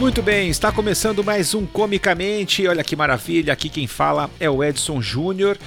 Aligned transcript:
Muito 0.00 0.22
bem, 0.22 0.48
está 0.48 0.72
começando 0.72 1.22
mais 1.22 1.52
um 1.52 1.66
Comicamente. 1.66 2.66
Olha 2.66 2.82
que 2.82 2.96
maravilha, 2.96 3.52
aqui 3.52 3.68
quem 3.68 3.86
fala 3.86 4.30
é 4.40 4.48
o 4.48 4.64
Edson 4.64 5.02
Júnior. 5.02 5.58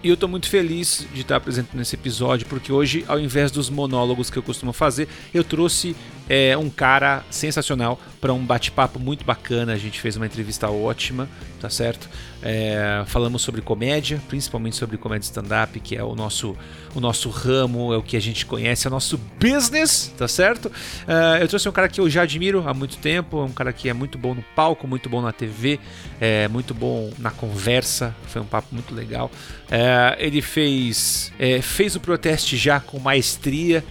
E 0.00 0.06
eu 0.06 0.14
estou 0.14 0.28
muito 0.28 0.48
feliz 0.48 1.04
de 1.12 1.22
estar 1.22 1.34
apresentando 1.34 1.82
esse 1.82 1.96
episódio, 1.96 2.46
porque 2.46 2.72
hoje, 2.72 3.04
ao 3.08 3.18
invés 3.18 3.50
dos 3.50 3.68
monólogos 3.68 4.30
que 4.30 4.38
eu 4.38 4.44
costumo 4.44 4.72
fazer, 4.72 5.08
eu 5.34 5.42
trouxe 5.42 5.96
é, 6.30 6.56
um 6.56 6.70
cara 6.70 7.24
sensacional 7.28 8.00
para 8.20 8.32
um 8.32 8.46
bate-papo 8.46 9.00
muito 9.00 9.24
bacana. 9.24 9.72
A 9.72 9.76
gente 9.76 10.00
fez 10.00 10.16
uma 10.16 10.24
entrevista 10.24 10.70
ótima, 10.70 11.28
tá 11.60 11.68
certo? 11.68 12.08
É, 12.40 13.02
falamos 13.06 13.42
sobre 13.42 13.60
comédia, 13.60 14.22
principalmente 14.28 14.76
sobre 14.76 14.96
comédia 14.96 15.24
stand-up, 15.24 15.78
que 15.80 15.96
é 15.96 16.04
o 16.04 16.14
nosso, 16.14 16.56
o 16.94 17.00
nosso 17.00 17.28
ramo, 17.30 17.92
é 17.92 17.96
o 17.96 18.02
que 18.02 18.16
a 18.16 18.20
gente 18.20 18.46
conhece, 18.46 18.86
é 18.86 18.88
o 18.88 18.92
nosso 18.92 19.18
business, 19.40 20.14
tá 20.16 20.28
certo? 20.28 20.70
É, 21.08 21.42
eu 21.42 21.48
trouxe 21.48 21.68
um 21.68 21.72
cara 21.72 21.88
que 21.88 22.00
eu 22.00 22.08
já 22.08 22.22
admiro 22.22 22.62
há 22.64 22.72
muito 22.72 22.96
tempo, 22.98 23.44
um 23.44 23.52
cara 23.52 23.72
que 23.72 23.88
é 23.88 23.92
muito 23.92 24.16
bom 24.16 24.32
no 24.32 24.42
palco, 24.54 24.86
muito 24.86 25.08
bom 25.08 25.20
na 25.20 25.32
TV, 25.32 25.80
é, 26.20 26.46
muito 26.46 26.72
bom 26.72 27.10
na 27.18 27.32
conversa, 27.32 28.14
foi 28.28 28.40
um 28.40 28.46
papo 28.46 28.68
muito 28.70 28.94
legal. 28.94 29.32
É, 29.68 30.16
ele 30.20 30.40
fez, 30.40 31.32
é, 31.40 31.60
fez 31.60 31.96
o 31.96 32.00
protesto 32.00 32.56
já 32.56 32.78
com 32.78 33.00
maestria 33.00 33.84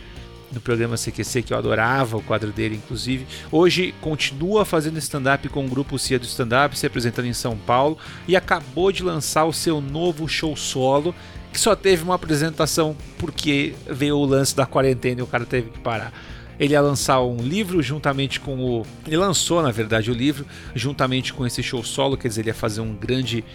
no 0.52 0.60
programa 0.60 0.96
CQC, 0.96 1.44
que 1.44 1.54
eu 1.54 1.58
adorava 1.58 2.18
o 2.18 2.22
quadro 2.22 2.52
dele, 2.52 2.76
inclusive. 2.76 3.26
Hoje 3.52 3.94
continua 4.02 4.66
fazendo 4.66 4.98
stand-up 4.98 5.48
com 5.50 5.66
o 5.66 5.70
grupo 5.70 5.98
Cia 6.00 6.20
do 6.20 6.26
Stand-up, 6.26 6.78
se 6.78 6.86
apresentando 6.86 7.28
em 7.28 7.34
São 7.34 7.58
Paulo, 7.58 7.98
e 8.28 8.36
acabou 8.36 8.92
de 8.92 9.04
lançar 9.04 9.46
o 9.46 9.54
seu 9.54 9.80
novo 9.82 10.28
show 10.28 10.56
solo, 10.56 11.14
que 11.52 11.60
só 11.60 11.76
teve 11.76 12.04
uma 12.04 12.16
apresentação 12.16 12.96
porque 13.18 13.74
veio 13.88 14.18
o 14.18 14.26
lance 14.26 14.56
da 14.56 14.66
quarentena 14.66 15.22
e 15.22 15.24
o 15.24 15.28
cara 15.28 15.46
teve 15.46 15.70
que 15.70 15.80
parar. 15.80 16.14
Ele 16.60 16.74
ia 16.74 16.82
lançar 16.82 17.22
um 17.22 17.38
livro 17.38 17.82
juntamente 17.82 18.40
com 18.40 18.60
o. 18.60 18.86
Ele 19.08 19.16
lançou, 19.16 19.62
na 19.64 19.72
verdade, 19.72 20.12
o 20.12 20.14
livro 20.14 20.46
juntamente 20.76 21.34
com 21.34 21.46
esse 21.46 21.64
show 21.64 21.82
solo, 21.84 22.18
quer 22.18 22.28
dizer, 22.28 22.42
ele 22.42 22.50
ia 22.50 22.54
fazer 22.54 22.82
um 22.82 22.94
grande 22.94 23.46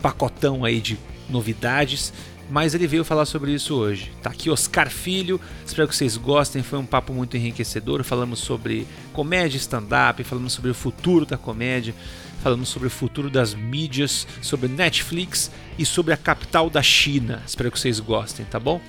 pacotão 0.00 0.64
aí 0.64 0.80
de 0.80 0.98
novidades 1.28 2.12
mas 2.50 2.74
ele 2.74 2.86
veio 2.86 3.04
falar 3.04 3.24
sobre 3.24 3.52
isso 3.52 3.74
hoje. 3.74 4.12
Tá 4.22 4.30
aqui 4.30 4.50
Oscar 4.50 4.90
Filho, 4.90 5.40
espero 5.66 5.88
que 5.88 5.96
vocês 5.96 6.16
gostem, 6.16 6.62
foi 6.62 6.78
um 6.78 6.86
papo 6.86 7.12
muito 7.12 7.36
enriquecedor. 7.36 8.02
Falamos 8.04 8.40
sobre 8.40 8.86
comédia 9.12 9.56
stand-up, 9.56 10.22
falamos 10.24 10.52
sobre 10.52 10.70
o 10.70 10.74
futuro 10.74 11.24
da 11.24 11.36
comédia, 11.36 11.94
falamos 12.42 12.68
sobre 12.68 12.88
o 12.88 12.90
futuro 12.90 13.30
das 13.30 13.54
mídias, 13.54 14.26
sobre 14.42 14.68
Netflix 14.68 15.50
e 15.78 15.86
sobre 15.86 16.12
a 16.12 16.16
capital 16.16 16.68
da 16.68 16.82
China. 16.82 17.42
Espero 17.46 17.70
que 17.70 17.78
vocês 17.78 18.00
gostem, 18.00 18.44
tá 18.46 18.60
bom? 18.60 18.80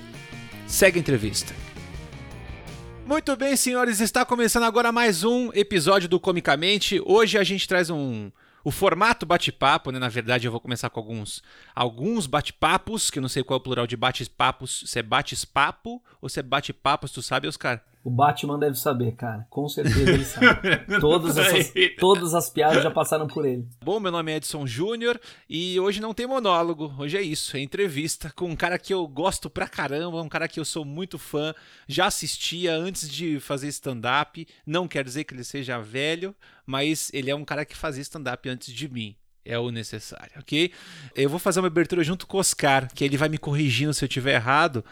Segue 0.67 0.97
a 0.97 1.01
entrevista. 1.01 1.53
Muito 3.05 3.35
bem, 3.35 3.55
senhores, 3.55 3.99
está 3.99 4.25
começando 4.25 4.63
agora 4.63 4.91
mais 4.91 5.23
um 5.23 5.51
episódio 5.53 6.09
do 6.09 6.19
Comicamente. 6.19 6.99
Hoje 7.05 7.37
a 7.37 7.43
gente 7.43 7.67
traz 7.67 7.91
um 7.91 8.31
o 8.65 8.71
formato 8.71 9.27
bate-papo, 9.27 9.91
né? 9.91 9.99
Na 9.99 10.09
verdade, 10.09 10.47
eu 10.47 10.51
vou 10.51 10.59
começar 10.59 10.89
com 10.89 10.99
alguns 10.99 11.43
alguns 11.75 12.25
bate-papos, 12.25 13.11
que 13.11 13.19
eu 13.19 13.21
não 13.21 13.29
sei 13.29 13.43
qual 13.43 13.57
é 13.57 13.59
o 13.59 13.63
plural 13.63 13.85
de 13.85 13.95
bate-papos, 13.95 14.85
se 14.87 14.97
é 14.97 15.03
bate-papo 15.03 16.03
ou 16.19 16.27
se 16.27 16.39
é 16.39 16.43
bate-papos, 16.43 17.11
tu 17.11 17.21
sabe, 17.21 17.47
Oscar? 17.47 17.79
O 18.05 18.11
Batman 18.11 18.59
deve 18.59 18.75
saber, 18.75 19.13
cara. 19.15 19.47
Com 19.49 19.67
certeza 19.67 20.11
ele 20.11 20.23
sabe. 20.23 20.77
todas, 21.01 21.35
essas, 21.39 21.73
todas 21.99 22.35
as 22.35 22.47
piadas 22.51 22.83
já 22.83 22.91
passaram 22.91 23.25
por 23.25 23.43
ele. 23.47 23.67
Bom, 23.83 23.99
meu 23.99 24.11
nome 24.11 24.31
é 24.31 24.35
Edson 24.35 24.67
Júnior 24.67 25.19
e 25.49 25.79
hoje 25.79 25.99
não 25.99 26.13
tem 26.13 26.27
monólogo. 26.27 26.93
Hoje 26.99 27.17
é 27.17 27.21
isso, 27.23 27.57
é 27.57 27.61
entrevista 27.61 28.31
com 28.35 28.45
um 28.45 28.55
cara 28.55 28.77
que 28.77 28.93
eu 28.93 29.07
gosto 29.07 29.49
pra 29.49 29.67
caramba, 29.67 30.21
um 30.21 30.29
cara 30.29 30.47
que 30.47 30.59
eu 30.59 30.65
sou 30.65 30.85
muito 30.85 31.17
fã. 31.17 31.51
Já 31.87 32.05
assistia 32.05 32.75
antes 32.75 33.09
de 33.09 33.39
fazer 33.39 33.69
stand-up. 33.69 34.47
Não 34.67 34.87
quer 34.87 35.03
dizer 35.03 35.23
que 35.23 35.33
ele 35.33 35.43
seja 35.43 35.79
velho, 35.79 36.35
mas 36.63 37.09
ele 37.11 37.31
é 37.31 37.35
um 37.35 37.43
cara 37.43 37.65
que 37.65 37.75
fazia 37.75 38.03
stand-up 38.03 38.47
antes 38.47 38.71
de 38.71 38.87
mim 38.87 39.15
é 39.43 39.59
o 39.59 39.69
necessário, 39.69 40.31
ok? 40.39 40.71
Eu 41.15 41.29
vou 41.29 41.37
fazer 41.37 41.59
uma 41.59 41.67
abertura 41.67 42.03
junto 42.03 42.25
com 42.25 42.37
o 42.37 42.39
Oscar, 42.39 42.91
que 42.91 43.03
ele 43.03 43.15
vai 43.15 43.29
me 43.29 43.37
corrigindo 43.37 43.93
se 43.93 44.03
eu 44.03 44.09
tiver 44.09 44.33
errado, 44.33 44.83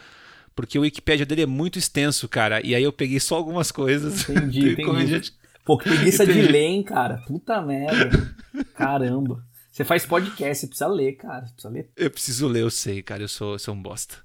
porque 0.55 0.77
o 0.77 0.81
Wikipedia 0.81 1.25
dele 1.25 1.43
é 1.43 1.47
muito 1.47 1.79
extenso, 1.79 2.27
cara. 2.27 2.65
E 2.65 2.75
aí 2.75 2.83
eu 2.83 2.93
peguei 2.93 3.19
só 3.19 3.35
algumas 3.35 3.71
coisas. 3.71 4.29
Entendi, 4.29 4.73
entendi. 4.81 5.07
Gente... 5.07 5.33
Pô, 5.65 5.77
que 5.77 5.89
preguiça 5.89 6.25
de 6.25 6.41
ler, 6.41 6.65
hein, 6.65 6.83
cara. 6.83 7.17
Puta 7.25 7.61
merda. 7.61 8.35
Caramba. 8.75 9.43
Você 9.71 9.83
faz 9.83 10.05
podcast, 10.05 10.61
você 10.61 10.67
precisa 10.67 10.87
ler, 10.87 11.13
cara. 11.13 11.47
Você 11.47 11.53
precisa 11.53 11.73
ler. 11.73 11.89
Eu 11.97 12.11
preciso 12.11 12.47
ler, 12.47 12.61
eu 12.61 12.69
sei, 12.69 13.01
cara. 13.01 13.23
Eu 13.23 13.27
sou, 13.27 13.53
eu 13.53 13.59
sou 13.59 13.73
um 13.73 13.81
bosta. 13.81 14.17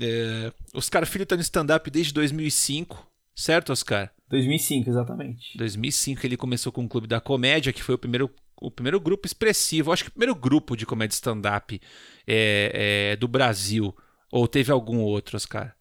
É... 0.00 0.52
Oscar 0.72 1.04
Filho 1.06 1.26
tá 1.26 1.36
no 1.36 1.42
stand-up 1.42 1.90
desde 1.90 2.14
2005, 2.14 3.06
certo, 3.34 3.72
Oscar? 3.72 4.10
2005, 4.28 4.88
exatamente. 4.88 5.58
2005 5.58 6.24
ele 6.24 6.36
começou 6.36 6.72
com 6.72 6.84
o 6.84 6.88
Clube 6.88 7.06
da 7.06 7.20
Comédia, 7.20 7.72
que 7.72 7.82
foi 7.82 7.96
o 7.96 7.98
primeiro, 7.98 8.30
o 8.60 8.70
primeiro 8.70 9.00
grupo 9.00 9.26
expressivo, 9.26 9.92
acho 9.92 10.04
que 10.04 10.10
o 10.10 10.12
primeiro 10.12 10.34
grupo 10.34 10.76
de 10.76 10.86
comédia 10.86 11.14
stand-up 11.14 11.80
é, 12.26 13.10
é, 13.12 13.16
do 13.16 13.26
Brasil. 13.26 13.94
Ou 14.30 14.46
teve 14.46 14.70
algum 14.70 15.00
outro, 15.00 15.36
Oscar? 15.36 15.74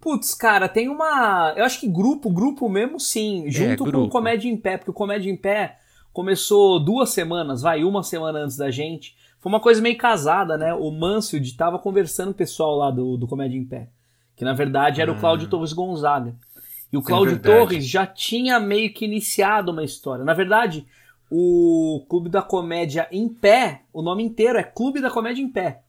Putz, 0.00 0.34
cara, 0.34 0.68
tem 0.68 0.88
uma. 0.88 1.52
Eu 1.56 1.64
acho 1.64 1.80
que 1.80 1.88
grupo, 1.88 2.30
grupo 2.30 2.68
mesmo 2.68 3.00
sim, 3.00 3.46
é, 3.46 3.50
junto 3.50 3.88
é, 3.88 3.92
com 3.92 4.02
o 4.04 4.08
Comédia 4.08 4.48
em 4.48 4.56
Pé, 4.56 4.76
porque 4.76 4.90
o 4.90 4.94
Comédia 4.94 5.30
em 5.30 5.36
Pé 5.36 5.78
começou 6.12 6.78
duas 6.78 7.10
semanas, 7.10 7.62
vai, 7.62 7.82
uma 7.82 8.02
semana 8.02 8.38
antes 8.38 8.56
da 8.56 8.70
gente. 8.70 9.16
Foi 9.40 9.50
uma 9.50 9.60
coisa 9.60 9.82
meio 9.82 9.96
casada, 9.96 10.56
né? 10.56 10.72
O 10.74 10.90
Mansfield 10.90 11.56
tava 11.56 11.78
conversando 11.78 12.28
com 12.28 12.32
o 12.32 12.38
pessoal 12.38 12.76
lá 12.76 12.90
do, 12.90 13.16
do 13.16 13.26
Comédia 13.26 13.58
em 13.58 13.64
Pé, 13.64 13.88
que 14.36 14.44
na 14.44 14.52
verdade 14.52 15.00
era 15.00 15.10
o 15.10 15.18
Cláudio 15.18 15.46
hum. 15.46 15.50
Torres 15.50 15.72
Gonzaga. 15.72 16.36
E 16.92 16.96
o 16.96 17.02
Cláudio 17.02 17.34
é 17.34 17.38
Torres 17.38 17.86
já 17.86 18.06
tinha 18.06 18.60
meio 18.60 18.92
que 18.92 19.04
iniciado 19.04 19.72
uma 19.72 19.82
história. 19.82 20.24
Na 20.24 20.34
verdade, 20.34 20.86
o 21.30 22.04
Clube 22.08 22.28
da 22.28 22.42
Comédia 22.42 23.08
em 23.10 23.28
Pé, 23.28 23.82
o 23.92 24.02
nome 24.02 24.22
inteiro 24.22 24.58
é 24.58 24.62
Clube 24.62 25.00
da 25.00 25.10
Comédia 25.10 25.42
em 25.42 25.48
Pé. 25.48 25.82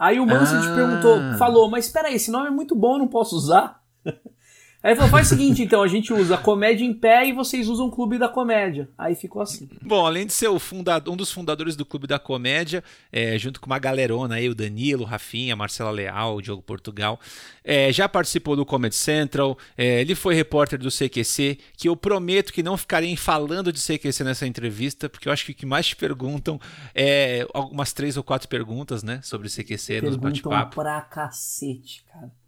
Aí 0.00 0.18
o 0.18 0.24
Mansfield 0.24 0.66
ah. 0.66 0.74
perguntou, 0.74 1.38
falou, 1.38 1.68
mas 1.68 1.84
espera 1.84 2.08
aí, 2.08 2.14
esse 2.14 2.30
nome 2.30 2.46
é 2.46 2.50
muito 2.50 2.74
bom, 2.74 2.94
eu 2.94 3.00
não 3.00 3.08
posso 3.08 3.36
usar? 3.36 3.82
Aí 4.82 4.92
ele 4.92 4.96
falou, 4.96 5.10
faz 5.10 5.26
o 5.26 5.30
seguinte, 5.30 5.62
então, 5.62 5.82
a 5.82 5.88
gente 5.88 6.10
usa 6.10 6.38
comédia 6.38 6.86
em 6.86 6.94
pé 6.94 7.26
e 7.26 7.32
vocês 7.34 7.68
usam 7.68 7.88
o 7.88 7.90
Clube 7.90 8.18
da 8.18 8.28
Comédia. 8.28 8.88
Aí 8.96 9.14
ficou 9.14 9.42
assim. 9.42 9.68
Bom, 9.82 10.06
além 10.06 10.24
de 10.24 10.32
ser 10.32 10.48
o 10.48 10.58
fundador, 10.58 11.12
um 11.12 11.16
dos 11.16 11.30
fundadores 11.30 11.76
do 11.76 11.84
Clube 11.84 12.06
da 12.06 12.18
Comédia, 12.18 12.82
é, 13.12 13.38
junto 13.38 13.60
com 13.60 13.66
uma 13.66 13.78
galerona 13.78 14.36
aí, 14.36 14.48
o 14.48 14.54
Danilo, 14.54 15.02
o 15.02 15.06
Rafinha, 15.06 15.54
Marcela 15.54 15.90
Leal, 15.90 16.36
o 16.36 16.40
Diogo 16.40 16.62
Portugal, 16.62 17.20
é, 17.62 17.92
já 17.92 18.08
participou 18.08 18.56
do 18.56 18.64
Comedy 18.64 18.94
Central, 18.94 19.58
é, 19.76 20.00
ele 20.00 20.14
foi 20.14 20.34
repórter 20.34 20.78
do 20.78 20.88
CQC, 20.88 21.58
que 21.76 21.86
eu 21.86 21.94
prometo 21.94 22.50
que 22.50 22.62
não 22.62 22.76
ficarei 22.78 23.14
falando 23.16 23.70
de 23.70 23.80
CQC 23.80 24.24
nessa 24.24 24.46
entrevista, 24.46 25.10
porque 25.10 25.28
eu 25.28 25.32
acho 25.32 25.44
que 25.44 25.52
o 25.52 25.54
que 25.54 25.66
mais 25.66 25.88
te 25.88 25.96
perguntam 25.96 26.58
é 26.94 27.46
algumas 27.52 27.92
três 27.92 28.16
ou 28.16 28.24
quatro 28.24 28.48
perguntas, 28.48 29.02
né, 29.02 29.20
sobre 29.22 29.46
o 29.46 29.50
CQC 29.50 30.00
Perguntam 30.00 30.10
nos 30.10 30.16
bate-papo. 30.40 30.76
pra 30.76 31.02
cacete, 31.02 32.02
cara. 32.10 32.39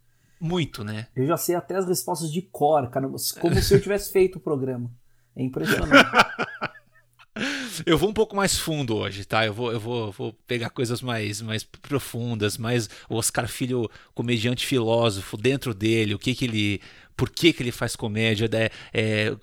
Muito, 0.44 0.82
né? 0.82 1.06
Eu 1.14 1.24
já 1.24 1.36
sei 1.36 1.54
até 1.54 1.76
as 1.76 1.86
respostas 1.86 2.32
de 2.32 2.42
cor, 2.42 2.90
cara, 2.90 3.06
como 3.06 3.16
se 3.62 3.72
eu 3.72 3.80
tivesse 3.80 4.10
feito 4.10 4.38
o 4.38 4.40
programa. 4.40 4.90
É 5.36 5.42
impressionante. 5.44 5.92
eu 7.86 7.96
vou 7.96 8.10
um 8.10 8.12
pouco 8.12 8.34
mais 8.34 8.58
fundo 8.58 8.96
hoje, 8.96 9.24
tá? 9.24 9.46
Eu 9.46 9.54
vou, 9.54 9.72
eu 9.72 9.78
vou, 9.78 10.10
vou 10.10 10.32
pegar 10.44 10.70
coisas 10.70 11.00
mais, 11.00 11.40
mais 11.40 11.62
profundas, 11.62 12.58
mais 12.58 12.90
o 13.08 13.14
Oscar 13.14 13.46
Filho, 13.46 13.88
comediante 14.16 14.66
filósofo, 14.66 15.36
dentro 15.36 15.72
dele, 15.72 16.12
o 16.12 16.18
que 16.18 16.34
que 16.34 16.44
ele, 16.44 16.80
por 17.16 17.30
que 17.30 17.52
que 17.52 17.62
ele 17.62 17.70
faz 17.70 17.94
comédia, 17.94 18.50
é, 18.52 18.70
é 18.92 19.36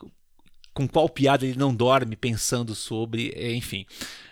com 0.74 0.86
qual 0.86 1.08
piada 1.08 1.46
ele 1.46 1.58
não 1.58 1.74
dorme 1.74 2.18
pensando 2.18 2.76
sobre, 2.76 3.32
é, 3.38 3.54
enfim. 3.54 3.86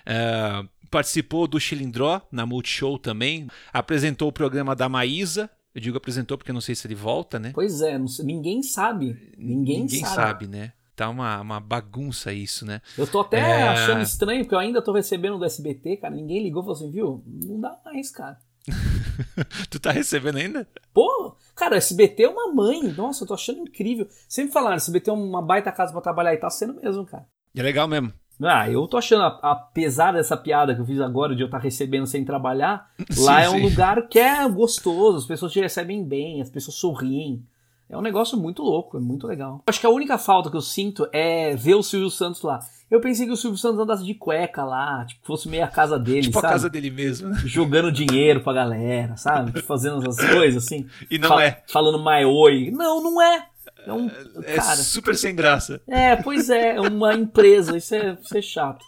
Uh, 0.06 0.68
participou 0.92 1.48
do 1.48 1.62
Chilindró 1.62 2.22
na 2.30 2.46
Multishow 2.46 3.00
também, 3.00 3.48
apresentou 3.72 4.28
o 4.28 4.34
programa 4.34 4.76
da 4.76 4.90
Maísa, 4.90 5.50
eu 5.78 5.82
digo 5.82 5.96
apresentou 5.96 6.40
porque 6.40 6.50
eu 6.50 6.56
não 6.56 6.62
sei 6.62 6.74
se 6.74 6.88
ele 6.88 6.96
volta, 6.96 7.38
né? 7.38 7.52
Pois 7.54 7.82
é, 7.82 8.00
sei, 8.08 8.26
ninguém 8.26 8.64
sabe. 8.64 9.16
Ninguém, 9.38 9.82
ninguém 9.82 10.00
sabe. 10.00 10.16
sabe. 10.16 10.48
né? 10.48 10.74
Tá 10.96 11.08
uma, 11.08 11.40
uma 11.40 11.60
bagunça 11.60 12.34
isso, 12.34 12.66
né? 12.66 12.82
Eu 12.98 13.06
tô 13.06 13.20
até 13.20 13.38
é... 13.38 13.68
achando 13.68 14.02
estranho, 14.02 14.42
porque 14.42 14.56
eu 14.56 14.60
ainda 14.60 14.82
tô 14.82 14.92
recebendo 14.92 15.38
do 15.38 15.46
SBT, 15.46 15.98
cara. 15.98 16.16
Ninguém 16.16 16.42
ligou 16.42 16.64
e 16.64 16.66
falou 16.66 16.76
assim, 16.76 16.90
viu? 16.90 17.24
Não 17.28 17.60
dá 17.60 17.78
mais, 17.86 18.10
cara. 18.10 18.40
tu 19.70 19.80
tá 19.80 19.92
recebendo 19.92 20.38
ainda? 20.38 20.68
Pô, 20.92 21.36
cara, 21.54 21.76
o 21.76 21.78
SBT 21.78 22.24
é 22.24 22.30
uma 22.30 22.52
mãe. 22.52 22.82
Nossa, 22.94 23.24
eu 23.24 23.28
tô 23.28 23.36
achando 23.36 23.60
incrível. 23.60 24.08
Sempre 24.28 24.54
falaram, 24.54 24.78
SBT 24.78 25.12
é 25.12 25.14
uma 25.14 25.44
baita 25.44 25.72
casa 25.72 25.92
pra 25.92 26.02
trabalhar 26.02 26.34
e 26.34 26.38
tá 26.38 26.50
sendo 26.50 26.74
mesmo, 26.82 27.06
cara. 27.06 27.28
É 27.56 27.62
legal 27.62 27.88
mesmo. 27.88 28.12
Ah, 28.42 28.70
eu 28.70 28.88
tô 28.88 28.98
achando, 28.98 29.24
apesar 29.42 30.12
dessa 30.12 30.38
piada 30.38 30.76
que 30.76 30.82
eu 30.82 30.86
fiz 30.86 31.02
agora 31.02 31.36
de 31.36 31.42
eu 31.42 31.48
estar 31.48 31.58
tá 31.58 31.64
recebendo 31.64 32.06
sem 32.06 32.24
trabalhar, 32.24 32.92
sim, 33.10 33.24
lá 33.24 33.42
é 33.42 33.50
um 33.50 33.62
lugar 33.62 34.08
que 34.08 34.20
é 34.20 34.48
gostoso, 34.48 35.18
as 35.18 35.26
pessoas 35.26 35.52
te 35.52 35.60
recebem 35.60 36.04
bem, 36.04 36.42
as 36.42 36.50
pessoas 36.50 36.78
sorriem. 36.78 37.44
É 37.90 37.98
um 37.98 38.02
negócio 38.02 38.38
muito 38.38 38.62
louco, 38.62 38.98
é 38.98 39.00
muito 39.00 39.26
legal. 39.26 39.64
Acho 39.66 39.80
que 39.80 39.86
a 39.86 39.90
única 39.90 40.18
falta 40.18 40.52
que 40.52 40.58
eu 40.58 40.62
sinto 40.62 41.08
é 41.14 41.56
ver 41.56 41.76
o 41.76 41.82
Silvio 41.82 42.10
Santos 42.10 42.42
lá. 42.42 42.60
Eu 42.92 43.00
pensei 43.02 43.26
que 43.26 43.32
o 43.32 43.38
Silvio 43.38 43.58
Santos 43.58 43.80
andasse 43.80 44.06
de 44.06 44.14
cueca 44.14 44.64
lá, 44.64 45.06
tipo, 45.06 45.26
fosse 45.26 45.48
meio 45.48 45.64
a 45.64 45.68
casa 45.68 45.98
dele, 45.98 46.22
tipo 46.22 46.34
sabe? 46.34 46.48
a 46.48 46.50
casa 46.52 46.70
dele 46.70 46.90
mesmo, 46.90 47.30
né? 47.30 47.42
Jogando 47.46 47.92
dinheiro 47.92 48.42
pra 48.42 48.54
galera, 48.54 49.16
sabe? 49.18 49.60
Fazendo 49.64 50.02
essas 50.02 50.30
coisas 50.30 50.64
assim. 50.64 50.86
E 51.10 51.18
não 51.18 51.30
Fal 51.30 51.40
é. 51.40 51.64
Falando 51.68 52.00
mais 52.00 52.26
oi. 52.26 52.72
Não, 52.72 53.02
não 53.02 53.22
é. 53.22 53.46
É, 53.88 53.94
um, 53.94 54.08
é 54.44 54.56
cara, 54.56 54.76
super 54.78 55.16
sem 55.16 55.36
graça. 55.36 55.82
É, 55.88 56.16
pois 56.16 56.50
é, 56.50 56.76
é 56.76 56.82
uma 56.82 57.14
empresa, 57.16 57.78
isso 57.78 57.96
é, 57.96 58.18
isso 58.22 58.38
é 58.38 58.42
chato. 58.42 58.86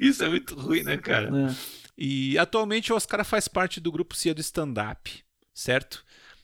Isso 0.00 0.24
é 0.24 0.28
muito 0.28 0.54
ruim, 0.54 0.82
né, 0.82 0.96
cara? 0.96 1.28
É. 1.28 1.54
E 1.98 2.38
atualmente 2.38 2.92
o 2.92 2.96
Oscar 2.96 3.24
faz 3.24 3.46
parte 3.46 3.78
do 3.78 3.92
grupo 3.92 4.16
CIA 4.16 4.34
do 4.34 4.40
stand-up, 4.40 5.22
certo? 5.52 6.02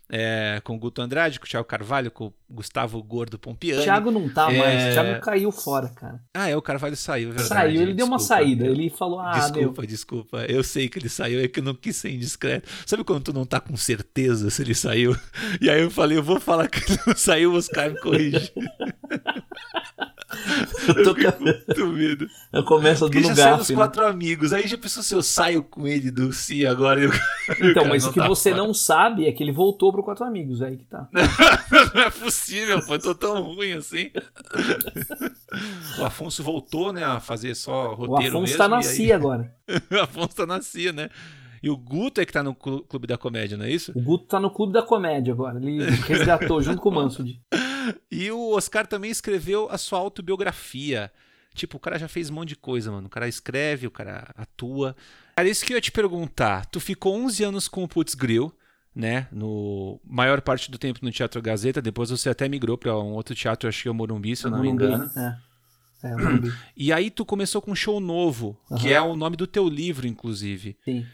é, 0.08 0.61
com 0.64 0.75
o 0.75 0.79
Guto 0.79 1.02
Andrade, 1.02 1.38
com 1.38 1.46
o 1.46 1.49
Thiago 1.49 1.67
Carvalho, 1.67 2.11
com 2.11 2.26
o 2.26 2.35
Gustavo 2.50 3.02
Gordo 3.02 3.38
Pompiani. 3.38 3.82
Thiago 3.82 4.10
não 4.10 4.28
tá 4.28 4.52
é... 4.52 4.58
mais, 4.58 4.90
o 4.90 4.92
Thiago 4.92 5.20
caiu 5.20 5.52
fora, 5.52 5.88
cara. 5.88 6.20
Ah, 6.34 6.48
é, 6.48 6.56
o 6.56 6.62
Carvalho 6.62 6.96
saiu, 6.96 7.28
é 7.28 7.32
verdade. 7.32 7.48
Saiu, 7.48 7.82
ele 7.82 7.92
desculpa, 7.92 7.96
deu 7.96 8.06
uma 8.06 8.18
saída, 8.18 8.64
meu. 8.64 8.72
ele 8.72 8.90
falou, 8.90 9.20
ah, 9.20 9.32
Desculpa, 9.32 9.82
meu... 9.82 9.90
desculpa, 9.90 10.38
eu 10.48 10.64
sei 10.64 10.88
que 10.88 10.98
ele 10.98 11.08
saiu, 11.08 11.40
é 11.40 11.48
que 11.48 11.60
eu 11.60 11.64
não 11.64 11.74
quis 11.74 11.96
ser 11.96 12.10
indiscreto. 12.10 12.68
Sabe 12.86 13.04
quando 13.04 13.24
tu 13.24 13.32
não 13.32 13.44
tá 13.44 13.60
com 13.60 13.76
certeza 13.76 14.50
se 14.50 14.62
ele 14.62 14.74
saiu? 14.74 15.16
E 15.60 15.68
aí 15.68 15.82
eu 15.82 15.90
falei, 15.90 16.18
eu 16.18 16.22
vou 16.22 16.38
falar 16.38 16.68
que 16.68 16.78
ele 16.78 17.00
não 17.06 17.16
saiu, 17.16 17.52
os 17.52 17.68
caras 17.68 17.94
me 17.94 18.00
corrigem. 18.00 18.50
eu 20.88 21.04
tô 21.04 21.14
com 21.14 21.42
muito 21.42 21.86
medo. 21.88 22.26
Eu 22.52 22.64
começo 22.64 23.08
do 23.08 23.18
lugar. 23.18 23.34
já 23.34 23.56
os 23.56 23.70
né? 23.70 23.76
quatro 23.76 24.06
amigos, 24.06 24.52
aí 24.52 24.66
já 24.66 24.76
pensou 24.76 25.02
se 25.02 25.14
eu 25.14 25.22
saio 25.22 25.62
com 25.62 25.86
ele 25.86 26.10
do 26.10 26.32
Si 26.32 26.66
agora. 26.66 27.00
Eu... 27.00 27.10
Então, 27.60 27.86
mas 27.86 28.04
o 28.04 28.12
que 28.12 28.20
tá 28.20 28.28
você 28.28 28.50
fora. 28.50 28.62
não 28.62 28.74
sabe 28.74 29.26
é 29.26 29.32
que 29.32 29.42
ele 29.42 29.52
voltou 29.52 29.90
pro 29.90 30.02
Quatro 30.02 30.24
Amigos, 30.24 30.60
é 30.60 30.66
aí 30.66 30.76
que 30.76 30.84
tá. 30.84 31.08
não 31.12 32.02
é 32.02 32.10
possível, 32.10 32.38
pô, 32.87 32.94
eu 32.94 33.02
tô 33.02 33.14
tão 33.14 33.43
ruim 33.43 33.73
assim. 33.73 34.11
o 35.99 36.05
Afonso 36.05 36.43
voltou, 36.43 36.93
né, 36.93 37.05
a 37.05 37.20
fazer 37.20 37.55
só 37.55 37.94
roteiro 37.94 38.12
O 38.12 38.38
Afonso 38.38 38.40
mesmo, 38.40 38.58
tá 38.58 38.69
na 38.69 38.82
CIA 38.82 39.17
agora. 39.17 39.55
o 39.90 40.00
Afonso 40.00 40.37
tá 40.37 40.46
na 40.46 40.61
CIA, 40.61 40.93
né? 40.93 41.11
E 41.62 41.69
o 41.70 41.76
Guto 41.76 42.20
é 42.20 42.26
que 42.26 42.32
tá 42.32 42.43
no 42.43 42.55
Clube 42.55 43.06
da 43.06 43.19
Comédia, 43.19 43.56
não 43.56 43.64
é 43.64 43.70
isso? 43.70 43.93
O 43.94 44.00
Guto 44.00 44.26
tá 44.26 44.38
no 44.38 44.50
Clube 44.50 44.73
da 44.73 44.82
Comédia 44.82 45.32
agora. 45.32 45.58
Ele 45.58 45.85
resgatou 45.85 46.62
junto 46.62 46.81
com 46.81 46.88
o 46.88 46.94
Mansud. 46.94 47.40
E 48.11 48.31
o 48.31 48.50
Oscar 48.50 48.87
também 48.87 49.11
escreveu 49.11 49.67
a 49.70 49.79
sua 49.79 49.99
autobiografia. 49.99 51.11
Tipo, 51.55 51.79
o 51.79 51.81
cara 51.81 51.99
já 51.99 52.06
fez 52.06 52.29
um 52.29 52.35
monte 52.35 52.50
de 52.50 52.56
coisa, 52.56 52.93
mano. 52.93 53.06
O 53.06 53.11
cara 53.11 53.26
escreve, 53.26 53.87
o 53.87 53.90
cara 53.90 54.31
atua. 54.37 54.94
Cara, 55.35 55.49
isso 55.49 55.64
que 55.64 55.73
eu 55.73 55.76
ia 55.76 55.81
te 55.81 55.90
perguntar. 55.90 56.67
Tu 56.67 56.81
ficou 56.81 57.14
11 57.17 57.44
anos 57.44 57.67
com 57.67 57.82
o 57.82 57.88
Putz 57.88 58.14
Grill, 58.14 58.52
né? 58.98 59.28
No 59.30 60.00
maior 60.04 60.40
parte 60.40 60.72
do 60.72 60.76
tempo 60.76 60.98
no 61.02 61.12
Teatro 61.12 61.40
Gazeta. 61.40 61.80
Depois 61.80 62.10
você 62.10 62.28
até 62.28 62.48
migrou 62.48 62.76
para 62.76 62.98
um 62.98 63.12
outro 63.12 63.32
teatro, 63.32 63.68
acho 63.68 63.82
que 63.82 63.88
é 63.88 63.90
o 63.92 63.94
Morumbi, 63.94 64.34
se 64.34 64.44
eu 64.44 64.50
não 64.50 64.58
Morumbi, 64.58 64.76
me 64.76 64.92
engano. 64.92 65.10
É. 65.16 65.38
É, 66.00 66.10
e 66.76 66.92
aí 66.92 67.10
tu 67.10 67.24
começou 67.24 67.60
com 67.60 67.72
um 67.72 67.76
show 67.76 67.98
novo, 67.98 68.56
uhum. 68.70 68.78
que 68.78 68.92
é 68.92 69.00
o 69.00 69.16
nome 69.16 69.36
do 69.36 69.48
teu 69.48 69.68
livro, 69.68 70.06
inclusive. 70.06 70.76
Sim. 70.84 71.04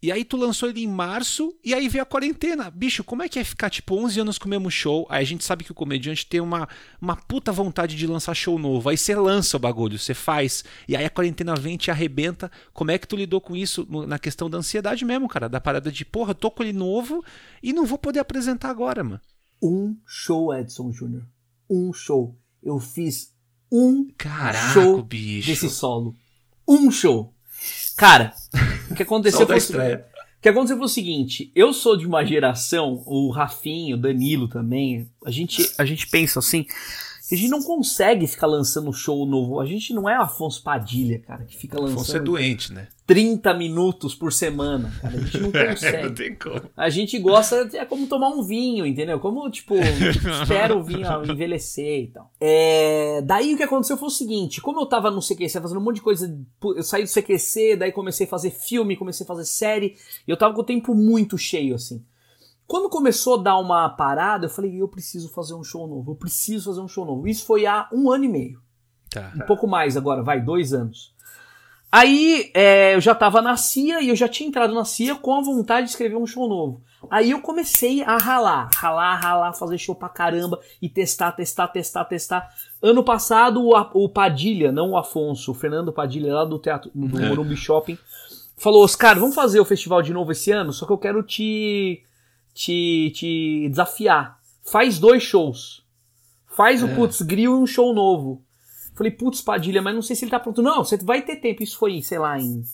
E 0.00 0.12
aí 0.12 0.24
tu 0.24 0.36
lançou 0.36 0.68
ele 0.68 0.82
em 0.82 0.86
março 0.86 1.52
e 1.64 1.74
aí 1.74 1.88
veio 1.88 2.02
a 2.02 2.06
quarentena. 2.06 2.70
Bicho, 2.70 3.02
como 3.02 3.22
é 3.22 3.28
que 3.28 3.38
é 3.38 3.42
ficar 3.44 3.68
tipo 3.68 3.96
11 3.96 4.20
anos 4.20 4.38
com 4.38 4.46
o 4.46 4.48
mesmo 4.48 4.70
show? 4.70 5.06
Aí 5.10 5.22
a 5.22 5.26
gente 5.26 5.44
sabe 5.44 5.64
que 5.64 5.72
o 5.72 5.74
comediante 5.74 6.24
tem 6.24 6.40
uma, 6.40 6.68
uma 7.00 7.16
puta 7.16 7.50
vontade 7.50 7.96
de 7.96 8.06
lançar 8.06 8.34
show 8.34 8.58
novo. 8.58 8.88
Aí 8.88 8.96
você 8.96 9.14
lança 9.16 9.56
o 9.56 9.60
bagulho, 9.60 9.98
você 9.98 10.14
faz. 10.14 10.64
E 10.86 10.96
aí 10.96 11.04
a 11.04 11.10
quarentena 11.10 11.56
vem 11.56 11.74
e 11.74 11.78
te 11.78 11.90
arrebenta. 11.90 12.50
Como 12.72 12.92
é 12.92 12.98
que 12.98 13.08
tu 13.08 13.16
lidou 13.16 13.40
com 13.40 13.56
isso 13.56 13.86
na 14.06 14.20
questão 14.20 14.48
da 14.48 14.58
ansiedade 14.58 15.04
mesmo, 15.04 15.28
cara? 15.28 15.48
Da 15.48 15.60
parada 15.60 15.90
de, 15.90 16.04
porra, 16.04 16.32
tô 16.32 16.48
com 16.48 16.62
ele 16.62 16.72
novo 16.72 17.24
e 17.60 17.72
não 17.72 17.84
vou 17.84 17.98
poder 17.98 18.20
apresentar 18.20 18.70
agora, 18.70 19.02
mano. 19.02 19.20
Um 19.60 19.96
show, 20.06 20.54
Edson 20.54 20.92
Júnior. 20.92 21.26
Um 21.68 21.92
show. 21.92 22.38
Eu 22.62 22.78
fiz 22.78 23.34
um 23.70 24.08
Caraca, 24.16 24.72
show 24.72 25.02
bicho. 25.02 25.48
desse 25.48 25.68
solo. 25.68 26.14
Um 26.66 26.90
show. 26.90 27.34
Cara, 27.96 28.32
o 28.90 28.94
que 28.94 29.02
aconteceu 29.04 29.46
foi. 29.46 29.58
O 29.58 30.40
que 30.40 30.48
aconteceu 30.48 30.76
foi 30.76 30.86
o 30.86 30.88
seguinte: 30.88 31.50
eu 31.54 31.72
sou 31.72 31.96
de 31.96 32.06
uma 32.06 32.24
geração, 32.24 33.02
o 33.06 33.30
Rafinho, 33.30 33.96
o 33.96 34.00
Danilo 34.00 34.48
também. 34.48 35.10
A 35.24 35.30
gente, 35.30 35.70
a 35.76 35.84
gente 35.84 36.06
pensa 36.06 36.38
assim 36.38 36.66
a 37.34 37.38
gente 37.38 37.50
não 37.50 37.62
consegue 37.62 38.26
ficar 38.26 38.46
lançando 38.46 38.92
show 38.92 39.26
novo. 39.26 39.60
A 39.60 39.66
gente 39.66 39.92
não 39.92 40.08
é 40.08 40.14
Afonso 40.14 40.62
Padilha, 40.62 41.18
cara, 41.18 41.44
que 41.44 41.56
fica 41.56 41.78
lançando. 41.78 42.00
Afonso 42.00 42.16
é 42.16 42.20
doente, 42.20 42.72
né? 42.72 42.88
30 43.06 43.54
minutos 43.54 44.14
por 44.14 44.30
semana, 44.32 44.92
cara. 45.00 45.16
A 45.16 45.20
gente 45.20 45.38
não 45.38 45.50
consegue. 45.52 46.02
não 46.04 46.14
tem 46.14 46.34
como. 46.34 46.62
A 46.76 46.90
gente 46.90 47.18
gosta, 47.18 47.68
é 47.72 47.84
como 47.86 48.06
tomar 48.06 48.28
um 48.28 48.42
vinho, 48.42 48.86
entendeu? 48.86 49.18
Como, 49.18 49.50
tipo, 49.50 49.74
espera 50.42 50.76
o 50.76 50.82
vinho 50.82 51.06
envelhecer 51.24 52.04
e 52.04 52.06
tal. 52.08 52.30
É... 52.40 53.22
Daí 53.22 53.54
o 53.54 53.56
que 53.56 53.62
aconteceu 53.62 53.96
foi 53.96 54.08
o 54.08 54.10
seguinte: 54.10 54.60
como 54.60 54.80
eu 54.80 54.86
tava 54.86 55.10
no 55.10 55.20
CQC 55.20 55.60
fazendo 55.60 55.80
um 55.80 55.84
monte 55.84 55.96
de 55.96 56.02
coisa, 56.02 56.38
eu 56.62 56.82
saí 56.82 57.02
do 57.02 57.10
CQC, 57.10 57.76
daí 57.76 57.92
comecei 57.92 58.26
a 58.26 58.30
fazer 58.30 58.50
filme, 58.50 58.96
comecei 58.96 59.24
a 59.24 59.26
fazer 59.26 59.44
série, 59.44 59.96
e 60.26 60.30
eu 60.30 60.36
tava 60.36 60.54
com 60.54 60.60
o 60.60 60.64
tempo 60.64 60.94
muito 60.94 61.38
cheio, 61.38 61.74
assim. 61.74 62.02
Quando 62.68 62.90
começou 62.90 63.40
a 63.40 63.42
dar 63.42 63.58
uma 63.58 63.88
parada, 63.88 64.44
eu 64.44 64.50
falei, 64.50 64.80
eu 64.80 64.86
preciso 64.86 65.30
fazer 65.30 65.54
um 65.54 65.64
show 65.64 65.88
novo, 65.88 66.12
eu 66.12 66.14
preciso 66.14 66.66
fazer 66.66 66.82
um 66.82 66.86
show 66.86 67.06
novo. 67.06 67.26
Isso 67.26 67.46
foi 67.46 67.64
há 67.64 67.88
um 67.90 68.10
ano 68.10 68.24
e 68.24 68.28
meio. 68.28 68.60
Tá. 69.10 69.32
Um 69.34 69.46
pouco 69.46 69.66
mais 69.66 69.96
agora, 69.96 70.22
vai, 70.22 70.38
dois 70.38 70.74
anos. 70.74 71.14
Aí 71.90 72.50
é, 72.52 72.94
eu 72.94 73.00
já 73.00 73.14
tava 73.14 73.40
na 73.40 73.56
CIA 73.56 74.02
e 74.02 74.10
eu 74.10 74.16
já 74.16 74.28
tinha 74.28 74.46
entrado 74.46 74.74
na 74.74 74.84
CIA 74.84 75.14
com 75.14 75.34
a 75.34 75.40
vontade 75.40 75.86
de 75.86 75.92
escrever 75.92 76.16
um 76.16 76.26
show 76.26 76.46
novo. 76.46 76.82
Aí 77.10 77.30
eu 77.30 77.40
comecei 77.40 78.02
a 78.02 78.18
ralar, 78.18 78.68
ralar, 78.74 79.16
ralar, 79.16 79.54
fazer 79.54 79.78
show 79.78 79.94
pra 79.94 80.10
caramba 80.10 80.60
e 80.82 80.90
testar, 80.90 81.32
testar, 81.32 81.68
testar, 81.68 82.04
testar. 82.04 82.50
Ano 82.82 83.02
passado 83.02 83.64
o, 83.64 83.74
o 83.94 84.10
Padilha, 84.10 84.70
não 84.70 84.90
o 84.90 84.98
Afonso, 84.98 85.52
o 85.52 85.54
Fernando 85.54 85.90
Padilha 85.90 86.34
lá 86.34 86.44
do 86.44 86.58
teatro 86.58 86.90
do 86.94 87.18
é. 87.18 87.28
Morumbi 87.30 87.56
Shopping, 87.56 87.96
falou: 88.58 88.84
Oscar, 88.84 89.18
vamos 89.18 89.34
fazer 89.34 89.58
o 89.58 89.64
festival 89.64 90.02
de 90.02 90.12
novo 90.12 90.32
esse 90.32 90.50
ano, 90.50 90.70
só 90.70 90.84
que 90.84 90.92
eu 90.92 90.98
quero 90.98 91.22
te 91.22 92.02
te, 92.58 93.12
te 93.14 93.68
desafiar. 93.68 94.36
Faz 94.64 94.98
dois 94.98 95.22
shows. 95.22 95.84
Faz 96.48 96.82
é. 96.82 96.84
o 96.84 96.94
Putz 96.96 97.22
Grill 97.22 97.52
e 97.52 97.62
um 97.62 97.66
show 97.66 97.94
novo. 97.94 98.42
Falei, 98.96 99.12
putz, 99.12 99.40
Padilha, 99.40 99.80
mas 99.80 99.94
não 99.94 100.02
sei 100.02 100.16
se 100.16 100.24
ele 100.24 100.32
tá 100.32 100.40
pronto. 100.40 100.60
Não, 100.60 100.82
você 100.82 100.96
vai 100.96 101.22
ter 101.22 101.36
tempo. 101.36 101.62
Isso 101.62 101.78
foi, 101.78 102.02
sei 102.02 102.18
lá, 102.18 102.36
em, 102.36 102.64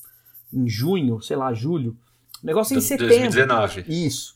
em 0.51 0.67
junho, 0.67 1.21
sei 1.21 1.37
lá, 1.37 1.53
julho. 1.53 1.95
O 2.43 2.47
negócio 2.47 2.75
é 2.75 2.79
em 2.79 2.81
setembro. 2.81 3.09
2019. 3.09 3.85
Isso. 3.87 4.35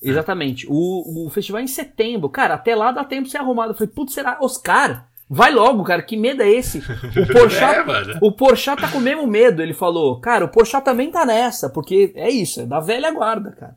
Exatamente. 0.00 0.66
O, 0.70 1.26
o 1.26 1.28
festival 1.28 1.60
é 1.60 1.64
em 1.64 1.68
setembro. 1.68 2.30
Cara, 2.30 2.54
até 2.54 2.74
lá 2.74 2.90
dá 2.90 3.04
tempo 3.04 3.24
de 3.24 3.30
ser 3.30 3.38
arrumado. 3.38 3.72
Eu 3.72 3.76
falei, 3.76 3.92
putz, 3.92 4.14
será? 4.14 4.38
Oscar, 4.40 5.06
vai 5.28 5.52
logo, 5.52 5.84
cara. 5.84 6.00
Que 6.00 6.16
medo 6.16 6.42
é 6.42 6.48
esse? 6.48 6.78
O 7.12 7.26
Porchat, 7.30 7.90
é, 7.90 8.18
o 8.22 8.32
Porchat 8.32 8.80
tá 8.80 8.90
com 8.90 8.96
o 8.96 9.02
mesmo 9.02 9.26
medo. 9.26 9.60
Ele 9.60 9.74
falou, 9.74 10.18
cara, 10.18 10.46
o 10.46 10.48
Porchat 10.48 10.82
também 10.82 11.10
tá 11.10 11.26
nessa. 11.26 11.68
Porque 11.68 12.10
é 12.14 12.30
isso, 12.30 12.62
é 12.62 12.66
da 12.66 12.80
velha 12.80 13.10
guarda, 13.10 13.50
cara. 13.52 13.76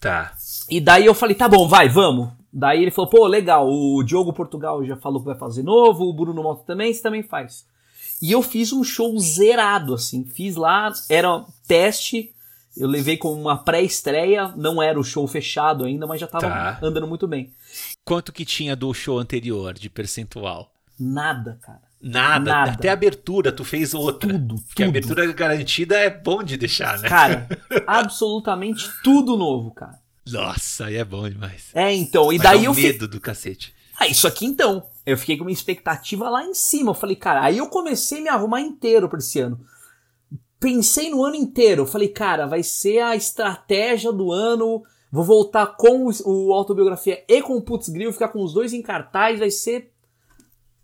Tá. 0.00 0.34
E 0.68 0.80
daí 0.80 1.04
eu 1.04 1.14
falei, 1.14 1.34
tá 1.34 1.48
bom, 1.48 1.68
vai, 1.68 1.88
vamos. 1.88 2.30
Daí 2.52 2.82
ele 2.82 2.90
falou, 2.90 3.10
pô, 3.10 3.26
legal, 3.26 3.68
o 3.68 4.02
Diogo 4.02 4.32
Portugal 4.32 4.84
já 4.84 4.96
falou 4.96 5.20
que 5.20 5.26
vai 5.26 5.36
fazer 5.36 5.62
novo, 5.62 6.04
o 6.04 6.12
Bruno 6.12 6.42
Moto 6.42 6.64
também, 6.64 6.92
você 6.92 7.02
também 7.02 7.22
faz. 7.22 7.66
E 8.20 8.32
eu 8.32 8.42
fiz 8.42 8.72
um 8.72 8.82
show 8.82 9.16
zerado, 9.18 9.94
assim. 9.94 10.24
Fiz 10.24 10.56
lá, 10.56 10.92
era 11.08 11.36
um 11.36 11.44
teste, 11.66 12.32
eu 12.76 12.88
levei 12.88 13.16
como 13.16 13.40
uma 13.40 13.56
pré-estreia, 13.56 14.48
não 14.56 14.82
era 14.82 14.98
o 14.98 15.04
show 15.04 15.26
fechado 15.26 15.84
ainda, 15.84 16.06
mas 16.06 16.20
já 16.20 16.26
tava 16.26 16.48
tá. 16.48 16.78
andando 16.82 17.06
muito 17.06 17.26
bem. 17.28 17.52
Quanto 18.04 18.32
que 18.32 18.44
tinha 18.44 18.74
do 18.74 18.92
show 18.92 19.18
anterior 19.18 19.74
de 19.74 19.88
percentual? 19.88 20.72
Nada, 21.00 21.58
cara. 21.62 21.80
Nada, 22.02 22.50
Nada. 22.50 22.72
Até 22.72 22.88
a 22.88 22.92
abertura 22.92 23.52
tu 23.52 23.64
fez 23.64 23.94
outra. 23.94 24.30
Tudo, 24.30 24.56
tudo. 24.56 24.74
Que 24.74 24.82
a 24.82 24.86
abertura 24.88 25.26
garantida 25.32 25.98
é 25.98 26.10
bom 26.10 26.42
de 26.42 26.56
deixar, 26.56 26.98
né? 26.98 27.08
Cara, 27.08 27.48
absolutamente 27.86 28.90
tudo 29.02 29.36
novo, 29.36 29.70
cara. 29.70 29.98
Nossa, 30.30 30.86
aí 30.86 30.96
é 30.96 31.04
bom 31.04 31.28
demais. 31.28 31.70
É, 31.74 31.92
então, 31.94 32.32
e 32.32 32.38
Mas 32.38 32.44
daí 32.44 32.64
é 32.64 32.68
eu 32.68 32.74
medo 32.74 33.08
do 33.08 33.20
cacete. 33.20 33.74
Ah, 33.98 34.06
isso 34.06 34.26
aqui 34.26 34.46
então. 34.46 34.86
Eu 35.04 35.16
fiquei 35.16 35.36
com 35.36 35.44
uma 35.44 35.50
expectativa 35.50 36.28
lá 36.30 36.44
em 36.44 36.54
cima. 36.54 36.90
Eu 36.90 36.94
falei, 36.94 37.16
cara, 37.16 37.42
aí 37.42 37.58
eu 37.58 37.68
comecei 37.68 38.18
a 38.20 38.22
me 38.22 38.28
arrumar 38.28 38.60
inteiro 38.60 39.08
pra 39.08 39.18
esse 39.18 39.40
ano. 39.40 39.60
Pensei 40.58 41.10
no 41.10 41.24
ano 41.24 41.36
inteiro. 41.36 41.82
Eu 41.82 41.86
falei, 41.86 42.08
cara, 42.08 42.46
vai 42.46 42.62
ser 42.62 43.00
a 43.00 43.16
estratégia 43.16 44.12
do 44.12 44.32
ano. 44.32 44.82
Vou 45.10 45.24
voltar 45.24 45.66
com 45.66 46.06
o, 46.06 46.12
o 46.24 46.52
autobiografia 46.52 47.24
e 47.28 47.42
com 47.42 47.56
o 47.56 47.62
Putz 47.62 47.88
Grill, 47.88 48.12
ficar 48.12 48.28
com 48.28 48.42
os 48.42 48.54
dois 48.54 48.72
em 48.72 48.80
cartaz, 48.80 49.38
vai 49.38 49.50
ser 49.50 49.90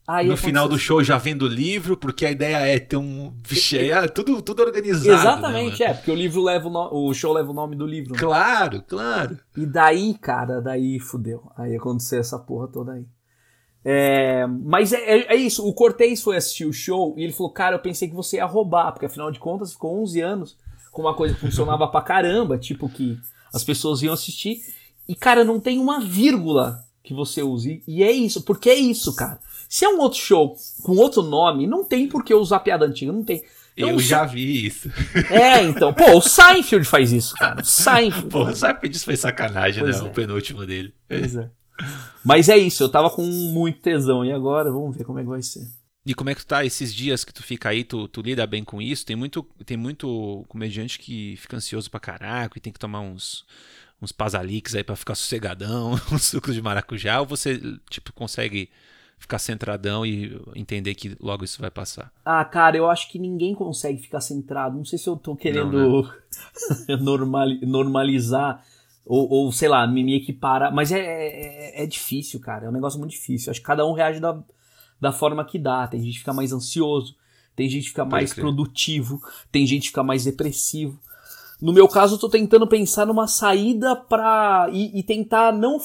Aí 0.06 0.28
no 0.28 0.36
final 0.36 0.68
do 0.68 0.78
show 0.78 1.02
já 1.02 1.18
vendo 1.18 1.42
o 1.42 1.48
livro, 1.48 1.96
porque 1.96 2.25
a 2.25 2.30
ideia 2.30 2.58
é 2.58 2.78
ter 2.78 2.96
um. 2.96 3.34
Vixe, 3.44 3.90
é 3.90 4.06
tudo, 4.06 4.40
tudo 4.40 4.62
organizado. 4.62 5.08
Né, 5.08 5.14
Exatamente, 5.14 5.80
né, 5.80 5.86
é, 5.86 5.94
porque 5.94 6.10
o 6.12 6.14
livro 6.14 6.42
leva 6.44 6.68
o, 6.68 6.70
no... 6.70 7.08
o 7.08 7.12
show 7.12 7.32
leva 7.32 7.50
o 7.50 7.54
nome 7.54 7.75
do 7.75 7.84
livro. 7.84 8.12
Né? 8.12 8.18
Claro, 8.18 8.82
claro. 8.86 9.36
E 9.56 9.66
daí, 9.66 10.14
cara, 10.14 10.60
daí 10.60 11.00
fudeu. 11.00 11.50
Aí 11.56 11.75
aconteceu 11.75 12.20
essa 12.20 12.38
porra 12.38 12.68
toda 12.68 12.92
aí. 12.92 13.04
É, 13.84 14.46
mas 14.46 14.92
é, 14.92 14.98
é, 14.98 15.34
é, 15.34 15.36
isso, 15.36 15.66
o 15.66 15.72
Cortez 15.72 16.22
foi 16.22 16.36
assistir 16.36 16.66
o 16.66 16.72
show 16.72 17.14
e 17.16 17.22
ele 17.22 17.32
falou, 17.32 17.52
cara, 17.52 17.76
eu 17.76 17.80
pensei 17.80 18.08
que 18.08 18.14
você 18.14 18.36
ia 18.36 18.44
roubar, 18.44 18.92
porque 18.92 19.06
afinal 19.06 19.30
de 19.30 19.38
contas 19.38 19.72
ficou 19.72 20.02
11 20.02 20.20
anos 20.20 20.56
com 20.90 21.02
uma 21.02 21.14
coisa 21.14 21.34
que 21.34 21.40
funcionava 21.40 21.86
pra 21.88 22.00
caramba, 22.00 22.58
tipo 22.58 22.88
que 22.88 23.18
as 23.52 23.62
pessoas 23.62 24.02
iam 24.02 24.14
assistir. 24.14 24.60
E, 25.08 25.14
cara, 25.14 25.44
não 25.44 25.60
tem 25.60 25.78
uma 25.78 26.00
vírgula 26.00 26.84
que 27.02 27.14
você 27.14 27.42
use. 27.42 27.82
E 27.86 28.02
é 28.02 28.10
isso, 28.10 28.42
porque 28.42 28.68
é 28.68 28.75
isso, 28.75 29.14
cara. 29.14 29.38
Se 29.76 29.85
é 29.85 29.90
um 29.90 30.00
outro 30.00 30.18
show 30.18 30.56
com 30.83 30.92
outro 30.92 31.23
nome, 31.23 31.66
não 31.66 31.85
tem 31.85 32.09
por 32.09 32.25
que 32.25 32.33
usar 32.33 32.61
piada 32.61 32.87
antiga, 32.87 33.12
não 33.12 33.23
tem. 33.23 33.45
Então, 33.76 33.90
eu 33.90 33.99
já 33.99 34.25
vi 34.25 34.64
isso. 34.64 34.90
É, 35.30 35.64
então. 35.64 35.92
Pô, 35.92 36.16
o 36.16 36.23
Seinfeld 36.23 36.87
faz 36.87 37.12
isso, 37.12 37.35
cara. 37.35 37.61
O 37.61 37.62
Seinfeld. 37.62 38.28
Pô, 38.30 38.45
o 38.45 38.56
Seinfeld 38.56 38.99
foi 39.00 39.16
sacanagem, 39.18 39.83
pois 39.83 40.00
né? 40.00 40.06
É. 40.06 40.11
O 40.11 40.14
penúltimo 40.14 40.64
dele. 40.64 40.95
Pois 41.06 41.37
é. 41.37 41.50
Mas 42.25 42.49
é 42.49 42.56
isso, 42.56 42.83
eu 42.83 42.88
tava 42.88 43.11
com 43.11 43.21
muito 43.21 43.80
tesão. 43.80 44.25
E 44.25 44.33
agora, 44.33 44.73
vamos 44.73 44.97
ver 44.97 45.04
como 45.04 45.18
é 45.18 45.23
que 45.23 45.28
vai 45.28 45.42
ser. 45.42 45.68
E 46.06 46.14
como 46.14 46.30
é 46.30 46.35
que 46.35 46.40
tu 46.40 46.47
tá 46.47 46.64
esses 46.64 46.95
dias 46.95 47.23
que 47.23 47.35
tu 47.35 47.42
fica 47.42 47.68
aí, 47.68 47.85
tu, 47.85 48.09
tu 48.09 48.23
lida 48.23 48.47
bem 48.47 48.64
com 48.64 48.80
isso? 48.80 49.04
Tem 49.04 49.14
muito, 49.14 49.42
tem 49.66 49.76
muito 49.76 50.42
comediante 50.49 50.99
que 50.99 51.37
fica 51.37 51.59
ansioso 51.59 51.90
pra 51.90 52.00
caraca 52.00 52.56
e 52.56 52.62
tem 52.62 52.73
que 52.73 52.78
tomar 52.78 53.00
uns, 53.02 53.45
uns 54.00 54.11
pasaliques 54.11 54.75
aí 54.75 54.83
para 54.83 54.97
ficar 54.97 55.14
sossegadão, 55.14 56.00
uns 56.11 56.23
sucos 56.23 56.54
de 56.54 56.62
maracujá, 56.62 57.21
ou 57.21 57.26
você, 57.26 57.61
tipo, 57.90 58.11
consegue 58.14 58.71
ficar 59.18 59.38
centradão 59.38 60.04
e 60.04 60.40
entender 60.54 60.94
que 60.94 61.16
logo 61.20 61.44
isso 61.44 61.61
vai 61.61 61.70
passar? 61.70 62.12
Ah, 62.25 62.44
cara, 62.44 62.76
eu 62.76 62.88
acho 62.88 63.11
que 63.11 63.18
ninguém 63.18 63.54
consegue 63.54 64.00
ficar 64.00 64.20
centrado. 64.20 64.76
Não 64.76 64.85
sei 64.85 64.99
se 64.99 65.08
eu 65.08 65.16
tô 65.16 65.35
querendo 65.35 66.02
né? 66.02 66.96
normalizar 67.62 68.64
ou, 69.06 69.28
ou, 69.30 69.52
sei 69.52 69.68
lá, 69.68 69.87
me, 69.87 70.02
me 70.02 70.16
equiparar, 70.16 70.75
mas 70.75 70.90
é, 70.90 70.99
é, 70.99 71.85
é, 71.85 71.87
difícil, 71.87 72.40
cara. 72.40 72.66
É 72.66 72.68
um 72.68 72.73
negócio 72.73 72.99
muito 72.99 73.12
difícil. 73.12 73.50
Acho 73.50 73.61
que 73.61 73.66
cada 73.66 73.87
um 73.87 73.92
reage 73.92 74.18
da, 74.18 74.42
da 75.00 75.12
forma 75.12 75.44
que 75.44 75.58
dá. 75.58 75.87
Tem 75.87 76.00
gente 76.00 76.14
que 76.14 76.18
fica 76.18 76.32
mais 76.32 76.52
ansioso, 76.52 77.14
tem 77.54 77.68
gente 77.68 77.85
que 77.85 77.90
fica 77.90 78.04
mais 78.04 78.35
produtivo, 78.35 79.23
tem 79.52 79.64
gente 79.64 79.82
que 79.82 79.88
fica 79.88 80.02
mais 80.02 80.25
depressivo. 80.25 80.99
No 81.62 81.73
meu 81.73 81.88
caso, 81.88 82.16
eu 82.16 82.18
tô 82.18 82.28
tentando 82.28 82.66
pensar 82.66 83.06
numa 83.06 83.28
saída 83.28 83.96
pra. 83.96 84.68
e, 84.73 84.99
e 84.99 85.02
tentar 85.02 85.52
não 85.52 85.78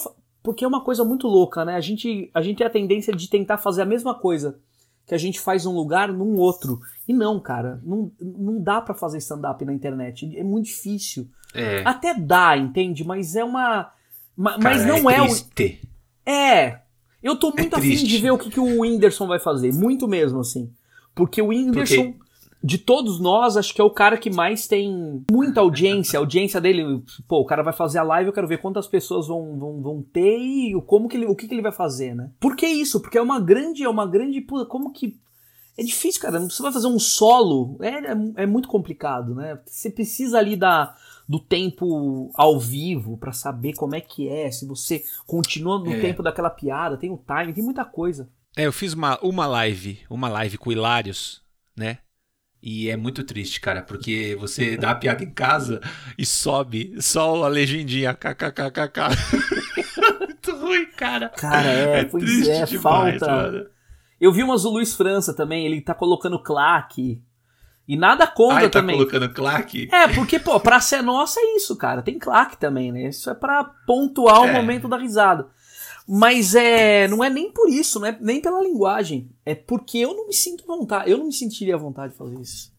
porque 0.44 0.66
é 0.66 0.68
uma 0.68 0.84
coisa 0.84 1.04
muito 1.04 1.28
louca, 1.28 1.64
né? 1.64 1.76
A 1.76 1.82
gente, 1.82 2.30
a 2.34 2.42
gente 2.42 2.58
tem 2.58 2.68
a 2.68 2.70
tendência 2.70 3.14
de 3.16 3.30
tentar 3.30 3.58
fazer 3.58 3.82
a 3.84 3.86
mesma 3.86 4.16
coisa 4.16 4.60
que 5.06 5.14
a 5.14 5.18
gente 5.18 5.40
faz 5.40 5.66
num 5.66 5.74
lugar, 5.74 6.12
num 6.12 6.38
outro. 6.38 6.80
E 7.08 7.14
não, 7.14 7.40
cara, 7.40 7.80
não, 7.84 8.12
não 8.20 8.62
dá 8.62 8.82
para 8.82 8.96
fazer 8.96 9.18
stand-up 9.18 9.64
na 9.66 9.74
internet. 9.74 10.38
É 10.38 10.44
muito 10.44 10.66
difícil. 10.66 11.28
É. 11.54 11.82
Até 11.86 12.14
dá, 12.14 12.58
entende? 12.58 13.04
Mas 13.04 13.36
é 13.36 13.44
uma. 13.44 13.92
Mas 14.36 14.58
cara, 14.58 14.86
não 14.86 15.10
é, 15.10 15.18
é 15.18 15.22
o. 15.22 16.30
É. 16.30 16.82
Eu 17.22 17.36
tô 17.36 17.54
muito 17.56 17.76
é 17.76 17.80
afim 17.80 18.04
de 18.04 18.18
ver 18.18 18.32
o 18.32 18.38
que, 18.38 18.50
que 18.50 18.60
o 18.60 18.82
Whindersson 18.82 19.28
vai 19.28 19.40
fazer. 19.40 19.72
Muito 19.74 20.08
mesmo, 20.08 20.40
assim. 20.40 20.72
Porque 21.14 21.42
o 21.42 21.48
Whindersson. 21.48 22.14
Porque 22.14 22.21
de 22.64 22.78
todos 22.78 23.20
nós, 23.20 23.58
acho 23.58 23.74
que 23.74 23.82
é 23.82 23.84
o 23.84 23.90
cara 23.90 24.18
que 24.18 24.30
mais 24.30 24.68
tem 24.68 25.24
muita 25.32 25.62
audiência. 25.62 26.18
A 26.18 26.22
audiência 26.22 26.62
dele, 26.62 27.04
pô, 27.28 27.40
o 27.40 27.46
cara 27.46 27.64
vai 27.64 27.74
fazer 27.74 28.00
a 28.00 28.04
live, 28.04 28.28
eu 28.28 28.34
quero 28.34 28.48
ver 28.48 28.60
quantas 28.60 28.88
pessoas 28.88 29.28
vão, 29.28 29.58
vão, 29.58 29.82
vão 29.82 30.02
ter 30.02 30.38
e 30.38 30.82
como 30.86 31.08
que 31.08 31.18
ele, 31.18 31.26
o 31.26 31.36
que, 31.36 31.48
que 31.48 31.54
ele 31.54 31.62
vai 31.62 31.72
fazer, 31.72 32.16
né? 32.16 32.30
Por 32.40 32.56
que 32.56 32.68
isso? 32.68 33.00
Porque 33.00 33.18
é 33.18 33.22
uma 33.22 33.40
grande, 33.40 33.84
é 33.84 33.90
uma 33.90 34.06
grande, 34.06 34.42
como 34.68 34.92
que 34.92 35.20
é 35.78 35.84
difícil, 35.84 36.22
cara. 36.22 36.40
Você 36.40 36.62
vai 36.62 36.72
fazer 36.72 36.88
um 36.88 37.00
solo, 37.00 37.78
é, 37.82 37.90
é, 37.90 38.44
é 38.44 38.46
muito 38.46 38.68
complicado, 38.68 39.34
né? 39.34 39.60
Você 39.66 39.90
precisa 39.90 40.38
ali 40.38 40.56
da, 40.56 40.96
do 41.28 41.40
tempo 41.40 42.30
ao 42.36 42.60
vivo 42.60 43.18
para 43.18 43.34
saber 43.34 43.74
como 43.74 43.96
é 43.96 44.02
que 44.02 44.30
é, 44.30 44.52
se 44.52 44.68
você 44.68 45.04
continua 45.26 45.80
no 45.80 45.94
é. 45.94 46.00
tempo 46.00 46.22
daquela 46.22 46.50
piada, 46.50 46.98
tem 46.98 47.10
o 47.10 47.18
time, 47.18 47.54
tem 47.54 47.64
muita 47.64 47.84
coisa. 47.86 48.30
É, 48.56 48.68
eu 48.68 48.74
fiz 48.74 48.94
uma, 48.94 49.18
uma 49.22 49.48
live, 49.48 50.00
uma 50.10 50.28
live 50.30 50.58
com 50.58 50.70
o 50.70 50.74
Hilários, 50.74 51.42
né? 51.76 52.00
E 52.64 52.90
é 52.90 52.96
muito 52.96 53.24
triste, 53.24 53.60
cara, 53.60 53.82
porque 53.82 54.38
você 54.40 54.78
dá 54.78 54.92
a 54.92 54.96
piada 54.96 55.24
em 55.24 55.32
casa 55.32 55.82
e 56.16 56.26
sobe 56.26 56.94
só 57.02 57.44
a 57.44 57.48
legendinha 57.48 58.14
kkkk. 58.14 59.02
muito 60.20 60.56
ruim, 60.56 60.86
cara. 60.96 61.30
Cara, 61.30 61.68
é, 61.68 62.00
é 62.02 62.06
pois 62.06 62.48
é, 62.48 62.66
demais, 62.66 63.20
falta. 63.20 63.28
Mano. 63.28 63.66
Eu 64.20 64.32
vi 64.32 64.44
umas 64.44 64.62
do 64.62 64.70
Luiz 64.70 64.94
França 64.94 65.34
também, 65.34 65.66
ele 65.66 65.82
tá 65.82 65.96
colocando 65.96 66.38
claque. 66.42 67.20
E 67.88 67.98
nada 67.98 68.28
contra 68.28 68.68
ah, 68.68 68.70
tá 68.70 68.80
também. 68.80 68.96
tá 68.96 69.04
colocando 69.06 69.34
claque? 69.34 69.90
É, 69.92 70.08
porque, 70.10 70.40
pô, 70.40 70.60
pra 70.60 70.80
ser 70.80 71.02
nossa 71.02 71.40
é 71.40 71.56
isso, 71.56 71.76
cara. 71.76 72.04
Tem 72.04 72.20
claque 72.20 72.56
também, 72.58 72.92
né? 72.92 73.10
Isso 73.10 73.30
é 73.30 73.34
pra 73.34 73.64
pontuar 73.88 74.48
é. 74.48 74.52
o 74.52 74.54
momento 74.54 74.88
da 74.88 74.98
risada. 74.98 75.48
Mas 76.08 76.56
é, 76.56 77.08
não 77.08 77.24
é 77.24 77.30
nem 77.30 77.52
por 77.52 77.70
isso, 77.70 78.00
não 78.00 78.08
é 78.08 78.18
nem 78.20 78.42
pela 78.42 78.62
linguagem. 78.62 79.30
É 79.46 79.56
porque 79.56 80.00
eu 80.00 80.14
não 80.14 80.28
me 80.28 80.34
sinto 80.34 80.66
vontade, 80.66 81.10
eu 81.10 81.18
não 81.18 81.26
me 81.26 81.34
sentiria 81.34 81.76
à 81.76 81.78
vontade 81.78 82.14
de 82.14 82.18
fazer 82.18 82.40
isso. 82.40 82.72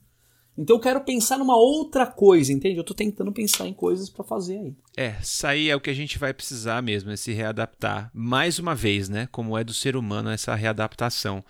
Então 0.56 0.76
eu 0.76 0.80
quero 0.80 1.00
pensar 1.00 1.38
numa 1.38 1.56
outra 1.56 2.06
coisa, 2.06 2.52
entende? 2.52 2.76
Eu 2.76 2.84
tô 2.84 2.92
tentando 2.92 3.32
pensar 3.32 3.66
em 3.66 3.72
coisas 3.72 4.10
para 4.10 4.22
fazer 4.22 4.58
aí. 4.58 4.76
É, 4.96 5.14
sair 5.22 5.70
é 5.70 5.76
o 5.76 5.80
que 5.80 5.88
a 5.88 5.94
gente 5.94 6.18
vai 6.18 6.34
precisar 6.34 6.82
mesmo, 6.82 7.10
é 7.10 7.16
se 7.16 7.32
readaptar. 7.32 8.10
Mais 8.12 8.58
uma 8.58 8.74
vez, 8.74 9.08
né? 9.08 9.26
Como 9.32 9.56
é 9.56 9.64
do 9.64 9.72
ser 9.72 9.96
humano 9.96 10.28
essa 10.28 10.54
readaptação. 10.54 11.42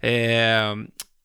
É, 0.00 0.72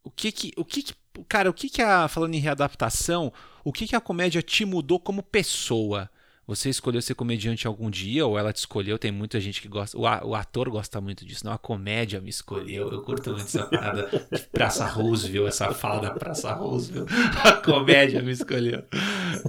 o 0.03 0.11
que 0.11 0.31
que, 0.33 0.51
o 0.57 0.65
que, 0.65 0.83
que 0.83 0.93
cara, 1.29 1.49
o 1.49 1.53
que 1.53 1.69
que 1.69 1.81
a 1.81 2.09
falando 2.09 2.33
em 2.33 2.39
readaptação, 2.39 3.31
o 3.63 3.71
que 3.71 3.87
que 3.87 3.95
a 3.95 4.01
comédia 4.01 4.41
te 4.41 4.65
mudou 4.65 4.99
como 4.99 5.23
pessoa? 5.23 6.09
Você 6.45 6.69
escolheu 6.69 7.01
ser 7.01 7.15
comediante 7.15 7.65
algum 7.65 7.89
dia 7.89 8.25
ou 8.25 8.37
ela 8.37 8.51
te 8.51 8.57
escolheu? 8.57 8.99
Tem 8.99 9.11
muita 9.11 9.39
gente 9.39 9.61
que 9.61 9.67
gosta. 9.67 9.97
O, 9.97 10.01
o 10.01 10.35
ator 10.35 10.69
gosta 10.69 10.99
muito 10.99 11.25
disso. 11.25 11.45
Não, 11.45 11.53
a 11.53 11.57
comédia 11.57 12.19
me 12.19 12.29
escolheu. 12.29 12.91
Eu 12.91 13.01
curto 13.01 13.29
muito 13.29 13.45
essa 13.45 13.65
parada 13.65 14.09
de 14.29 14.41
Praça 14.51 14.85
Roosevelt, 14.85 15.47
essa 15.47 15.73
fala 15.73 16.01
da 16.01 16.11
Praça 16.11 16.53
Roosevelt. 16.53 17.09
A 17.43 17.53
comédia 17.53 18.21
me 18.21 18.31
escolheu. 18.31 18.83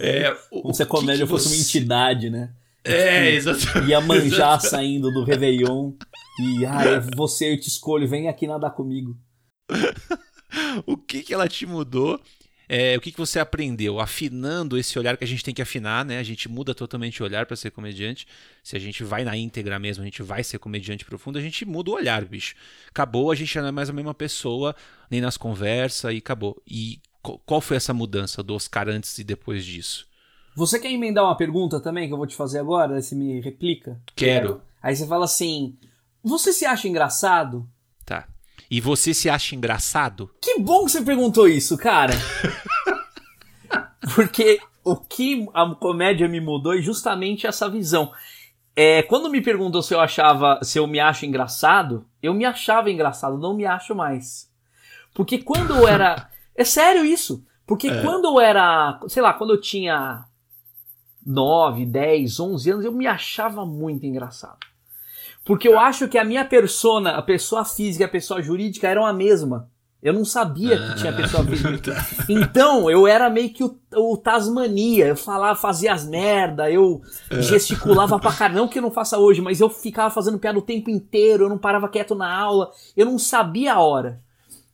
É, 0.00 0.36
o, 0.52 0.62
Como 0.62 0.74
se 0.74 0.82
a 0.84 0.86
comédia 0.86 1.26
fosse 1.26 1.48
você... 1.48 1.54
uma 1.56 1.62
entidade, 1.62 2.30
né? 2.30 2.54
É, 2.84 3.30
exatamente. 3.30 3.90
Ia 3.90 4.00
manjar 4.00 4.60
saindo 4.60 5.10
do 5.10 5.24
Réveillon. 5.24 5.92
E, 6.40 6.64
ah, 6.66 6.84
é 6.84 7.00
você, 7.16 7.52
eu 7.52 7.60
te 7.60 7.68
escolho, 7.68 8.08
vem 8.08 8.28
aqui 8.28 8.46
nadar 8.46 8.70
comigo. 8.70 9.16
o 10.86 10.96
que 10.96 11.22
que 11.22 11.34
ela 11.34 11.48
te 11.48 11.66
mudou 11.66 12.20
é, 12.68 12.96
o 12.96 13.00
que, 13.00 13.12
que 13.12 13.18
você 13.18 13.38
aprendeu 13.38 14.00
afinando 14.00 14.78
esse 14.78 14.98
olhar 14.98 15.16
que 15.16 15.24
a 15.24 15.26
gente 15.26 15.44
tem 15.44 15.54
que 15.54 15.62
afinar, 15.62 16.04
né? 16.04 16.18
A 16.18 16.22
gente 16.22 16.48
muda 16.48 16.74
totalmente 16.74 17.22
o 17.22 17.24
olhar 17.24 17.46
para 17.46 17.56
ser 17.56 17.70
comediante. 17.70 18.26
Se 18.62 18.76
a 18.76 18.78
gente 18.78 19.04
vai 19.04 19.24
na 19.24 19.36
íntegra 19.36 19.78
mesmo, 19.78 20.02
a 20.02 20.04
gente 20.04 20.22
vai 20.22 20.42
ser 20.42 20.58
comediante 20.58 21.04
profundo, 21.04 21.38
a 21.38 21.42
gente 21.42 21.64
muda 21.64 21.90
o 21.90 21.94
olhar, 21.94 22.24
bicho. 22.24 22.54
Acabou, 22.88 23.30
a 23.30 23.34
gente 23.34 23.58
não 23.58 23.68
é 23.68 23.72
mais 23.72 23.90
a 23.90 23.92
mesma 23.92 24.14
pessoa, 24.14 24.74
nem 25.10 25.20
nas 25.20 25.36
conversas 25.36 26.14
e 26.14 26.18
acabou. 26.18 26.60
E 26.66 27.00
qual 27.22 27.60
foi 27.60 27.76
essa 27.76 27.94
mudança 27.94 28.42
do 28.42 28.54
Oscar 28.54 28.88
antes 28.88 29.18
e 29.18 29.24
depois 29.24 29.64
disso? 29.64 30.06
Você 30.56 30.78
quer 30.78 30.92
emendar 30.92 31.24
uma 31.24 31.36
pergunta 31.36 31.80
também 31.80 32.06
que 32.06 32.12
eu 32.12 32.18
vou 32.18 32.26
te 32.26 32.36
fazer 32.36 32.60
agora? 32.60 33.00
Você 33.00 33.14
me 33.14 33.40
replica? 33.40 34.00
Quero. 34.14 34.62
Aí 34.80 34.94
você 34.94 35.06
fala 35.06 35.24
assim: 35.24 35.76
Você 36.22 36.52
se 36.52 36.64
acha 36.64 36.86
engraçado? 36.86 37.68
Tá. 38.04 38.28
E 38.70 38.80
você 38.80 39.14
se 39.14 39.28
acha 39.28 39.54
engraçado? 39.54 40.30
Que 40.40 40.58
bom 40.58 40.84
que 40.84 40.92
você 40.92 41.02
perguntou 41.02 41.46
isso, 41.46 41.76
cara. 41.76 42.14
Porque 44.14 44.60
o 44.82 44.96
que 44.96 45.48
a 45.54 45.74
comédia 45.74 46.28
me 46.28 46.40
mudou 46.40 46.74
é 46.74 46.82
justamente 46.82 47.46
essa 47.46 47.68
visão. 47.68 48.12
É, 48.76 49.02
quando 49.02 49.30
me 49.30 49.40
perguntou 49.40 49.82
se 49.82 49.94
eu 49.94 50.00
achava, 50.00 50.58
se 50.62 50.78
eu 50.78 50.86
me 50.86 50.98
acho 50.98 51.24
engraçado, 51.24 52.06
eu 52.22 52.34
me 52.34 52.44
achava 52.44 52.90
engraçado, 52.90 53.38
não 53.38 53.54
me 53.54 53.64
acho 53.64 53.94
mais. 53.94 54.50
Porque 55.14 55.38
quando 55.38 55.74
eu 55.74 55.88
era. 55.88 56.28
É 56.56 56.62
sério 56.62 57.04
isso. 57.04 57.44
Porque 57.66 57.88
é. 57.88 58.00
quando 58.00 58.26
eu 58.26 58.40
era. 58.40 59.00
Sei 59.08 59.20
lá, 59.20 59.32
quando 59.32 59.54
eu 59.54 59.60
tinha 59.60 60.24
9, 61.26 61.84
10, 61.84 62.38
11 62.38 62.70
anos, 62.70 62.84
eu 62.84 62.92
me 62.92 63.08
achava 63.08 63.66
muito 63.66 64.06
engraçado. 64.06 64.58
Porque 65.44 65.68
eu 65.68 65.78
acho 65.78 66.08
que 66.08 66.16
a 66.16 66.24
minha 66.24 66.44
persona, 66.44 67.10
a 67.10 67.22
pessoa 67.22 67.64
física 67.64 68.04
e 68.04 68.06
a 68.06 68.08
pessoa 68.08 68.42
jurídica 68.42 68.88
eram 68.88 69.04
a 69.04 69.12
mesma. 69.12 69.68
Eu 70.02 70.12
não 70.12 70.24
sabia 70.24 70.76
que 70.76 70.96
tinha 70.96 71.12
pessoa 71.14 71.44
física. 71.48 71.96
Então, 72.28 72.90
eu 72.90 73.06
era 73.06 73.30
meio 73.30 73.48
que 73.50 73.64
o, 73.64 73.74
o 73.94 74.16
Tasmania. 74.18 75.06
Eu 75.06 75.16
falava, 75.16 75.58
fazia 75.58 75.94
as 75.94 76.06
merda, 76.06 76.70
eu 76.70 77.00
é. 77.30 77.40
gesticulava 77.40 78.18
pra 78.18 78.30
caramba. 78.32 78.60
Não 78.60 78.68
que 78.68 78.78
eu 78.78 78.82
não 78.82 78.90
faça 78.90 79.18
hoje, 79.18 79.40
mas 79.40 79.60
eu 79.60 79.70
ficava 79.70 80.10
fazendo 80.10 80.38
piada 80.38 80.58
o 80.58 80.62
tempo 80.62 80.90
inteiro, 80.90 81.44
eu 81.44 81.48
não 81.48 81.56
parava 81.56 81.88
quieto 81.88 82.14
na 82.14 82.30
aula, 82.30 82.70
eu 82.94 83.06
não 83.06 83.18
sabia 83.18 83.72
a 83.72 83.80
hora. 83.80 84.20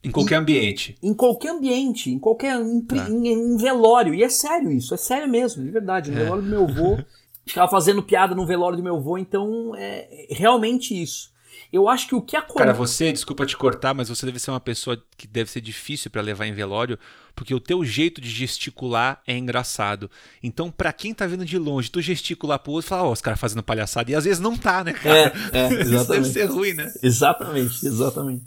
Em 0.03 0.11
qualquer 0.11 0.35
e, 0.35 0.39
ambiente. 0.39 0.99
Em 1.01 1.15
qualquer 1.15 1.51
ambiente, 1.51 2.11
em 2.11 2.19
qualquer. 2.19 2.59
Em, 2.61 2.87
ah. 2.93 3.09
em, 3.09 3.29
em, 3.29 3.57
velório. 3.57 4.15
E 4.15 4.25
é 4.25 4.29
sério 4.29 4.71
isso, 4.73 4.95
é 4.95 4.97
sério 4.97 5.29
mesmo, 5.29 5.63
de 5.63 5.71
verdade. 5.71 6.11
No 6.11 6.19
é. 6.19 6.25
velório 6.25 6.43
do 6.43 6.49
meu 6.49 6.65
avô. 6.65 6.99
Ficava 7.51 7.71
fazendo 7.71 8.03
piada 8.03 8.35
no 8.35 8.47
velório 8.47 8.77
do 8.77 8.83
meu 8.83 8.97
avô, 8.97 9.19
então 9.19 9.75
é 9.77 10.27
realmente 10.31 11.01
isso. 11.01 11.31
Eu 11.73 11.89
acho 11.89 12.09
que 12.09 12.15
o 12.15 12.23
que 12.23 12.37
acontece. 12.37 12.59
Cara, 12.59 12.73
você, 12.73 13.13
desculpa 13.13 13.47
te 13.47 13.57
cortar, 13.57 13.95
mas 13.95 14.09
você 14.09 14.27
deve 14.27 14.39
ser 14.39 14.51
uma 14.51 14.61
pessoa 14.61 15.01
que 15.17 15.27
deve 15.27 15.51
ser 15.51 15.61
difícil 15.61 16.11
para 16.11 16.21
levar 16.21 16.47
em 16.47 16.53
velório, 16.53 16.99
porque 17.35 17.55
o 17.55 17.61
teu 17.61 17.85
jeito 17.85 18.21
de 18.21 18.29
gesticular 18.29 19.21
é 19.27 19.37
engraçado. 19.37 20.11
Então, 20.43 20.71
para 20.71 20.93
quem 20.93 21.15
tá 21.15 21.27
vindo 21.27 21.45
de 21.45 21.59
longe, 21.59 21.91
tu 21.91 22.01
gesticular 22.01 22.59
pro 22.59 22.73
outro 22.73 22.87
e 22.87 22.89
falar, 22.89 23.05
ó, 23.05 23.09
oh, 23.09 23.13
os 23.13 23.21
caras 23.21 23.39
fazendo 23.39 23.63
palhaçada, 23.63 24.11
e 24.11 24.15
às 24.15 24.25
vezes 24.25 24.41
não 24.41 24.57
tá, 24.57 24.83
né, 24.83 24.93
cara? 24.93 25.17
É, 25.17 25.33
é 25.59 25.81
exatamente. 25.81 25.95
Isso 25.95 26.09
deve 26.09 26.25
ser 26.25 26.45
ruim, 26.47 26.73
né? 26.73 26.93
Exatamente, 27.03 27.87
exatamente. 27.87 28.45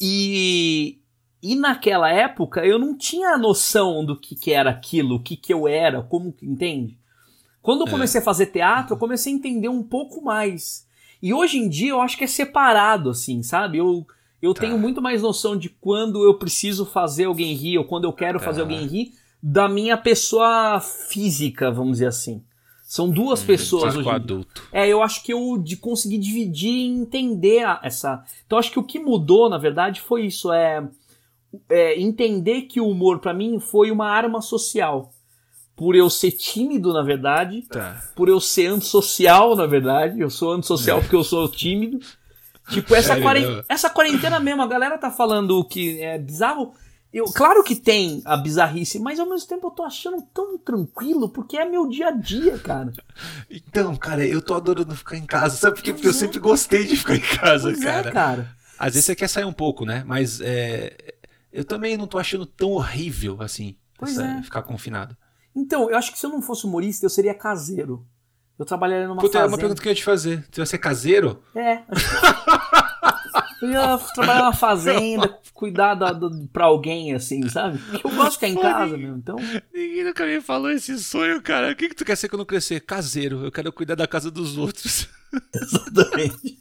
E, 0.00 1.00
e 1.42 1.54
naquela 1.54 2.10
época 2.10 2.64
eu 2.64 2.78
não 2.78 2.96
tinha 2.96 3.36
noção 3.36 4.04
do 4.04 4.18
que, 4.18 4.34
que 4.34 4.52
era 4.52 4.70
aquilo, 4.70 5.16
o 5.16 5.22
que, 5.22 5.36
que 5.36 5.52
eu 5.52 5.68
era, 5.68 6.02
como 6.02 6.32
que 6.32 6.46
entende? 6.46 6.98
Quando 7.62 7.82
eu 7.82 7.86
é. 7.86 7.90
comecei 7.90 8.18
é. 8.18 8.22
a 8.22 8.24
fazer 8.24 8.46
teatro, 8.46 8.94
eu 8.94 8.98
comecei 8.98 9.32
a 9.32 9.36
entender 9.36 9.68
um 9.68 9.82
pouco 9.82 10.20
mais. 10.22 10.86
E 11.22 11.32
hoje 11.32 11.58
em 11.58 11.68
dia 11.68 11.90
eu 11.90 12.00
acho 12.00 12.18
que 12.18 12.24
é 12.24 12.26
separado, 12.26 13.10
assim, 13.10 13.42
sabe? 13.42 13.78
Eu, 13.78 14.04
eu 14.42 14.52
tá. 14.52 14.62
tenho 14.62 14.76
muito 14.76 15.00
mais 15.00 15.22
noção 15.22 15.56
de 15.56 15.68
quando 15.68 16.24
eu 16.24 16.34
preciso 16.34 16.84
fazer 16.84 17.24
alguém 17.24 17.54
rir 17.54 17.78
ou 17.78 17.84
quando 17.84 18.04
eu 18.04 18.12
quero 18.12 18.40
tá. 18.40 18.44
fazer 18.44 18.62
alguém 18.62 18.84
rir 18.86 19.12
da 19.40 19.68
minha 19.68 19.96
pessoa 19.96 20.80
física, 20.80 21.70
vamos 21.70 21.92
dizer 21.92 22.08
assim. 22.08 22.42
São 22.82 23.08
duas 23.08 23.42
hum, 23.42 23.46
pessoas 23.46 23.96
hoje. 23.96 24.08
adulto. 24.10 24.68
É, 24.70 24.86
eu 24.86 25.02
acho 25.02 25.22
que 25.22 25.32
eu 25.32 25.56
de 25.56 25.76
conseguir 25.76 26.18
dividir 26.18 26.70
e 26.70 26.86
entender 26.86 27.64
a, 27.64 27.80
essa. 27.82 28.22
Então 28.44 28.58
acho 28.58 28.70
que 28.70 28.78
o 28.78 28.84
que 28.84 28.98
mudou, 28.98 29.48
na 29.48 29.56
verdade, 29.56 30.00
foi 30.00 30.26
isso. 30.26 30.52
É, 30.52 30.86
é 31.70 31.98
entender 31.98 32.62
que 32.62 32.80
o 32.80 32.88
humor, 32.88 33.18
para 33.18 33.32
mim, 33.32 33.58
foi 33.58 33.90
uma 33.90 34.10
arma 34.10 34.42
social. 34.42 35.10
Por 35.82 35.96
eu 35.96 36.08
ser 36.08 36.30
tímido, 36.30 36.92
na 36.92 37.02
verdade. 37.02 37.62
Tá. 37.62 38.00
Por 38.14 38.28
eu 38.28 38.38
ser 38.38 38.68
antissocial, 38.68 39.56
na 39.56 39.66
verdade. 39.66 40.20
Eu 40.20 40.30
sou 40.30 40.52
antissocial 40.52 41.00
porque 41.00 41.16
eu 41.16 41.24
sou 41.24 41.48
tímido. 41.48 41.98
Tipo, 42.70 42.94
essa, 42.94 43.20
quarentena, 43.20 43.64
essa 43.68 43.90
quarentena 43.90 44.38
mesmo, 44.38 44.62
a 44.62 44.66
galera 44.68 44.96
tá 44.96 45.10
falando 45.10 45.64
que 45.64 46.00
é 46.00 46.16
bizarro. 46.20 46.72
Eu, 47.12 47.24
claro 47.24 47.64
que 47.64 47.74
tem 47.74 48.22
a 48.24 48.36
bizarrice, 48.36 49.00
mas 49.00 49.18
ao 49.18 49.28
mesmo 49.28 49.48
tempo 49.48 49.66
eu 49.66 49.70
tô 49.72 49.82
achando 49.82 50.22
tão 50.32 50.56
tranquilo, 50.56 51.28
porque 51.28 51.58
é 51.58 51.64
meu 51.64 51.88
dia 51.88 52.10
a 52.10 52.10
dia, 52.12 52.56
cara. 52.58 52.92
Então, 53.50 53.96
cara, 53.96 54.24
eu 54.24 54.40
tô 54.40 54.54
adorando 54.54 54.94
ficar 54.94 55.16
em 55.16 55.26
casa, 55.26 55.56
sabe? 55.56 55.74
Porque, 55.74 55.92
porque 55.92 56.06
eu 56.06 56.12
é. 56.12 56.14
sempre 56.14 56.38
gostei 56.38 56.84
de 56.84 56.96
ficar 56.96 57.16
em 57.16 57.20
casa, 57.20 57.70
pois 57.72 57.82
é, 57.82 57.84
cara. 57.84 58.08
É, 58.08 58.12
cara. 58.12 58.56
Às 58.78 58.94
vezes 58.94 59.06
você 59.06 59.16
quer 59.16 59.28
sair 59.28 59.46
um 59.46 59.52
pouco, 59.52 59.84
né? 59.84 60.04
Mas 60.06 60.40
é, 60.40 60.96
eu 61.52 61.64
também 61.64 61.96
não 61.96 62.06
tô 62.06 62.18
achando 62.18 62.46
tão 62.46 62.70
horrível 62.70 63.38
assim, 63.40 63.76
essa, 64.00 64.24
é. 64.24 64.42
ficar 64.44 64.62
confinado. 64.62 65.16
Então, 65.54 65.90
eu 65.90 65.96
acho 65.96 66.12
que 66.12 66.18
se 66.18 66.26
eu 66.26 66.30
não 66.30 66.42
fosse 66.42 66.64
humorista, 66.64 67.04
eu 67.04 67.10
seria 67.10 67.34
caseiro. 67.34 68.06
Eu 68.58 68.64
trabalharia 68.64 69.08
numa 69.08 69.20
Puta, 69.20 69.38
fazenda. 69.38 69.44
é 69.44 69.52
uma 69.52 69.58
pergunta 69.58 69.82
que 69.82 69.88
eu 69.88 69.90
ia 69.90 69.96
te 69.96 70.04
fazer. 70.04 70.44
Você 70.50 70.60
vai 70.60 70.66
ser 70.66 70.78
caseiro? 70.78 71.42
É. 71.54 71.82
Eu 73.60 73.70
ia 73.70 73.98
trabalhar 74.14 74.42
na 74.42 74.52
fazenda, 74.52 75.38
cuidar 75.54 75.94
da, 75.94 76.12
do, 76.12 76.48
pra 76.48 76.64
alguém, 76.64 77.14
assim, 77.14 77.48
sabe? 77.48 77.78
Porque 77.78 78.06
eu 78.06 78.10
gosto 78.10 78.30
de 78.30 78.34
ficar 78.34 78.48
em 78.48 78.60
casa 78.60 78.96
mesmo, 78.96 79.16
então... 79.16 79.36
Ninguém 79.72 80.04
nunca 80.04 80.26
me 80.26 80.40
falou 80.40 80.70
esse 80.70 80.98
sonho, 80.98 81.40
cara. 81.40 81.70
O 81.70 81.76
que, 81.76 81.88
que 81.88 81.94
tu 81.94 82.04
quer 82.04 82.16
ser 82.16 82.28
quando 82.28 82.44
crescer? 82.44 82.80
Caseiro. 82.80 83.44
Eu 83.44 83.52
quero 83.52 83.72
cuidar 83.72 83.94
da 83.94 84.06
casa 84.08 84.30
dos 84.30 84.58
outros. 84.58 85.08
Exatamente. 85.54 86.58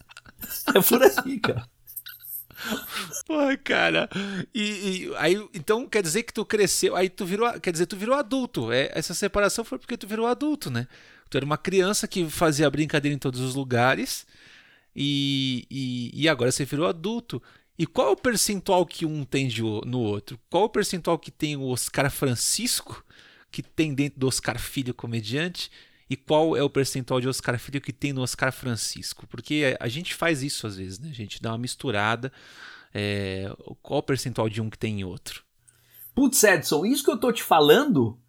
É 0.76 0.82
por 0.82 1.02
aí, 1.02 1.40
cara. 1.40 1.64
Pô, 3.26 3.36
cara. 3.64 4.10
E, 4.54 4.62
e, 4.62 5.16
aí, 5.18 5.36
então 5.54 5.88
quer 5.88 6.02
dizer 6.02 6.24
que 6.24 6.34
tu 6.34 6.46
cresceu, 6.46 6.96
aí 6.96 7.10
tu 7.10 7.26
virou, 7.26 7.60
quer 7.60 7.72
dizer, 7.72 7.86
tu 7.86 7.96
virou 7.96 8.16
adulto. 8.16 8.72
É, 8.72 8.92
essa 8.94 9.14
separação 9.14 9.64
foi 9.64 9.78
porque 9.78 9.98
tu 9.98 10.08
virou 10.08 10.28
adulto, 10.28 10.70
né? 10.70 10.88
Tu 11.30 11.38
era 11.38 11.46
uma 11.46 11.58
criança 11.58 12.08
que 12.08 12.30
fazia 12.30 12.70
brincadeira 12.70 13.16
em 13.16 13.20
todos 13.20 13.40
os 13.40 13.56
lugares 13.56 14.28
e, 14.96 15.66
e, 15.70 16.12
e 16.24 16.30
agora 16.30 16.52
você 16.52 16.66
virou 16.66 16.88
adulto. 16.88 17.42
E 17.78 17.86
qual 17.88 18.10
é 18.10 18.12
o 18.12 18.18
percentual 18.18 18.86
que 18.86 19.06
um 19.06 19.24
tem 19.24 19.48
de, 19.48 19.62
no 19.62 20.00
outro? 20.00 20.40
Qual 20.50 20.64
é 20.64 20.66
o 20.66 20.70
percentual 20.70 21.18
que 21.18 21.32
tem 21.32 21.56
o 21.56 21.68
Oscar 21.68 22.12
Francisco, 22.12 23.04
que 23.50 23.64
tem 23.64 23.94
dentro 23.94 24.20
do 24.20 24.28
Oscar 24.28 24.60
Filho 24.60 24.94
comediante? 24.94 25.72
E 26.12 26.18
qual 26.18 26.58
é 26.58 26.62
o 26.62 26.70
percentual 26.70 27.22
de 27.22 27.30
Oscar 27.30 27.58
Filho 27.58 27.80
que 27.80 27.94
tem 27.94 28.12
no 28.12 28.22
Oscar 28.22 28.52
Francisco? 28.52 29.26
Porque 29.28 29.78
a 29.80 29.88
gente 29.88 30.14
faz 30.14 30.44
isso 30.44 30.68
às 30.68 30.76
vezes, 30.76 31.00
né? 31.00 31.08
A 31.10 31.14
gente 31.14 31.42
dá 31.42 31.52
uma 31.52 31.58
misturada. 31.58 32.34
É... 32.94 33.50
Qual 33.82 34.02
o 34.02 34.04
percentual 34.04 34.50
de 34.50 34.62
um 34.62 34.70
que 34.70 34.78
tem 34.78 35.00
em 35.00 35.04
outro? 35.06 35.42
Putz, 36.14 36.44
Edson, 36.44 36.86
isso 36.86 37.06
que 37.06 37.12
eu 37.12 37.18
tô 37.18 37.32
te 37.32 37.42
falando, 37.42 38.20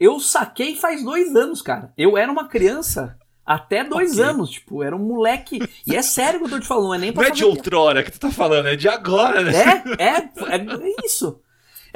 eu 0.00 0.18
saquei 0.18 0.74
faz 0.74 1.04
dois 1.04 1.36
anos, 1.36 1.62
cara. 1.62 1.92
Eu 1.96 2.18
era 2.18 2.32
uma 2.32 2.48
criança 2.48 3.16
até 3.46 3.84
dois 3.84 4.14
okay. 4.14 4.24
anos, 4.24 4.50
tipo, 4.50 4.82
era 4.82 4.96
um 4.96 5.06
moleque. 5.06 5.60
E 5.86 5.94
é 5.94 6.02
sério 6.02 6.40
que 6.40 6.46
eu 6.46 6.50
tô 6.50 6.58
te 6.58 6.66
falando, 6.66 6.86
não 6.86 6.94
é 6.94 6.98
nem 6.98 7.12
pra. 7.12 7.22
Não 7.22 7.28
é 7.28 7.32
de 7.32 7.44
outrora 7.44 8.02
que 8.02 8.10
tu 8.10 8.18
tá 8.18 8.32
falando, 8.32 8.66
é 8.66 8.74
de 8.74 8.88
agora, 8.88 9.42
né? 9.42 9.52
É, 9.96 10.04
é, 10.04 10.16
é 10.56 11.06
isso. 11.06 11.40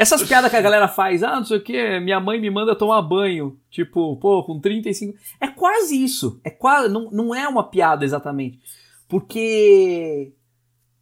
Essas 0.02 0.23
piadas 0.25 0.50
que 0.50 0.56
a 0.56 0.61
galera 0.61 0.88
faz, 0.88 1.23
ah, 1.23 1.37
não 1.37 1.44
sei 1.44 1.59
o 1.59 1.62
que, 1.62 2.00
minha 2.00 2.18
mãe 2.18 2.40
me 2.40 2.50
manda 2.50 2.75
tomar 2.75 3.00
banho, 3.02 3.56
tipo, 3.71 4.16
pô, 4.16 4.42
com 4.42 4.59
35. 4.59 5.16
É 5.40 5.47
quase 5.47 6.02
isso. 6.02 6.40
É 6.42 6.50
quase. 6.50 6.92
Não, 6.92 7.11
não 7.11 7.35
é 7.35 7.47
uma 7.47 7.62
piada 7.62 8.04
exatamente. 8.04 8.61
Porque 9.06 10.32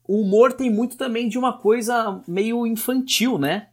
o 0.06 0.20
humor 0.20 0.52
tem 0.52 0.70
muito 0.70 0.98
também 0.98 1.28
de 1.28 1.38
uma 1.38 1.56
coisa 1.56 2.20
meio 2.28 2.66
infantil, 2.66 3.38
né? 3.38 3.68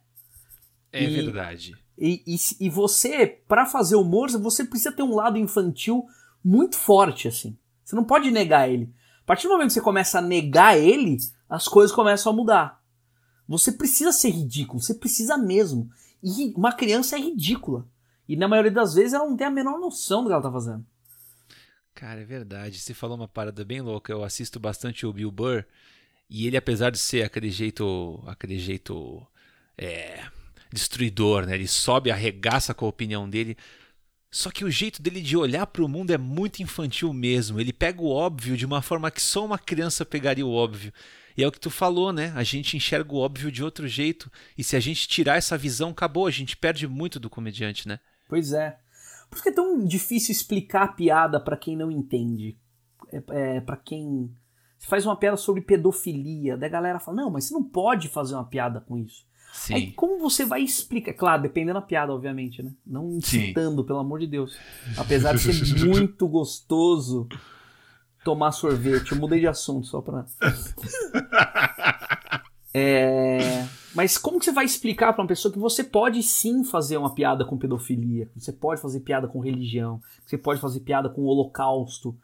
É 0.90 1.04
e, 1.04 1.08
verdade. 1.08 1.74
E, 1.98 2.22
e, 2.26 2.36
e 2.66 2.70
você, 2.70 3.26
para 3.26 3.66
fazer 3.66 3.96
humor, 3.96 4.30
você 4.30 4.64
precisa 4.64 4.92
ter 4.92 5.02
um 5.02 5.14
lado 5.14 5.36
infantil 5.36 6.06
muito 6.42 6.76
forte, 6.76 7.28
assim. 7.28 7.58
Você 7.84 7.94
não 7.94 8.04
pode 8.04 8.30
negar 8.30 8.70
ele. 8.70 8.90
A 9.24 9.26
partir 9.26 9.46
do 9.46 9.52
momento 9.52 9.68
que 9.68 9.74
você 9.74 9.80
começa 9.82 10.20
a 10.20 10.22
negar 10.22 10.78
ele, 10.78 11.18
as 11.50 11.68
coisas 11.68 11.94
começam 11.94 12.32
a 12.32 12.36
mudar. 12.36 12.77
Você 13.48 13.72
precisa 13.72 14.12
ser 14.12 14.30
ridículo, 14.30 14.80
você 14.80 14.92
precisa 14.92 15.38
mesmo. 15.38 15.90
E 16.22 16.52
uma 16.54 16.72
criança 16.72 17.16
é 17.16 17.20
ridícula. 17.20 17.88
E 18.28 18.36
na 18.36 18.46
maioria 18.46 18.70
das 18.70 18.94
vezes 18.94 19.14
ela 19.14 19.24
não 19.24 19.36
tem 19.36 19.46
a 19.46 19.50
menor 19.50 19.80
noção 19.80 20.22
do 20.22 20.28
que 20.28 20.34
ela 20.34 20.42
tá 20.42 20.52
fazendo. 20.52 20.84
Cara, 21.94 22.20
é 22.20 22.24
verdade. 22.24 22.78
Você 22.78 22.92
falou 22.92 23.16
uma 23.16 23.26
parada 23.26 23.64
bem 23.64 23.80
louca. 23.80 24.12
Eu 24.12 24.22
assisto 24.22 24.60
bastante 24.60 25.06
o 25.06 25.12
Bill 25.12 25.30
Burr. 25.30 25.64
E 26.28 26.46
ele, 26.46 26.56
apesar 26.56 26.90
de 26.90 26.98
ser 26.98 27.24
aquele 27.24 27.50
jeito. 27.50 28.22
aquele 28.26 28.58
jeito. 28.58 29.26
É, 29.76 30.24
destruidor, 30.70 31.46
né? 31.46 31.54
Ele 31.54 31.66
sobe, 31.66 32.10
arregaça 32.10 32.74
com 32.74 32.84
a 32.84 32.88
opinião 32.88 33.28
dele. 33.28 33.56
Só 34.30 34.50
que 34.50 34.64
o 34.64 34.70
jeito 34.70 35.00
dele 35.00 35.22
de 35.22 35.36
olhar 35.36 35.66
para 35.66 35.82
o 35.82 35.88
mundo 35.88 36.10
é 36.10 36.18
muito 36.18 36.62
infantil 36.62 37.12
mesmo. 37.12 37.58
Ele 37.58 37.72
pega 37.72 38.02
o 38.02 38.10
óbvio 38.10 38.56
de 38.56 38.66
uma 38.66 38.82
forma 38.82 39.10
que 39.10 39.22
só 39.22 39.44
uma 39.44 39.58
criança 39.58 40.04
pegaria 40.04 40.44
o 40.44 40.52
óbvio. 40.52 40.92
E 41.38 41.44
é 41.44 41.46
o 41.46 41.52
que 41.52 41.60
tu 41.60 41.70
falou, 41.70 42.12
né? 42.12 42.32
A 42.34 42.42
gente 42.42 42.76
enxerga 42.76 43.14
o 43.14 43.18
óbvio 43.18 43.52
de 43.52 43.62
outro 43.62 43.86
jeito. 43.86 44.28
E 44.58 44.64
se 44.64 44.74
a 44.74 44.80
gente 44.80 45.06
tirar 45.06 45.36
essa 45.36 45.56
visão, 45.56 45.90
acabou. 45.90 46.26
A 46.26 46.32
gente 46.32 46.56
perde 46.56 46.88
muito 46.88 47.20
do 47.20 47.30
comediante, 47.30 47.86
né? 47.86 48.00
Pois 48.28 48.52
é. 48.52 48.76
Por 49.30 49.36
isso 49.36 49.42
que 49.44 49.50
é 49.50 49.54
tão 49.54 49.84
difícil 49.84 50.32
explicar 50.32 50.82
a 50.82 50.88
piada 50.88 51.38
para 51.38 51.56
quem 51.56 51.76
não 51.76 51.92
entende. 51.92 52.58
É, 53.12 53.56
é 53.56 53.60
para 53.60 53.76
quem. 53.76 54.34
Você 54.76 54.88
faz 54.88 55.06
uma 55.06 55.14
piada 55.14 55.36
sobre 55.36 55.62
pedofilia, 55.62 56.56
daí 56.56 56.68
a 56.68 56.72
galera 56.72 56.98
fala: 56.98 57.18
não, 57.18 57.30
mas 57.30 57.44
você 57.44 57.54
não 57.54 57.62
pode 57.62 58.08
fazer 58.08 58.34
uma 58.34 58.44
piada 58.44 58.80
com 58.80 58.98
isso. 58.98 59.24
Sim. 59.52 59.74
Aí 59.74 59.92
como 59.92 60.18
você 60.18 60.44
vai 60.44 60.62
explicar? 60.62 61.12
Claro, 61.14 61.42
dependendo 61.42 61.74
da 61.74 61.86
piada, 61.86 62.12
obviamente, 62.12 62.64
né? 62.64 62.72
Não 62.84 63.12
incitando, 63.12 63.84
pelo 63.84 64.00
amor 64.00 64.18
de 64.18 64.26
Deus. 64.26 64.58
Apesar 64.98 65.36
de 65.36 65.40
ser 65.40 65.86
muito 65.86 66.26
gostoso 66.26 67.28
tomar 68.28 68.52
sorvete. 68.52 69.12
Eu 69.12 69.18
mudei 69.18 69.40
de 69.40 69.46
assunto 69.46 69.86
só 69.86 70.02
pra. 70.02 70.26
É... 72.74 73.66
Mas 73.94 74.18
como 74.18 74.38
que 74.38 74.44
você 74.44 74.52
vai 74.52 74.66
explicar 74.66 75.14
para 75.14 75.22
uma 75.22 75.28
pessoa 75.28 75.50
que 75.50 75.58
você 75.58 75.82
pode 75.82 76.22
sim 76.22 76.62
fazer 76.62 76.98
uma 76.98 77.14
piada 77.14 77.42
com 77.42 77.56
pedofilia, 77.56 78.30
você 78.36 78.52
pode 78.52 78.80
fazer 78.80 79.00
piada 79.00 79.26
com 79.26 79.40
religião, 79.40 80.00
você 80.24 80.36
pode 80.36 80.60
fazer 80.60 80.80
piada 80.80 81.08
com 81.08 81.22
o 81.22 81.24
holocausto? 81.24 82.14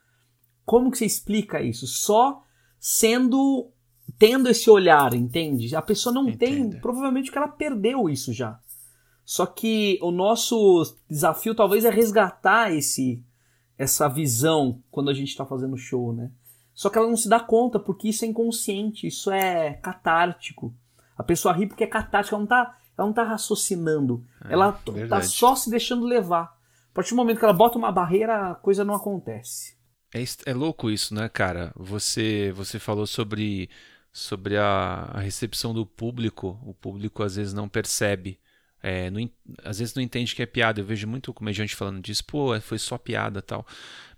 Como 0.65 0.91
que 0.91 0.99
você 0.99 1.07
explica 1.07 1.63
isso? 1.63 1.87
Só 1.87 2.43
sendo 2.79 3.71
tendo 4.19 4.51
esse 4.51 4.69
olhar, 4.69 5.15
entende? 5.15 5.75
A 5.75 5.83
pessoa 5.83 6.15
não 6.15 6.29
Entendo. 6.29 6.73
tem, 6.73 6.81
provavelmente 6.81 7.33
que 7.33 7.39
ela 7.39 7.49
perdeu 7.49 8.09
isso 8.09 8.33
já. 8.33 8.61
Só 9.25 9.47
que 9.47 9.99
o 10.03 10.11
nosso 10.11 10.95
desafio 11.09 11.55
talvez 11.55 11.87
é 11.87 11.91
resgatar 11.91 12.71
esse 12.71 13.25
essa 13.79 14.09
visão 14.09 14.83
quando 14.91 15.11
a 15.11 15.15
gente 15.15 15.29
está 15.29 15.45
fazendo 15.45 15.77
show, 15.77 16.13
né? 16.13 16.31
Só 16.73 16.91
que 16.91 16.99
ela 16.99 17.09
não 17.09 17.17
se 17.17 17.29
dá 17.29 17.39
conta 17.39 17.79
porque 17.79 18.09
isso 18.09 18.25
é 18.25 18.29
inconsciente, 18.29 19.07
isso 19.07 19.31
é 19.31 19.75
catártico. 19.75 20.75
A 21.17 21.23
pessoa 21.23 21.55
ri 21.55 21.67
porque 21.67 21.85
é 21.85 21.87
catártica, 21.87 22.35
ela 22.35 22.41
não 22.41 22.49
tá, 22.49 22.79
ela 22.99 23.07
não 23.07 23.15
tá 23.15 23.23
raciocinando. 23.23 24.25
É, 24.45 24.53
ela 24.53 24.73
tá 24.73 24.93
verdade. 24.93 25.23
tá 25.23 25.29
só 25.29 25.55
se 25.55 25.71
deixando 25.71 26.05
levar. 26.05 26.45
A 26.91 26.95
partir 26.95 27.11
do 27.11 27.17
momento 27.17 27.39
que 27.39 27.45
ela 27.45 27.55
bota 27.55 27.79
uma 27.79 27.93
barreira, 27.93 28.51
a 28.51 28.55
coisa 28.55 28.85
não 28.85 28.95
acontece. 28.95 29.77
É, 30.13 30.23
é 30.47 30.55
louco 30.55 30.91
isso, 30.91 31.15
né, 31.15 31.29
cara? 31.29 31.73
Você, 31.77 32.53
você 32.53 32.79
falou 32.79 33.07
sobre 33.07 33.69
sobre 34.15 34.57
a, 34.57 35.11
a, 35.13 35.19
recepção 35.19 35.75
do 35.75 35.85
público. 35.85 36.57
O 36.65 36.73
público 36.73 37.25
às 37.25 37.35
vezes 37.35 37.53
não 37.53 37.69
percebe. 37.69 38.39
É, 38.87 39.09
não, 39.09 39.31
às 39.65 39.79
vezes 39.79 39.95
não 39.95 40.03
entende 40.03 40.35
que 40.35 40.43
é 40.43 40.47
piada. 40.47 40.79
Eu 40.79 40.85
vejo 40.85 41.09
muito 41.09 41.33
comediante 41.33 41.75
falando 41.75 42.03
disso, 42.03 42.23
pô, 42.23 42.61
foi 42.61 42.79
só 42.79 42.99
piada 42.99 43.41
tal. 43.41 43.67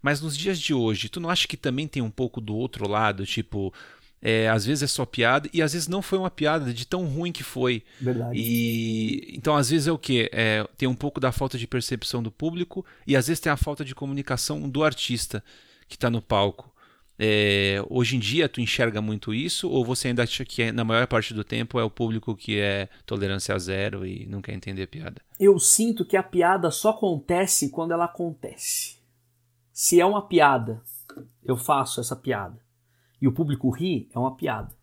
Mas 0.03 0.21
nos 0.21 0.37
dias 0.37 0.59
de 0.59 0.75
hoje, 0.75 1.09
tu 1.09 1.21
não 1.21 1.31
acha 1.31 1.47
que 1.47 1.57
também 1.57 1.87
tem 1.87 2.03
um 2.03 2.11
pouco 2.11 2.41
do 2.41 2.57
outro 2.57 2.89
lado? 2.89 3.25
Tipo, 3.25 3.73
é, 4.21 4.49
às 4.49 4.67
vezes 4.67 4.83
é 4.83 4.87
só 4.89 5.07
piada 5.07 5.49
e 5.53 5.63
às 5.63 5.73
vezes 5.73 5.87
não 5.87 6.03
foi 6.03 6.19
uma 6.19 6.31
piada 6.31 6.75
de 6.75 6.85
tão 6.85 7.05
ruim 7.07 7.31
que 7.31 7.45
foi. 7.45 7.85
Verdade. 8.01 8.37
E 8.37 9.37
então 9.37 9.57
às 9.57 9.71
vezes 9.71 9.87
é 9.87 9.93
o 9.93 9.99
que 9.99 10.29
é, 10.33 10.67
tem 10.77 10.89
um 10.89 10.97
pouco 10.97 11.21
da 11.21 11.31
falta 11.31 11.57
de 11.57 11.67
percepção 11.69 12.21
do 12.21 12.33
público 12.33 12.85
e 13.07 13.15
às 13.15 13.29
vezes 13.29 13.39
tem 13.39 13.53
a 13.53 13.57
falta 13.57 13.85
de 13.85 13.95
comunicação 13.95 14.69
do 14.69 14.83
artista 14.83 15.45
que 15.89 15.95
está 15.95 16.11
no 16.11 16.21
palco. 16.21 16.75
É, 17.19 17.83
hoje 17.89 18.17
em 18.17 18.19
dia 18.19 18.49
tu 18.49 18.61
enxerga 18.61 19.01
muito 19.01 19.33
isso 19.33 19.71
ou 19.71 19.85
você 19.85 20.09
ainda 20.09 20.23
acha 20.23 20.45
que 20.45 20.63
é, 20.63 20.73
na 20.73 20.85
maior 20.85 21.07
parte 21.07 21.33
do 21.33 21.43
tempo 21.43 21.81
é 21.81 21.85
o 21.85 21.91
público 21.91 22.37
que 22.37 22.59
é 22.59 22.91
tolerância 23.07 23.59
zero 23.59 24.07
e 24.07 24.27
não 24.27 24.43
quer 24.43 24.53
entender 24.53 24.83
a 24.83 24.87
piada? 24.87 25.23
Eu 25.41 25.59
sinto 25.59 26.05
que 26.05 26.17
a 26.17 26.23
piada 26.23 26.71
só 26.71 26.91
acontece 26.91 27.71
quando 27.71 27.93
ela 27.93 28.05
acontece. 28.05 28.99
Se 29.73 30.01
é 30.01 30.05
uma 30.05 30.27
piada, 30.27 30.83
eu 31.43 31.57
faço 31.57 32.01
essa 32.01 32.17
piada 32.17 32.61
e 33.21 33.27
o 33.27 33.33
público 33.33 33.71
ri, 33.71 34.09
é 34.15 34.19
uma 34.19 34.37
piada. 34.37 34.75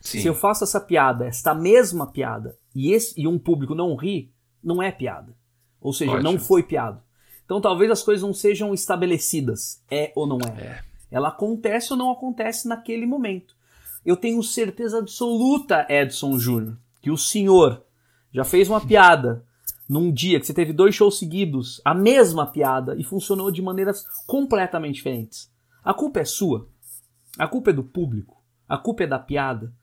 Sim. 0.00 0.20
Se 0.20 0.26
eu 0.26 0.34
faço 0.34 0.64
essa 0.64 0.80
piada, 0.80 1.26
esta 1.26 1.54
mesma 1.54 2.06
piada, 2.06 2.56
e, 2.74 2.92
esse, 2.92 3.20
e 3.20 3.26
um 3.26 3.38
público 3.38 3.74
não 3.74 3.94
ri, 3.94 4.32
não 4.62 4.82
é 4.82 4.90
piada. 4.90 5.36
Ou 5.80 5.92
seja, 5.92 6.12
Ótimo. 6.12 6.32
não 6.32 6.38
foi 6.38 6.62
piada. 6.62 7.02
Então 7.44 7.60
talvez 7.60 7.90
as 7.90 8.02
coisas 8.02 8.22
não 8.22 8.32
sejam 8.32 8.72
estabelecidas, 8.72 9.82
é 9.90 10.12
ou 10.14 10.26
não 10.26 10.38
é. 10.38 10.62
é. 10.62 10.89
Ela 11.10 11.28
acontece 11.28 11.92
ou 11.92 11.98
não 11.98 12.10
acontece 12.10 12.68
naquele 12.68 13.06
momento. 13.06 13.54
Eu 14.04 14.16
tenho 14.16 14.42
certeza 14.42 14.98
absoluta, 14.98 15.86
Edson 15.88 16.38
Júnior, 16.38 16.78
que 17.02 17.10
o 17.10 17.16
senhor 17.16 17.84
já 18.32 18.44
fez 18.44 18.68
uma 18.68 18.80
piada 18.80 19.44
num 19.88 20.12
dia 20.12 20.38
que 20.38 20.46
você 20.46 20.54
teve 20.54 20.72
dois 20.72 20.94
shows 20.94 21.18
seguidos, 21.18 21.80
a 21.84 21.92
mesma 21.92 22.46
piada, 22.46 22.94
e 22.96 23.02
funcionou 23.02 23.50
de 23.50 23.60
maneiras 23.60 24.06
completamente 24.24 24.94
diferentes. 24.94 25.50
A 25.82 25.92
culpa 25.92 26.20
é 26.20 26.24
sua. 26.24 26.68
A 27.36 27.48
culpa 27.48 27.70
é 27.70 27.72
do 27.72 27.82
público. 27.82 28.40
A 28.68 28.78
culpa 28.78 29.02
é 29.02 29.06
da 29.06 29.18
piada. 29.18 29.74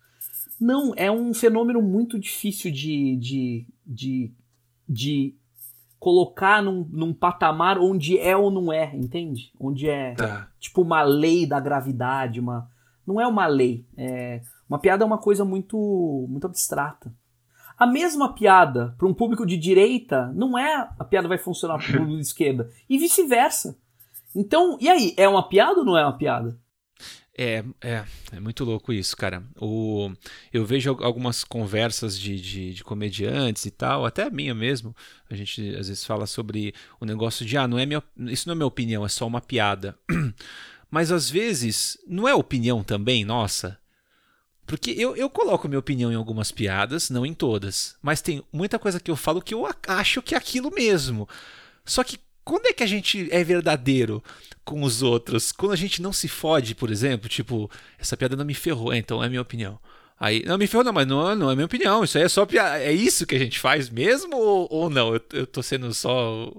Não, 0.60 0.94
é 0.96 1.12
um 1.12 1.34
fenômeno 1.34 1.82
muito 1.82 2.18
difícil 2.18 2.72
de, 2.72 3.18
de, 3.18 3.68
de, 3.86 4.32
de 4.88 5.36
colocar 6.00 6.62
num, 6.62 6.88
num 6.92 7.14
patamar 7.14 7.78
onde 7.78 8.18
é 8.18 8.36
ou 8.36 8.52
não 8.52 8.72
é, 8.72 8.96
entende? 8.96 9.52
Onde 9.60 9.90
é 9.90 10.14
tá. 10.14 10.48
tipo 10.60 10.82
uma 10.82 11.02
lei 11.02 11.46
da 11.46 11.60
gravidade, 11.60 12.40
uma. 12.40 12.70
Não 13.06 13.22
é 13.22 13.28
uma 13.28 13.48
lei. 13.48 13.86
É, 13.98 14.42
uma 14.70 14.80
piada 14.80 15.04
é 15.04 15.08
uma 15.08 15.18
coisa 15.18 15.46
muito, 15.46 16.26
muito 16.30 16.46
abstrata. 16.46 17.14
A 17.78 17.86
mesma 17.86 18.34
piada 18.34 18.96
para 18.98 19.08
um 19.08 19.14
público 19.14 19.46
de 19.46 19.56
direita 19.56 20.32
não 20.36 20.58
é 20.58 20.90
a 20.98 21.06
piada 21.06 21.28
vai 21.28 21.38
funcionar 21.38 21.78
para 21.78 21.90
o 21.90 21.92
público 21.94 22.16
de 22.16 22.22
esquerda. 22.22 22.70
E 22.90 22.98
vice-versa. 22.98 23.78
Então, 24.36 24.78
e 24.82 24.90
aí? 24.90 25.14
É 25.16 25.28
uma 25.28 25.48
piada 25.48 25.80
ou 25.80 25.86
não 25.86 25.98
é 25.98 26.04
uma 26.04 26.18
piada? 26.18 26.60
É, 27.40 27.64
é, 27.82 28.04
é 28.32 28.40
muito 28.40 28.66
louco 28.66 28.92
isso, 28.92 29.16
cara. 29.16 29.44
O, 29.62 30.12
eu 30.52 30.66
vejo 30.66 30.90
algumas 30.90 31.44
conversas 31.44 32.20
de, 32.20 32.42
de, 32.42 32.74
de, 32.74 32.84
comediantes 32.84 33.64
e 33.68 33.70
tal, 33.70 34.08
até 34.08 34.24
a 34.24 34.30
minha 34.32 34.56
mesmo. 34.56 34.96
A 35.30 35.36
gente 35.36 35.62
às 35.76 35.88
vezes 35.88 36.04
fala 36.04 36.26
sobre 36.26 36.74
o 37.00 37.06
negócio 37.06 37.46
de, 37.46 37.56
ah, 37.56 37.68
não 37.68 37.78
é 37.78 37.86
minha, 37.86 38.02
isso 38.26 38.50
não 38.50 38.54
é 38.54 38.56
minha 38.56 38.66
opinião, 38.66 39.06
é 39.06 39.10
só 39.10 39.28
uma 39.28 39.40
piada. 39.40 39.96
Mas 40.90 41.12
às 41.12 41.30
vezes 41.30 42.00
não 42.08 42.28
é 42.28 42.34
opinião 42.34 42.84
também, 42.84 43.24
nossa. 43.24 43.78
Porque 44.66 44.92
eu, 44.98 45.16
eu 45.16 45.30
coloco 45.30 45.68
minha 45.68 45.80
opinião 45.80 46.12
em 46.12 46.16
algumas 46.16 46.52
piadas, 46.52 47.10
não 47.10 47.26
em 47.26 47.36
todas. 47.36 47.96
Mas 48.02 48.20
tem 48.20 48.44
muita 48.52 48.80
coisa 48.80 49.00
que 49.00 49.12
eu 49.12 49.16
falo 49.16 49.42
que 49.42 49.54
eu 49.54 49.68
acho 49.88 50.24
que 50.24 50.34
é 50.34 50.38
aquilo 50.38 50.72
mesmo. 50.74 51.30
Só 51.86 52.04
que 52.04 52.20
quando 52.48 52.66
é 52.68 52.72
que 52.72 52.82
a 52.82 52.88
gente 52.88 53.28
é 53.30 53.44
verdadeiro 53.44 54.24
com 54.64 54.82
os 54.84 55.04
outros? 55.04 55.52
Quando 55.52 55.74
a 55.74 55.76
gente 55.76 56.02
não 56.02 56.14
se 56.14 56.30
fode, 56.30 56.74
por 56.74 56.90
exemplo, 56.90 57.28
tipo, 57.28 57.70
essa 58.00 58.16
piada 58.16 58.38
não 58.38 58.46
me 58.46 58.54
ferrou, 58.54 58.94
então 58.94 59.22
é 59.22 59.28
minha 59.28 59.42
opinião. 59.42 59.78
Aí, 60.18 60.44
não 60.46 60.58
me 60.58 60.66
ferrou, 60.66 60.86
não, 60.86 60.94
mas 60.94 61.06
não, 61.06 61.36
não 61.36 61.52
é 61.52 61.56
minha 61.56 61.66
opinião. 61.66 62.06
Isso 62.06 62.18
aí 62.18 62.24
é 62.24 62.30
só 62.30 62.46
piada. 62.46 62.80
É 62.80 62.94
isso 62.94 63.28
que 63.28 63.36
a 63.36 63.40
gente 63.40 63.60
faz 63.60 63.90
mesmo 63.90 64.38
ou, 64.38 64.66
ou 64.72 64.90
não? 64.90 65.14
Eu, 65.14 65.22
eu 65.34 65.46
tô 65.46 65.62
sendo 65.62 65.94
só. 65.94 66.50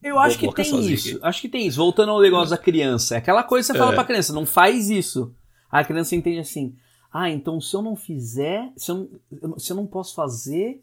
Eu 0.00 0.16
acho 0.16 0.38
que 0.38 0.54
tem 0.54 0.64
sozinho. 0.64 0.94
isso. 0.94 1.18
Acho 1.22 1.40
que 1.40 1.48
tem 1.48 1.66
isso. 1.66 1.76
Voltando 1.76 2.12
ao 2.12 2.22
negócio 2.22 2.50
da 2.50 2.56
criança. 2.56 3.16
É 3.16 3.18
aquela 3.18 3.42
coisa 3.42 3.66
que 3.66 3.72
você 3.72 3.78
fala 3.78 3.92
é. 3.92 3.94
pra 3.96 4.04
criança, 4.04 4.32
não 4.32 4.46
faz 4.46 4.88
isso. 4.88 5.34
A 5.68 5.82
criança 5.82 6.14
entende 6.14 6.38
assim. 6.38 6.76
Ah, 7.12 7.28
então 7.28 7.60
se 7.60 7.74
eu 7.74 7.82
não 7.82 7.96
fizer, 7.96 8.70
se 8.76 8.92
eu, 8.92 9.10
se 9.58 9.72
eu 9.72 9.76
não 9.76 9.86
posso 9.86 10.14
fazer, 10.14 10.80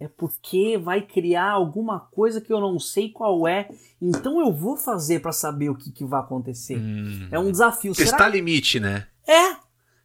é 0.00 0.08
porque 0.08 0.78
vai 0.78 1.02
criar 1.02 1.50
alguma 1.50 2.00
coisa 2.00 2.40
que 2.40 2.50
eu 2.50 2.58
não 2.58 2.78
sei 2.78 3.10
qual 3.10 3.46
é. 3.46 3.68
Então 4.00 4.40
eu 4.40 4.50
vou 4.50 4.74
fazer 4.74 5.20
para 5.20 5.30
saber 5.30 5.68
o 5.68 5.76
que, 5.76 5.92
que 5.92 6.06
vai 6.06 6.20
acontecer. 6.20 6.78
Hum, 6.78 7.28
é 7.30 7.38
um 7.38 7.50
desafio. 7.50 7.94
Testar 7.94 8.16
Será... 8.16 8.28
limite, 8.30 8.80
né? 8.80 9.06
É. 9.28 9.56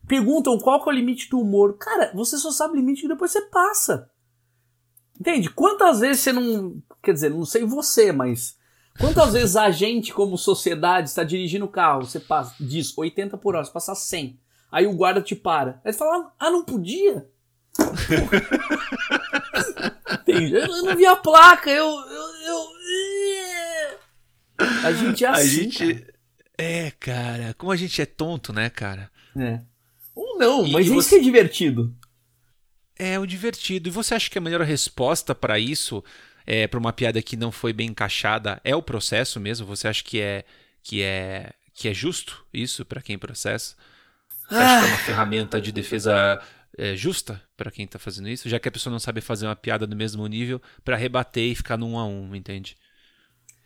Perguntam 0.05 0.59
qual 0.59 0.83
que 0.83 0.89
é 0.89 0.91
o 0.91 0.95
limite 0.95 1.29
do 1.29 1.39
humor. 1.39 1.77
Cara, 1.77 2.11
você 2.13 2.37
só 2.37 2.51
sabe 2.51 2.73
o 2.73 2.75
limite 2.75 3.05
e 3.05 3.07
depois 3.07 3.31
você 3.31 3.41
passa. 3.43 4.09
Entende? 5.17 5.49
Quantas 5.49 6.01
vezes 6.01 6.21
você 6.21 6.33
não. 6.33 6.75
Quer 7.01 7.13
dizer, 7.13 7.29
não 7.29 7.45
sei 7.45 7.63
você, 7.63 8.11
mas. 8.11 8.57
Quantas 8.99 9.33
vezes 9.33 9.55
a 9.55 9.71
gente, 9.71 10.13
como 10.13 10.37
sociedade, 10.37 11.09
está 11.09 11.23
dirigindo 11.23 11.65
o 11.65 11.69
carro, 11.69 12.05
você 12.05 12.19
passa, 12.19 12.55
diz 12.61 12.97
80 12.97 13.37
por 13.37 13.55
hora, 13.55 13.65
você 13.65 13.71
passa 13.71 13.93
100. 13.93 14.39
Aí 14.71 14.87
o 14.87 14.95
guarda 14.95 15.21
te 15.21 15.35
para. 15.35 15.81
Aí 15.83 15.91
você 15.91 15.99
fala, 15.99 16.31
ah, 16.39 16.49
não 16.49 16.63
podia? 16.63 17.29
Eu 20.37 20.83
não 20.83 20.95
vi 20.95 21.05
a 21.05 21.15
placa, 21.15 21.69
eu. 21.69 21.85
eu, 21.85 22.35
eu... 22.47 22.75
A 24.83 24.91
gente 24.93 25.25
é 25.25 25.27
assim. 25.27 25.41
A 25.41 25.45
gente. 25.45 25.93
Cara. 25.93 26.13
É, 26.57 26.91
cara. 26.91 27.53
Como 27.57 27.71
a 27.71 27.75
gente 27.75 28.01
é 28.01 28.05
tonto, 28.05 28.53
né, 28.53 28.69
cara? 28.69 29.11
É. 29.37 29.59
Ou 30.15 30.37
não, 30.37 30.65
e 30.65 30.71
mas 30.71 30.87
você... 30.87 30.99
isso 30.99 31.15
é 31.15 31.19
divertido. 31.19 31.93
É, 32.97 33.19
o 33.19 33.25
divertido. 33.25 33.89
E 33.89 33.91
você 33.91 34.15
acha 34.15 34.29
que 34.29 34.37
a 34.37 34.41
melhor 34.41 34.61
resposta 34.61 35.35
para 35.35 35.59
isso, 35.59 36.03
é, 36.45 36.67
para 36.67 36.79
uma 36.79 36.93
piada 36.93 37.21
que 37.21 37.35
não 37.35 37.51
foi 37.51 37.73
bem 37.73 37.89
encaixada, 37.89 38.61
é 38.63 38.75
o 38.75 38.81
processo 38.81 39.39
mesmo? 39.39 39.67
Você 39.67 39.87
acha 39.87 40.03
que 40.03 40.21
é 40.21 40.45
que 40.81 41.01
é 41.01 41.51
que 41.73 41.89
é 41.89 41.93
justo 41.93 42.45
isso 42.53 42.85
para 42.85 43.01
quem 43.01 43.17
processa? 43.17 43.75
Você 44.47 44.55
acha 44.55 44.79
que 44.79 44.85
é 44.85 44.87
uma 44.87 44.95
ah. 44.95 45.05
ferramenta 45.05 45.59
de 45.59 45.71
defesa 45.71 46.41
é, 46.77 46.95
justa 46.95 47.41
para 47.55 47.71
quem 47.71 47.87
tá 47.87 47.97
fazendo 47.97 48.29
isso, 48.29 48.49
já 48.49 48.59
que 48.59 48.67
a 48.67 48.71
pessoa 48.71 48.91
não 48.91 48.99
sabe 48.99 49.21
fazer 49.21 49.45
uma 49.47 49.55
piada 49.55 49.87
do 49.87 49.95
mesmo 49.95 50.25
nível 50.27 50.61
para 50.83 50.95
rebater 50.95 51.51
e 51.51 51.55
ficar 51.55 51.77
no 51.77 51.87
um 51.87 51.99
a 51.99 52.05
um, 52.05 52.35
entende? 52.35 52.77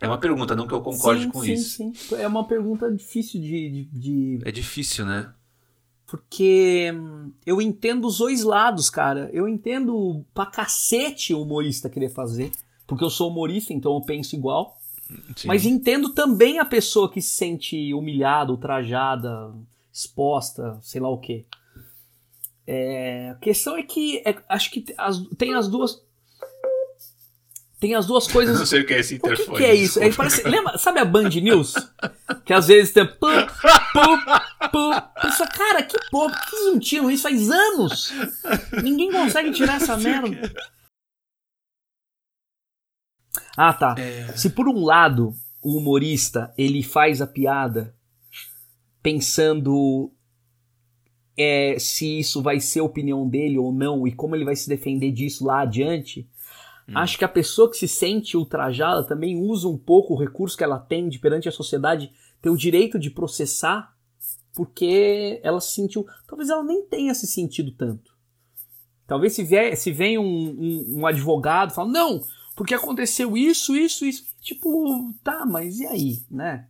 É 0.02 0.08
uma 0.08 0.18
pergunta, 0.18 0.56
não 0.56 0.66
que 0.66 0.74
eu 0.74 0.82
concorde 0.82 1.24
sim, 1.24 1.30
com 1.30 1.44
sim, 1.44 1.54
isso. 1.54 1.78
Sim, 1.78 1.94
sim. 1.94 2.16
É 2.16 2.28
uma 2.28 2.48
pergunta 2.48 2.90
difícil 2.90 3.42
de, 3.42 3.70
de, 3.70 3.86
de, 3.86 4.40
É 4.46 4.52
difícil, 4.52 5.06
né? 5.06 5.34
Porque 6.08 6.92
hum, 6.96 7.32
eu 7.46 7.62
entendo 7.62 8.08
os 8.08 8.18
dois 8.18 8.44
lados, 8.44 8.90
cara. 8.90 9.30
Eu 9.34 9.48
entendo 9.48 10.26
pra 10.34 10.46
cacete 10.46 11.34
o 11.34 11.42
humorista 11.42 11.90
querer 11.90 12.10
fazer. 12.10 12.52
Porque 12.88 13.04
eu 13.04 13.10
sou 13.10 13.30
humorista, 13.30 13.74
então 13.74 13.94
eu 13.94 14.02
penso 14.02 14.36
igual. 14.36 14.80
Sim. 15.36 15.48
Mas 15.48 15.66
entendo 15.66 16.14
também 16.14 16.60
a 16.60 16.66
pessoa 16.66 17.12
que 17.12 17.22
se 17.22 17.36
sente 17.36 17.94
humilhada, 17.94 18.52
ultrajada, 18.52 19.54
exposta, 19.92 20.80
sei 20.82 21.02
lá 21.02 21.10
o 21.10 21.20
quê. 21.20 21.46
É, 22.72 23.32
a 23.32 23.36
questão 23.36 23.76
é 23.76 23.82
que 23.82 24.20
é, 24.20 24.36
acho 24.48 24.70
que 24.70 24.86
as, 24.96 25.18
tem 25.40 25.56
as 25.56 25.68
duas. 25.68 26.00
Tem 27.80 27.96
as 27.96 28.06
duas 28.06 28.28
coisas. 28.28 28.60
Não 28.60 28.66
sei 28.68 28.82
o 28.82 28.86
que 28.86 28.94
é 28.94 29.00
esse 29.00 29.16
interfone. 29.16 29.48
O 29.48 29.52
que, 29.54 29.58
que 29.58 29.64
é 29.66 29.74
isso? 29.74 30.00
É, 30.00 30.14
parece, 30.14 30.48
lembra, 30.48 30.78
sabe 30.78 31.00
a 31.00 31.06
Band 31.06 31.30
News? 31.30 31.74
Que 32.46 32.54
às 32.54 32.68
vezes 32.68 32.94
tem. 32.94 33.08
Pum, 33.08 33.48
pum, 33.92 34.70
pum. 34.72 34.92
Pensa, 35.20 35.48
cara, 35.48 35.82
que 35.82 35.98
porra, 36.12 36.32
por 36.32 36.46
que 36.48 36.56
não 36.58 36.80
tiram 36.80 37.10
isso 37.10 37.24
faz 37.24 37.50
anos? 37.50 38.14
Ninguém 38.84 39.12
consegue 39.12 39.52
tirar 39.52 39.78
essa 39.78 39.98
merda. 39.98 40.54
Ah, 43.58 43.74
tá. 43.74 43.96
É... 43.98 44.32
Se 44.38 44.52
por 44.52 44.70
um 44.70 44.86
lado 44.86 45.34
o 45.60 45.76
humorista 45.76 46.54
ele 46.56 46.84
faz 46.84 47.20
a 47.20 47.26
piada 47.26 47.96
pensando 49.02 50.14
é, 51.42 51.80
se 51.80 52.20
isso 52.20 52.42
vai 52.42 52.60
ser 52.60 52.82
a 52.82 52.84
opinião 52.84 53.26
dele 53.26 53.58
ou 53.58 53.72
não 53.72 54.06
e 54.06 54.12
como 54.12 54.36
ele 54.36 54.44
vai 54.44 54.58
se 54.58 54.68
defender 54.68 55.10
disso 55.12 55.46
lá 55.46 55.62
adiante. 55.62 56.28
Hum. 56.86 56.98
Acho 56.98 57.18
que 57.18 57.24
a 57.24 57.30
pessoa 57.30 57.72
que 57.72 57.78
se 57.78 57.88
sente 57.88 58.36
ultrajada 58.36 59.06
também 59.06 59.40
usa 59.40 59.70
um 59.70 59.78
pouco 59.78 60.14
o 60.14 60.20
recurso 60.20 60.58
que 60.58 60.66
ela 60.66 60.78
tem 60.78 61.08
de 61.08 61.18
perante 61.18 61.48
a 61.48 61.52
sociedade 61.52 62.12
ter 62.42 62.50
o 62.50 62.58
direito 62.58 63.00
de 63.00 63.10
processar 63.10 63.96
porque 64.54 65.40
ela 65.42 65.62
se 65.62 65.74
sentiu. 65.74 66.06
Talvez 66.28 66.50
ela 66.50 66.64
nem 66.64 66.86
tenha 66.86 67.14
se 67.14 67.26
sentido 67.26 67.72
tanto. 67.72 68.14
Talvez 69.08 69.32
se, 69.32 69.42
vier, 69.42 69.78
se 69.78 69.94
vem 69.94 70.18
um, 70.18 70.24
um, 70.26 71.00
um 71.00 71.08
advogado 71.08 71.72
e 71.72 71.74
fala, 71.74 71.90
não, 71.90 72.22
porque 72.54 72.74
aconteceu 72.74 73.38
isso, 73.38 73.78
isso, 73.78 74.06
isso. 74.06 74.26
Tipo, 74.42 75.14
tá, 75.24 75.46
mas 75.46 75.80
e 75.80 75.88
aí, 75.88 76.22
né? 76.30 76.68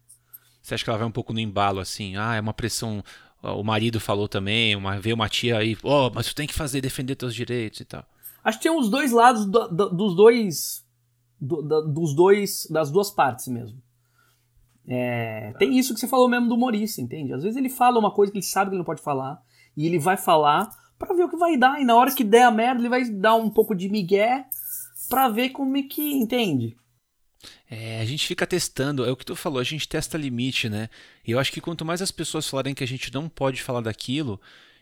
Você 0.61 0.75
acha 0.75 0.83
que 0.83 0.89
ela 0.91 0.99
vai 0.99 1.07
um 1.07 1.11
pouco 1.11 1.33
no 1.33 1.39
embalo, 1.39 1.79
assim? 1.79 2.15
Ah, 2.15 2.35
é 2.35 2.39
uma 2.39 2.53
pressão 2.53 3.03
o 3.41 3.63
marido 3.63 3.99
falou 3.99 4.27
também, 4.27 4.75
uma, 4.75 4.99
veio 4.99 5.15
uma 5.15 5.29
tia 5.29 5.57
aí, 5.57 5.77
ó, 5.83 6.07
oh, 6.07 6.11
mas 6.13 6.27
tu 6.27 6.35
tem 6.35 6.47
que 6.47 6.53
fazer, 6.53 6.81
defender 6.81 7.15
teus 7.15 7.33
direitos 7.33 7.79
e 7.79 7.85
tal. 7.85 8.05
Acho 8.43 8.57
que 8.57 8.63
tem 8.63 8.77
os 8.77 8.89
dois 8.89 9.11
lados 9.11 9.45
do, 9.45 9.67
do, 9.67 9.89
dos 9.89 10.15
dois. 10.15 10.85
Do, 11.39 11.61
dos 11.81 12.13
dois. 12.13 12.67
das 12.69 12.91
duas 12.91 13.09
partes 13.09 13.47
mesmo. 13.47 13.81
É, 14.87 15.53
tem 15.59 15.77
isso 15.77 15.93
que 15.93 15.99
você 15.99 16.07
falou 16.07 16.27
mesmo 16.27 16.47
do 16.47 16.55
humorista, 16.55 16.99
entende? 16.99 17.31
Às 17.31 17.43
vezes 17.43 17.55
ele 17.55 17.69
fala 17.69 17.99
uma 17.99 18.11
coisa 18.11 18.31
que 18.31 18.39
ele 18.39 18.45
sabe 18.45 18.69
que 18.69 18.73
ele 18.73 18.79
não 18.79 18.85
pode 18.85 19.01
falar, 19.01 19.41
e 19.77 19.85
ele 19.85 19.99
vai 19.99 20.17
falar 20.17 20.69
para 20.97 21.13
ver 21.15 21.23
o 21.23 21.29
que 21.29 21.37
vai 21.37 21.55
dar, 21.55 21.79
e 21.79 21.85
na 21.85 21.95
hora 21.95 22.13
que 22.13 22.23
der 22.23 22.43
a 22.43 22.51
merda, 22.51 22.81
ele 22.81 22.89
vai 22.89 23.05
dar 23.05 23.35
um 23.35 23.49
pouco 23.49 23.75
de 23.75 23.87
migué 23.87 24.45
pra 25.07 25.29
ver 25.29 25.49
como 25.49 25.77
é 25.77 25.83
que, 25.83 26.13
entende? 26.13 26.75
É, 27.69 28.01
a 28.01 28.05
gente 28.05 28.27
fica 28.27 28.45
testando, 28.45 29.05
é 29.05 29.11
o 29.11 29.15
que 29.15 29.25
tu 29.25 29.35
falou, 29.35 29.59
a 29.59 29.63
gente 29.63 29.87
testa 29.87 30.17
limite, 30.17 30.69
né? 30.69 30.89
E 31.25 31.31
eu 31.31 31.39
acho 31.39 31.51
que 31.51 31.61
quanto 31.61 31.85
mais 31.85 32.01
as 32.01 32.11
pessoas 32.11 32.47
falarem 32.47 32.73
que 32.73 32.83
a 32.83 32.87
gente 32.87 33.13
não 33.13 33.29
pode 33.29 33.61
falar 33.63 33.81
daquilo, 33.81 34.39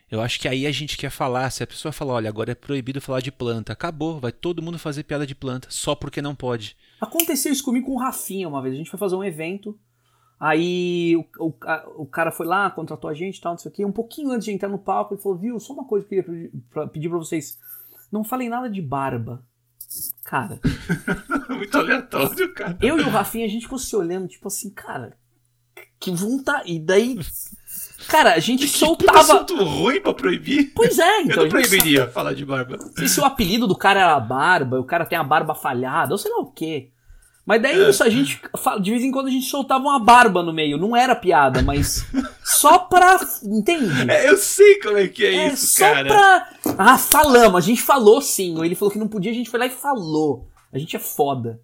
eu 0.09 0.21
acho 0.21 0.39
que 0.39 0.47
aí 0.47 0.65
a 0.65 0.71
gente 0.71 0.97
quer 0.97 1.09
falar. 1.09 1.49
Se 1.49 1.63
a 1.63 1.67
pessoa 1.67 1.91
falar, 1.91 2.13
olha, 2.13 2.29
agora 2.29 2.51
é 2.51 2.55
proibido 2.55 3.01
falar 3.01 3.19
de 3.19 3.31
planta, 3.31 3.73
acabou, 3.73 4.19
vai 4.19 4.31
todo 4.31 4.61
mundo 4.61 4.79
fazer 4.79 5.03
piada 5.03 5.27
de 5.27 5.35
planta, 5.35 5.67
só 5.69 5.95
porque 5.95 6.21
não 6.21 6.33
pode. 6.33 6.75
Aconteceu 6.99 7.51
isso 7.51 7.63
comigo 7.63 7.87
com 7.87 7.93
o 7.93 7.99
Rafinha 7.99 8.47
uma 8.47 8.61
vez. 8.61 8.73
A 8.73 8.77
gente 8.77 8.89
foi 8.89 8.99
fazer 8.99 9.15
um 9.15 9.23
evento, 9.23 9.77
aí 10.39 11.15
o, 11.17 11.47
o, 11.47 11.53
a, 11.63 11.89
o 11.97 12.05
cara 12.05 12.31
foi 12.31 12.45
lá, 12.45 12.71
contratou 12.71 13.09
a 13.09 13.13
gente 13.13 13.37
e 13.37 13.41
tal, 13.41 13.53
não 13.53 13.59
sei 13.59 13.69
o 13.69 13.73
quê. 13.73 13.85
Um 13.85 13.91
pouquinho 13.91 14.31
antes 14.31 14.45
de 14.45 14.51
entrar 14.51 14.69
no 14.69 14.79
palco, 14.79 15.13
ele 15.13 15.21
falou, 15.21 15.37
viu, 15.37 15.59
só 15.59 15.73
uma 15.73 15.85
coisa 15.85 16.07
que 16.07 16.15
eu 16.15 16.23
queria 16.23 16.41
pedir 16.41 16.63
pra, 16.71 16.87
pedir 16.87 17.09
pra 17.09 17.17
vocês. 17.17 17.59
Não 18.09 18.23
falem 18.23 18.47
nada 18.47 18.69
de 18.69 18.81
barba. 18.81 19.45
Cara. 20.23 20.60
Muito 21.50 21.78
aleatório, 21.78 22.54
cara. 22.54 22.78
Eu 22.82 23.00
e 23.00 23.02
o 23.02 23.10
Rafinha, 23.10 23.45
a 23.45 23.50
gente 23.50 23.63
ficou 23.63 23.80
se 23.80 23.95
olhando, 23.95 24.28
tipo 24.28 24.47
assim, 24.47 24.69
cara, 24.69 25.17
que 26.00 26.12
vontade. 26.12 26.71
E 26.71 26.80
daí. 26.80 27.17
Cara, 28.08 28.34
a 28.34 28.39
gente 28.39 28.67
que 28.67 28.78
soltava. 28.78 29.19
assunto 29.19 29.56
ruim 29.63 30.02
pra 30.02 30.13
proibir. 30.13 30.71
Pois 30.76 31.00
é, 31.00 31.21
então. 31.21 31.38
Eu 31.38 31.43
não 31.43 31.50
proibiria 31.50 32.02
sabe... 32.02 32.13
falar 32.13 32.34
de 32.34 32.45
barba. 32.45 32.78
E 33.02 33.08
se 33.08 33.19
o 33.19 33.26
apelido 33.26 33.67
do 33.67 33.76
cara 33.76 34.00
era 34.00 34.19
barba, 34.19 34.80
o 34.80 34.86
cara 34.86 35.06
tem 35.06 35.17
a 35.17 35.23
barba 35.23 35.56
falhada, 35.56 36.13
ou 36.13 36.17
sei 36.17 36.32
lá 36.32 36.39
o 36.39 36.52
quê. 36.52 36.91
Mas 37.47 37.62
daí 37.62 37.81
é. 37.81 37.89
isso, 37.89 38.03
a 38.03 38.10
gente. 38.10 38.41
De 38.81 38.91
vez 38.91 39.01
em 39.01 39.10
quando 39.10 39.27
a 39.27 39.31
gente 39.31 39.45
soltava 39.45 39.86
uma 39.86 40.03
barba 40.03 40.43
no 40.43 40.51
meio. 40.51 40.77
Não 40.77 40.93
era 40.93 41.15
piada, 41.15 41.62
mas. 41.62 42.05
só 42.43 42.77
pra. 42.77 43.17
Entende? 43.41 44.12
É, 44.12 44.29
eu 44.29 44.36
sei 44.36 44.81
como 44.81 44.97
é 44.97 45.07
que 45.07 45.25
é, 45.25 45.33
é 45.33 45.53
isso, 45.53 45.67
só 45.67 45.89
cara. 45.89 46.07
pra. 46.10 46.49
Ah, 46.77 46.97
falamos. 46.97 47.63
A 47.63 47.65
gente 47.65 47.81
falou 47.81 48.21
sim. 48.21 48.62
Ele 48.62 48.75
falou 48.75 48.91
que 48.91 48.99
não 48.99 49.07
podia, 49.07 49.31
a 49.31 49.33
gente 49.33 49.49
foi 49.49 49.62
lá 49.62 49.65
e 49.65 49.69
falou. 49.69 50.49
A 50.73 50.77
gente 50.77 50.97
é 50.97 50.99
foda. 50.99 51.62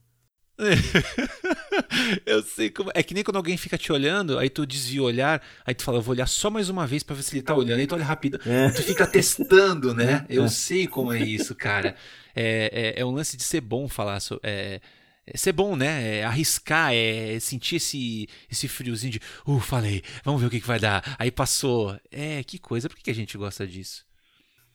eu 2.26 2.42
sei 2.44 2.70
como. 2.70 2.90
É 2.94 3.04
que 3.04 3.14
nem 3.14 3.22
quando 3.22 3.36
alguém 3.36 3.58
fica 3.58 3.78
te 3.78 3.92
olhando, 3.92 4.40
aí 4.40 4.50
tu 4.50 4.66
desvia 4.66 5.02
o 5.02 5.06
olhar, 5.06 5.42
aí 5.66 5.76
tu 5.76 5.84
fala, 5.84 5.98
eu 5.98 6.02
vou 6.02 6.14
olhar 6.14 6.28
só 6.28 6.50
mais 6.50 6.70
uma 6.70 6.88
vez 6.88 7.04
para 7.04 7.14
ver 7.14 7.24
se 7.24 7.36
ele 7.36 7.44
tá 7.44 7.54
olhando, 7.54 7.80
aí 7.80 7.88
tu 7.88 7.96
olha 7.96 8.06
rápido. 8.06 8.40
É. 8.46 8.70
Tu 8.70 8.84
fica 8.84 9.06
testando, 9.06 9.94
né? 9.94 10.26
Eu 10.30 10.46
é. 10.46 10.48
sei 10.48 10.88
como 10.88 11.12
é 11.12 11.20
isso, 11.20 11.54
cara. 11.54 11.94
É, 12.34 12.94
é, 12.96 13.02
é, 13.02 13.06
um 13.06 13.12
lance 13.12 13.36
de 13.36 13.44
ser 13.44 13.60
bom 13.60 13.90
falar. 13.90 14.22
So, 14.22 14.40
é, 14.42 14.80
é 15.26 15.38
ser 15.38 15.54
bom, 15.54 15.76
né? 15.76 16.18
É 16.18 16.24
arriscar, 16.24 16.94
é 16.94 17.40
sentir 17.40 17.78
esse, 17.78 18.28
esse 18.52 18.68
friozinho 18.68 19.14
de, 19.14 19.22
uh, 19.48 19.60
falei, 19.60 20.04
vamos 20.24 20.42
ver 20.42 20.48
o 20.48 20.50
que, 20.50 20.60
que 20.60 20.68
vai 20.68 20.80
dar. 20.80 21.16
Aí 21.18 21.32
passou. 21.32 21.98
É, 22.12 22.44
que 22.44 22.60
coisa, 22.60 22.90
por 22.90 22.98
que, 22.98 23.04
que 23.04 23.12
a 23.12 23.16
gente 23.16 23.38
gosta 23.38 23.66
disso? 23.66 24.06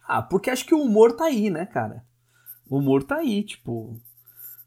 Ah, 0.07 0.23
porque 0.23 0.51
acho 0.51 0.65
que 0.65 0.75
o 0.75 0.83
humor 0.83 1.13
tá 1.13 1.27
aí, 1.27 1.51
né, 1.51 1.67
cara? 1.67 2.03
O 2.69 2.79
humor 2.79 3.05
tá 3.05 3.17
aí, 3.17 3.43
tipo. 3.43 4.01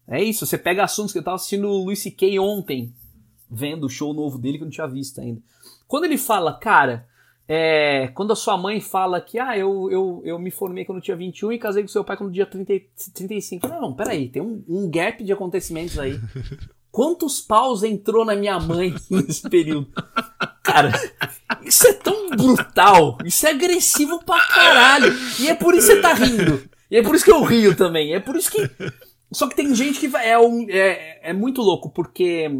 É 0.06 0.22
isso, 0.22 0.46
você 0.46 0.58
pega 0.58 0.84
assuntos 0.84 1.12
que 1.12 1.18
eu 1.18 1.24
tava 1.24 1.36
assistindo 1.36 1.68
o 1.68 1.84
Luis 1.84 2.00
C.K. 2.00 2.38
ontem, 2.38 2.94
vendo 3.50 3.84
o 3.86 3.90
show 3.90 4.12
novo 4.12 4.38
dele 4.38 4.58
que 4.58 4.64
eu 4.64 4.66
não 4.66 4.72
tinha 4.72 4.86
visto 4.86 5.20
ainda. 5.20 5.40
Quando 5.86 6.04
ele 6.04 6.18
fala, 6.18 6.58
cara, 6.58 7.08
é, 7.48 8.08
quando 8.14 8.32
a 8.32 8.36
sua 8.36 8.56
mãe 8.56 8.80
fala 8.80 9.20
que, 9.20 9.38
ah, 9.38 9.56
eu, 9.56 9.90
eu, 9.90 10.22
eu 10.24 10.38
me 10.38 10.50
formei 10.50 10.84
quando 10.84 11.00
tinha 11.00 11.16
21 11.16 11.52
e 11.52 11.58
casei 11.58 11.82
com 11.82 11.88
seu 11.88 12.04
pai 12.04 12.16
quando 12.16 12.32
tinha 12.32 12.46
30, 12.46 12.72
35. 13.12 13.68
Não, 13.68 13.80
não, 13.80 13.94
peraí, 13.94 14.28
tem 14.28 14.40
um, 14.40 14.62
um 14.68 14.90
gap 14.90 15.22
de 15.22 15.32
acontecimentos 15.32 15.98
aí. 15.98 16.18
Quantos 16.90 17.40
paus 17.40 17.82
entrou 17.82 18.24
na 18.24 18.36
minha 18.36 18.60
mãe 18.60 18.94
nesse 19.10 19.48
período? 19.48 19.88
Cara, 20.62 20.92
isso 21.64 21.86
é 21.86 21.94
tão 21.94 22.30
brutal, 22.30 23.16
isso 23.24 23.46
é 23.46 23.50
agressivo 23.50 24.22
pra 24.24 24.38
caralho. 24.46 25.12
E 25.40 25.48
é 25.48 25.54
por 25.54 25.74
isso 25.74 25.88
que 25.88 25.94
você 25.94 26.00
tá 26.02 26.12
rindo. 26.12 26.62
E 26.90 26.98
é 26.98 27.02
por 27.02 27.14
isso 27.14 27.24
que 27.24 27.32
eu 27.32 27.42
rio 27.42 27.74
também. 27.74 28.14
É 28.14 28.20
por 28.20 28.36
isso 28.36 28.50
que. 28.50 28.70
Só 29.32 29.48
que 29.48 29.56
tem 29.56 29.74
gente 29.74 29.98
que 29.98 30.08
vai, 30.08 30.28
é, 30.28 30.38
um, 30.38 30.66
é, 30.68 31.30
é 31.30 31.32
muito 31.32 31.62
louco, 31.62 31.90
porque 31.90 32.50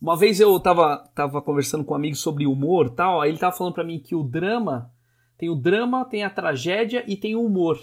uma 0.00 0.16
vez 0.16 0.40
eu 0.40 0.58
tava, 0.60 1.08
tava 1.14 1.42
conversando 1.42 1.84
com 1.84 1.92
um 1.92 1.96
amigo 1.96 2.16
sobre 2.16 2.46
humor 2.46 2.90
tal, 2.90 3.20
aí 3.20 3.30
ele 3.30 3.38
tava 3.38 3.56
falando 3.56 3.74
para 3.74 3.84
mim 3.84 3.98
que 3.98 4.14
o 4.14 4.22
drama 4.22 4.92
tem 5.38 5.48
o 5.48 5.54
drama, 5.54 6.04
tem 6.04 6.24
a 6.24 6.30
tragédia 6.30 7.04
e 7.06 7.16
tem 7.16 7.36
o 7.36 7.44
humor. 7.44 7.78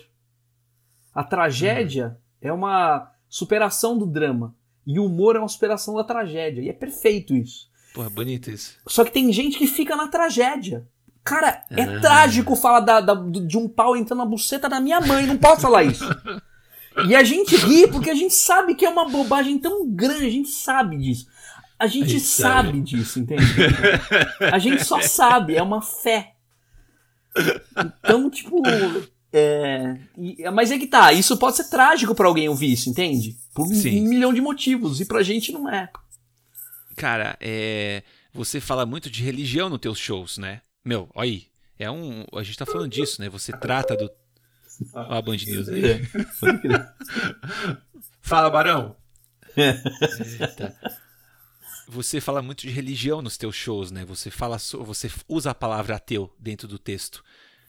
A 1.13 1.23
tragédia 1.23 2.07
uhum. 2.41 2.49
é 2.49 2.51
uma 2.51 3.11
superação 3.29 3.97
do 3.97 4.05
drama. 4.05 4.53
E 4.85 4.99
o 4.99 5.05
humor 5.05 5.37
é 5.37 5.39
uma 5.39 5.47
superação 5.47 5.95
da 5.95 6.03
tragédia. 6.03 6.61
E 6.61 6.69
é 6.69 6.73
perfeito 6.73 7.33
isso. 7.33 7.69
Pô, 7.93 8.03
é 8.03 8.09
bonito 8.09 8.51
isso. 8.51 8.77
Só 8.85 9.05
que 9.05 9.11
tem 9.11 9.31
gente 9.31 9.57
que 9.57 9.65
fica 9.65 9.95
na 9.95 10.09
tragédia. 10.09 10.85
Cara, 11.23 11.65
é 11.71 11.83
ah. 11.83 12.01
trágico 12.01 12.55
falar 12.57 12.81
da, 12.81 12.99
da, 12.99 13.13
de 13.15 13.57
um 13.57 13.69
pau 13.69 13.95
entrando 13.95 14.19
na 14.19 14.25
buceta 14.25 14.67
da 14.67 14.81
minha 14.81 14.99
mãe. 14.99 15.25
Não 15.25 15.37
posso 15.37 15.61
falar 15.61 15.83
isso. 15.83 16.03
E 17.09 17.13
a 17.13 17.25
gente 17.25 17.57
ri 17.57 17.87
porque 17.87 18.09
a 18.09 18.15
gente 18.15 18.33
sabe 18.33 18.73
que 18.73 18.85
é 18.85 18.89
uma 18.89 19.09
bobagem 19.09 19.59
tão 19.59 19.85
grande. 19.85 20.27
A 20.27 20.29
gente 20.29 20.47
sabe 20.47 20.95
disso. 20.95 21.27
A 21.85 21.87
gente 21.87 22.19
sabe. 22.19 22.67
sabe 22.69 22.81
disso, 22.81 23.19
entende? 23.19 23.43
A 24.51 24.57
gente 24.57 24.83
só 24.83 24.99
sabe, 25.07 25.55
é 25.55 25.61
uma 25.61 25.81
fé. 25.81 26.33
Então, 27.77 28.29
tipo. 28.29 28.61
É, 29.31 29.99
mas 30.51 30.71
é 30.71 30.79
que 30.79 30.87
tá, 30.87 31.11
isso 31.13 31.37
pode 31.37 31.57
ser 31.57 31.69
trágico 31.69 32.15
para 32.15 32.27
alguém 32.27 32.49
ouvir 32.49 32.71
isso, 32.71 32.89
entende? 32.89 33.37
Por 33.53 33.67
Sim. 33.67 34.01
um 34.01 34.07
milhão 34.07 34.33
de 34.33 34.41
motivos, 34.41 34.99
e 34.99 35.05
pra 35.05 35.21
gente 35.21 35.51
não 35.51 35.69
é. 35.69 35.89
Cara, 36.95 37.37
é, 37.39 38.01
você 38.33 38.59
fala 38.59 38.85
muito 38.85 39.09
de 39.09 39.21
religião 39.21 39.69
nos 39.69 39.79
teus 39.79 39.99
shows, 39.99 40.37
né? 40.37 40.61
Meu, 40.83 41.09
olha 41.13 41.29
aí. 41.29 41.47
É 41.77 41.91
um, 41.91 42.25
a 42.33 42.41
gente 42.41 42.57
tá 42.57 42.65
falando 42.65 42.89
disso, 42.89 43.21
né? 43.21 43.27
Você 43.27 43.51
trata 43.51 43.97
do. 43.97 44.09
Ó, 44.93 45.13
a 45.13 45.21
Band 45.21 45.35
News 45.45 45.67
aí. 45.67 45.83
É. 45.85 46.01
Fala, 48.21 48.49
Barão. 48.49 48.95
Eita 49.57 50.73
você 51.87 52.19
fala 52.19 52.41
muito 52.41 52.61
de 52.61 52.69
religião 52.69 53.21
nos 53.21 53.37
teus 53.37 53.55
shows, 53.55 53.91
né? 53.91 54.03
Você 54.05 54.31
fala, 54.31 54.57
você 54.57 55.11
usa 55.27 55.51
a 55.51 55.55
palavra 55.55 55.95
ateu 55.95 56.33
dentro 56.39 56.67
do 56.67 56.79
texto. 56.79 57.23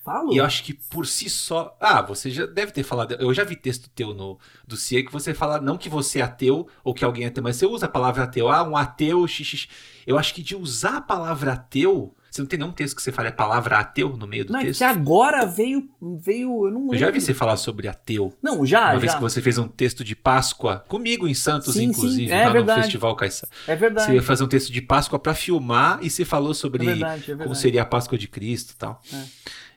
Falo. 0.06 0.32
E 0.32 0.36
eu 0.36 0.44
acho 0.44 0.62
que 0.62 0.72
por 0.72 1.04
si 1.04 1.28
só. 1.28 1.76
Ah, 1.80 2.00
você 2.00 2.30
já 2.30 2.46
deve 2.46 2.70
ter 2.70 2.84
falado. 2.84 3.14
Eu 3.14 3.34
já 3.34 3.42
vi 3.42 3.56
texto 3.56 3.90
teu 3.90 4.14
no 4.14 4.38
do 4.64 4.76
CIA 4.76 5.04
que 5.04 5.12
você 5.12 5.34
fala 5.34 5.60
não 5.60 5.76
que 5.76 5.88
você 5.88 6.20
é 6.20 6.22
ateu 6.22 6.68
ou 6.84 6.94
que 6.94 7.04
alguém 7.04 7.24
é 7.24 7.26
ateu, 7.26 7.42
mas 7.42 7.56
você 7.56 7.66
usa 7.66 7.86
a 7.86 7.88
palavra 7.88 8.22
ateu. 8.22 8.48
Ah, 8.48 8.62
um 8.62 8.76
ateu, 8.76 9.26
xixi. 9.26 9.68
Eu 10.06 10.16
acho 10.16 10.32
que 10.32 10.44
de 10.44 10.54
usar 10.54 10.98
a 10.98 11.00
palavra 11.00 11.54
ateu 11.54 12.15
você 12.30 12.42
não 12.42 12.46
tem 12.46 12.58
nenhum 12.58 12.72
texto 12.72 12.96
que 12.96 13.02
você 13.02 13.10
fale 13.10 13.28
a 13.28 13.32
palavra 13.32 13.78
ateu 13.78 14.16
no 14.16 14.26
meio 14.26 14.44
do 14.44 14.52
não, 14.52 14.60
texto? 14.60 14.80
Não, 14.80 14.92
que 14.92 14.98
agora 14.98 15.46
veio. 15.46 15.88
veio 16.20 16.66
eu, 16.66 16.70
não 16.70 16.92
eu 16.92 16.98
já 16.98 17.10
vi 17.10 17.20
você 17.20 17.32
falar 17.32 17.56
sobre 17.56 17.88
ateu. 17.88 18.32
Não, 18.42 18.64
já. 18.66 18.86
Uma 18.86 18.92
já. 18.94 18.98
vez 18.98 19.14
que 19.14 19.20
você 19.20 19.40
fez 19.40 19.58
um 19.58 19.68
texto 19.68 20.04
de 20.04 20.14
Páscoa, 20.14 20.84
comigo 20.88 21.26
em 21.26 21.34
Santos, 21.34 21.74
sim, 21.74 21.84
inclusive, 21.84 22.28
sim. 22.28 22.34
É, 22.34 22.46
lá 22.46 22.52
verdade. 22.52 22.78
no 22.78 22.84
Festival 22.84 23.16
Caiçara. 23.16 23.52
É 23.66 23.76
verdade. 23.76 24.06
Você 24.06 24.14
ia 24.14 24.22
fazer 24.22 24.44
um 24.44 24.48
texto 24.48 24.72
de 24.72 24.82
Páscoa 24.82 25.18
para 25.18 25.34
filmar 25.34 25.98
e 26.02 26.10
você 26.10 26.24
falou 26.24 26.52
sobre 26.52 26.82
é 26.82 26.86
verdade, 26.86 27.22
é 27.22 27.26
verdade. 27.26 27.42
como 27.44 27.54
seria 27.54 27.82
a 27.82 27.86
Páscoa 27.86 28.18
de 28.18 28.28
Cristo 28.28 28.72
e 28.72 28.76
tal. 28.76 29.00
É. 29.12 29.22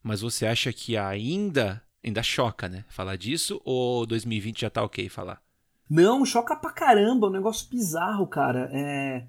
Mas 0.03 0.21
você 0.21 0.45
acha 0.45 0.71
que 0.73 0.97
ainda. 0.97 1.81
Ainda 2.01 2.23
choca, 2.23 2.69
né? 2.69 2.85
Falar 2.87 3.17
disso 3.17 3.61
ou 3.65 4.05
2020 4.05 4.61
já 4.61 4.69
tá 4.69 4.81
ok 4.81 5.09
falar? 5.09 5.41
Não, 5.89 6.25
choca 6.25 6.55
pra 6.55 6.71
caramba, 6.71 7.27
é 7.27 7.29
um 7.29 7.33
negócio 7.33 7.67
bizarro, 7.69 8.25
cara. 8.25 8.69
É. 8.71 9.23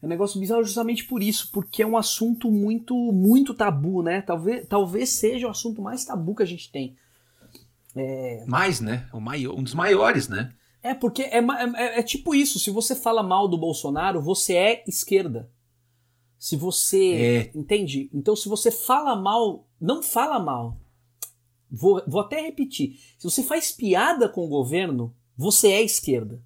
É 0.00 0.06
um 0.06 0.08
negócio 0.08 0.38
bizarro 0.38 0.62
justamente 0.62 1.04
por 1.04 1.22
isso, 1.22 1.50
porque 1.52 1.82
é 1.82 1.86
um 1.86 1.96
assunto 1.96 2.50
muito, 2.50 2.94
muito 3.12 3.52
tabu, 3.52 4.02
né? 4.02 4.22
Talvez, 4.22 4.66
talvez 4.68 5.10
seja 5.10 5.48
o 5.48 5.50
assunto 5.50 5.82
mais 5.82 6.04
tabu 6.04 6.34
que 6.34 6.42
a 6.42 6.46
gente 6.46 6.70
tem. 6.70 6.96
É... 7.96 8.44
Mais, 8.46 8.80
né? 8.80 9.08
Um 9.12 9.62
dos 9.62 9.74
maiores, 9.74 10.28
né? 10.28 10.52
É, 10.82 10.94
porque 10.94 11.22
é, 11.22 11.38
é, 11.38 11.98
é, 11.98 12.02
tipo 12.02 12.34
isso. 12.34 12.58
Se 12.58 12.70
você 12.70 12.94
fala 12.94 13.22
mal 13.22 13.48
do 13.48 13.58
Bolsonaro, 13.58 14.22
você 14.22 14.54
é 14.54 14.84
esquerda. 14.86 15.50
Se 16.38 16.56
você. 16.56 17.50
É. 17.54 17.58
Entende? 17.58 18.08
Então, 18.14 18.36
se 18.36 18.48
você 18.48 18.70
fala 18.70 19.16
mal, 19.16 19.66
não 19.80 20.02
fala 20.02 20.38
mal. 20.38 20.78
Vou, 21.70 22.02
vou 22.06 22.20
até 22.20 22.40
repetir. 22.40 22.98
Se 23.18 23.24
você 23.24 23.42
faz 23.42 23.72
piada 23.72 24.28
com 24.28 24.44
o 24.44 24.48
governo, 24.48 25.14
você 25.36 25.68
é 25.72 25.82
esquerda. 25.82 26.40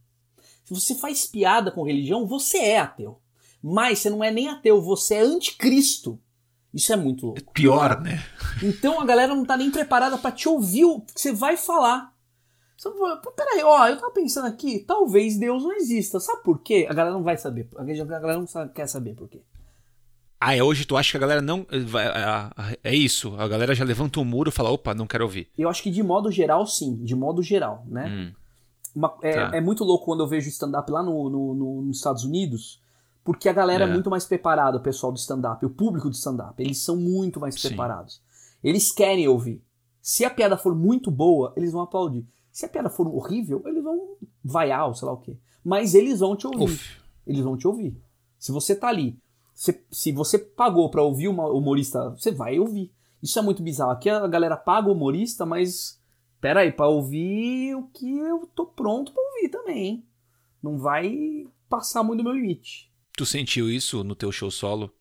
Se 0.65 0.73
você 0.73 0.95
faz 0.95 1.27
piada 1.27 1.71
com 1.71 1.85
religião, 1.85 2.27
você 2.27 2.59
é 2.59 2.79
ateu. 2.79 3.22
Mas 3.63 4.01
você 4.01 4.11
não 4.11 4.25
é 4.25 4.31
nem 4.31 4.49
ateu, 4.49 4.83
você 4.83 5.15
é 5.15 5.21
anticristo. 5.21 6.19
Isso 6.75 6.93
é 6.93 6.97
muito 6.97 7.27
louco. 7.27 7.41
É 7.41 7.53
pior, 7.53 8.01
né? 8.01 8.25
Então 8.63 9.01
a 9.01 9.05
galera 9.05 9.35
não 9.35 9.45
tá 9.45 9.57
nem 9.57 9.71
preparada 9.71 10.17
para 10.17 10.33
te 10.33 10.49
ouvir 10.49 10.85
o 10.85 11.01
que 11.01 11.21
você 11.21 11.33
vai 11.33 11.57
falar. 11.57 12.13
Você 12.77 12.91
fala, 12.91 13.17
peraí, 13.37 13.63
ó, 13.63 13.87
eu 13.87 13.97
tava 13.97 14.13
pensando 14.13 14.47
aqui, 14.47 14.81
talvez 14.81 15.39
Deus 15.39 15.63
não 15.63 15.73
exista. 15.73 16.19
Sabe 16.19 16.43
por 16.43 16.61
quê? 16.61 16.87
A 16.91 16.95
galera 16.95 17.15
não 17.15 17.23
vai 17.23 17.37
saber. 17.37 17.69
A 17.77 17.85
galera 17.85 18.39
não 18.39 18.47
sabe, 18.47 18.73
quer 18.73 18.89
saber 18.89 19.15
por 19.15 19.29
quê. 19.29 19.41
Ah, 20.41 20.57
é 20.57 20.63
hoje 20.63 20.85
tu 20.85 20.97
acha 20.97 21.13
que 21.13 21.17
a 21.19 21.21
galera 21.21 21.41
não. 21.41 21.65
É 22.83 22.93
isso, 22.93 23.37
a 23.39 23.47
galera 23.47 23.77
já 23.77 23.85
levanta 23.85 24.19
um 24.19 24.25
muro 24.25 24.49
e 24.49 24.53
fala, 24.53 24.71
opa, 24.71 24.93
não 24.93 25.07
quero 25.07 25.23
ouvir. 25.23 25.49
Eu 25.57 25.69
acho 25.69 25.81
que 25.81 25.91
de 25.91 26.03
modo 26.03 26.33
geral, 26.33 26.67
sim. 26.67 26.97
De 27.05 27.15
modo 27.15 27.41
geral, 27.43 27.85
né? 27.87 28.09
Hum. 28.09 28.33
Uma, 28.95 29.17
é, 29.23 29.33
tá. 29.33 29.57
é, 29.57 29.61
muito 29.61 29.85
louco 29.85 30.05
quando 30.05 30.25
eu 30.25 30.27
vejo 30.27 30.49
stand-up 30.49 30.91
lá 30.91 31.03
no, 31.03 31.31
no, 31.31 31.55
no, 31.55 31.83
nos 31.83 31.99
Estados 31.99 32.25
Unidos 32.25 32.82
porque 33.25 33.49
a 33.49 33.53
galera 33.53 33.85
é, 33.85 33.89
é 33.89 33.93
muito 33.93 34.11
mais 34.11 34.25
preparada, 34.25 34.79
o 34.79 34.83
pessoal 34.83 35.13
do 35.13 35.19
stand-up, 35.19 35.65
o 35.65 35.71
público 35.71 36.09
do 36.09 36.15
stand-up. 36.15 36.61
Eles 36.63 36.79
são 36.79 36.97
muito 36.97 37.39
mais 37.39 37.61
Sim. 37.61 37.69
preparados. 37.69 38.21
Eles 38.63 38.93
querem 38.93 39.29
ouvir. 39.29 39.63
Se 40.01 40.25
a 40.25 40.31
piada 40.31 40.57
for 40.57 40.75
muito 40.75 41.11
boa, 41.11 41.53
eles 41.57 41.73
vão 41.73 41.83
aplaudir. 41.83 42.27
Se 42.51 42.67
a 42.67 42.69
piada 42.69 42.91
for 42.91 43.07
horrível, 43.07 43.63
eles 43.67 43.83
vão 43.83 44.17
vaiar 44.45 44.89
ou 44.89 44.95
sei 44.95 45.07
lá 45.07 45.13
o 45.13 45.19
quê. 45.19 45.37
Mas 45.65 45.95
eles 45.95 46.21
vão 46.21 46.37
te 46.37 46.47
ouvir. 46.47 46.65
Uf. 46.65 47.01
Eles 47.27 47.43
vão 47.43 47.57
te 47.57 47.67
ouvir. 47.67 47.97
Se 48.39 48.51
você 48.51 48.75
tá 48.75 48.89
ali, 48.89 49.17
se, 49.55 49.81
se 49.91 50.11
você 50.11 50.39
pagou 50.39 50.91
para 50.91 51.03
ouvir 51.03 51.29
uma 51.29 51.49
humorista, 51.49 52.11
você 52.11 52.33
vai 52.33 52.59
ouvir. 52.59 52.93
Isso 53.23 53.39
é 53.39 53.43
muito 53.43 53.63
bizarro. 53.63 53.93
Aqui 53.93 54.11
a 54.11 54.27
galera 54.27 54.57
paga 54.57 54.89
o 54.89 54.93
humorista, 54.93 55.47
mas 55.47 56.01
pera 56.41 56.61
aí, 56.61 56.73
pra 56.73 56.89
ouvir 56.89 57.77
o 57.77 57.85
que 57.85 58.19
eu 58.19 58.49
tô 58.55 58.67
pronto 58.67 59.13
pra 59.13 59.23
ouvir 59.23 59.49
também, 59.49 59.87
hein? 59.87 60.05
Não 60.61 60.79
vai 60.79 61.47
passar 61.69 62.03
muito 62.03 62.19
do 62.19 62.25
meu 62.25 62.33
limite. 62.33 62.92
Tu 63.17 63.27
sentiu 63.27 63.71
isso 63.71 64.03
no 64.03 64.15
teu 64.15 64.33
show 64.33 64.51
solo? 64.51 64.93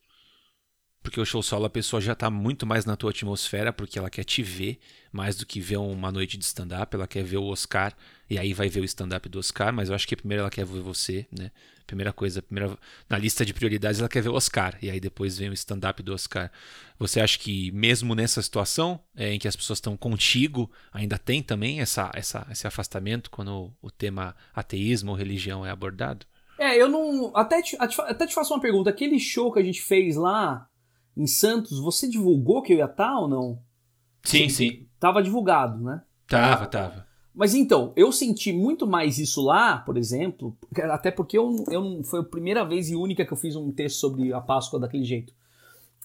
Porque 1.02 1.20
o 1.20 1.26
show 1.26 1.42
solo 1.42 1.66
a 1.66 1.70
pessoa 1.70 2.00
já 2.00 2.14
está 2.14 2.30
muito 2.30 2.66
mais 2.66 2.86
na 2.86 2.96
tua 2.96 3.10
atmosfera, 3.10 3.74
porque 3.74 3.98
ela 3.98 4.10
quer 4.10 4.24
te 4.24 4.44
ver, 4.44 4.80
mais 5.12 5.36
do 5.36 5.48
que 5.48 5.60
ver 5.60 5.78
uma 5.78 6.12
noite 6.12 6.38
de 6.38 6.46
stand-up, 6.46 6.96
ela 6.96 7.08
quer 7.08 7.24
ver 7.24 7.38
o 7.38 7.46
Oscar, 7.46 7.96
e 8.30 8.38
aí 8.38 8.54
vai 8.54 8.70
ver 8.70 8.82
o 8.82 8.86
stand-up 8.86 9.28
do 9.28 9.40
Oscar, 9.40 9.74
mas 9.74 9.90
eu 9.90 9.96
acho 9.96 10.08
que 10.08 10.16
primeiro 10.16 10.42
ela 10.42 10.52
quer 10.52 10.64
ver 10.64 10.82
você, 10.82 11.26
né? 11.32 11.50
Primeira 11.88 12.14
coisa, 12.14 12.42
primeira, 12.42 12.78
na 13.10 13.18
lista 13.18 13.44
de 13.44 13.54
prioridades 13.54 14.00
ela 14.00 14.08
quer 14.08 14.22
ver 14.22 14.30
o 14.30 14.36
Oscar, 14.36 14.78
e 14.80 14.92
aí 14.92 15.00
depois 15.00 15.38
vem 15.40 15.50
o 15.50 15.54
stand-up 15.54 16.04
do 16.04 16.14
Oscar. 16.14 16.52
Você 17.00 17.20
acha 17.20 17.40
que 17.40 17.72
mesmo 17.72 18.14
nessa 18.14 18.42
situação, 18.42 19.04
é, 19.16 19.34
em 19.34 19.40
que 19.40 19.48
as 19.48 19.56
pessoas 19.56 19.78
estão 19.78 19.98
contigo, 19.98 20.72
ainda 20.94 21.18
tem 21.18 21.42
também 21.42 21.82
essa, 21.82 22.12
essa, 22.14 22.46
esse 22.52 22.68
afastamento 22.68 23.32
quando 23.32 23.74
o 23.82 23.90
tema 23.90 24.36
ateísmo 24.54 25.12
ou 25.12 25.18
religião 25.18 25.66
é 25.66 25.72
abordado? 25.72 26.28
É, 26.62 26.80
eu 26.80 26.88
não. 26.88 27.32
Até 27.36 27.60
te, 27.60 27.76
até 27.80 28.28
te 28.28 28.36
faço 28.36 28.54
uma 28.54 28.62
pergunta. 28.62 28.92
Aquele 28.92 29.20
show 29.20 29.52
que 29.52 29.58
a 29.58 29.64
gente 29.64 29.82
fez 29.82 30.16
lá 30.16 30.68
em 31.18 31.26
Santos, 31.26 31.80
você 31.80 32.08
divulgou 32.08 32.62
que 32.62 32.72
eu 32.72 32.78
ia 32.78 32.86
estar 32.86 33.08
tá 33.08 33.20
ou 33.20 33.28
não? 33.28 33.60
Sim, 34.24 34.48
sim. 34.48 34.86
Tava 35.00 35.24
divulgado, 35.24 35.84
né? 35.84 36.04
Tava, 36.28 36.68
tava. 36.68 37.08
Mas 37.34 37.56
então, 37.56 37.92
eu 37.96 38.12
senti 38.12 38.54
muito 38.54 38.86
mais 38.86 39.18
isso 39.18 39.42
lá, 39.42 39.80
por 39.80 39.98
exemplo, 39.98 40.56
até 40.92 41.10
porque 41.10 41.36
eu, 41.36 41.66
eu 41.72 42.04
foi 42.04 42.20
a 42.20 42.24
primeira 42.24 42.64
vez 42.64 42.92
e 42.92 42.96
única 42.96 43.26
que 43.26 43.34
eu 43.34 43.38
fiz 43.38 43.56
um 43.56 43.72
texto 43.72 43.98
sobre 43.98 44.32
a 44.32 44.40
Páscoa 44.40 44.80
daquele 44.80 45.04
jeito. 45.04 45.34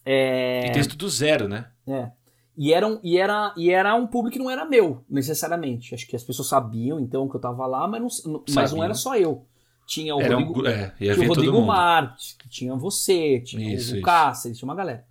É... 0.06 0.68
E 0.68 0.72
texto 0.72 0.96
do 0.96 1.08
zero, 1.10 1.48
né? 1.48 1.70
É. 1.86 2.12
E 2.56 2.72
era, 2.72 2.86
um, 2.86 2.98
e, 3.02 3.18
era, 3.18 3.52
e 3.58 3.70
era 3.70 3.94
um 3.94 4.06
público 4.06 4.38
que 4.38 4.42
não 4.42 4.50
era 4.50 4.64
meu, 4.64 5.04
necessariamente. 5.10 5.94
Acho 5.94 6.06
que 6.06 6.16
as 6.16 6.24
pessoas 6.24 6.48
sabiam, 6.48 6.98
então, 6.98 7.28
que 7.28 7.36
eu 7.36 7.40
tava 7.40 7.66
lá, 7.66 7.86
mas 7.86 8.24
não, 8.24 8.42
mas 8.54 8.72
não 8.72 8.82
era 8.82 8.94
só 8.94 9.14
eu. 9.16 9.44
Tinha 9.86 10.16
o 10.16 10.20
era 10.20 10.34
Rodrigo, 10.34 10.62
um, 10.62 10.66
é, 10.66 10.94
tinha 10.98 11.14
o 11.14 11.28
Rodrigo 11.28 11.62
Marques, 11.62 12.36
tinha 12.50 12.74
você, 12.74 13.40
tinha 13.40 13.74
isso, 13.74 13.96
o 13.96 14.02
Cáceres, 14.02 14.58
tinha 14.58 14.68
uma 14.68 14.74
galera. 14.74 15.06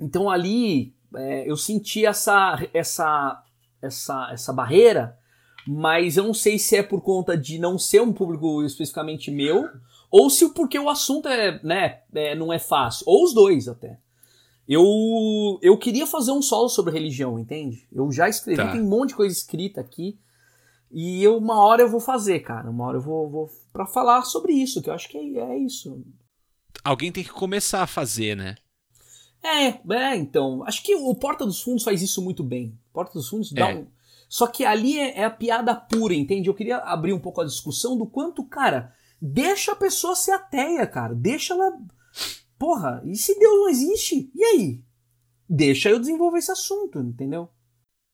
Então 0.00 0.30
ali 0.30 0.94
é, 1.14 1.50
eu 1.50 1.56
senti 1.56 2.06
essa, 2.06 2.66
essa, 2.72 3.42
essa, 3.82 4.30
essa 4.32 4.52
barreira, 4.52 5.18
mas 5.66 6.16
eu 6.16 6.24
não 6.24 6.34
sei 6.34 6.58
se 6.58 6.76
é 6.76 6.82
por 6.82 7.02
conta 7.02 7.36
de 7.36 7.58
não 7.58 7.78
ser 7.78 8.00
um 8.00 8.12
público 8.12 8.62
especificamente 8.62 9.30
meu, 9.30 9.68
ou 10.10 10.30
se 10.30 10.52
porque 10.54 10.78
o 10.78 10.88
assunto 10.88 11.28
é, 11.28 11.60
né, 11.62 12.00
é, 12.14 12.34
não 12.34 12.52
é 12.52 12.58
fácil, 12.58 13.04
ou 13.06 13.24
os 13.24 13.34
dois 13.34 13.68
até. 13.68 13.98
Eu, 14.66 15.58
eu 15.60 15.76
queria 15.76 16.06
fazer 16.06 16.32
um 16.32 16.40
solo 16.40 16.70
sobre 16.70 16.94
religião, 16.94 17.38
entende? 17.38 17.86
Eu 17.92 18.10
já 18.10 18.28
escrevi, 18.28 18.56
tá. 18.56 18.72
tem 18.72 18.80
um 18.80 18.88
monte 18.88 19.10
de 19.10 19.16
coisa 19.16 19.34
escrita 19.34 19.80
aqui. 19.80 20.18
E 20.96 21.24
eu, 21.24 21.36
uma 21.36 21.60
hora 21.60 21.82
eu 21.82 21.88
vou 21.88 21.98
fazer, 21.98 22.38
cara. 22.38 22.70
Uma 22.70 22.84
hora 22.84 22.98
eu 22.98 23.02
vou, 23.02 23.28
vou 23.28 23.50
para 23.72 23.84
falar 23.84 24.22
sobre 24.22 24.52
isso, 24.52 24.80
que 24.80 24.88
eu 24.88 24.94
acho 24.94 25.08
que 25.08 25.18
é, 25.18 25.40
é, 25.40 25.58
isso. 25.58 26.00
Alguém 26.84 27.10
tem 27.10 27.24
que 27.24 27.32
começar 27.32 27.82
a 27.82 27.86
fazer, 27.86 28.36
né? 28.36 28.54
É, 29.42 29.80
é, 29.92 30.16
então. 30.16 30.62
Acho 30.64 30.84
que 30.84 30.94
o 30.94 31.12
Porta 31.16 31.44
dos 31.44 31.60
Fundos 31.60 31.82
faz 31.82 32.00
isso 32.00 32.22
muito 32.22 32.44
bem. 32.44 32.78
Porta 32.92 33.14
dos 33.14 33.28
Fundos 33.28 33.50
dá 33.50 33.72
é. 33.72 33.74
um. 33.74 33.88
Só 34.28 34.46
que 34.46 34.64
ali 34.64 34.96
é, 34.96 35.18
é, 35.18 35.24
a 35.24 35.30
piada 35.30 35.74
pura, 35.74 36.14
entende? 36.14 36.48
Eu 36.48 36.54
queria 36.54 36.78
abrir 36.78 37.12
um 37.12 37.20
pouco 37.20 37.40
a 37.40 37.44
discussão 37.44 37.98
do 37.98 38.06
quanto, 38.06 38.44
cara, 38.44 38.94
deixa 39.20 39.72
a 39.72 39.76
pessoa 39.76 40.14
ser 40.14 40.30
ateia, 40.30 40.86
cara. 40.86 41.12
Deixa 41.12 41.54
ela. 41.54 41.72
Porra, 42.56 43.02
e 43.04 43.16
se 43.16 43.36
Deus 43.36 43.52
não 43.52 43.68
existe? 43.68 44.30
E 44.32 44.44
aí? 44.44 44.80
Deixa 45.48 45.90
eu 45.90 45.98
desenvolver 45.98 46.38
esse 46.38 46.52
assunto, 46.52 47.00
entendeu? 47.00 47.48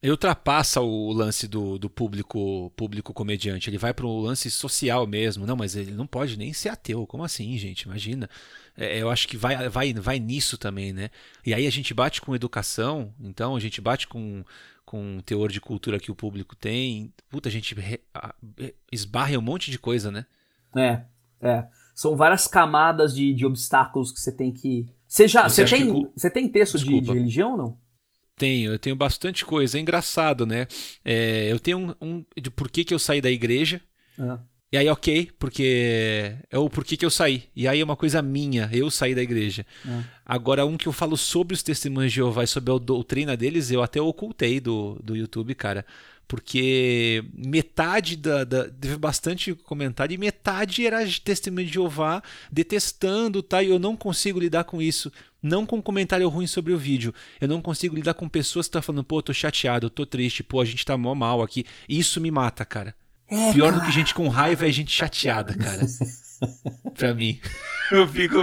Ele 0.03 0.13
ultrapassa 0.13 0.81
o 0.81 1.13
lance 1.13 1.47
do, 1.47 1.79
do 1.79 1.91
público 1.91 2.73
público 2.75 3.13
comediante. 3.13 3.69
Ele 3.69 3.77
vai 3.77 3.93
para 3.93 4.07
o 4.07 4.21
lance 4.21 4.51
social 4.51 5.07
mesmo. 5.07 5.47
Não, 5.47 5.55
mas 5.55 5.77
ele 5.77 5.91
não 5.91 6.07
pode 6.07 6.39
nem 6.39 6.55
ser 6.55 6.71
ateu. 6.71 7.07
Como 7.07 7.23
assim, 7.23 7.57
gente? 7.59 7.83
Imagina. 7.83 8.29
É, 8.77 8.99
eu 8.99 9.11
acho 9.11 9.29
que 9.29 9.37
vai, 9.37 9.69
vai, 9.69 9.93
vai 9.93 10.19
nisso 10.19 10.57
também, 10.57 10.91
né? 10.93 11.11
E 11.45 11.53
aí 11.53 11.67
a 11.67 11.71
gente 11.71 11.93
bate 11.93 12.23
com 12.23 12.35
educação, 12.35 13.13
então 13.21 13.55
a 13.55 13.61
gente 13.61 13.79
bate 13.79 14.09
com, 14.09 14.43
com 14.87 15.19
o 15.19 15.23
teor 15.23 15.53
de 15.53 15.61
cultura 15.61 16.01
que 16.01 16.11
o 16.11 16.15
público 16.15 16.57
tem. 16.57 17.13
Puta, 17.29 17.51
a 17.51 17.53
gente 17.53 17.75
re, 17.75 18.01
a, 18.15 18.35
esbarra 18.91 19.39
um 19.39 19.43
monte 19.43 19.71
de 19.71 19.79
coisa, 19.79 20.11
né? 20.11 20.25
É, 20.75 21.03
é. 21.43 21.67
São 21.95 22.17
várias 22.17 22.47
camadas 22.47 23.15
de, 23.15 23.35
de 23.35 23.45
obstáculos 23.45 24.11
que 24.13 24.21
você 24.21 24.33
tem 24.33 24.51
que. 24.51 24.89
Você 25.07 25.29
já. 25.29 25.47
Você, 25.47 25.67
você 25.67 25.77
tem, 25.77 25.93
que... 25.93 26.11
você 26.17 26.31
tem 26.31 26.49
texto 26.49 26.79
de, 26.79 27.01
de 27.03 27.13
religião 27.13 27.53
ou 27.53 27.59
não? 27.59 27.89
Tenho, 28.40 28.72
eu 28.72 28.79
tenho 28.79 28.96
bastante 28.96 29.44
coisa. 29.44 29.76
É 29.76 29.83
engraçado, 29.83 30.46
né? 30.46 30.66
É, 31.05 31.53
eu 31.53 31.61
tenho 31.61 31.94
um, 32.00 32.07
um, 32.07 32.24
de 32.40 32.50
por 32.50 32.70
que, 32.70 32.85
que 32.85 32.94
eu 32.94 32.98
saí 32.98 33.20
da 33.20 33.31
igreja. 33.31 33.83
Uhum. 34.18 34.38
E 34.72 34.79
aí, 34.79 34.88
ok, 34.88 35.31
porque 35.38 36.37
é 36.50 36.59
o 36.59 36.70
porquê 36.70 36.96
que 36.96 37.05
eu 37.05 37.11
saí. 37.11 37.42
E 37.55 37.68
aí 37.68 37.81
é 37.81 37.85
uma 37.85 37.96
coisa 37.96 38.22
minha, 38.22 38.70
eu 38.72 38.90
saí 38.90 39.14
da 39.14 39.20
igreja. 39.20 39.66
Uhum. 39.85 40.03
Agora, 40.24 40.64
um 40.64 40.79
que 40.79 40.88
eu 40.88 40.92
falo 40.92 41.18
sobre 41.18 41.53
os 41.53 41.62
testemunhos 41.62 42.12
de 42.12 42.16
Jeová 42.16 42.44
e 42.44 42.46
sobre 42.46 42.72
a 42.72 42.79
doutrina 42.79 43.37
deles, 43.37 43.70
eu 43.70 43.83
até 43.83 44.00
ocultei 44.00 44.59
do, 44.59 44.98
do 45.05 45.14
YouTube, 45.14 45.55
cara 45.55 45.85
porque 46.31 47.25
metade 47.35 48.14
da, 48.14 48.45
da, 48.45 48.71
teve 48.71 48.97
bastante 48.97 49.53
comentário 49.53 50.14
e 50.14 50.16
metade 50.16 50.87
era 50.87 51.05
de 51.05 51.21
testemunho 51.21 51.66
de 51.66 51.73
Jeová 51.73 52.23
detestando, 52.53 53.43
tá? 53.43 53.61
E 53.61 53.69
eu 53.69 53.81
não 53.81 53.97
consigo 53.97 54.38
lidar 54.38 54.62
com 54.62 54.81
isso. 54.81 55.11
Não 55.43 55.66
com 55.66 55.83
comentário 55.83 56.29
ruim 56.29 56.47
sobre 56.47 56.73
o 56.73 56.79
vídeo. 56.79 57.12
Eu 57.40 57.49
não 57.49 57.61
consigo 57.61 57.97
lidar 57.97 58.14
com 58.14 58.29
pessoas 58.29 58.66
que 58.66 58.69
estão 58.69 58.81
tá 58.81 58.87
falando, 58.87 59.03
pô, 59.03 59.21
tô 59.21 59.35
chateado, 59.35 59.90
tô 59.90 60.07
triste, 60.07 60.45
pô, 60.45 60.61
a 60.61 60.64
gente 60.64 60.85
tá 60.85 60.97
mó 60.97 61.16
mal 61.16 61.43
aqui. 61.43 61.64
Isso 61.88 62.21
me 62.21 62.31
mata, 62.31 62.64
cara. 62.64 62.95
É, 63.27 63.53
Pior 63.53 63.73
cara. 63.73 63.83
do 63.83 63.87
que 63.87 63.93
gente 63.93 64.14
com 64.14 64.29
raiva 64.29 64.69
é 64.69 64.71
gente 64.71 64.93
chateada, 64.93 65.53
cara. 65.57 65.85
pra 66.97 67.12
mim. 67.12 67.40
Eu 67.90 68.07
fico. 68.07 68.37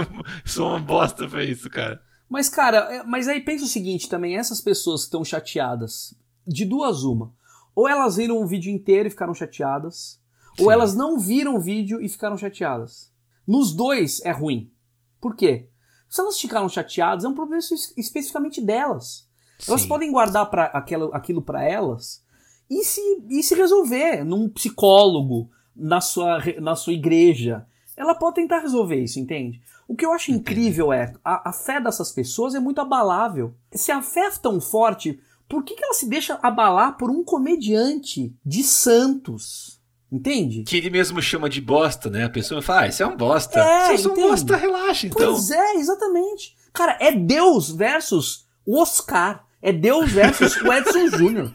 Sou 0.44 0.68
uma 0.68 0.78
bosta 0.78 1.26
pra 1.26 1.42
isso, 1.42 1.70
cara. 1.70 2.02
Mas, 2.28 2.50
cara, 2.50 2.80
é, 2.96 3.02
mas 3.04 3.28
aí 3.28 3.40
pensa 3.40 3.64
o 3.64 3.68
seguinte 3.68 4.10
também: 4.10 4.36
essas 4.36 4.60
pessoas 4.60 5.00
que 5.00 5.06
estão 5.06 5.24
chateadas, 5.24 6.14
de 6.46 6.66
duas 6.66 7.02
uma 7.02 7.37
ou 7.78 7.86
elas 7.86 8.16
viram 8.16 8.42
o 8.42 8.46
vídeo 8.46 8.72
inteiro 8.72 9.06
e 9.06 9.10
ficaram 9.10 9.32
chateadas, 9.32 10.20
Sim. 10.56 10.64
ou 10.64 10.72
elas 10.72 10.96
não 10.96 11.16
viram 11.16 11.54
o 11.54 11.60
vídeo 11.60 12.02
e 12.02 12.08
ficaram 12.08 12.36
chateadas. 12.36 13.12
Nos 13.46 13.72
dois 13.72 14.20
é 14.24 14.32
ruim. 14.32 14.72
Por 15.20 15.36
quê? 15.36 15.68
Se 16.10 16.20
elas 16.20 16.40
ficaram 16.40 16.68
chateadas, 16.68 17.24
é 17.24 17.28
um 17.28 17.36
problema 17.36 17.62
especificamente 17.96 18.60
delas. 18.60 19.28
Sim. 19.60 19.70
Elas 19.70 19.86
podem 19.86 20.10
guardar 20.10 20.50
pra, 20.50 20.64
aquilo, 20.64 21.14
aquilo 21.14 21.40
para 21.40 21.62
elas 21.62 22.24
e 22.68 22.82
se, 22.82 23.00
e 23.30 23.44
se 23.44 23.54
resolver 23.54 24.24
num 24.24 24.48
psicólogo, 24.48 25.48
na 25.76 26.00
sua, 26.00 26.42
na 26.60 26.74
sua 26.74 26.94
igreja. 26.94 27.64
Ela 27.96 28.16
pode 28.16 28.34
tentar 28.34 28.58
resolver 28.58 29.00
isso, 29.00 29.20
entende? 29.20 29.62
O 29.86 29.94
que 29.94 30.04
eu 30.04 30.12
acho 30.12 30.32
incrível 30.32 30.92
é 30.92 31.14
a, 31.24 31.50
a 31.50 31.52
fé 31.52 31.80
dessas 31.80 32.10
pessoas 32.10 32.56
é 32.56 32.60
muito 32.60 32.80
abalável. 32.80 33.54
Se 33.70 33.92
a 33.92 34.02
fé 34.02 34.26
é 34.26 34.30
tão 34.32 34.60
forte, 34.60 35.20
por 35.48 35.64
que, 35.64 35.74
que 35.74 35.82
ela 35.82 35.94
se 35.94 36.08
deixa 36.08 36.38
abalar 36.42 36.96
por 36.96 37.10
um 37.10 37.24
comediante 37.24 38.34
de 38.44 38.62
Santos? 38.62 39.78
Entende? 40.10 40.62
Que 40.62 40.76
ele 40.76 40.90
mesmo 40.90 41.20
chama 41.20 41.50
de 41.50 41.60
bosta, 41.60 42.08
né? 42.08 42.24
A 42.24 42.30
pessoa 42.30 42.62
fala, 42.62 42.82
ah, 42.82 42.86
isso 42.88 43.02
é 43.02 43.06
um 43.06 43.16
bosta. 43.16 43.60
É, 43.60 43.96
Se 43.96 44.06
é 44.06 44.10
um 44.10 44.14
bosta, 44.14 44.56
relaxa, 44.56 45.06
então. 45.06 45.32
Pois 45.32 45.50
é, 45.50 45.74
exatamente. 45.74 46.56
Cara, 46.72 46.96
é 47.00 47.12
Deus 47.12 47.70
versus 47.70 48.46
o 48.64 48.80
Oscar. 48.80 49.44
É 49.60 49.72
Deus 49.72 50.10
versus 50.10 50.56
o 50.62 50.72
Edson 50.72 51.08
Júnior. 51.16 51.52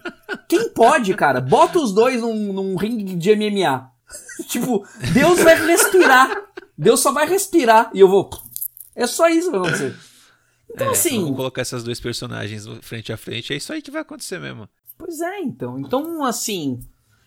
Quem 0.48 0.70
pode, 0.70 1.14
cara? 1.16 1.40
Bota 1.42 1.80
os 1.80 1.94
dois 1.94 2.22
num, 2.22 2.54
num 2.54 2.76
ringue 2.76 3.16
de 3.16 3.36
MMA. 3.36 3.90
tipo, 4.48 4.86
Deus 5.14 5.40
vai 5.40 5.56
respirar. 5.66 6.30
Deus 6.78 7.00
só 7.00 7.12
vai 7.12 7.28
respirar 7.28 7.90
e 7.94 8.00
eu 8.00 8.08
vou. 8.08 8.30
É 8.96 9.08
só 9.08 9.28
isso 9.30 9.50
que 9.50 9.58
vai 9.58 9.68
acontecer. 9.68 9.96
Então, 10.70 10.88
é, 10.88 10.92
assim. 10.92 11.20
Vamos 11.22 11.38
colocar 11.38 11.62
essas 11.62 11.84
dois 11.84 12.00
personagens 12.00 12.66
frente 12.82 13.12
a 13.12 13.18
frente. 13.18 13.54
É 13.54 13.58
isso 13.58 13.72
aí 13.72 13.82
que 13.82 13.92
vai 13.92 14.02
acontecer 14.02 14.40
mesmo. 14.40 14.68
Pois 14.98 15.20
é, 15.22 15.40
então. 15.42 15.80
Então, 15.80 16.24
assim. 16.24 16.80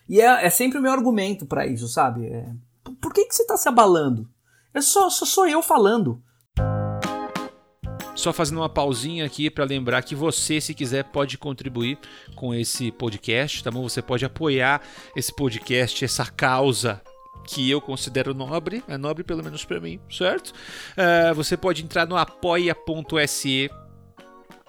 E 0.08 0.20
é, 0.20 0.46
é 0.46 0.50
sempre 0.50 0.78
o 0.78 0.82
meu 0.82 0.92
argumento 0.92 1.46
para 1.46 1.66
isso, 1.66 1.88
sabe? 1.88 2.26
É, 2.26 2.48
por 3.00 3.12
que, 3.12 3.24
que 3.24 3.34
você 3.34 3.46
tá 3.46 3.56
se 3.56 3.68
abalando? 3.68 4.28
É 4.72 4.80
só, 4.80 5.10
só 5.10 5.24
sou 5.24 5.46
eu 5.46 5.62
falando. 5.62 6.22
Só 8.14 8.32
fazendo 8.32 8.58
uma 8.58 8.68
pausinha 8.68 9.26
aqui 9.26 9.50
para 9.50 9.64
lembrar 9.64 10.02
que 10.02 10.14
você, 10.14 10.60
se 10.60 10.72
quiser, 10.72 11.04
pode 11.04 11.36
contribuir 11.36 11.98
com 12.34 12.54
esse 12.54 12.90
podcast, 12.90 13.62
tá 13.62 13.70
bom? 13.70 13.86
Você 13.86 14.00
pode 14.00 14.24
apoiar 14.24 14.80
esse 15.14 15.34
podcast, 15.34 16.02
essa 16.02 16.24
causa 16.24 17.02
que 17.46 17.70
eu 17.70 17.80
considero 17.80 18.34
nobre, 18.34 18.82
é 18.88 18.98
nobre 18.98 19.22
pelo 19.22 19.42
menos 19.42 19.64
para 19.64 19.80
mim, 19.80 20.00
certo? 20.10 20.48
Uh, 20.50 21.34
você 21.34 21.56
pode 21.56 21.82
entrar 21.82 22.06
no 22.06 22.16
apoia.se 22.16 23.70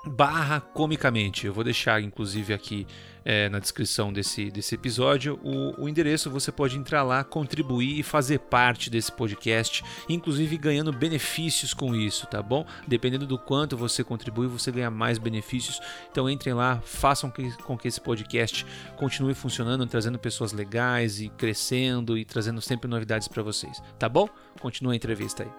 barra 0.06 0.62
comicamente. 0.62 1.48
Eu 1.48 1.54
vou 1.54 1.64
deixar, 1.64 2.02
inclusive, 2.02 2.54
aqui 2.54 2.88
é, 3.30 3.50
na 3.50 3.60
descrição 3.60 4.14
desse, 4.14 4.50
desse 4.50 4.74
episódio 4.74 5.38
o, 5.44 5.84
o, 5.84 5.90
endereço. 5.90 6.32
Você 6.32 6.50
pode 6.50 6.78
entrar 6.78 7.04
lá, 7.04 7.26
contribuir 7.26 8.00
e 8.00 8.02
fazer 8.04 8.40
parte 8.40 8.90
desse 8.90 9.12
podcast, 9.12 9.84
inclusive 10.08 10.58
ganhando 10.58 10.94
benefícios 10.94 11.74
com 11.74 11.94
isso, 11.94 12.26
tá 12.28 12.42
bom? 12.42 12.66
Dependendo 12.88 13.28
do 13.28 13.38
quanto 13.38 13.76
você 13.76 14.02
contribui, 14.02 14.48
você 14.48 14.72
ganha 14.72 14.90
mais 14.90 15.18
benefícios. 15.18 15.82
Então 16.10 16.30
entrem 16.30 16.54
lá, 16.54 16.80
façam 16.86 17.30
que, 17.30 17.52
com 17.64 17.78
que 17.78 17.90
esse 17.90 18.00
podcast 18.00 18.66
continue 18.96 19.34
funcionando, 19.34 19.86
trazendo 19.86 20.18
pessoas 20.18 20.54
legais 20.54 21.20
e 21.20 21.28
crescendo 21.28 22.18
e 22.18 22.24
trazendo 22.24 22.62
sempre 22.62 22.90
novidades 22.90 23.28
para 23.28 23.44
vocês, 23.44 23.82
tá 24.00 24.08
bom? 24.08 24.30
Continua 24.62 24.94
a 24.94 24.96
entrevista 24.96 25.44
aí. 25.44 25.50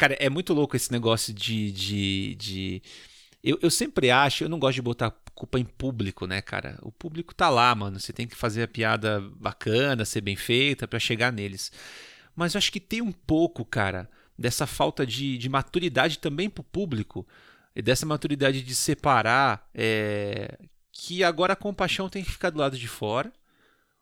Cara, 0.00 0.16
é 0.18 0.30
muito 0.30 0.54
louco 0.54 0.76
esse 0.76 0.90
negócio 0.90 1.34
de. 1.34 1.70
de, 1.70 2.34
de... 2.36 2.82
Eu, 3.42 3.58
eu 3.62 3.70
sempre 3.70 4.10
acho, 4.10 4.44
eu 4.44 4.48
não 4.48 4.58
gosto 4.58 4.76
de 4.76 4.82
botar 4.82 5.10
culpa 5.34 5.58
em 5.58 5.64
público, 5.64 6.26
né, 6.26 6.42
cara? 6.42 6.78
O 6.82 6.92
público 6.92 7.34
tá 7.34 7.48
lá, 7.48 7.74
mano. 7.74 7.98
Você 7.98 8.12
tem 8.12 8.26
que 8.26 8.36
fazer 8.36 8.62
a 8.62 8.68
piada 8.68 9.20
bacana, 9.36 10.04
ser 10.04 10.20
bem 10.20 10.36
feita 10.36 10.86
para 10.86 10.98
chegar 10.98 11.32
neles. 11.32 11.72
Mas 12.36 12.54
eu 12.54 12.58
acho 12.58 12.70
que 12.70 12.80
tem 12.80 13.00
um 13.00 13.12
pouco, 13.12 13.64
cara, 13.64 14.10
dessa 14.38 14.66
falta 14.66 15.06
de, 15.06 15.38
de 15.38 15.48
maturidade 15.48 16.18
também 16.18 16.50
pro 16.50 16.62
público. 16.62 17.26
E 17.74 17.80
dessa 17.80 18.04
maturidade 18.04 18.62
de 18.62 18.74
separar 18.74 19.68
é, 19.74 20.58
que 20.92 21.24
agora 21.24 21.54
a 21.54 21.56
compaixão 21.56 22.08
tem 22.08 22.22
que 22.22 22.30
ficar 22.30 22.50
do 22.50 22.58
lado 22.58 22.76
de 22.76 22.88
fora. 22.88 23.32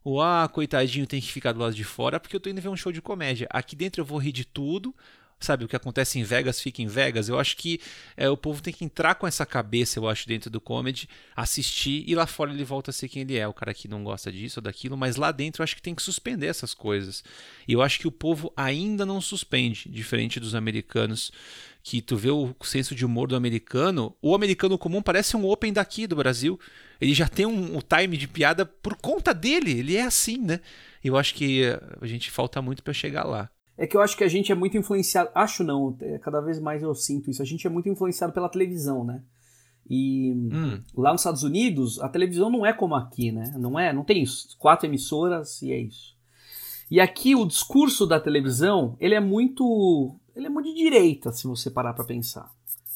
O 0.03 0.21
ah, 0.21 0.49
coitadinho 0.53 1.07
tem 1.07 1.21
que 1.21 1.31
ficar 1.31 1.53
do 1.53 1.61
lado 1.61 1.75
de 1.75 1.85
fora 1.85 2.19
porque 2.19 2.35
eu 2.35 2.41
tô 2.41 2.49
indo 2.49 2.61
ver 2.61 2.69
um 2.69 2.77
show 2.77 2.91
de 2.91 3.03
comédia. 3.03 3.47
Aqui 3.51 3.77
dentro 3.77 4.01
eu 4.01 4.05
vou 4.05 4.19
rir 4.19 4.33
de 4.33 4.45
tudo 4.45 4.95
sabe, 5.41 5.65
o 5.65 5.69
que 5.69 5.77
acontece 5.77 6.19
em 6.19 6.23
Vegas 6.23 6.61
fica 6.61 6.83
em 6.83 6.87
Vegas. 6.87 7.29
Eu 7.29 7.39
acho 7.39 7.57
que 7.57 7.81
é, 8.17 8.29
o 8.29 8.37
povo 8.37 8.61
tem 8.61 8.73
que 8.73 8.85
entrar 8.85 9.15
com 9.15 9.27
essa 9.27 9.47
cabeça, 9.47 9.99
eu 9.99 10.09
acho, 10.09 10.27
dentro 10.27 10.51
do 10.51 10.61
comedy, 10.61 11.09
assistir 11.37 12.05
e 12.07 12.15
lá 12.15 12.27
fora 12.27 12.53
ele 12.53 12.65
volta 12.65 12.91
a 12.91 12.95
ser 12.95 13.09
quem 13.09 13.23
ele 13.23 13.37
é, 13.37 13.47
o 13.47 13.53
cara 13.53 13.73
que 13.73 13.87
não 13.87 14.03
gosta 14.03 14.33
disso 14.33 14.59
ou 14.59 14.63
daquilo, 14.63 14.97
mas 14.97 15.17
lá 15.17 15.31
dentro 15.31 15.63
eu 15.63 15.65
acho 15.65 15.77
que 15.77 15.83
tem 15.83 15.95
que 15.95 16.03
suspender 16.03 16.47
essas 16.47 16.75
coisas. 16.75 17.23
E 17.67 17.73
eu 17.73 17.83
acho 17.83 17.99
que 18.01 18.09
o 18.09 18.13
povo 18.13 18.53
ainda 18.57 19.07
não 19.07 19.21
suspende, 19.21 19.89
diferente 19.89 20.41
dos 20.41 20.55
americanos, 20.55 21.31
que 21.83 22.03
tu 22.03 22.17
vê 22.17 22.31
o 22.31 22.55
senso 22.63 22.95
de 22.95 23.07
humor 23.07 23.29
do 23.29 23.37
americano, 23.37 24.15
o 24.21 24.35
americano 24.35 24.77
comum 24.77 25.01
parece 25.01 25.37
um 25.37 25.47
open 25.47 25.73
daqui 25.73 26.07
do 26.07 26.17
Brasil. 26.17 26.59
Ele 27.01 27.15
já 27.15 27.29
tem 27.29 27.47
um, 27.47 27.77
um 27.77 27.81
time 27.81 28.17
de 28.17 28.27
piada 28.27 28.67
por 28.67 28.97
conta 28.97 29.33
dele, 29.33 29.79
ele 29.79 29.97
é 29.97 30.03
assim, 30.03 30.37
né? 30.37 30.61
Eu 31.03 31.17
acho 31.17 31.35
que 31.35 31.63
a 32.01 32.07
gente 32.07 32.31
falta 32.31 32.61
muito 32.61 32.83
para 32.83 32.93
chegar 32.93 33.25
lá. 33.25 33.49
É 33.79 33.87
que 33.87 33.97
eu 33.97 34.01
acho 34.01 34.17
que 34.17 34.25
a 34.25 34.29
gente 34.29 34.51
é 34.51 34.55
muito 34.57 34.77
influenciado. 34.77 35.31
Acho 35.33 35.63
não, 35.63 35.97
é, 36.01 36.19
cada 36.19 36.41
vez 36.41 36.59
mais 36.59 36.83
eu 36.83 36.93
sinto 36.97 37.31
isso. 37.31 37.41
A 37.41 37.45
gente 37.45 37.65
é 37.65 37.71
muito 37.71 37.89
influenciado 37.89 38.33
pela 38.33 38.49
televisão, 38.49 39.05
né? 39.05 39.23
E 39.89 40.33
hum. 40.33 40.83
lá 40.97 41.13
nos 41.13 41.21
Estados 41.21 41.45
Unidos, 41.45 42.01
a 42.01 42.09
televisão 42.09 42.51
não 42.51 42.67
é 42.67 42.73
como 42.73 42.97
aqui, 42.97 43.31
né? 43.31 43.55
Não 43.57 43.79
é, 43.79 43.93
não 43.93 44.05
tem 44.05 44.23
isso. 44.23 44.57
Quatro 44.59 44.87
emissoras 44.87 45.63
e 45.63 45.73
é 45.73 45.79
isso. 45.79 46.19
E 46.91 47.01
aqui 47.01 47.37
o 47.37 47.47
discurso 47.47 48.07
da 48.07 48.19
televisão, 48.19 48.97
ele 48.99 49.15
é 49.15 49.21
muito, 49.21 50.17
ele 50.35 50.47
é 50.47 50.51
muito 50.51 50.69
de 50.69 50.75
direita, 50.75 51.31
se 51.31 51.47
você 51.47 51.71
parar 51.71 51.95
para 51.95 52.05
pensar. 52.05 52.51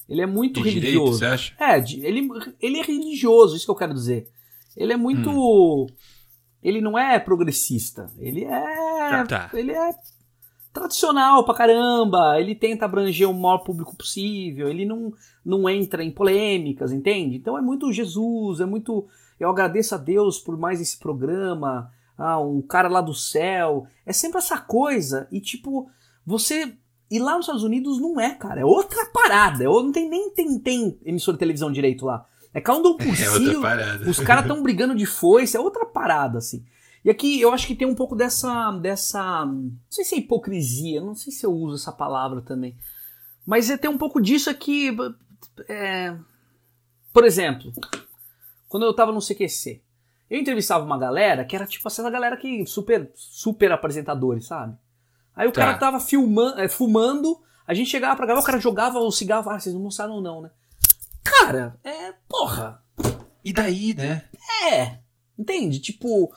Ele 0.09 0.21
é 0.21 0.27
muito 0.27 0.61
de 0.63 0.69
religioso. 0.69 1.19
Direito, 1.19 1.19
você 1.19 1.25
acha? 1.27 1.55
É, 1.61 1.79
ele, 2.07 2.29
ele 2.61 2.79
é 2.79 2.83
religioso, 2.83 3.57
isso 3.57 3.65
que 3.65 3.71
eu 3.71 3.77
quero 3.77 3.95
dizer. 3.95 4.29
Ele 4.77 4.93
é 4.93 4.97
muito 4.97 5.31
hum. 5.31 5.87
ele 6.63 6.81
não 6.81 6.99
é 6.99 7.19
progressista. 7.19 8.11
Ele 8.19 8.45
é. 8.45 9.01
Ah, 9.01 9.25
tá. 9.27 9.51
Ele 9.55 9.73
é 9.73 9.91
tradicional 10.73 11.45
pra 11.45 11.55
caramba, 11.55 12.41
ele 12.41 12.55
tenta 12.55 12.85
abranger 12.85 13.29
o 13.29 13.35
maior 13.35 13.59
público 13.59 13.95
possível, 13.95 14.69
ele 14.69 14.87
não, 14.87 15.13
não 15.45 15.69
entra 15.69 16.03
em 16.03 16.11
polêmicas, 16.11 16.93
entende? 16.93 17.37
Então 17.37 17.59
é 17.59 17.61
muito 17.61 17.93
Jesus, 17.93 18.61
é 18.61 18.65
muito. 18.65 19.07
Eu 19.39 19.51
agradeço 19.51 19.95
a 19.95 19.99
Deus 19.99 20.39
por 20.39 20.57
mais 20.57 20.81
esse 20.81 20.99
programa, 20.99 21.91
ah, 22.17 22.41
um 22.41 22.63
cara 22.63 22.89
lá 22.89 23.01
do 23.01 23.15
céu. 23.15 23.87
É 24.07 24.13
sempre 24.13 24.39
essa 24.39 24.59
coisa, 24.59 25.29
e 25.31 25.41
tipo, 25.41 25.89
você. 26.25 26.75
E 27.11 27.19
lá 27.19 27.37
nos 27.37 27.43
Estados 27.45 27.63
Unidos 27.63 28.01
não 28.01 28.19
é, 28.19 28.35
cara, 28.35 28.63
é 28.63 28.65
outra 28.65 29.05
parada. 29.13 29.63
Eu 29.63 29.83
não 29.83 29.93
tem 29.93 30.09
nem 30.09 30.31
tem, 30.31 30.59
tem 30.59 30.99
emissora 31.05 31.35
de 31.35 31.41
televisão 31.41 31.71
direito 31.71 32.07
lá. 32.07 32.25
É 32.55 32.61
cada 32.61 32.89
um 32.89 32.97
por 32.97 33.05
é 33.07 34.09
os 34.09 34.19
caras 34.21 34.45
estão 34.45 34.63
brigando 34.63 34.95
de 34.95 35.05
foice, 35.05 35.57
é 35.57 35.61
outra 35.61 35.85
parada, 35.85 36.39
assim. 36.39 36.65
E 37.05 37.11
aqui 37.11 37.41
eu 37.41 37.53
acho 37.53 37.67
que 37.67 37.75
tem 37.75 37.87
um 37.87 37.95
pouco 37.95 38.15
dessa. 38.15 38.71
dessa 38.73 39.45
não 39.45 39.73
sei 39.91 40.05
se 40.05 40.15
é 40.15 40.19
hipocrisia, 40.19 41.01
não 41.01 41.15
sei 41.15 41.33
se 41.33 41.45
eu 41.45 41.53
uso 41.53 41.77
essa 41.77 41.93
palavra 41.93 42.41
também. 42.41 42.77
Mas 43.45 43.71
é 43.71 43.77
ter 43.77 43.89
um 43.89 43.99
pouco 43.99 44.21
disso 44.21 44.49
aqui. 44.49 44.97
É, 45.69 46.17
por 47.13 47.25
exemplo, 47.25 47.73
quando 48.69 48.87
eu 48.87 48.95
tava 48.95 49.13
no 49.13 49.21
CQC, 49.21 49.83
eu 50.31 50.39
entrevistava 50.39 50.85
uma 50.85 50.99
galera 50.99 51.45
que 51.45 51.57
era 51.57 51.67
tipo 51.67 51.87
essa 51.89 52.09
galera 52.09 52.37
que 52.37 52.65
super, 52.67 53.11
super 53.15 53.73
apresentadores, 53.73 54.47
sabe? 54.47 54.77
Aí 55.35 55.49
o 55.49 55.53
tá. 55.53 55.61
cara 55.63 55.79
tava 55.79 56.01
filmando, 56.01 56.61
é, 56.61 56.69
fumando, 56.69 57.41
a 57.67 57.75
gente 57.75 57.91
chegava 57.91 58.17
pra 58.17 58.27
gravar, 58.27 58.41
o 58.41 58.45
cara 58.45 58.61
jogava 58.61 58.99
o 58.99 59.11
cigarro, 59.11 59.49
ah, 59.51 59.59
vocês 59.59 59.75
não 59.75 59.83
mostraram 59.83 60.21
não, 60.21 60.41
né? 60.41 60.51
Cara, 61.23 61.79
é. 61.83 62.13
Porra! 62.29 62.83
E 63.45 63.53
daí, 63.53 63.95
né? 63.95 64.25
É! 64.71 64.99
Entende? 65.39 65.81
Tipo, 65.81 66.33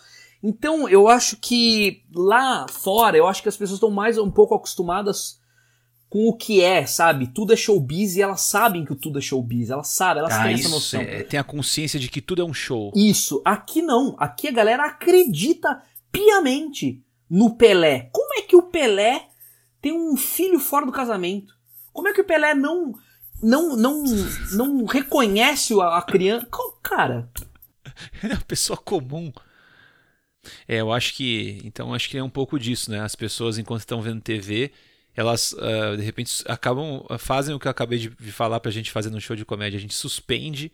então, 0.48 0.88
eu 0.88 1.08
acho 1.08 1.38
que 1.38 2.04
lá 2.14 2.68
fora, 2.70 3.18
eu 3.18 3.26
acho 3.26 3.41
que 3.41 3.50
as 3.50 3.58
pessoas 3.58 3.78
estão 3.78 3.89
mais 3.89 4.16
um 4.20 4.30
pouco 4.30 4.54
acostumadas 4.54 5.39
com 6.08 6.28
o 6.28 6.38
que 6.38 6.62
é, 6.62 6.86
sabe? 6.86 7.26
Tudo 7.26 7.52
é 7.52 7.56
showbiz 7.56 8.16
e 8.16 8.22
elas 8.22 8.41
sabem 8.41 8.86
que 8.86 8.93
tudo 8.93 9.18
é 9.18 9.22
showbiz. 9.22 9.72
Elas 9.72 9.88
sabem, 9.88 10.20
elas 10.20 10.34
ah, 10.34 10.43
têm 10.43 10.54
essa 10.54 10.70
noção. 10.70 11.02
É, 11.02 11.24
tem 11.24 11.39
a 11.39 11.43
consciência 11.43 12.00
de 12.00 12.10
que 12.10 12.22
tudo 12.22 12.43
é 12.43 12.46
um 12.46 12.54
show. 12.54 12.91
Isso. 12.96 13.41
Aqui 13.43 13.82
não. 13.82 14.16
Aqui 14.20 14.48
a 14.48 14.52
galera 14.52 14.86
acredita 14.86 15.82
piamente 16.12 17.04
no 17.28 17.56
Pelé. 17.56 18.12
Como 18.14 18.36
é 18.36 18.43
que 18.43 18.56
o 18.56 18.62
Pelé 18.62 19.28
tem 19.82 19.93
um 19.93 20.16
filho 20.16 20.60
fora 20.60 20.86
do 20.86 20.91
casamento? 20.91 21.56
Como 21.91 22.08
é 22.08 22.14
que 22.14 22.22
o 22.22 22.26
Pelé 22.26 22.54
não 22.54 22.93
não 23.41 23.76
não 23.76 24.04
não 24.52 24.86
reconhece 24.86 25.74
a, 25.82 25.98
a 25.98 26.02
criança? 26.04 26.48
Cara, 26.84 27.32
é 28.22 28.28
uma 28.28 28.41
pessoa 28.41 28.78
comum. 28.78 29.34
É, 30.68 30.82
eu 30.82 30.91
acho 30.91 31.14
que. 31.14 31.60
Então, 31.64 31.93
acho 31.93 32.10
que 32.10 32.18
é 32.18 32.24
um 32.24 32.30
pouco 32.30 32.60
disso, 32.60 32.91
né? 32.91 33.02
As 33.02 33.16
pessoas, 33.16 33.58
enquanto 33.58 33.82
estão 33.82 34.02
vendo 34.02 34.22
TV, 34.22 34.72
elas 35.16 35.54
uh, 35.54 35.96
de 35.98 36.04
repente 36.04 36.43
acabam. 36.48 37.06
fazem 37.18 37.56
o 37.56 37.60
que 37.60 37.68
eu 37.68 37.72
acabei 37.72 38.00
de 38.00 38.32
falar 38.32 38.60
pra 38.60 38.72
gente 38.72 38.91
fazer 38.91 39.10
no 39.10 39.22
show 39.22 39.36
de 39.36 39.46
comédia. 39.46 39.78
A 39.78 39.82
gente 39.82 39.96
suspende 39.96 40.72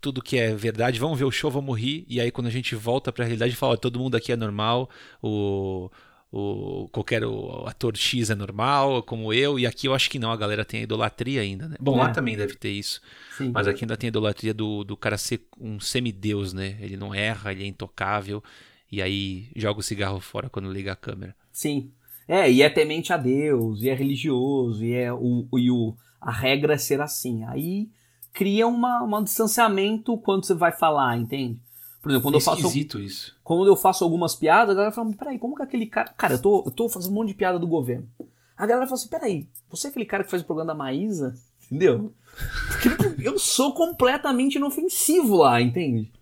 tudo 0.00 0.20
que 0.22 0.36
é 0.36 0.54
verdade, 0.54 0.98
vamos 0.98 1.18
ver 1.18 1.24
o 1.24 1.30
show, 1.30 1.50
vamos 1.50 1.78
rir, 1.78 2.04
e 2.08 2.20
aí 2.20 2.30
quando 2.30 2.48
a 2.48 2.50
gente 2.50 2.74
volta 2.74 3.12
pra 3.12 3.24
realidade, 3.24 3.54
fala: 3.56 3.76
todo 3.76 3.98
mundo 3.98 4.16
aqui 4.16 4.32
é 4.32 4.36
normal, 4.36 4.90
o 5.22 5.90
o 6.36 6.88
qualquer 6.88 7.24
o 7.24 7.64
ator 7.64 7.96
X 7.96 8.28
é 8.28 8.34
normal, 8.34 9.04
como 9.04 9.32
eu, 9.32 9.56
e 9.56 9.68
aqui 9.68 9.86
eu 9.86 9.94
acho 9.94 10.10
que 10.10 10.18
não, 10.18 10.32
a 10.32 10.36
galera 10.36 10.64
tem 10.64 10.80
a 10.80 10.82
idolatria 10.82 11.40
ainda, 11.40 11.68
né? 11.68 11.76
Bom, 11.78 11.94
é. 11.94 11.98
lá 12.02 12.10
também 12.10 12.36
deve 12.36 12.56
ter 12.56 12.70
isso. 12.70 13.00
Sim. 13.38 13.52
Mas 13.54 13.68
aqui 13.68 13.84
ainda 13.84 13.96
tem 13.96 14.08
a 14.08 14.10
idolatria 14.10 14.52
do, 14.52 14.82
do 14.82 14.96
cara 14.96 15.16
ser 15.16 15.46
um 15.60 15.78
semideus, 15.78 16.52
né? 16.52 16.76
Ele 16.80 16.96
não 16.96 17.14
erra, 17.14 17.52
ele 17.52 17.62
é 17.62 17.66
intocável 17.68 18.42
e 18.90 19.02
aí 19.02 19.48
joga 19.56 19.80
o 19.80 19.82
cigarro 19.82 20.20
fora 20.20 20.48
quando 20.48 20.72
liga 20.72 20.92
a 20.92 20.96
câmera. 20.96 21.34
Sim. 21.52 21.90
É, 22.26 22.50
e 22.50 22.62
é 22.62 22.70
temente 22.70 23.12
a 23.12 23.16
Deus, 23.16 23.82
e 23.82 23.90
é 23.90 23.94
religioso, 23.94 24.84
e 24.84 24.94
é 24.94 25.12
o, 25.12 25.46
e 25.58 25.70
o 25.70 25.94
a 26.20 26.32
regra 26.32 26.74
é 26.74 26.78
ser 26.78 27.00
assim. 27.00 27.44
Aí 27.44 27.90
cria 28.32 28.66
uma, 28.66 29.02
um 29.02 29.22
distanciamento 29.22 30.16
quando 30.18 30.44
você 30.44 30.54
vai 30.54 30.72
falar, 30.72 31.16
entende? 31.18 31.60
Por 32.00 32.10
exemplo, 32.10 32.24
quando 32.24 32.34
é 32.34 32.38
eu 32.38 32.40
faço. 32.40 32.78
isso. 33.00 33.36
Quando 33.42 33.66
eu 33.66 33.76
faço 33.76 34.04
algumas 34.04 34.34
piadas, 34.34 34.70
a 34.70 34.74
galera 34.74 34.92
fala, 34.92 35.12
peraí, 35.14 35.38
como 35.38 35.54
que 35.54 35.62
aquele 35.62 35.86
cara. 35.86 36.12
Cara, 36.16 36.34
eu 36.34 36.42
tô, 36.42 36.62
eu 36.66 36.70
tô 36.70 36.88
fazendo 36.88 37.12
um 37.12 37.14
monte 37.14 37.28
de 37.28 37.34
piada 37.34 37.58
do 37.58 37.66
governo. 37.66 38.08
A 38.56 38.66
galera 38.66 38.86
fala 38.86 38.98
assim, 38.98 39.08
peraí, 39.08 39.48
você 39.70 39.86
é 39.86 39.90
aquele 39.90 40.04
cara 40.04 40.24
que 40.24 40.30
faz 40.30 40.42
o 40.42 40.46
programa 40.46 40.72
da 40.72 40.78
Maísa? 40.78 41.34
Entendeu? 41.64 42.12
Eu 43.18 43.38
sou 43.38 43.72
completamente 43.72 44.56
inofensivo 44.56 45.36
lá, 45.36 45.60
entende? 45.60 46.12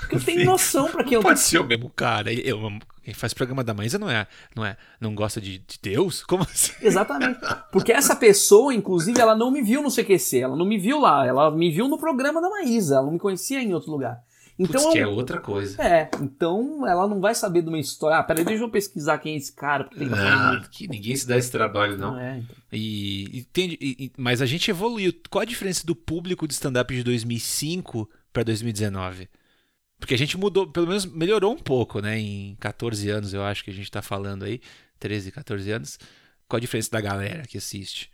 Porque 0.00 0.16
eu 0.16 0.20
tenho 0.20 0.44
noção 0.44 0.88
para 0.90 1.04
quem 1.04 1.14
eu 1.14 1.22
Pode 1.22 1.40
ser 1.40 1.58
o 1.58 1.64
mesmo 1.64 1.90
cara. 1.90 2.32
Eu, 2.32 2.60
quem 3.02 3.12
faz 3.12 3.34
programa 3.34 3.62
da 3.62 3.74
Maísa 3.74 3.98
não 3.98 4.08
é, 4.08 4.26
não 4.54 4.64
é, 4.64 4.76
não 5.00 5.14
gosta 5.14 5.40
de, 5.40 5.58
de, 5.58 5.78
Deus? 5.82 6.22
Como 6.22 6.42
assim? 6.42 6.72
Exatamente. 6.80 7.40
Porque 7.70 7.92
essa 7.92 8.16
pessoa, 8.16 8.74
inclusive, 8.74 9.20
ela 9.20 9.34
não 9.34 9.50
me 9.50 9.62
viu 9.62 9.82
no 9.82 9.90
CQC, 9.90 10.38
ela 10.40 10.56
não 10.56 10.64
me 10.64 10.78
viu 10.78 11.00
lá, 11.00 11.26
ela 11.26 11.50
me 11.50 11.70
viu 11.70 11.88
no 11.88 11.98
programa 11.98 12.40
da 12.40 12.48
Maísa, 12.48 12.96
ela 12.96 13.04
não 13.04 13.12
me 13.12 13.18
conhecia 13.18 13.60
em 13.62 13.74
outro 13.74 13.90
lugar. 13.90 14.22
Então, 14.58 14.80
Puts, 14.80 14.92
que 14.92 14.98
é 15.00 15.06
outra 15.06 15.40
coisa. 15.40 15.82
É, 15.82 16.08
então 16.20 16.86
ela 16.86 17.08
não 17.08 17.20
vai 17.20 17.34
saber 17.34 17.62
de 17.62 17.68
uma 17.68 17.78
história. 17.78 18.18
Ah, 18.18 18.22
peraí, 18.22 18.44
deixa 18.44 18.62
eu 18.62 18.70
pesquisar 18.70 19.18
quem 19.18 19.34
é 19.34 19.36
esse 19.36 19.52
cara. 19.52 19.84
Porque 19.84 19.98
tem 19.98 20.08
não, 20.08 20.62
que 20.70 20.86
ninguém 20.86 21.16
se 21.16 21.26
dá 21.26 21.36
esse 21.36 21.50
trabalho, 21.50 21.98
não. 21.98 22.12
não 22.12 22.20
é, 22.20 22.38
então. 22.38 22.56
e, 22.72 23.38
e, 23.38 23.44
tem, 23.44 23.76
e, 23.80 24.12
mas 24.16 24.40
a 24.40 24.46
gente 24.46 24.70
evoluiu. 24.70 25.12
Qual 25.28 25.42
a 25.42 25.44
diferença 25.46 25.84
do 25.84 25.96
público 25.96 26.46
de 26.46 26.54
stand-up 26.54 26.94
de 26.94 27.02
2005 27.02 28.08
para 28.32 28.44
2019? 28.44 29.28
Porque 29.98 30.14
a 30.14 30.18
gente 30.18 30.36
mudou, 30.36 30.68
pelo 30.68 30.86
menos 30.86 31.04
melhorou 31.04 31.52
um 31.52 31.58
pouco, 31.58 32.00
né? 32.00 32.18
Em 32.18 32.54
14 32.60 33.08
anos, 33.10 33.34
eu 33.34 33.42
acho 33.42 33.64
que 33.64 33.70
a 33.70 33.74
gente 33.74 33.90
tá 33.90 34.02
falando 34.02 34.44
aí. 34.44 34.60
13, 35.00 35.32
14 35.32 35.70
anos. 35.72 35.98
Qual 36.46 36.58
a 36.58 36.60
diferença 36.60 36.90
da 36.90 37.00
galera 37.00 37.42
que 37.42 37.58
assiste? 37.58 38.12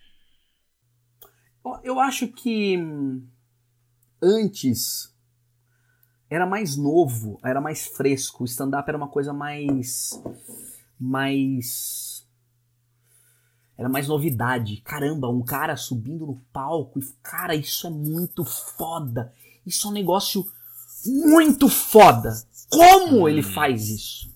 Eu 1.84 2.00
acho 2.00 2.28
que 2.28 2.78
hum, 2.78 3.26
antes 4.22 5.14
era 6.30 6.46
mais 6.46 6.76
novo, 6.76 7.40
era 7.42 7.60
mais 7.60 7.88
fresco. 7.88 8.44
O 8.44 8.46
stand-up 8.46 8.88
era 8.88 8.96
uma 8.96 9.08
coisa 9.08 9.32
mais. 9.32 10.22
mais. 10.98 12.24
Era 13.76 13.88
mais 13.88 14.06
novidade. 14.06 14.80
Caramba, 14.82 15.28
um 15.28 15.42
cara 15.42 15.76
subindo 15.76 16.24
no 16.24 16.40
palco 16.52 17.00
e. 17.00 17.02
Cara, 17.20 17.56
isso 17.56 17.84
é 17.88 17.90
muito 17.90 18.44
foda. 18.44 19.32
Isso 19.66 19.88
é 19.88 19.90
um 19.90 19.94
negócio 19.94 20.46
muito 21.04 21.68
foda. 21.68 22.32
Como 22.70 23.22
hum. 23.22 23.28
ele 23.28 23.42
faz 23.42 23.88
isso? 23.88 24.30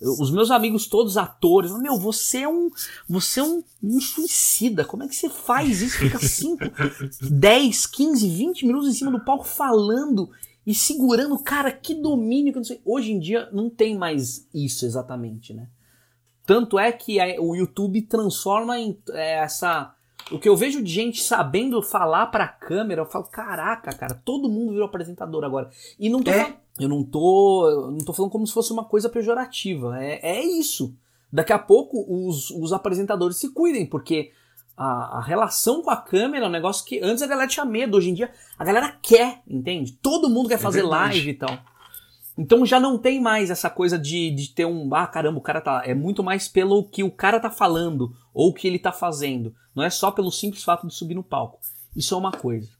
Os 0.00 0.30
meus 0.30 0.50
amigos 0.50 0.86
todos 0.86 1.16
atores, 1.16 1.72
meu, 1.78 1.98
você 1.98 2.40
é 2.40 2.48
um, 2.48 2.68
você 3.08 3.40
é 3.40 3.42
um, 3.42 3.64
um 3.82 4.00
suicida. 4.00 4.84
Como 4.84 5.02
é 5.02 5.08
que 5.08 5.16
você 5.16 5.30
faz 5.30 5.80
isso? 5.80 5.98
Fica 5.98 6.18
5, 6.18 6.58
10, 7.22 7.86
15, 7.86 8.28
20 8.28 8.66
minutos 8.66 8.88
em 8.88 8.92
cima 8.92 9.10
do 9.10 9.24
palco 9.24 9.44
falando 9.44 10.30
e 10.66 10.74
segurando, 10.74 11.38
cara, 11.38 11.70
que 11.70 11.94
domínio 11.94 12.52
que 12.52 12.58
não 12.58 12.64
sei. 12.64 12.80
Hoje 12.84 13.12
em 13.12 13.18
dia 13.18 13.48
não 13.52 13.68
tem 13.68 13.96
mais 13.96 14.48
isso 14.54 14.86
exatamente, 14.86 15.52
né? 15.52 15.68
Tanto 16.46 16.78
é 16.78 16.92
que 16.92 17.20
a, 17.20 17.40
o 17.40 17.54
YouTube 17.54 18.02
transforma 18.02 18.78
em 18.78 18.98
é, 19.10 19.38
essa 19.38 19.94
o 20.30 20.38
que 20.38 20.48
eu 20.48 20.56
vejo 20.56 20.82
de 20.82 20.90
gente 20.90 21.22
sabendo 21.22 21.82
falar 21.82 22.26
pra 22.28 22.48
câmera, 22.48 23.02
eu 23.02 23.06
falo, 23.06 23.24
caraca, 23.24 23.92
cara, 23.92 24.14
todo 24.14 24.48
mundo 24.48 24.72
virou 24.72 24.86
apresentador 24.86 25.44
agora. 25.44 25.68
E 25.98 26.08
não 26.08 26.22
tô 26.22 26.30
é. 26.30 26.38
falando, 26.38 26.56
eu 26.80 26.88
não 26.88 27.04
tô, 27.04 27.70
eu 27.70 27.90
não 27.90 27.98
tô 27.98 28.12
falando 28.12 28.32
como 28.32 28.46
se 28.46 28.54
fosse 28.54 28.72
uma 28.72 28.84
coisa 28.84 29.08
pejorativa. 29.08 30.02
É, 30.02 30.38
é 30.38 30.42
isso. 30.42 30.94
Daqui 31.30 31.52
a 31.52 31.58
pouco 31.58 32.06
os, 32.08 32.50
os 32.50 32.72
apresentadores 32.72 33.36
se 33.36 33.52
cuidem, 33.52 33.84
porque 33.84 34.32
a, 34.76 35.18
a, 35.18 35.22
relação 35.22 35.82
com 35.82 35.90
a 35.90 35.96
câmera 35.96 36.46
é 36.46 36.48
um 36.48 36.52
negócio 36.52 36.84
que 36.84 37.00
antes 37.02 37.22
a 37.22 37.26
galera 37.26 37.48
tinha 37.48 37.64
medo, 37.64 37.96
hoje 37.96 38.10
em 38.10 38.14
dia 38.14 38.30
a 38.58 38.64
galera 38.64 38.96
quer, 39.02 39.42
entende? 39.46 39.92
Todo 39.92 40.28
mundo 40.28 40.48
quer 40.48 40.54
é 40.54 40.58
fazer 40.58 40.82
live 40.82 41.30
e 41.30 41.34
tal. 41.34 41.58
Então 42.36 42.66
já 42.66 42.80
não 42.80 42.98
tem 42.98 43.20
mais 43.20 43.50
essa 43.50 43.70
coisa 43.70 43.96
de, 43.98 44.30
de 44.32 44.48
ter 44.48 44.64
um, 44.64 44.92
ah, 44.94 45.06
caramba, 45.06 45.38
o 45.38 45.42
cara 45.42 45.60
tá. 45.60 45.82
É 45.84 45.94
muito 45.94 46.22
mais 46.22 46.48
pelo 46.48 46.88
que 46.88 47.04
o 47.04 47.10
cara 47.10 47.38
tá 47.38 47.50
falando 47.50 48.14
ou 48.32 48.50
o 48.50 48.52
que 48.54 48.66
ele 48.66 48.78
tá 48.78 48.90
fazendo. 48.90 49.54
Não 49.74 49.84
é 49.84 49.90
só 49.90 50.10
pelo 50.10 50.32
simples 50.32 50.64
fato 50.64 50.86
de 50.86 50.94
subir 50.94 51.14
no 51.14 51.22
palco. 51.22 51.60
Isso 51.94 52.14
é 52.14 52.18
uma 52.18 52.32
coisa. 52.32 52.70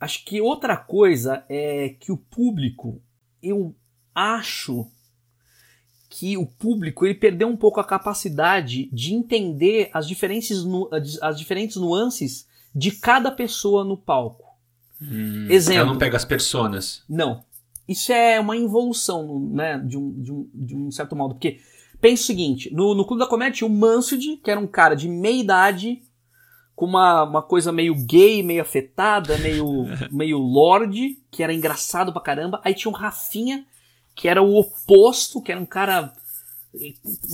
Acho 0.00 0.24
que 0.24 0.40
outra 0.40 0.76
coisa 0.76 1.44
é 1.48 1.90
que 2.00 2.10
o 2.10 2.16
público, 2.16 3.00
eu 3.42 3.74
acho 4.14 4.90
que 6.16 6.36
o 6.36 6.46
público 6.46 7.04
ele 7.04 7.14
perdeu 7.14 7.48
um 7.48 7.56
pouco 7.56 7.80
a 7.80 7.84
capacidade 7.84 8.88
de 8.92 9.12
entender 9.12 9.90
as 9.92 10.06
diferentes, 10.06 10.64
as 11.20 11.36
diferentes 11.36 11.76
nuances 11.76 12.46
de 12.72 12.92
cada 12.92 13.32
pessoa 13.32 13.82
no 13.82 13.96
palco. 13.96 14.44
Hum, 15.02 15.48
Exemplo. 15.50 15.80
Ela 15.80 15.90
não 15.90 15.98
pega 15.98 16.16
as 16.16 16.24
personas. 16.24 17.02
Não. 17.08 17.42
Isso 17.88 18.12
é 18.12 18.38
uma 18.38 18.56
involução, 18.56 19.40
né, 19.50 19.78
de 19.84 19.98
um, 19.98 20.12
de 20.22 20.32
um, 20.32 20.50
de 20.54 20.76
um 20.76 20.90
certo 20.92 21.16
modo. 21.16 21.34
Porque, 21.34 21.58
pensa 22.00 22.22
o 22.22 22.26
seguinte, 22.26 22.72
no, 22.72 22.94
no 22.94 23.04
Clube 23.04 23.20
da 23.20 23.28
Comédia 23.28 23.54
tinha 23.54 23.68
o 23.68 23.74
Mansfield, 23.74 24.36
que 24.36 24.50
era 24.52 24.60
um 24.60 24.68
cara 24.68 24.94
de 24.94 25.08
meia 25.08 25.40
idade, 25.40 26.00
com 26.76 26.86
uma, 26.86 27.24
uma 27.24 27.42
coisa 27.42 27.72
meio 27.72 27.92
gay, 27.92 28.40
meio 28.40 28.62
afetada, 28.62 29.36
meio, 29.38 29.86
meio 30.12 30.38
lorde, 30.38 31.18
que 31.28 31.42
era 31.42 31.52
engraçado 31.52 32.12
pra 32.12 32.22
caramba. 32.22 32.60
Aí 32.64 32.72
tinha 32.72 32.90
o 32.90 32.94
Rafinha, 32.94 33.66
que 34.14 34.28
era 34.28 34.42
o 34.42 34.56
oposto, 34.56 35.42
que 35.42 35.52
era 35.52 35.60
um 35.60 35.66
cara 35.66 36.12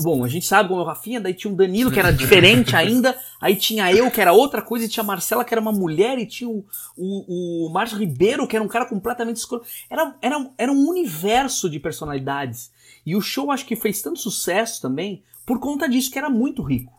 Bom, 0.02 0.22
a 0.22 0.28
gente 0.28 0.44
sabe 0.44 0.68
como 0.68 0.80
é 0.80 0.84
o 0.84 0.86
Rafinha, 0.86 1.20
daí 1.20 1.32
tinha 1.32 1.50
um 1.50 1.56
Danilo 1.56 1.90
que 1.90 1.98
era 1.98 2.12
diferente 2.12 2.76
ainda, 2.76 3.16
aí 3.40 3.56
tinha 3.56 3.90
eu 3.90 4.10
que 4.10 4.20
era 4.20 4.32
outra 4.32 4.60
coisa, 4.60 4.84
e 4.84 4.88
tinha 4.88 5.02
a 5.02 5.06
Marcela 5.06 5.44
que 5.44 5.54
era 5.54 5.60
uma 5.60 5.72
mulher, 5.72 6.18
e 6.18 6.26
tinha 6.26 6.48
o, 6.48 6.64
o, 6.96 7.66
o 7.66 7.70
Márcio 7.70 7.98
Ribeiro 7.98 8.46
que 8.46 8.54
era 8.54 8.64
um 8.64 8.68
cara 8.68 8.84
completamente 8.84 9.36
escuro. 9.36 9.62
Era, 9.88 10.14
era, 10.20 10.50
era 10.58 10.72
um 10.72 10.86
universo 10.86 11.70
de 11.70 11.80
personalidades. 11.80 12.70
E 13.04 13.16
o 13.16 13.20
show 13.20 13.50
acho 13.50 13.64
que 13.64 13.76
fez 13.76 14.02
tanto 14.02 14.18
sucesso 14.18 14.82
também 14.82 15.22
por 15.46 15.58
conta 15.58 15.88
disso, 15.88 16.10
que 16.10 16.18
era 16.18 16.28
muito 16.28 16.62
rico. 16.62 16.92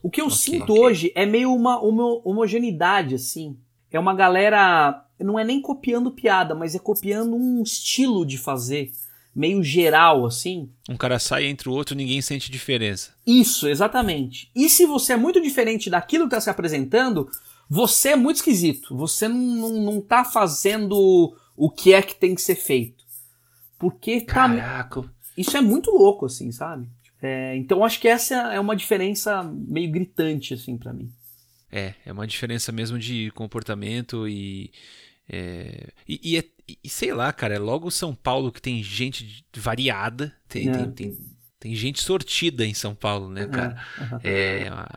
O 0.00 0.08
que 0.08 0.20
eu 0.20 0.26
okay, 0.26 0.38
sinto 0.38 0.72
okay. 0.72 0.84
hoje 0.84 1.12
é 1.16 1.26
meio 1.26 1.52
uma, 1.52 1.80
uma 1.80 2.20
homogeneidade, 2.24 3.16
assim. 3.16 3.56
É 3.90 3.98
uma 3.98 4.14
galera. 4.14 5.04
Não 5.18 5.36
é 5.36 5.42
nem 5.42 5.60
copiando 5.60 6.12
piada, 6.12 6.54
mas 6.54 6.76
é 6.76 6.78
copiando 6.78 7.34
um 7.34 7.60
estilo 7.60 8.24
de 8.24 8.38
fazer 8.38 8.92
meio 9.38 9.62
geral, 9.62 10.26
assim. 10.26 10.68
Um 10.88 10.96
cara 10.96 11.16
sai 11.20 11.46
entre 11.46 11.68
o 11.68 11.72
outro 11.72 11.94
ninguém 11.94 12.20
sente 12.20 12.50
diferença. 12.50 13.14
Isso, 13.24 13.68
exatamente. 13.68 14.50
E 14.54 14.68
se 14.68 14.84
você 14.84 15.12
é 15.12 15.16
muito 15.16 15.40
diferente 15.40 15.88
daquilo 15.88 16.24
que 16.24 16.34
está 16.34 16.40
se 16.40 16.50
apresentando, 16.50 17.30
você 17.70 18.10
é 18.10 18.16
muito 18.16 18.36
esquisito. 18.36 18.96
Você 18.96 19.28
não, 19.28 19.80
não, 19.80 20.00
tá 20.00 20.24
fazendo 20.24 21.36
o 21.56 21.70
que 21.70 21.94
é 21.94 22.02
que 22.02 22.16
tem 22.16 22.34
que 22.34 22.42
ser 22.42 22.56
feito. 22.56 23.04
Porque 23.78 24.20
tá. 24.22 24.34
Caraca. 24.34 25.04
Isso 25.36 25.56
é 25.56 25.60
muito 25.60 25.92
louco, 25.92 26.26
assim, 26.26 26.50
sabe? 26.50 26.88
É, 27.22 27.56
então 27.56 27.84
acho 27.84 28.00
que 28.00 28.08
essa 28.08 28.34
é 28.52 28.58
uma 28.58 28.74
diferença 28.74 29.44
meio 29.44 29.88
gritante, 29.92 30.54
assim, 30.54 30.76
para 30.76 30.92
mim. 30.92 31.12
É, 31.70 31.94
é 32.04 32.12
uma 32.12 32.26
diferença 32.26 32.72
mesmo 32.72 32.98
de 32.98 33.30
comportamento 33.36 34.26
e. 34.26 34.72
É, 35.28 35.90
e, 36.08 36.32
e 36.32 36.36
é 36.38 36.44
e, 36.68 36.88
sei 36.88 37.12
lá, 37.14 37.32
cara, 37.32 37.54
é 37.54 37.58
logo 37.58 37.90
São 37.90 38.14
Paulo 38.14 38.52
que 38.52 38.60
tem 38.60 38.82
gente 38.82 39.42
variada, 39.56 40.36
tem, 40.46 40.68
é. 40.68 40.72
tem, 40.72 40.92
tem, 40.92 41.18
tem, 41.58 41.74
gente 41.74 42.02
sortida 42.02 42.66
em 42.66 42.74
São 42.74 42.94
Paulo, 42.94 43.30
né, 43.30 43.46
cara? 43.46 43.82
É, 44.22 44.64
é 44.64 44.70
uma, 44.70 44.88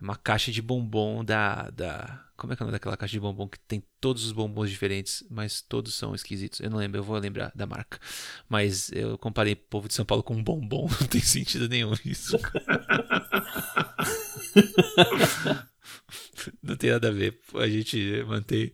é 0.00 0.02
uma, 0.02 0.16
caixa 0.16 0.50
de 0.50 0.62
bombom 0.62 1.22
da, 1.22 1.68
da. 1.68 2.24
Como 2.34 2.50
é 2.52 2.56
que 2.56 2.62
é 2.62 2.64
o 2.64 2.66
nome 2.66 2.72
daquela 2.72 2.96
caixa 2.96 3.12
de 3.12 3.20
bombom 3.20 3.46
que 3.46 3.58
tem 3.60 3.84
todos 4.00 4.24
os 4.24 4.32
bombons 4.32 4.70
diferentes, 4.70 5.22
mas 5.30 5.60
todos 5.60 5.94
são 5.94 6.14
esquisitos? 6.14 6.60
Eu 6.60 6.70
não 6.70 6.78
lembro, 6.78 6.98
eu 6.98 7.04
vou 7.04 7.18
lembrar 7.18 7.52
da 7.54 7.66
marca. 7.66 8.00
Mas 8.48 8.90
eu 8.92 9.18
comparei 9.18 9.52
o 9.52 9.56
povo 9.56 9.88
de 9.88 9.94
São 9.94 10.06
Paulo 10.06 10.22
com 10.22 10.34
um 10.34 10.42
bombom, 10.42 10.88
não 10.98 11.08
tem 11.08 11.20
sentido 11.20 11.68
nenhum 11.68 11.92
isso. 12.06 12.38
não 16.62 16.74
tem 16.74 16.90
nada 16.90 17.08
a 17.08 17.12
ver. 17.12 17.38
A 17.54 17.68
gente 17.68 18.24
mantém 18.26 18.72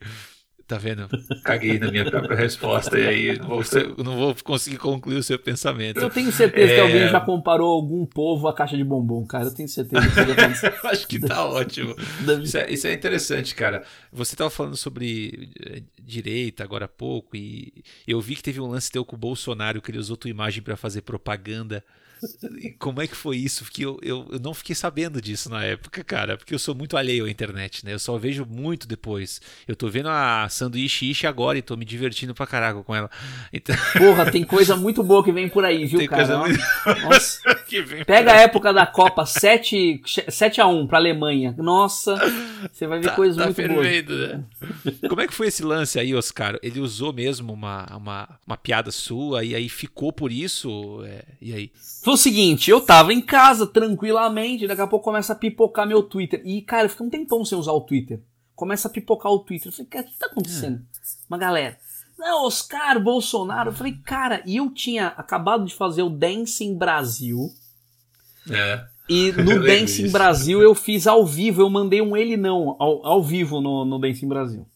Tá 0.68 0.76
vendo? 0.76 1.08
Caguei 1.42 1.78
na 1.78 1.90
minha 1.90 2.04
própria 2.04 2.36
resposta 2.36 2.98
e 2.98 3.08
aí 3.08 3.38
não 3.38 3.48
vou, 3.48 3.62
não 4.04 4.16
vou, 4.18 4.36
conseguir 4.44 4.76
concluir 4.76 5.16
o 5.16 5.22
seu 5.22 5.38
pensamento. 5.38 5.98
Eu 5.98 6.10
tenho 6.10 6.30
certeza 6.30 6.70
é... 6.70 6.74
que 6.74 6.80
alguém 6.82 7.08
já 7.08 7.18
comparou 7.22 7.72
algum 7.72 8.04
povo 8.04 8.46
à 8.46 8.52
caixa 8.54 8.76
de 8.76 8.84
bombom, 8.84 9.26
cara. 9.26 9.46
Eu 9.46 9.54
tenho 9.54 9.66
certeza 9.66 10.06
que 10.06 10.86
Acho 10.86 11.08
que 11.08 11.18
tá 11.18 11.42
ótimo. 11.46 11.96
Isso 12.42 12.58
é, 12.58 12.70
isso 12.70 12.86
é, 12.86 12.92
interessante, 12.92 13.54
cara. 13.54 13.82
Você 14.12 14.36
tava 14.36 14.50
falando 14.50 14.76
sobre 14.76 15.48
eh, 15.58 15.82
direita 16.02 16.64
agora 16.64 16.84
há 16.84 16.88
pouco 16.88 17.34
e 17.34 17.72
eu 18.06 18.20
vi 18.20 18.36
que 18.36 18.42
teve 18.42 18.60
um 18.60 18.66
lance 18.66 18.92
teu 18.92 19.06
com 19.06 19.16
o 19.16 19.18
Bolsonaro 19.18 19.80
que 19.80 19.90
ele 19.90 19.98
usou 19.98 20.18
tua 20.18 20.28
imagem 20.28 20.62
para 20.62 20.76
fazer 20.76 21.00
propaganda 21.00 21.82
como 22.78 23.00
é 23.02 23.06
que 23.06 23.16
foi 23.16 23.36
isso? 23.36 23.64
Porque 23.64 23.84
eu, 23.84 23.98
eu, 24.02 24.26
eu, 24.32 24.38
não 24.38 24.54
fiquei 24.54 24.74
sabendo 24.74 25.20
disso 25.20 25.50
na 25.50 25.64
época, 25.64 26.02
cara, 26.04 26.36
porque 26.36 26.54
eu 26.54 26.58
sou 26.58 26.74
muito 26.74 26.96
alheio 26.96 27.24
à 27.24 27.30
internet, 27.30 27.84
né? 27.84 27.92
Eu 27.92 27.98
só 27.98 28.16
vejo 28.16 28.44
muito 28.44 28.86
depois. 28.86 29.40
Eu 29.66 29.76
tô 29.76 29.88
vendo 29.88 30.08
a 30.08 30.48
sanduíche 30.48 31.10
Ishi 31.10 31.26
agora 31.26 31.58
e 31.58 31.62
tô 31.62 31.76
me 31.76 31.84
divertindo 31.84 32.34
pra 32.34 32.46
caraca 32.46 32.82
com 32.82 32.94
ela. 32.94 33.10
Então... 33.52 33.74
Porra, 33.96 34.30
tem 34.30 34.44
coisa 34.44 34.76
muito 34.76 35.02
boa 35.02 35.22
que 35.22 35.32
vem 35.32 35.48
por 35.48 35.64
aí, 35.64 35.84
viu, 35.86 35.98
tem 35.98 36.08
cara? 36.08 36.26
Coisa 36.26 36.38
muito... 36.38 37.02
Nossa. 37.02 37.40
Pega 38.06 38.32
a 38.32 38.36
época 38.36 38.72
da 38.72 38.86
Copa 38.86 39.26
7, 39.26 40.02
7 40.28 40.60
a 40.60 40.66
1 40.66 40.86
pra 40.86 40.98
Alemanha. 40.98 41.54
Nossa, 41.58 42.16
você 42.72 42.86
vai 42.86 42.98
ver 42.98 43.08
tá, 43.08 43.14
coisas 43.14 43.36
tá 43.36 43.44
muito 43.44 43.56
fervendo, 43.56 44.16
boas. 44.16 44.30
Né? 44.30 44.44
Como 45.08 45.20
é 45.20 45.26
que 45.26 45.34
foi 45.34 45.48
esse 45.48 45.62
lance 45.62 45.98
aí, 45.98 46.14
Oscar? 46.14 46.58
Ele 46.62 46.80
usou 46.80 47.12
mesmo 47.12 47.52
uma, 47.52 47.86
uma, 47.96 48.28
uma 48.46 48.56
piada 48.56 48.90
sua 48.90 49.44
e 49.44 49.54
aí 49.54 49.68
ficou 49.68 50.12
por 50.12 50.32
isso? 50.32 51.02
É, 51.04 51.24
e 51.40 51.52
aí? 51.52 51.70
Foi 52.08 52.14
o 52.14 52.16
seguinte, 52.16 52.70
eu 52.70 52.80
tava 52.80 53.12
em 53.12 53.20
casa 53.20 53.66
tranquilamente, 53.66 54.66
daqui 54.66 54.80
a 54.80 54.86
pouco 54.86 55.04
começa 55.04 55.34
a 55.34 55.36
pipocar 55.36 55.86
meu 55.86 56.02
Twitter. 56.02 56.40
E, 56.42 56.62
cara, 56.62 56.86
eu 56.86 56.88
fiquei 56.88 57.04
um 57.04 57.10
tempão 57.10 57.44
sem 57.44 57.58
usar 57.58 57.72
o 57.72 57.82
Twitter. 57.82 58.22
Começa 58.56 58.88
a 58.88 58.90
pipocar 58.90 59.30
o 59.30 59.40
Twitter. 59.40 59.68
Eu 59.68 59.72
falei, 59.72 59.86
cara, 59.90 60.06
o 60.06 60.08
que 60.08 60.16
tá 60.16 60.24
acontecendo? 60.24 60.76
É. 60.78 61.06
Uma 61.28 61.36
galera. 61.36 61.76
Não, 62.18 62.46
Oscar, 62.46 62.98
Bolsonaro. 62.98 63.68
Eu 63.68 63.74
falei, 63.74 63.92
cara, 64.06 64.42
e 64.46 64.56
eu 64.56 64.70
tinha 64.70 65.08
acabado 65.08 65.66
de 65.66 65.74
fazer 65.74 66.02
o 66.02 66.08
Dancing 66.08 66.78
Brasil. 66.78 67.52
É. 68.50 68.86
E 69.06 69.30
no 69.44 69.62
Dancing 69.62 70.10
Brasil 70.10 70.62
eu 70.62 70.74
fiz 70.74 71.06
ao 71.06 71.26
vivo, 71.26 71.60
eu 71.60 71.68
mandei 71.68 72.00
um 72.00 72.16
ele 72.16 72.38
não 72.38 72.74
ao, 72.78 73.04
ao 73.04 73.22
vivo 73.22 73.60
no, 73.60 73.84
no 73.84 73.98
Dancing 73.98 74.28
Brasil. 74.28 74.66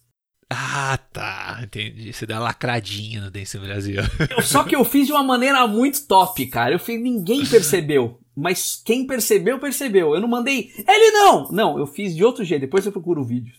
Ah, 0.55 0.99
tá. 1.13 1.61
Entendi. 1.63 2.13
Você 2.13 2.27
dá 2.27 2.39
lacradinha 2.39 3.23
no 3.23 3.31
Dance 3.31 3.59
Brasil. 3.59 4.03
Só 4.43 4.65
que 4.65 4.77
eu 4.77 4.85
fiz 4.85 5.07
de 5.07 5.13
uma 5.13 5.23
maneira 5.23 5.67
muito 5.67 6.07
top, 6.07 6.47
cara. 6.47 6.75
Eu 6.75 6.79
fiz, 6.79 7.01
ninguém 7.01 7.45
percebeu. 7.47 8.19
Mas 8.35 8.81
quem 8.85 9.07
percebeu, 9.07 9.59
percebeu. 9.59 10.15
Eu 10.15 10.21
não 10.21 10.29
mandei. 10.29 10.71
Ele 10.87 11.11
não! 11.11 11.51
Não, 11.51 11.79
eu 11.79 11.87
fiz 11.87 12.15
de 12.15 12.25
outro 12.25 12.45
jeito. 12.45 12.63
Depois 12.63 12.87
eu 12.87 12.93
procuro 12.93 13.21
o 13.21 13.25
vídeo. 13.25 13.53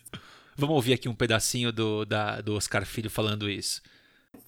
Vamos 0.55 0.75
ouvir 0.75 0.93
aqui 0.93 1.09
um 1.09 1.15
pedacinho 1.15 1.71
do, 1.71 2.05
da, 2.05 2.41
do 2.41 2.55
Oscar 2.55 2.85
Filho 2.85 3.09
falando 3.09 3.49
isso. 3.49 3.81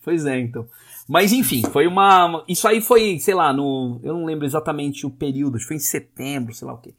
Pois 0.04 0.26
é, 0.26 0.40
então. 0.40 0.68
Mas 1.08 1.32
enfim, 1.32 1.64
foi 1.72 1.88
uma. 1.88 2.44
Isso 2.48 2.68
aí 2.68 2.82
foi, 2.82 3.20
sei 3.20 3.34
lá, 3.34 3.54
no. 3.54 4.00
Eu 4.04 4.14
não 4.14 4.26
lembro 4.26 4.46
exatamente 4.46 5.06
o 5.06 5.10
período, 5.10 5.56
acho 5.56 5.66
que 5.66 5.70
foi 5.70 5.78
em 5.78 5.80
setembro, 5.80 6.54
sei 6.54 6.68
lá 6.68 6.74
o 6.74 6.78
quê. 6.78 6.94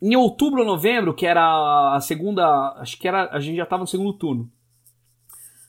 Em 0.00 0.14
outubro 0.16 0.60
ou 0.60 0.66
novembro, 0.66 1.14
que 1.14 1.26
era 1.26 1.94
a 1.94 2.00
segunda. 2.00 2.74
Acho 2.78 2.98
que 2.98 3.08
era. 3.08 3.28
A 3.30 3.40
gente 3.40 3.56
já 3.56 3.66
tava 3.66 3.82
no 3.82 3.86
segundo 3.86 4.12
turno. 4.12 4.50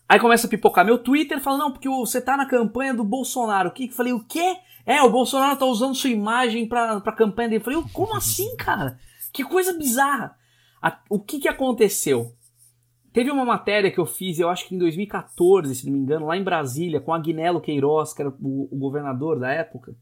Aí 0.08 0.20
começa 0.20 0.48
a 0.48 0.50
pipocar 0.50 0.84
meu 0.84 0.98
Twitter 0.98 1.40
falando, 1.40 1.60
não, 1.60 1.72
porque 1.72 1.88
você 1.88 2.20
tá 2.20 2.36
na 2.36 2.48
campanha 2.48 2.94
do 2.94 3.04
Bolsonaro. 3.04 3.70
O 3.70 3.72
que? 3.72 3.86
Eu 3.86 3.92
falei, 3.92 4.12
o 4.12 4.24
quê? 4.24 4.58
É, 4.84 5.04
o 5.04 5.10
Bolsonaro 5.12 5.56
tá 5.56 5.66
usando 5.66 5.94
sua 5.94 6.10
imagem 6.10 6.68
pra, 6.68 7.00
pra 7.00 7.14
campanha 7.14 7.50
dele. 7.50 7.62
Eu 7.62 7.64
falei, 7.64 7.84
como 7.94 8.16
assim, 8.16 8.56
cara? 8.56 8.98
Que 9.32 9.44
coisa 9.44 9.78
bizarra. 9.78 10.36
A, 10.82 11.00
o 11.10 11.20
que 11.20 11.40
que 11.40 11.48
aconteceu? 11.48 12.36
Teve 13.14 13.30
uma 13.30 13.46
matéria 13.46 13.92
que 13.92 14.00
eu 14.00 14.06
fiz, 14.06 14.40
eu 14.40 14.50
acho 14.50 14.68
que 14.68 14.76
em 14.76 14.80
2014, 14.80 15.76
se 15.76 15.86
não 15.86 15.94
me 15.94 16.00
engano, 16.00 16.26
lá 16.26 16.38
em 16.38 16.44
Brasília, 16.44 17.02
com 17.02 17.14
Agnello 17.14 17.62
Queiroz, 17.62 18.14
que 18.14 18.22
era 18.22 18.30
o, 18.30 18.68
o 18.72 18.78
governador 18.78 19.40
da 19.40 19.52
época. 19.52 19.96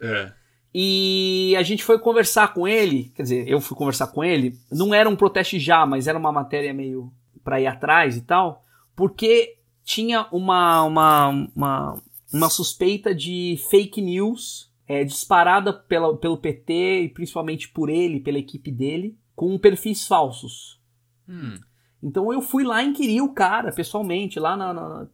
É. 0.00 0.32
E 0.78 1.56
a 1.56 1.62
gente 1.62 1.82
foi 1.82 1.98
conversar 1.98 2.52
com 2.52 2.68
ele, 2.68 3.10
quer 3.14 3.22
dizer, 3.22 3.48
eu 3.48 3.62
fui 3.62 3.74
conversar 3.74 4.08
com 4.08 4.22
ele, 4.22 4.58
não 4.70 4.92
era 4.92 5.08
um 5.08 5.16
protesto 5.16 5.58
já, 5.58 5.86
mas 5.86 6.06
era 6.06 6.18
uma 6.18 6.30
matéria 6.30 6.74
meio 6.74 7.10
pra 7.42 7.58
ir 7.58 7.66
atrás 7.66 8.14
e 8.14 8.20
tal, 8.20 8.62
porque 8.94 9.56
tinha 9.82 10.28
uma, 10.30 10.82
uma, 10.82 11.28
uma, 11.56 12.02
uma 12.30 12.50
suspeita 12.50 13.14
de 13.14 13.58
fake 13.70 14.02
news 14.02 14.70
é, 14.86 15.02
disparada 15.02 15.72
pela, 15.72 16.14
pelo 16.14 16.36
PT 16.36 17.04
e 17.04 17.08
principalmente 17.08 17.70
por 17.70 17.88
ele, 17.88 18.20
pela 18.20 18.38
equipe 18.38 18.70
dele, 18.70 19.16
com 19.34 19.58
perfis 19.58 20.06
falsos. 20.06 20.78
Hum. 21.26 21.58
Então 22.02 22.30
eu 22.30 22.42
fui 22.42 22.64
lá 22.64 22.82
inquirir 22.82 23.22
o 23.22 23.32
cara 23.32 23.72
pessoalmente, 23.72 24.38
lá 24.38 24.54
na, 24.54 24.74
na, 24.74 25.06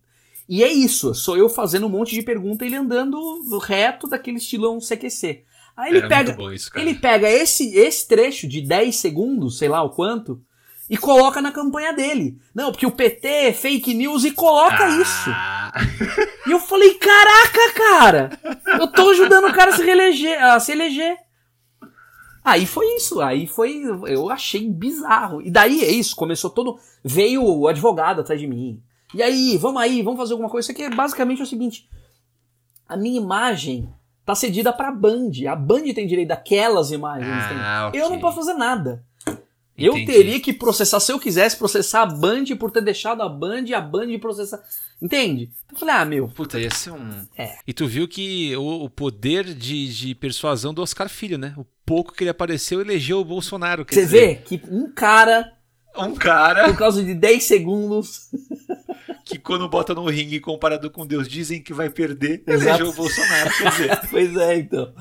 E 0.48 0.64
é 0.64 0.72
isso, 0.72 1.14
sou 1.14 1.36
eu 1.36 1.48
fazendo 1.48 1.86
um 1.86 1.90
monte 1.90 2.16
de 2.16 2.22
pergunta 2.22 2.64
e 2.64 2.66
ele 2.66 2.74
andando 2.74 3.16
reto 3.60 4.08
daquele 4.08 4.38
estilão 4.38 4.80
CQC. 4.80 5.51
Aí 5.76 5.90
ele 5.90 5.98
Era 5.98 6.08
pega, 6.08 6.54
isso, 6.54 6.70
ele 6.76 6.94
pega 6.94 7.28
esse, 7.28 7.74
esse 7.74 8.06
trecho 8.06 8.46
de 8.46 8.60
10 8.60 8.94
segundos, 8.94 9.58
sei 9.58 9.68
lá 9.68 9.82
o 9.82 9.90
quanto, 9.90 10.40
e 10.88 10.96
coloca 10.96 11.40
na 11.40 11.50
campanha 11.50 11.92
dele. 11.92 12.38
Não, 12.54 12.70
porque 12.70 12.86
o 12.86 12.90
PT 12.90 13.26
é 13.26 13.52
fake 13.52 13.94
news 13.94 14.24
e 14.24 14.30
coloca 14.30 14.88
isso. 15.00 15.30
Ah. 15.30 15.72
E 16.46 16.50
eu 16.50 16.60
falei, 16.60 16.94
caraca, 16.94 17.72
cara! 17.74 18.30
Eu 18.78 18.88
tô 18.88 19.08
ajudando 19.10 19.48
o 19.48 19.54
cara 19.54 19.70
a 19.70 19.76
se, 19.76 19.82
reeleger, 19.82 20.44
a 20.44 20.60
se 20.60 20.72
eleger. 20.72 21.16
Aí 22.44 22.66
foi 22.66 22.84
isso, 22.96 23.20
aí 23.20 23.46
foi. 23.46 23.82
Eu 24.06 24.28
achei 24.28 24.68
bizarro. 24.68 25.40
E 25.40 25.50
daí 25.50 25.82
é 25.82 25.90
isso, 25.90 26.16
começou 26.16 26.50
todo. 26.50 26.78
Veio 27.02 27.42
o 27.44 27.68
advogado 27.68 28.20
atrás 28.20 28.40
de 28.40 28.46
mim. 28.46 28.82
E 29.14 29.22
aí, 29.22 29.56
vamos 29.56 29.80
aí, 29.80 30.02
vamos 30.02 30.18
fazer 30.18 30.32
alguma 30.32 30.50
coisa. 30.50 30.66
Isso 30.66 30.72
aqui 30.72 30.82
é 30.82 30.94
basicamente 30.94 31.42
o 31.42 31.46
seguinte: 31.46 31.88
a 32.88 32.96
minha 32.96 33.20
imagem 33.20 33.88
tá 34.24 34.34
cedida 34.34 34.72
pra 34.72 34.90
Band. 34.92 35.30
A 35.50 35.56
Band 35.56 35.82
tem 35.94 36.06
direito 36.06 36.28
daquelas 36.28 36.90
imagens. 36.90 37.28
Ah, 37.30 37.90
Eu 37.94 38.10
não 38.10 38.18
posso 38.20 38.36
fazer 38.38 38.54
nada. 38.54 39.04
Eu 39.76 39.94
Entendi. 39.96 40.12
teria 40.12 40.40
que 40.40 40.52
processar, 40.52 41.00
se 41.00 41.10
eu 41.10 41.18
quisesse 41.18 41.56
processar 41.56 42.02
a 42.02 42.06
Band 42.06 42.44
por 42.58 42.70
ter 42.70 42.82
deixado 42.82 43.22
a 43.22 43.28
Band 43.28 43.62
e 43.66 43.74
a 43.74 43.80
Band 43.80 44.18
processar. 44.20 44.62
Entende? 45.00 45.50
Então 45.64 45.74
eu 45.74 45.78
falei, 45.78 45.94
ah, 45.94 46.04
meu, 46.04 46.28
Puta, 46.28 46.60
ia 46.60 46.70
ser 46.70 46.90
um. 46.92 47.26
É. 47.36 47.56
E 47.66 47.72
tu 47.72 47.86
viu 47.86 48.06
que 48.06 48.54
o, 48.56 48.84
o 48.84 48.90
poder 48.90 49.44
de, 49.54 49.88
de 49.92 50.14
persuasão 50.14 50.72
do 50.74 50.82
Oscar 50.82 51.08
Filho, 51.08 51.38
né? 51.38 51.54
O 51.56 51.64
pouco 51.86 52.12
que 52.12 52.22
ele 52.22 52.30
apareceu 52.30 52.80
elegeu 52.80 53.18
o 53.18 53.24
Bolsonaro. 53.24 53.84
você 53.88 54.02
dizer, 54.02 54.20
vê 54.28 54.34
que 54.36 54.62
um 54.70 54.92
cara, 54.92 55.52
Um 55.96 56.14
cara 56.14 56.68
por 56.68 56.76
causa 56.76 57.02
de 57.02 57.14
10 57.14 57.42
segundos, 57.42 58.28
que 59.24 59.38
quando 59.38 59.68
bota 59.68 59.94
no 59.94 60.06
ringue 60.06 60.40
comparado 60.40 60.90
com 60.90 61.06
Deus 61.06 61.28
dizem 61.28 61.62
que 61.62 61.72
vai 61.72 61.90
perder, 61.90 62.42
elegeu 62.46 62.88
o 62.88 62.92
Bolsonaro. 62.92 63.50
Quer 63.56 63.70
dizer, 63.70 64.00
pois 64.10 64.36
é, 64.36 64.56
então. 64.56 64.94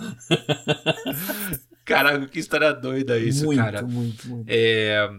caraca, 1.86 2.28
que 2.28 2.40
história 2.40 2.74
doida 2.74 3.18
isso, 3.18 3.46
muito, 3.46 3.62
cara. 3.62 3.82
muito, 3.82 4.28
muito. 4.28 4.46
É, 4.48 5.10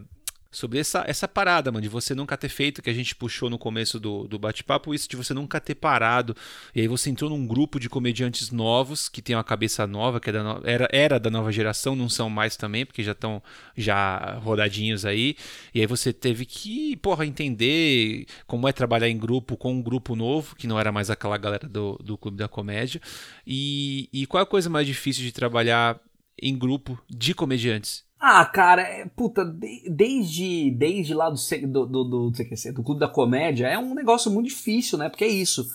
sobre 0.53 0.79
essa, 0.79 1.03
essa 1.09 1.27
parada, 1.27 1.73
mano, 1.73 1.83
de 1.83 1.89
você 1.89 2.15
nunca 2.15 2.37
ter 2.37 2.51
feito, 2.51 2.83
que 2.83 2.91
a 2.91 2.93
gente 2.93 3.17
puxou 3.17 3.49
no 3.49 3.59
começo 3.59 3.99
do, 3.99 4.29
do 4.29 4.39
bate-papo, 4.39 4.95
isso 4.95 5.09
de 5.09 5.17
você 5.17 5.33
nunca 5.33 5.59
ter 5.59 5.75
parado. 5.75 6.37
E 6.75 6.81
aí 6.83 6.87
você 6.87 7.09
entrou 7.11 7.31
num 7.31 7.47
grupo 7.47 7.81
de 7.81 7.89
comediantes 7.89 8.51
novos, 8.51 9.09
que 9.09 9.23
tem 9.23 9.35
uma 9.35 9.43
cabeça 9.43 9.87
nova, 9.87 10.21
que 10.21 10.29
é 10.29 10.33
da 10.33 10.43
no- 10.45 10.61
era, 10.65 10.89
era 10.93 11.19
da 11.19 11.31
nova 11.31 11.51
geração, 11.51 11.97
não 11.97 12.09
são 12.09 12.29
mais 12.29 12.57
também, 12.57 12.85
porque 12.85 13.03
já 13.03 13.13
estão 13.13 13.43
já 13.77 14.39
rodadinhos 14.43 15.05
aí. 15.07 15.37
E 15.75 15.81
aí 15.81 15.87
você 15.87 16.13
teve 16.13 16.45
que, 16.45 16.97
porra, 16.97 17.25
entender 17.27 18.27
como 18.47 18.69
é 18.69 18.73
trabalhar 18.73 19.09
em 19.09 19.17
grupo 19.19 19.57
com 19.57 19.73
um 19.73 19.83
grupo 19.83 20.15
novo, 20.15 20.55
que 20.55 20.67
não 20.67 20.79
era 20.79 20.93
mais 20.93 21.09
aquela 21.11 21.39
galera 21.39 21.67
do, 21.67 21.99
do 22.05 22.19
Clube 22.19 22.37
da 22.37 22.49
Comédia. 22.49 23.01
E, 23.47 24.09
e 24.13 24.27
qual 24.27 24.41
é 24.41 24.45
a 24.45 24.47
coisa 24.47 24.69
mais 24.69 24.87
difícil 24.87 25.23
de 25.25 25.33
trabalhar 25.33 25.99
em 26.41 26.57
grupo 26.59 26.99
de 27.09 27.35
comediantes? 27.35 28.05
Ah, 28.25 28.45
cara, 28.47 28.83
é, 28.83 29.05
puta, 29.17 29.45
de- 29.45 29.83
desde, 29.91 30.71
desde 30.71 31.13
lá 31.13 31.29
do, 31.29 31.35
do, 31.67 31.87
do, 31.87 32.05
do, 32.05 32.33
CQC, 32.33 32.71
do 32.71 32.85
Clube 32.85 33.01
da 33.01 33.09
Comédia, 33.09 33.67
é 33.67 33.77
um 33.77 33.97
negócio 33.97 34.31
muito 34.31 34.49
difícil, 34.49 34.97
né? 34.97 35.09
Porque 35.09 35.25
é 35.25 35.29
isso. 35.29 35.67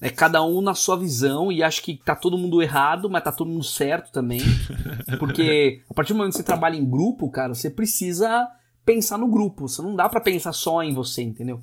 É 0.00 0.08
cada 0.08 0.40
um 0.44 0.60
na 0.60 0.72
sua 0.72 0.96
visão 0.96 1.50
e 1.50 1.64
acho 1.64 1.82
que 1.82 1.96
tá 1.96 2.14
todo 2.14 2.38
mundo 2.38 2.62
errado, 2.62 3.10
mas 3.10 3.24
tá 3.24 3.32
todo 3.32 3.50
mundo 3.50 3.64
certo 3.64 4.12
também. 4.12 4.40
Porque 5.18 5.82
a 5.90 5.94
partir 5.94 6.12
do 6.12 6.18
momento 6.18 6.34
que 6.34 6.36
você 6.36 6.44
trabalha 6.44 6.76
em 6.76 6.88
grupo, 6.88 7.28
cara, 7.28 7.52
você 7.52 7.68
precisa 7.68 8.46
pensar 8.84 9.18
no 9.18 9.26
grupo. 9.26 9.66
Você 9.66 9.82
não 9.82 9.96
dá 9.96 10.08
pra 10.08 10.20
pensar 10.20 10.52
só 10.52 10.84
em 10.84 10.94
você, 10.94 11.22
entendeu? 11.22 11.60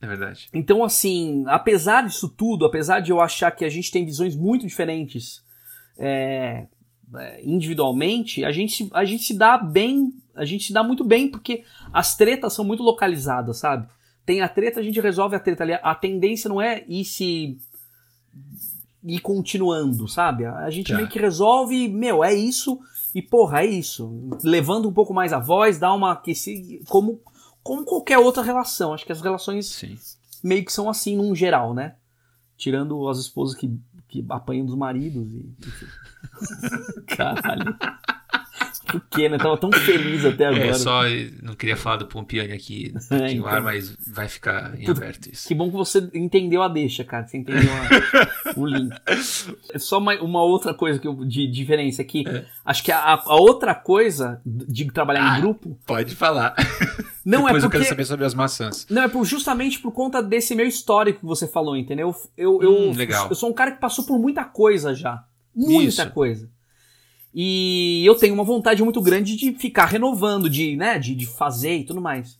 É 0.00 0.06
verdade. 0.06 0.48
Então, 0.54 0.84
assim, 0.84 1.42
apesar 1.48 2.06
disso 2.06 2.28
tudo, 2.28 2.64
apesar 2.64 3.00
de 3.00 3.10
eu 3.10 3.20
achar 3.20 3.50
que 3.50 3.64
a 3.64 3.68
gente 3.68 3.90
tem 3.90 4.04
visões 4.04 4.36
muito 4.36 4.68
diferentes 4.68 5.42
é, 5.98 6.66
individualmente, 7.42 8.44
a 8.44 8.50
gente, 8.52 8.88
a 8.92 9.04
gente 9.04 9.24
se 9.24 9.34
dá 9.34 9.56
bem, 9.58 10.12
a 10.34 10.44
gente 10.44 10.64
se 10.64 10.72
dá 10.72 10.82
muito 10.82 11.04
bem 11.04 11.28
porque 11.30 11.64
as 11.92 12.16
tretas 12.16 12.52
são 12.52 12.64
muito 12.64 12.82
localizadas, 12.82 13.58
sabe? 13.58 13.88
Tem 14.26 14.40
a 14.40 14.48
treta, 14.48 14.80
a 14.80 14.82
gente 14.82 15.00
resolve 15.00 15.36
a 15.36 15.40
treta 15.40 15.62
ali. 15.62 15.74
A 15.74 15.94
tendência 15.94 16.48
não 16.48 16.60
é 16.60 16.84
ir 16.88 17.04
se. 17.04 17.58
ir 19.02 19.20
continuando, 19.20 20.08
sabe? 20.08 20.46
A 20.46 20.70
gente 20.70 20.90
Tá. 20.90 20.96
meio 20.96 21.08
que 21.08 21.18
resolve, 21.18 21.88
meu, 21.88 22.24
é 22.24 22.32
isso, 22.34 22.80
e 23.14 23.20
porra, 23.20 23.60
é 23.60 23.66
isso. 23.66 24.30
Levando 24.42 24.88
um 24.88 24.92
pouco 24.92 25.12
mais 25.12 25.32
a 25.32 25.38
voz, 25.38 25.78
dá 25.78 25.92
uma 25.92 26.12
aquecida, 26.12 26.82
como, 26.88 27.20
como 27.62 27.84
qualquer 27.84 28.18
outra 28.18 28.42
relação. 28.42 28.94
Acho 28.94 29.04
que 29.04 29.12
as 29.12 29.20
relações 29.20 29.66
Sim. 29.66 29.98
meio 30.42 30.64
que 30.64 30.72
são 30.72 30.88
assim 30.88 31.16
num 31.16 31.34
geral, 31.34 31.74
né? 31.74 31.96
Tirando 32.56 33.06
as 33.08 33.18
esposas 33.18 33.54
que, 33.54 33.70
que 34.08 34.24
apanham 34.30 34.64
dos 34.64 34.74
maridos 34.74 35.30
e. 35.34 35.54
enfim. 35.60 35.86
Caralho. 37.06 37.76
Por 38.86 39.00
quê, 39.10 39.28
né? 39.28 39.38
Tava 39.38 39.56
tão 39.56 39.72
feliz 39.72 40.24
até 40.24 40.46
agora. 40.46 40.66
É, 40.66 40.74
só 40.74 41.02
não 41.42 41.54
queria 41.54 41.76
falar 41.76 41.96
do 41.96 42.06
Pompiani 42.06 42.52
aqui 42.52 42.92
É, 43.10 43.16
no 43.18 43.26
então. 43.28 43.46
ar, 43.46 43.60
mas 43.62 43.96
vai 44.06 44.28
ficar 44.28 44.78
em 44.78 44.88
aberto 44.88 45.26
isso. 45.32 45.48
Que 45.48 45.54
bom 45.54 45.68
que 45.70 45.76
você 45.76 46.08
entendeu 46.14 46.62
a 46.62 46.68
deixa, 46.68 47.02
cara. 47.02 47.26
Você 47.26 47.38
entendeu 47.38 47.62
a- 47.72 48.52
o 48.56 48.66
link. 48.66 48.92
É 49.72 49.78
Só 49.78 49.98
uma, 49.98 50.14
uma 50.20 50.42
outra 50.42 50.74
coisa 50.74 50.98
que 50.98 51.08
eu, 51.08 51.24
de 51.24 51.46
diferença 51.50 52.02
aqui. 52.02 52.24
Acho 52.64 52.84
que 52.84 52.92
a, 52.92 53.14
a 53.14 53.34
outra 53.36 53.74
coisa 53.74 54.40
de 54.44 54.84
trabalhar 54.92 55.20
É. 55.20 55.28
Ah. 55.30 55.38
em 55.38 55.40
grupo 55.40 55.78
Pode 55.86 56.14
falar. 56.14 56.54
não 57.24 57.44
Depois 57.46 57.64
é 57.64 57.66
eu 57.66 57.70
quero 57.70 57.82
porque. 57.82 57.88
saber 57.88 58.04
sobre 58.04 58.26
as 58.26 58.34
maçãs. 58.34 58.86
Não, 58.90 59.02
é 59.02 59.08
por, 59.08 59.24
justamente 59.24 59.80
por 59.80 59.92
conta 59.92 60.22
desse 60.22 60.54
meu 60.54 60.66
histórico 60.66 61.20
que 61.20 61.26
você 61.26 61.48
falou, 61.48 61.76
entendeu? 61.76 62.14
Eu, 62.36 62.62
eu, 62.62 62.70
Hum, 62.90 62.92
legal. 62.94 63.28
eu 63.28 63.34
sou 63.34 63.48
um 63.50 63.54
cara 63.54 63.72
que 63.72 63.80
passou 63.80 64.04
por 64.06 64.18
muita 64.18 64.44
coisa 64.44 64.94
já. 64.94 65.24
Muita 65.54 66.02
Isso. 66.02 66.10
coisa. 66.10 66.50
E 67.34 68.02
eu 68.06 68.14
tenho 68.14 68.34
uma 68.34 68.44
vontade 68.44 68.82
muito 68.82 69.00
grande 69.00 69.36
de 69.36 69.52
ficar 69.54 69.86
renovando, 69.86 70.48
de, 70.48 70.76
né, 70.76 70.98
de, 70.98 71.14
de 71.14 71.26
fazer 71.26 71.78
e 71.78 71.84
tudo 71.84 72.00
mais. 72.00 72.38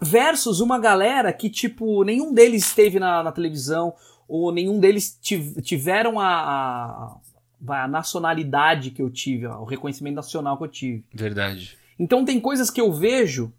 Versus 0.00 0.60
uma 0.60 0.78
galera 0.78 1.32
que, 1.32 1.50
tipo, 1.50 2.04
nenhum 2.04 2.32
deles 2.32 2.66
esteve 2.66 3.00
na, 3.00 3.22
na 3.22 3.32
televisão, 3.32 3.92
ou 4.28 4.52
nenhum 4.52 4.78
deles 4.78 5.18
tiv- 5.20 5.60
tiveram 5.62 6.20
a, 6.20 7.18
a, 7.66 7.82
a 7.84 7.88
nacionalidade 7.88 8.90
que 8.90 9.02
eu 9.02 9.10
tive, 9.10 9.46
ó, 9.46 9.60
o 9.60 9.64
reconhecimento 9.64 10.16
nacional 10.16 10.56
que 10.58 10.64
eu 10.64 10.68
tive. 10.68 11.04
Verdade. 11.12 11.76
Então 11.98 12.24
tem 12.24 12.38
coisas 12.38 12.70
que 12.70 12.80
eu 12.80 12.92
vejo 12.92 13.52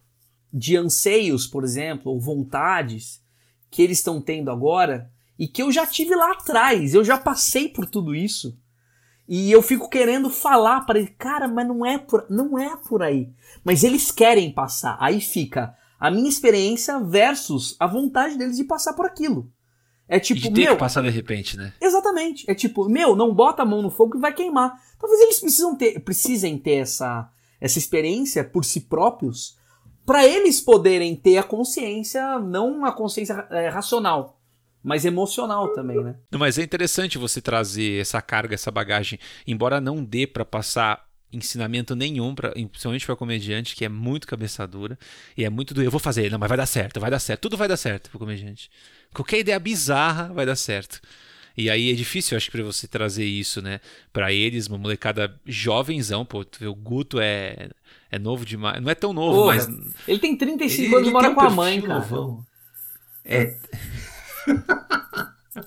de 0.54 0.78
anseios, 0.78 1.46
por 1.46 1.64
exemplo, 1.64 2.12
ou 2.12 2.20
vontades 2.20 3.22
que 3.70 3.82
eles 3.82 3.98
estão 3.98 4.22
tendo 4.22 4.50
agora 4.50 5.12
e 5.40 5.48
que 5.48 5.64
eu 5.64 5.72
já 5.72 5.88
tive 5.88 6.14
lá 6.14 6.34
atrás, 6.34 6.94
eu 6.94 7.02
já 7.02 7.18
passei 7.18 7.70
por 7.70 7.86
tudo 7.86 8.14
isso. 8.14 8.60
E 9.26 9.50
eu 9.50 9.62
fico 9.62 9.90
querendo 9.90 10.30
falar 10.30 10.82
para 10.82 11.00
ele, 11.00 11.16
cara, 11.18 11.48
mas 11.48 11.66
não 11.66 11.86
é 11.86 11.98
por, 11.98 12.26
não 12.30 12.60
é 12.60 12.76
por 12.76 13.02
aí. 13.02 13.30
Mas 13.64 13.86
eles 13.86 14.12
querem 14.12 14.52
passar. 14.52 14.98
Aí 15.00 15.22
fica 15.22 15.74
a 15.98 16.12
minha 16.12 16.28
experiência 16.28 17.00
versus 17.00 17.76
a 17.80 17.88
vontade 17.88 18.38
deles 18.38 18.58
de 18.58 18.66
passar 18.66 18.94
por 18.94 19.06
aquilo. 19.06 19.50
É 20.10 20.18
E 20.18 20.20
tipo, 20.20 20.42
de 20.42 20.52
ter 20.52 20.62
meu, 20.64 20.74
que 20.74 20.80
passar 20.80 21.04
de 21.04 21.10
repente, 21.10 21.56
né? 21.56 21.72
Exatamente. 21.80 22.50
É 22.50 22.56
tipo, 22.56 22.90
meu, 22.90 23.16
não 23.16 23.34
bota 23.34 23.62
a 23.62 23.66
mão 23.66 23.82
no 23.82 23.92
fogo 23.92 24.14
que 24.14 24.18
vai 24.18 24.34
queimar. 24.34 24.74
Talvez 25.00 25.22
eles 25.22 25.40
precisam 25.40 25.76
ter, 25.76 26.00
precisem 26.02 26.58
ter 26.58 26.78
essa, 26.78 27.32
essa 27.62 27.78
experiência 27.78 28.44
por 28.44 28.66
si 28.66 28.82
próprios 28.82 29.58
para 30.06 30.26
eles 30.26 30.60
poderem 30.60 31.16
ter 31.16 31.38
a 31.38 31.44
consciência, 31.44 32.40
não 32.40 32.84
a 32.84 32.92
consciência 32.92 33.46
é, 33.52 33.70
racional, 33.70 34.39
mas 34.84 35.06
emocional 35.06 35.74
também, 35.74 36.02
né? 36.04 36.16
Não, 36.32 36.40
mas 36.40 36.58
é 36.58 36.64
interessante 36.64 37.18
você 37.18 37.42
trazer 37.42 38.02
essa 38.02 38.22
carga, 38.22 38.56
essa 38.56 38.72
bagagem, 38.72 39.20
embora 39.46 39.80
não 39.82 40.04
dê 40.04 40.26
pra 40.28 40.46
passar 40.46 41.08
ensinamento 41.32 41.96
nenhum, 41.96 42.34
pra, 42.34 42.50
principalmente 42.52 43.06
para 43.06 43.16
comediante, 43.16 43.76
que 43.76 43.86
é 43.86 43.90
muito 43.90 44.26
cabeça 44.28 44.66
dura 44.66 44.98
e 45.38 45.46
é 45.46 45.50
muito 45.50 45.74
do 45.76 45.84
eu 45.84 45.92
vou 45.92 46.00
fazer, 46.00 46.32
não, 46.32 46.40
mas 46.40 46.50
vai 46.50 46.58
dar 46.58 46.66
certo, 46.66 47.00
vai 47.00 47.12
dar 47.12 47.20
certo, 47.20 47.42
tudo 47.42 47.56
vai 47.58 47.68
dar 47.68 47.78
certo 47.78 48.10
pro 48.10 48.18
comediante. 48.18 48.70
Qualquer 49.14 49.38
ideia 49.40 49.60
bizarra 49.60 50.34
vai 50.34 50.46
dar 50.46 50.56
certo. 50.56 51.00
E 51.58 51.70
aí 51.70 51.92
é 51.92 51.94
difícil, 51.94 52.34
eu 52.34 52.38
acho, 52.38 52.50
para 52.50 52.64
você 52.64 52.88
trazer 52.88 53.26
isso, 53.26 53.62
né, 53.62 53.80
Pra 54.14 54.32
eles, 54.32 54.66
uma 54.68 54.78
molecada 54.78 55.40
jovenzão, 55.46 56.26
pô, 56.26 56.44
tu 56.46 56.60
vê, 56.62 56.68
o 56.68 56.74
Guto 56.76 57.20
é 57.20 57.70
é 58.12 58.18
novo 58.18 58.44
demais, 58.44 58.82
não 58.82 58.90
é 58.90 58.96
tão 58.96 59.14
novo, 59.14 59.44
Porra, 59.44 59.56
mas 59.56 59.68
Ele 60.08 60.18
tem 60.20 60.36
35 60.36 60.88
Ele- 60.88 60.96
anos 60.96 61.10
e 61.10 61.12
mora 61.12 61.36
com 61.36 61.42
a 61.42 61.50
mãe, 61.52 61.80
cara. 61.82 61.94
novão. 62.00 62.44
é 63.24 63.56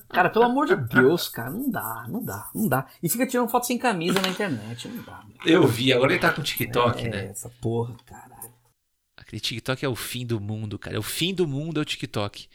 Cara, 0.08 0.30
pelo 0.30 0.44
amor 0.44 0.66
de 0.66 0.76
Deus, 0.76 1.28
cara, 1.28 1.50
não 1.50 1.70
dá, 1.70 2.06
não 2.08 2.24
dá, 2.24 2.50
não 2.54 2.68
dá. 2.68 2.86
E 3.02 3.08
fica 3.08 3.26
tirando 3.26 3.48
foto 3.48 3.66
sem 3.66 3.78
camisa 3.78 4.20
na 4.20 4.28
internet, 4.28 4.88
não 4.88 5.02
dá. 5.02 5.22
Eu 5.44 5.66
vi, 5.66 5.92
agora 5.92 6.12
ele 6.12 6.20
tá 6.20 6.32
com 6.32 6.42
TikTok, 6.42 7.06
é, 7.06 7.10
né? 7.10 7.26
Essa 7.26 7.50
porra, 7.60 7.94
caralho. 8.06 8.52
Aquele 9.16 9.40
TikTok 9.40 9.84
é 9.84 9.88
o 9.88 9.96
fim 9.96 10.24
do 10.24 10.40
mundo, 10.40 10.78
cara. 10.78 10.96
É 10.96 10.98
o 10.98 11.02
fim 11.02 11.34
do 11.34 11.46
mundo 11.46 11.80
é 11.80 11.82
o 11.82 11.84
TikTok. 11.84 12.48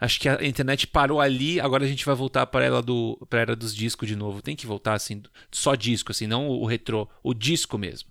Acho 0.00 0.18
que 0.18 0.28
a 0.28 0.42
internet 0.46 0.86
parou 0.86 1.20
ali, 1.20 1.60
agora 1.60 1.84
a 1.84 1.88
gente 1.88 2.06
vai 2.06 2.14
voltar 2.14 2.46
para 2.46 2.64
ela 2.64 2.82
do 2.82 3.18
para 3.28 3.40
era 3.40 3.56
dos 3.56 3.74
discos 3.74 4.08
de 4.08 4.16
novo. 4.16 4.40
Tem 4.40 4.56
que 4.56 4.66
voltar 4.66 4.94
assim, 4.94 5.22
só 5.52 5.74
disco 5.74 6.10
assim, 6.10 6.26
não 6.26 6.48
o 6.48 6.64
retrô, 6.64 7.08
o 7.22 7.34
disco 7.34 7.76
mesmo. 7.76 8.08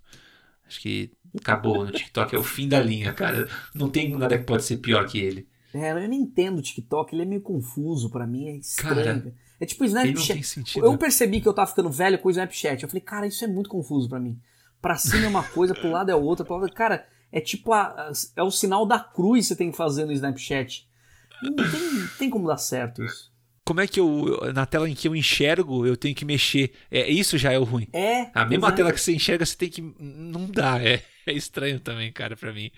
Acho 0.66 0.80
que 0.80 1.10
acabou 1.36 1.84
no 1.84 1.90
TikTok, 1.90 2.34
é 2.34 2.38
o 2.38 2.44
fim 2.44 2.68
da 2.68 2.80
linha, 2.80 3.12
cara. 3.12 3.48
Não 3.74 3.90
tem 3.90 4.16
nada 4.16 4.38
que 4.38 4.44
pode 4.44 4.62
ser 4.62 4.76
pior 4.76 5.04
que 5.08 5.18
ele. 5.18 5.48
É, 5.72 5.92
eu 5.92 6.08
nem 6.08 6.20
entendo 6.20 6.58
o 6.58 6.62
TikTok, 6.62 7.14
ele 7.14 7.22
é 7.22 7.26
meio 7.26 7.40
confuso 7.40 8.10
para 8.10 8.26
mim, 8.26 8.48
é 8.48 8.56
estranho. 8.56 9.22
Cara, 9.22 9.34
é 9.60 9.66
tipo 9.66 9.84
o 9.84 9.86
Snapchat. 9.86 10.76
Eu 10.76 10.96
percebi 10.98 11.40
que 11.40 11.48
eu 11.48 11.52
tava 11.52 11.68
ficando 11.68 11.90
velho 11.90 12.18
com 12.18 12.28
o 12.28 12.30
Snapchat. 12.30 12.82
Eu 12.82 12.88
falei, 12.88 13.02
cara, 13.02 13.26
isso 13.26 13.44
é 13.44 13.48
muito 13.48 13.70
confuso 13.70 14.08
para 14.08 14.18
mim. 14.18 14.38
Pra 14.80 14.96
cima 14.96 15.26
é 15.26 15.28
uma 15.28 15.44
coisa, 15.44 15.74
pro 15.74 15.90
lado 15.90 16.10
é 16.10 16.14
outra, 16.14 16.44
pro 16.44 16.56
lado... 16.56 16.72
Cara, 16.72 17.06
é 17.30 17.40
tipo 17.40 17.72
a, 17.72 18.10
é 18.34 18.42
o 18.42 18.50
sinal 18.50 18.86
da 18.86 18.98
cruz 18.98 19.46
que 19.46 19.48
você 19.48 19.56
tem 19.56 19.70
que 19.70 19.76
fazer 19.76 20.04
no 20.06 20.12
Snapchat. 20.12 20.88
Não 21.42 21.54
tem, 21.54 22.08
tem 22.18 22.30
como 22.30 22.48
dar 22.48 22.56
certo 22.56 23.04
isso. 23.04 23.30
Como 23.64 23.80
é 23.80 23.86
que 23.86 24.00
eu, 24.00 24.52
na 24.52 24.66
tela 24.66 24.90
em 24.90 24.94
que 24.94 25.06
eu 25.06 25.14
enxergo, 25.14 25.86
eu 25.86 25.96
tenho 25.96 26.14
que 26.14 26.24
mexer? 26.24 26.72
É, 26.90 27.08
isso 27.08 27.38
já 27.38 27.52
é 27.52 27.58
o 27.58 27.62
ruim. 27.62 27.86
É. 27.92 28.28
A 28.34 28.44
mesma 28.44 28.68
é. 28.68 28.72
tela 28.72 28.92
que 28.92 29.00
você 29.00 29.14
enxerga, 29.14 29.46
você 29.46 29.56
tem 29.56 29.68
que. 29.68 29.80
Não 30.00 30.46
dá, 30.46 30.82
é, 30.82 31.02
é 31.24 31.32
estranho 31.32 31.78
também, 31.78 32.10
cara, 32.10 32.36
para 32.36 32.52
mim. 32.52 32.72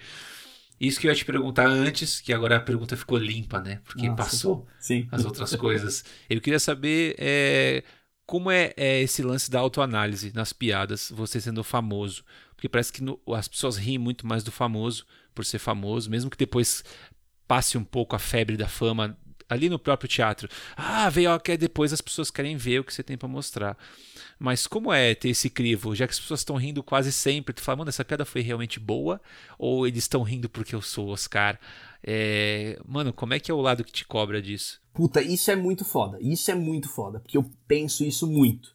Isso 0.82 0.98
que 0.98 1.06
eu 1.06 1.12
ia 1.12 1.16
te 1.16 1.24
perguntar 1.24 1.68
antes, 1.68 2.20
que 2.20 2.32
agora 2.32 2.56
a 2.56 2.60
pergunta 2.60 2.96
ficou 2.96 3.16
limpa, 3.16 3.60
né? 3.60 3.80
Porque 3.84 4.08
Nossa, 4.08 4.16
passou 4.16 4.66
sim. 4.80 5.06
as 5.12 5.24
outras 5.24 5.54
coisas. 5.56 6.04
Eu 6.28 6.40
queria 6.40 6.58
saber 6.58 7.14
é, 7.18 7.84
como 8.26 8.50
é, 8.50 8.74
é, 8.76 9.00
esse 9.00 9.22
lance 9.22 9.48
da 9.48 9.60
autoanálise 9.60 10.32
nas 10.34 10.52
piadas, 10.52 11.12
você 11.14 11.40
sendo 11.40 11.62
famoso. 11.62 12.24
Porque 12.56 12.68
parece 12.68 12.92
que 12.92 13.00
no, 13.00 13.20
as 13.28 13.46
pessoas 13.46 13.76
riem 13.76 13.96
muito 13.96 14.26
mais 14.26 14.42
do 14.42 14.50
famoso 14.50 15.06
por 15.32 15.44
ser 15.44 15.60
famoso, 15.60 16.10
mesmo 16.10 16.28
que 16.28 16.36
depois 16.36 16.82
passe 17.46 17.78
um 17.78 17.84
pouco 17.84 18.16
a 18.16 18.18
febre 18.18 18.56
da 18.56 18.66
fama 18.66 19.16
ali 19.52 19.68
no 19.68 19.78
próprio 19.78 20.08
teatro. 20.08 20.48
Ah, 20.76 21.08
veio 21.08 21.38
que 21.40 21.56
depois 21.56 21.92
as 21.92 22.00
pessoas 22.00 22.30
querem 22.30 22.56
ver 22.56 22.80
o 22.80 22.84
que 22.84 22.92
você 22.92 23.02
tem 23.02 23.16
para 23.16 23.28
mostrar. 23.28 23.76
Mas 24.38 24.66
como 24.66 24.92
é 24.92 25.14
ter 25.14 25.28
esse 25.28 25.48
crivo? 25.48 25.94
Já 25.94 26.06
que 26.06 26.12
as 26.12 26.20
pessoas 26.20 26.40
estão 26.40 26.56
rindo 26.56 26.82
quase 26.82 27.12
sempre, 27.12 27.54
tu 27.54 27.62
fala, 27.62 27.76
mano, 27.76 27.90
essa 27.90 28.04
piada 28.04 28.24
foi 28.24 28.40
realmente 28.40 28.80
boa? 28.80 29.20
Ou 29.58 29.86
eles 29.86 30.04
estão 30.04 30.22
rindo 30.22 30.48
porque 30.48 30.74
eu 30.74 30.82
sou 30.82 31.08
Oscar? 31.08 31.58
É... 32.02 32.78
Mano, 32.86 33.12
como 33.12 33.34
é 33.34 33.38
que 33.38 33.50
é 33.50 33.54
o 33.54 33.60
lado 33.60 33.84
que 33.84 33.92
te 33.92 34.04
cobra 34.04 34.42
disso? 34.42 34.80
Puta, 34.92 35.22
isso 35.22 35.50
é 35.50 35.56
muito 35.56 35.84
foda. 35.84 36.18
Isso 36.20 36.50
é 36.50 36.54
muito 36.54 36.88
foda, 36.88 37.20
porque 37.20 37.36
eu 37.36 37.48
penso 37.68 38.04
isso 38.04 38.26
muito. 38.26 38.70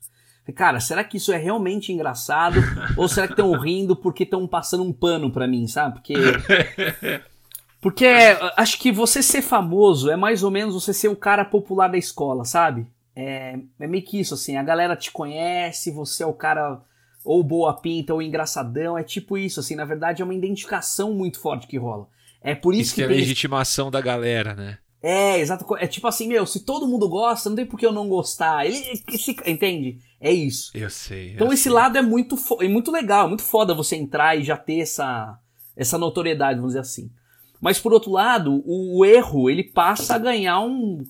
Cara, 0.56 0.80
será 0.80 1.04
que 1.04 1.18
isso 1.18 1.34
é 1.34 1.38
realmente 1.38 1.92
engraçado? 1.92 2.62
ou 2.96 3.08
será 3.08 3.28
que 3.28 3.34
estão 3.34 3.52
rindo 3.60 3.96
porque 3.96 4.24
estão 4.24 4.48
passando 4.48 4.84
um 4.84 4.94
pano 4.94 5.32
pra 5.32 5.48
mim, 5.48 5.68
sabe? 5.68 5.96
Porque. 5.96 6.14
Porque 7.82 8.08
acho 8.56 8.80
que 8.80 8.92
você 8.92 9.22
ser 9.22 9.42
famoso 9.42 10.10
é 10.10 10.16
mais 10.16 10.44
ou 10.44 10.52
menos 10.52 10.74
você 10.74 10.94
ser 10.94 11.10
o 11.10 11.16
cara 11.16 11.46
popular 11.46 11.88
da 11.88 11.98
escola, 11.98 12.44
sabe? 12.44 12.88
É, 13.16 13.58
é 13.80 13.88
meio 13.88 14.04
que 14.04 14.20
isso, 14.20 14.34
assim, 14.34 14.58
a 14.58 14.64
galera 14.64 14.96
te 14.96 15.12
conhece, 15.12 15.92
você 15.92 16.24
é 16.24 16.26
o 16.26 16.34
cara 16.34 16.82
ou 17.24 17.44
boa 17.44 17.74
pinta 17.74 18.14
ou 18.14 18.22
engraçadão, 18.22 18.98
é 18.98 19.04
tipo 19.04 19.38
isso, 19.38 19.60
assim, 19.60 19.76
na 19.76 19.86
verdade 19.86 20.22
é 20.22 20.26
uma 20.26 20.34
identificação 20.34 21.14
muito 21.14 21.40
forte 21.40 21.68
que 21.68 21.78
rola. 21.78 22.08
É 22.42 22.56
por 22.56 22.74
isso, 22.74 22.84
isso 22.84 22.96
que, 22.96 23.02
que 23.02 23.12
é 23.12 23.14
a 23.14 23.18
legitimação 23.18 23.92
da 23.92 24.00
galera, 24.00 24.56
né? 24.56 24.78
É, 25.02 25.40
exato. 25.40 25.66
É 25.78 25.88
tipo 25.88 26.08
assim, 26.08 26.28
meu, 26.28 26.46
se 26.46 26.62
todo 26.62 26.88
mundo 26.88 27.08
gosta, 27.08 27.50
não 27.50 27.56
tem 27.56 27.66
por 27.66 27.80
que 27.80 27.86
eu 27.86 27.92
não 27.92 28.08
gostar. 28.08 28.66
Ele, 28.66 28.78
esse, 29.12 29.36
entende? 29.46 30.00
É 30.20 30.32
isso. 30.32 30.72
Eu 30.74 30.90
sei. 30.90 31.34
Então 31.34 31.48
eu 31.48 31.54
esse 31.54 31.64
sei. 31.64 31.72
lado 31.72 31.98
é 31.98 32.02
muito, 32.02 32.36
é 32.62 32.68
muito 32.68 32.92
legal, 32.92 33.26
é 33.26 33.28
muito 33.28 33.44
foda 33.44 33.74
você 33.74 33.96
entrar 33.96 34.38
e 34.38 34.44
já 34.44 34.58
ter 34.58 34.80
essa, 34.80 35.38
essa 35.76 35.98
notoriedade, 35.98 36.58
vamos 36.58 36.72
dizer 36.72 36.80
assim. 36.80 37.12
Mas 37.62 37.80
por 37.80 37.94
outro 37.94 38.12
lado, 38.12 38.62
o, 38.66 39.00
o 39.00 39.06
erro 39.06 39.50
ele 39.50 39.64
passa 39.64 40.16
a 40.16 40.20
ganhar 40.20 40.60
um, 40.62 41.04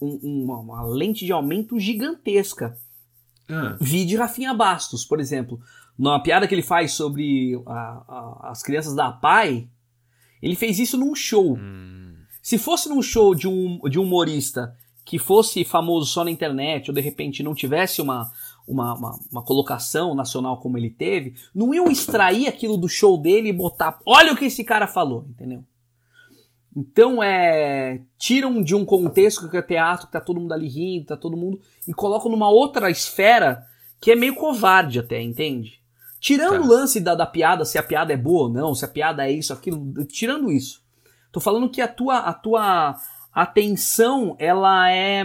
um, 0.00 0.18
uma, 0.22 0.58
uma, 0.58 0.82
lente 0.84 1.24
de 1.24 1.32
aumento 1.32 1.78
gigantesca. 1.78 2.76
Ah. 3.48 3.76
de 3.80 4.16
Rafinha 4.16 4.54
Bastos, 4.54 5.04
por 5.04 5.20
exemplo. 5.20 5.60
Numa 5.98 6.22
piada 6.22 6.48
que 6.48 6.54
ele 6.54 6.62
faz 6.62 6.92
sobre 6.92 7.60
a, 7.66 7.72
a, 7.72 8.50
as 8.50 8.62
crianças 8.62 8.94
da 8.94 9.12
PAI, 9.12 9.68
ele 10.42 10.56
fez 10.56 10.78
isso 10.78 10.98
num 10.98 11.14
show. 11.14 11.56
Hum. 11.56 12.16
Se 12.42 12.58
fosse 12.58 12.88
num 12.88 13.00
show 13.00 13.34
de 13.34 13.46
um, 13.48 13.78
de 13.88 13.98
um 13.98 14.02
humorista 14.02 14.76
que 15.04 15.18
fosse 15.18 15.64
famoso 15.64 16.06
só 16.06 16.24
na 16.24 16.30
internet, 16.30 16.90
ou 16.90 16.94
de 16.94 17.00
repente 17.00 17.42
não 17.42 17.54
tivesse 17.54 18.00
uma, 18.00 18.32
uma, 18.66 18.94
uma, 18.94 19.18
uma, 19.30 19.42
colocação 19.42 20.14
nacional 20.14 20.58
como 20.58 20.78
ele 20.78 20.90
teve, 20.90 21.34
não 21.54 21.74
iam 21.74 21.90
extrair 21.90 22.48
aquilo 22.48 22.76
do 22.76 22.88
show 22.88 23.16
dele 23.18 23.50
e 23.50 23.52
botar. 23.52 23.98
Olha 24.04 24.32
o 24.32 24.36
que 24.36 24.46
esse 24.46 24.64
cara 24.64 24.86
falou, 24.86 25.26
entendeu? 25.28 25.64
Então 26.76 27.22
é. 27.22 28.00
Tiram 28.18 28.62
de 28.62 28.74
um 28.74 28.84
contexto 28.84 29.48
que 29.48 29.56
é 29.56 29.62
teatro, 29.62 30.06
que 30.06 30.12
tá 30.12 30.20
todo 30.20 30.40
mundo 30.40 30.52
ali 30.52 30.68
rindo, 30.68 31.06
tá 31.06 31.16
todo 31.16 31.36
mundo. 31.36 31.60
e 31.86 31.94
colocam 31.94 32.30
numa 32.30 32.48
outra 32.48 32.90
esfera 32.90 33.64
que 34.00 34.10
é 34.10 34.16
meio 34.16 34.34
covarde 34.34 34.98
até, 34.98 35.22
entende? 35.22 35.80
Tirando 36.20 36.58
tá. 36.58 36.60
o 36.60 36.66
lance 36.66 37.00
da, 37.00 37.14
da 37.14 37.26
piada, 37.26 37.64
se 37.64 37.78
a 37.78 37.82
piada 37.82 38.12
é 38.12 38.16
boa 38.16 38.44
ou 38.44 38.48
não, 38.48 38.74
se 38.74 38.84
a 38.84 38.88
piada 38.88 39.26
é 39.26 39.30
isso, 39.30 39.52
aquilo. 39.52 40.04
Tirando 40.06 40.50
isso. 40.50 40.82
Tô 41.30 41.38
falando 41.38 41.68
que 41.68 41.80
a 41.80 41.88
tua, 41.88 42.18
a 42.18 42.32
tua 42.32 42.96
atenção, 43.32 44.36
ela 44.38 44.90
é. 44.90 45.24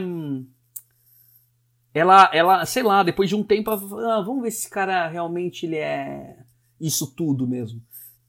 Ela, 1.93 2.29
ela, 2.33 2.65
sei 2.65 2.83
lá, 2.83 3.01
depois 3.01 3.29
de 3.29 3.35
um 3.35 3.43
tempo, 3.43 3.71
ah, 3.71 4.21
vamos 4.21 4.43
ver 4.43 4.51
se 4.51 4.59
esse 4.59 4.69
cara 4.69 5.07
realmente 5.07 5.65
ele 5.65 5.77
é 5.77 6.37
isso 6.79 7.13
tudo 7.15 7.47
mesmo. 7.47 7.81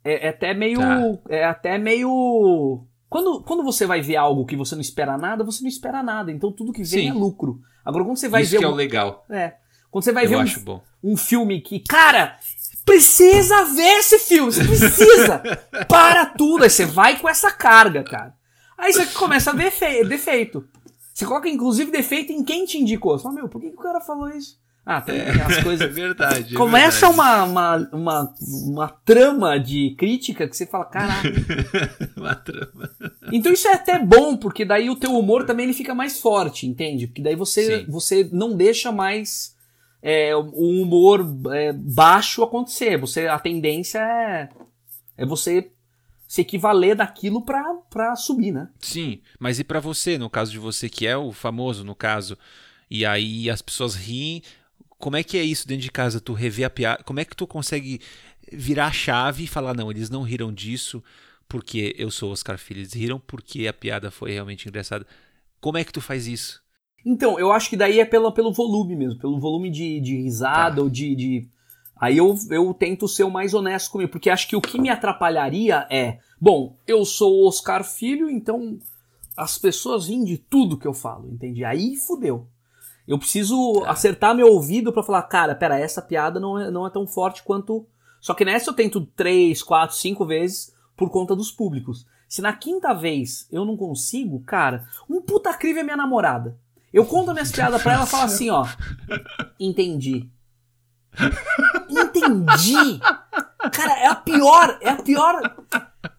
É, 0.03 0.27
é 0.27 0.29
até 0.31 0.55
meio. 0.55 0.79
Tá. 0.79 1.19
É 1.29 1.45
até 1.45 1.79
meio 1.79 2.87
quando, 3.11 3.43
quando 3.43 3.65
você 3.65 3.85
vai 3.85 4.01
ver 4.01 4.15
algo 4.15 4.47
que 4.47 4.55
você 4.55 4.77
não 4.77 4.81
espera 4.81 5.19
nada, 5.19 5.43
você 5.43 5.63
não 5.63 5.69
espera 5.69 6.01
nada. 6.01 6.31
Então 6.31 6.53
tudo 6.53 6.73
que 6.73 6.85
vem 6.85 7.03
Sim. 7.03 7.09
é 7.09 7.13
lucro. 7.13 7.61
Agora, 7.85 8.05
quando 8.05 8.17
você 8.17 8.29
vai 8.29 8.43
Isso 8.43 8.53
ver. 8.53 8.59
que 8.59 8.67
um, 8.67 8.69
é 8.69 8.73
o 8.73 8.77
legal. 8.77 9.27
É. 9.29 9.55
Quando 9.91 10.05
você 10.05 10.13
vai 10.13 10.27
Eu 10.27 10.31
ver 10.31 10.37
um, 10.37 10.81
um 11.03 11.17
filme 11.17 11.61
que. 11.61 11.81
Cara, 11.81 12.39
precisa 12.85 13.65
ver 13.65 13.99
esse 13.99 14.17
filme. 14.21 14.53
Você 14.53 14.65
precisa. 14.65 15.43
Para 15.89 16.25
tudo. 16.27 16.63
Aí 16.63 16.71
você 16.71 16.87
vai 16.87 17.19
com 17.19 17.29
essa 17.29 17.51
carga, 17.51 18.05
cara. 18.05 18.33
Aí 18.79 18.93
você 18.93 19.07
começa 19.07 19.51
a 19.51 19.55
ver 19.55 19.73
defeito. 20.07 20.65
Você 21.13 21.27
coloca, 21.27 21.49
inclusive, 21.49 21.91
defeito 21.91 22.33
em 22.33 22.45
quem 22.45 22.65
te 22.65 22.79
indicou. 22.79 23.19
Você 23.19 23.25
fala, 23.25 23.35
meu, 23.35 23.49
por 23.49 23.61
que, 23.61 23.71
que 23.71 23.77
o 23.77 23.83
cara 23.83 24.01
falou 24.01 24.29
isso? 24.31 24.60
Ah, 24.91 25.01
tem 25.01 25.21
é, 25.21 25.31
as 25.31 25.63
coisas. 25.63 25.81
É 25.89 25.93
verdade. 25.93 26.55
É 26.55 26.57
Começa 26.57 27.07
verdade. 27.07 27.15
Uma, 27.15 27.45
uma, 27.45 27.91
uma, 27.93 28.35
uma 28.67 28.89
trama 28.89 29.57
de 29.57 29.95
crítica 29.97 30.49
que 30.49 30.57
você 30.57 30.67
fala, 30.67 30.85
caraca. 30.85 31.29
uma 32.17 32.35
trama. 32.35 32.91
Então 33.31 33.53
isso 33.53 33.69
é 33.69 33.75
até 33.75 34.01
bom, 34.01 34.37
porque 34.37 34.65
daí 34.65 34.91
o 34.91 34.97
teu 34.97 35.17
humor 35.17 35.47
também 35.47 35.67
ele 35.67 35.75
fica 35.75 35.95
mais 35.95 36.19
forte, 36.19 36.67
entende? 36.67 37.07
Porque 37.07 37.23
daí 37.23 37.37
você, 37.37 37.85
você 37.89 38.29
não 38.33 38.57
deixa 38.57 38.91
mais 38.91 39.55
é, 40.03 40.35
o 40.35 40.83
humor 40.83 41.25
é, 41.53 41.73
baixo 41.73 42.43
acontecer. 42.43 42.99
Você, 42.99 43.29
a 43.29 43.39
tendência 43.39 44.01
é, 44.01 44.49
é 45.19 45.25
você 45.25 45.71
se 46.27 46.41
equivaler 46.41 46.97
daquilo 46.97 47.43
pra, 47.43 47.63
pra 47.89 48.17
subir, 48.17 48.51
né? 48.51 48.69
Sim, 48.81 49.21
mas 49.39 49.61
e 49.61 49.65
para 49.65 49.79
você, 49.79 50.19
no 50.19 50.29
caso 50.29 50.51
de 50.51 50.59
você 50.59 50.89
que 50.89 51.07
é 51.07 51.17
o 51.17 51.31
famoso, 51.31 51.85
no 51.85 51.95
caso, 51.95 52.37
e 52.91 53.07
aí 53.07 53.49
as 53.49 53.63
pessoas 53.63 53.95
riem, 53.95 54.43
como 55.01 55.17
é 55.17 55.25
que 55.25 55.39
é 55.39 55.43
isso 55.43 55.67
dentro 55.67 55.83
de 55.83 55.91
casa? 55.91 56.21
Tu 56.21 56.33
rever 56.33 56.67
a 56.67 56.71
piada? 56.71 57.03
Como 57.03 57.19
é 57.19 57.25
que 57.25 57.35
tu 57.35 57.47
consegue 57.47 58.01
virar 58.53 58.87
a 58.87 58.93
chave 58.93 59.45
e 59.45 59.49
falar, 59.49 59.75
não, 59.75 59.91
eles 59.91 60.11
não 60.11 60.23
riram 60.23 60.53
disso 60.53 61.03
porque 61.49 61.97
eu 61.99 62.13
sou 62.13 62.31
Oscar 62.31 62.57
Filho, 62.59 62.81
eles 62.81 62.93
riram 62.93 63.19
porque 63.19 63.67
a 63.67 63.73
piada 63.73 64.11
foi 64.11 64.31
realmente 64.31 64.69
engraçada. 64.69 65.05
Como 65.61 65.77
é 65.77 65.85
que 65.85 65.93
tu 65.93 66.01
faz 66.01 66.29
isso? 66.29 66.63
Então, 67.05 67.41
eu 67.41 67.51
acho 67.51 67.69
que 67.69 67.77
daí 67.77 67.99
é 67.99 68.05
pelo, 68.05 68.31
pelo 68.31 68.53
volume 68.53 68.95
mesmo, 68.95 69.19
pelo 69.19 69.41
volume 69.41 69.71
de, 69.71 70.01
de 70.01 70.17
risada 70.17 70.77
tá. 70.77 70.83
ou 70.83 70.89
de, 70.89 71.17
de... 71.17 71.49
Aí 72.01 72.19
eu, 72.19 72.39
eu 72.51 72.73
tento 72.73 73.09
ser 73.09 73.25
o 73.25 73.31
mais 73.31 73.53
honesto 73.53 73.91
comigo, 73.91 74.13
porque 74.13 74.31
acho 74.31 74.49
que 74.49 74.55
o 74.55 74.61
que 74.61 74.81
me 74.81 74.91
atrapalharia 74.91 75.87
é, 75.91 76.19
bom, 76.41 76.77
eu 76.87 77.05
sou 77.05 77.47
Oscar 77.47 77.85
Filho, 77.85 78.31
então 78.31 78.79
as 79.37 79.59
pessoas 79.59 80.09
riem 80.09 80.25
de 80.25 80.39
tudo 80.39 80.79
que 80.79 80.87
eu 80.87 80.95
falo, 80.95 81.29
entende? 81.31 81.65
Aí 81.65 81.97
fudeu. 81.97 82.47
Eu 83.11 83.19
preciso 83.19 83.83
é. 83.85 83.89
acertar 83.89 84.37
meu 84.37 84.47
ouvido 84.47 84.93
para 84.93 85.03
falar, 85.03 85.25
cara, 85.25 85.53
pera, 85.53 85.77
essa 85.77 86.01
piada 86.01 86.39
não 86.39 86.57
é, 86.57 86.71
não 86.71 86.87
é 86.87 86.91
tão 86.91 87.09
forte 87.09 87.43
quanto. 87.43 87.85
Só 88.21 88.35
que 88.35 88.45
nessa 88.45 88.71
eu 88.71 88.75
tento 88.75 89.05
três, 89.05 89.65
quatro, 89.65 89.97
cinco 89.97 90.25
vezes 90.25 90.73
por 90.97 91.11
conta 91.11 91.35
dos 91.35 91.51
públicos. 91.51 92.07
Se 92.29 92.41
na 92.41 92.53
quinta 92.53 92.95
vez 92.95 93.49
eu 93.51 93.65
não 93.65 93.77
consigo, 93.77 94.39
cara, 94.45 94.87
um 95.09 95.21
puta 95.21 95.53
crivo 95.53 95.81
é 95.81 95.83
minha 95.83 95.97
namorada. 95.97 96.57
Eu 96.93 97.05
conto 97.05 97.33
a 97.33 97.35
minha 97.35 97.45
piada 97.51 97.81
pra 97.81 97.95
ela 97.95 98.05
e 98.05 98.07
falo 98.07 98.23
assim, 98.23 98.49
ó. 98.49 98.65
Entendi. 99.59 100.31
Entendi! 101.89 103.01
Cara, 103.73 103.99
é 103.99 104.07
a 104.07 104.15
pior, 104.15 104.79
é 104.81 104.91
a 104.91 105.03
pior, 105.03 105.57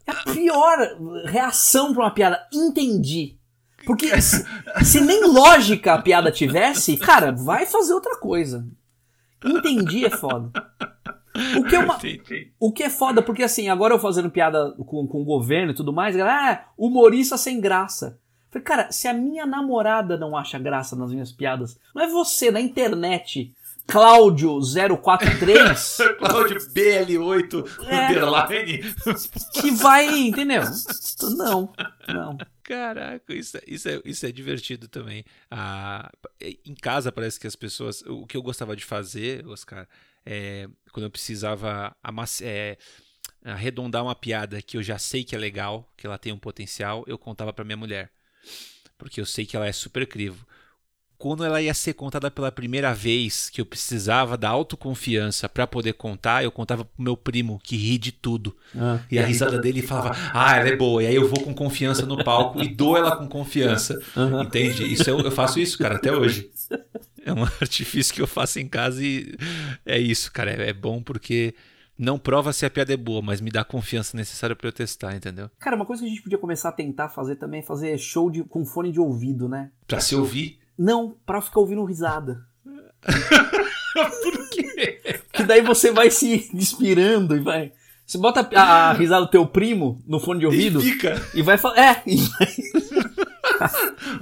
é 0.06 0.12
a 0.12 0.34
pior 0.34 0.78
reação 1.26 1.94
pra 1.94 2.04
uma 2.04 2.12
piada. 2.12 2.46
Entendi. 2.52 3.40
Porque 3.86 4.22
se, 4.22 4.46
se, 4.84 5.02
nem 5.02 5.26
lógica 5.26 5.94
a 5.94 6.02
piada 6.02 6.32
tivesse, 6.32 6.98
cara, 6.98 7.32
vai 7.32 7.66
fazer 7.66 7.94
outra 7.94 8.18
coisa. 8.18 8.68
Entendi, 9.44 10.06
é 10.06 10.10
foda. 10.10 10.52
O 11.58 11.64
que, 11.64 11.76
é 11.76 11.80
uma, 11.80 11.98
o 12.60 12.72
que 12.72 12.84
é 12.84 12.90
foda, 12.90 13.22
porque 13.22 13.44
assim, 13.44 13.70
agora 13.70 13.94
eu 13.94 14.00
fazendo 14.00 14.30
piada 14.30 14.72
com, 14.86 15.08
com 15.08 15.22
o 15.22 15.26
governo 15.26 15.72
e 15.72 15.76
tudo 15.76 15.94
mais, 15.94 16.16
galera, 16.16 16.52
ah, 16.52 16.72
humorista 16.78 17.38
sem 17.38 17.60
graça. 17.60 18.20
Falei, 18.52 18.64
cara, 18.64 18.92
se 18.92 19.08
a 19.08 19.14
minha 19.14 19.46
namorada 19.46 20.18
não 20.18 20.36
acha 20.36 20.60
graça 20.60 20.94
nas 20.96 21.12
minhas 21.12 21.32
piadas, 21.32 21.80
não 21.96 22.04
é 22.04 22.08
você 22.08 22.52
na 22.52 22.60
internet 22.60 23.56
Cláudio 23.88 24.60
043. 24.60 25.98
Cláudio 26.18 26.58
BL8 26.72 27.86
é, 27.88 28.08
underline. 28.08 28.96
Que 29.54 29.72
vai, 29.72 30.08
entendeu? 30.20 30.64
Não, 31.36 31.74
não. 32.08 32.38
Caraca, 32.64 33.34
isso, 33.34 33.58
é, 33.58 33.62
isso, 33.68 33.90
é, 33.90 34.02
isso 34.06 34.26
é 34.26 34.32
divertido 34.32 34.88
também. 34.88 35.26
Ah, 35.50 36.10
em 36.40 36.76
casa 36.76 37.12
parece 37.12 37.40
que 37.40 37.48
as 37.48 37.56
pessoas. 37.56 38.02
O 38.04 38.26
que 38.26 38.38
eu 38.38 38.42
gostava 38.42 38.76
de 38.76 38.86
fazer, 38.86 39.46
Oscar, 39.48 39.88
é, 40.26 40.68
quando 40.92 41.06
eu 41.06 41.12
precisava 41.12 41.96
amass, 42.04 42.42
é, 42.42 42.78
arredondar 43.44 44.04
uma 44.04 44.16
piada 44.16 44.62
que 44.62 44.78
eu 44.78 44.84
já 44.84 44.98
sei 44.98 45.24
que 45.24 45.36
é 45.36 45.40
legal, 45.40 45.92
que 45.98 46.06
ela 46.06 46.18
tem 46.18 46.32
um 46.32 46.38
potencial, 46.38 47.04
eu 47.08 47.18
contava 47.18 47.52
para 47.52 47.66
minha 47.66 47.78
mulher. 47.78 48.12
Porque 48.98 49.20
eu 49.20 49.26
sei 49.26 49.46
que 49.46 49.56
ela 49.56 49.68
é 49.68 49.72
super 49.72 50.08
crivo 50.08 50.46
quando 51.22 51.46
ela 51.46 51.62
ia 51.62 51.74
ser 51.76 51.94
contada 51.94 52.32
pela 52.32 52.52
primeira 52.52 52.96
vez, 52.96 53.48
que 53.48 53.62
eu 53.62 53.66
precisava 53.66 54.36
da 54.36 54.50
autoconfiança 54.50 55.48
para 55.48 55.68
poder 55.68 55.94
contar, 55.94 56.44
eu 56.44 56.52
contava 56.52 56.84
pro 56.84 57.04
meu 57.04 57.16
primo, 57.16 57.62
que 57.64 57.78
ri 57.78 58.00
de 58.00 58.12
tudo. 58.12 58.58
Ah, 58.76 59.00
e 59.10 59.20
a 59.20 59.26
risada 59.28 59.60
dele 59.60 59.84
falava, 59.84 60.18
ah, 60.34 60.58
ela 60.58 60.70
é 60.70 60.76
boa. 60.76 61.04
E 61.04 61.06
aí 61.06 61.14
eu 61.14 61.30
vou 61.30 61.44
com 61.44 61.54
confiança 61.54 62.08
no 62.08 62.24
palco 62.24 62.60
e 62.60 62.68
dou 62.68 62.98
ela 62.98 63.16
com 63.16 63.28
confiança. 63.28 64.02
Uhum. 64.16 64.42
Entende? 64.42 64.92
Isso 64.92 65.08
eu, 65.08 65.20
eu 65.20 65.30
faço 65.30 65.60
isso, 65.60 65.78
cara, 65.78 65.98
até 65.98 66.12
hoje. 66.12 66.50
É 67.24 67.32
um 67.32 67.44
artifício 67.62 68.16
que 68.16 68.22
eu 68.24 68.26
faço 68.26 68.60
em 68.60 68.68
casa 68.68 69.06
e 69.06 69.36
é 69.86 70.00
isso, 70.00 70.32
cara. 70.32 70.50
É, 70.50 70.70
é 70.70 70.74
bom 70.74 71.04
porque 71.04 71.54
não 71.96 72.18
prova 72.18 72.52
se 72.52 72.66
a 72.66 72.70
piada 72.72 72.92
é 72.92 72.98
boa, 72.98 73.22
mas 73.22 73.40
me 73.40 73.52
dá 73.52 73.62
a 73.62 73.66
confiança 73.66 74.18
necessária 74.18 74.56
para 74.56 74.70
eu 74.70 74.74
testar, 74.74 75.16
entendeu? 75.16 75.52
Cara, 75.60 75.76
uma 75.76 75.86
coisa 75.86 76.02
que 76.02 76.08
a 76.08 76.10
gente 76.10 76.24
podia 76.24 76.40
começar 76.40 76.70
a 76.70 76.72
tentar 76.72 77.10
fazer 77.10 77.36
também 77.36 77.60
é 77.60 77.64
fazer 77.64 77.96
show 78.00 78.32
de, 78.32 78.44
com 78.44 78.66
fone 78.66 78.92
de 78.92 79.00
ouvido, 79.00 79.48
né? 79.48 79.70
Pra 79.86 80.00
se 80.00 80.16
ouvir? 80.16 80.61
Não, 80.82 81.16
pra 81.28 81.42
ficar 81.42 81.60
ouvindo 81.60 81.86
risada. 81.86 82.44
Por 84.24 84.50
quê? 84.50 85.00
Que 85.32 85.44
daí 85.44 85.62
você 85.62 85.92
vai 85.92 86.10
se 86.10 86.50
inspirando 86.56 87.36
e 87.36 87.40
vai. 87.40 87.72
Você 88.04 88.18
bota 88.18 88.50
a, 88.58 88.90
a 88.90 88.94
risada 88.94 89.28
do 89.28 89.30
teu 89.30 89.46
primo 89.46 90.02
no 90.08 90.20
fone 90.20 90.40
de 90.40 90.48
ouvido. 90.48 90.80
E 90.80 90.94
fica. 90.94 91.22
E 91.36 91.44
vai 91.44 91.60
falar. 91.60 91.78
É, 91.78 92.04
e 92.08 92.16
vai. 92.18 92.48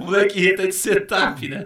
o 0.00 0.04
moleque 0.04 0.38
reta 0.38 0.66
de 0.66 0.74
setup, 0.74 1.48
né? 1.48 1.64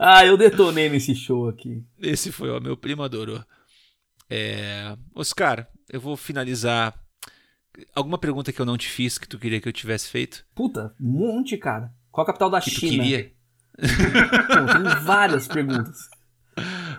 ah, 0.00 0.26
eu 0.26 0.36
detonei 0.36 0.88
nesse 0.88 1.14
show 1.14 1.48
aqui. 1.48 1.84
Esse 2.00 2.32
foi, 2.32 2.50
ó, 2.50 2.58
meu 2.58 2.76
primo 2.76 3.04
adorou. 3.04 3.40
É... 4.28 4.96
Oscar, 5.14 5.68
eu 5.88 6.00
vou 6.00 6.16
finalizar. 6.16 6.92
Alguma 7.94 8.18
pergunta 8.18 8.52
que 8.52 8.60
eu 8.60 8.66
não 8.66 8.76
te 8.76 8.88
fiz 8.88 9.16
que 9.16 9.28
tu 9.28 9.38
queria 9.38 9.60
que 9.60 9.68
eu 9.68 9.72
tivesse 9.72 10.08
feito? 10.08 10.44
Puta, 10.56 10.92
um 11.00 11.06
monte, 11.06 11.56
cara. 11.56 11.94
Qual 12.10 12.24
a 12.24 12.26
capital 12.26 12.50
da 12.50 12.60
que 12.60 12.68
China? 12.68 12.90
Tu 12.90 12.98
queria? 12.98 13.39
tem 13.78 15.04
várias 15.04 15.48
perguntas. 15.48 16.08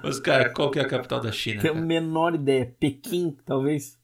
Mas, 0.03 0.19
cara, 0.19 0.49
qual 0.49 0.71
que 0.71 0.79
é 0.79 0.81
a 0.81 0.87
capital 0.87 1.19
da 1.19 1.31
China? 1.31 1.61
Tenho 1.61 1.75
a 1.75 1.81
menor 1.81 2.35
ideia. 2.35 2.75
Pequim, 2.79 3.37
talvez? 3.45 3.99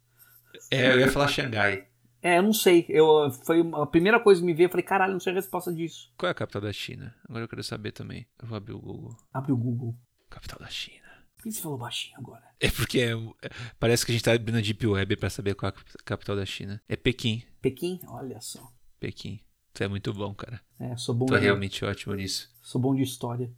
É, 0.71 0.91
eu 0.91 0.99
ia 0.99 1.11
falar 1.11 1.27
Xangai. 1.27 1.87
É, 2.21 2.37
eu 2.37 2.43
não 2.43 2.53
sei. 2.53 2.85
Eu, 2.89 3.31
foi 3.45 3.61
a 3.73 3.85
primeira 3.85 4.19
coisa 4.19 4.41
que 4.41 4.45
me 4.45 4.53
veio, 4.53 4.67
eu 4.67 4.71
falei, 4.71 4.85
caralho, 4.85 5.13
não 5.13 5.19
sei 5.19 5.33
a 5.33 5.35
resposta 5.35 5.73
disso. 5.73 6.11
Qual 6.17 6.27
é 6.27 6.31
a 6.31 6.35
capital 6.35 6.61
da 6.61 6.73
China? 6.73 7.15
Agora 7.27 7.45
eu 7.45 7.47
quero 7.47 7.63
saber 7.63 7.91
também. 7.91 8.27
Eu 8.41 8.47
vou 8.47 8.57
abrir 8.57 8.73
o 8.73 8.79
Google. 8.79 9.15
Abre 9.33 9.51
o 9.51 9.57
Google. 9.57 9.95
Capital 10.29 10.59
da 10.59 10.67
China. 10.67 11.07
Por 11.37 11.43
que 11.43 11.51
você 11.51 11.61
falou 11.61 11.77
baixinho 11.77 12.17
agora? 12.17 12.43
É 12.59 12.69
porque 12.69 12.99
é, 12.99 13.13
parece 13.79 14.05
que 14.05 14.11
a 14.11 14.13
gente 14.13 14.23
tá 14.23 14.33
abrindo 14.33 14.57
a 14.57 14.61
Deep 14.61 14.85
Web 14.85 15.15
pra 15.17 15.29
saber 15.29 15.53
qual 15.55 15.71
é 15.71 15.73
a 15.73 16.03
capital 16.03 16.35
da 16.35 16.45
China. 16.45 16.81
É 16.89 16.95
Pequim. 16.95 17.43
Pequim? 17.61 17.99
Olha 18.07 18.41
só. 18.41 18.67
Pequim. 18.99 19.39
Tu 19.77 19.83
é 19.83 19.87
muito 19.87 20.11
bom, 20.11 20.33
cara. 20.33 20.59
É, 20.79 20.97
sou 20.97 21.13
bom. 21.13 21.27
Tu 21.27 21.35
é 21.35 21.39
realmente 21.39 21.85
ótimo 21.85 22.15
nisso. 22.15 22.49
Sou 22.63 22.81
bom 22.81 22.95
de 22.95 23.03
história. 23.03 23.53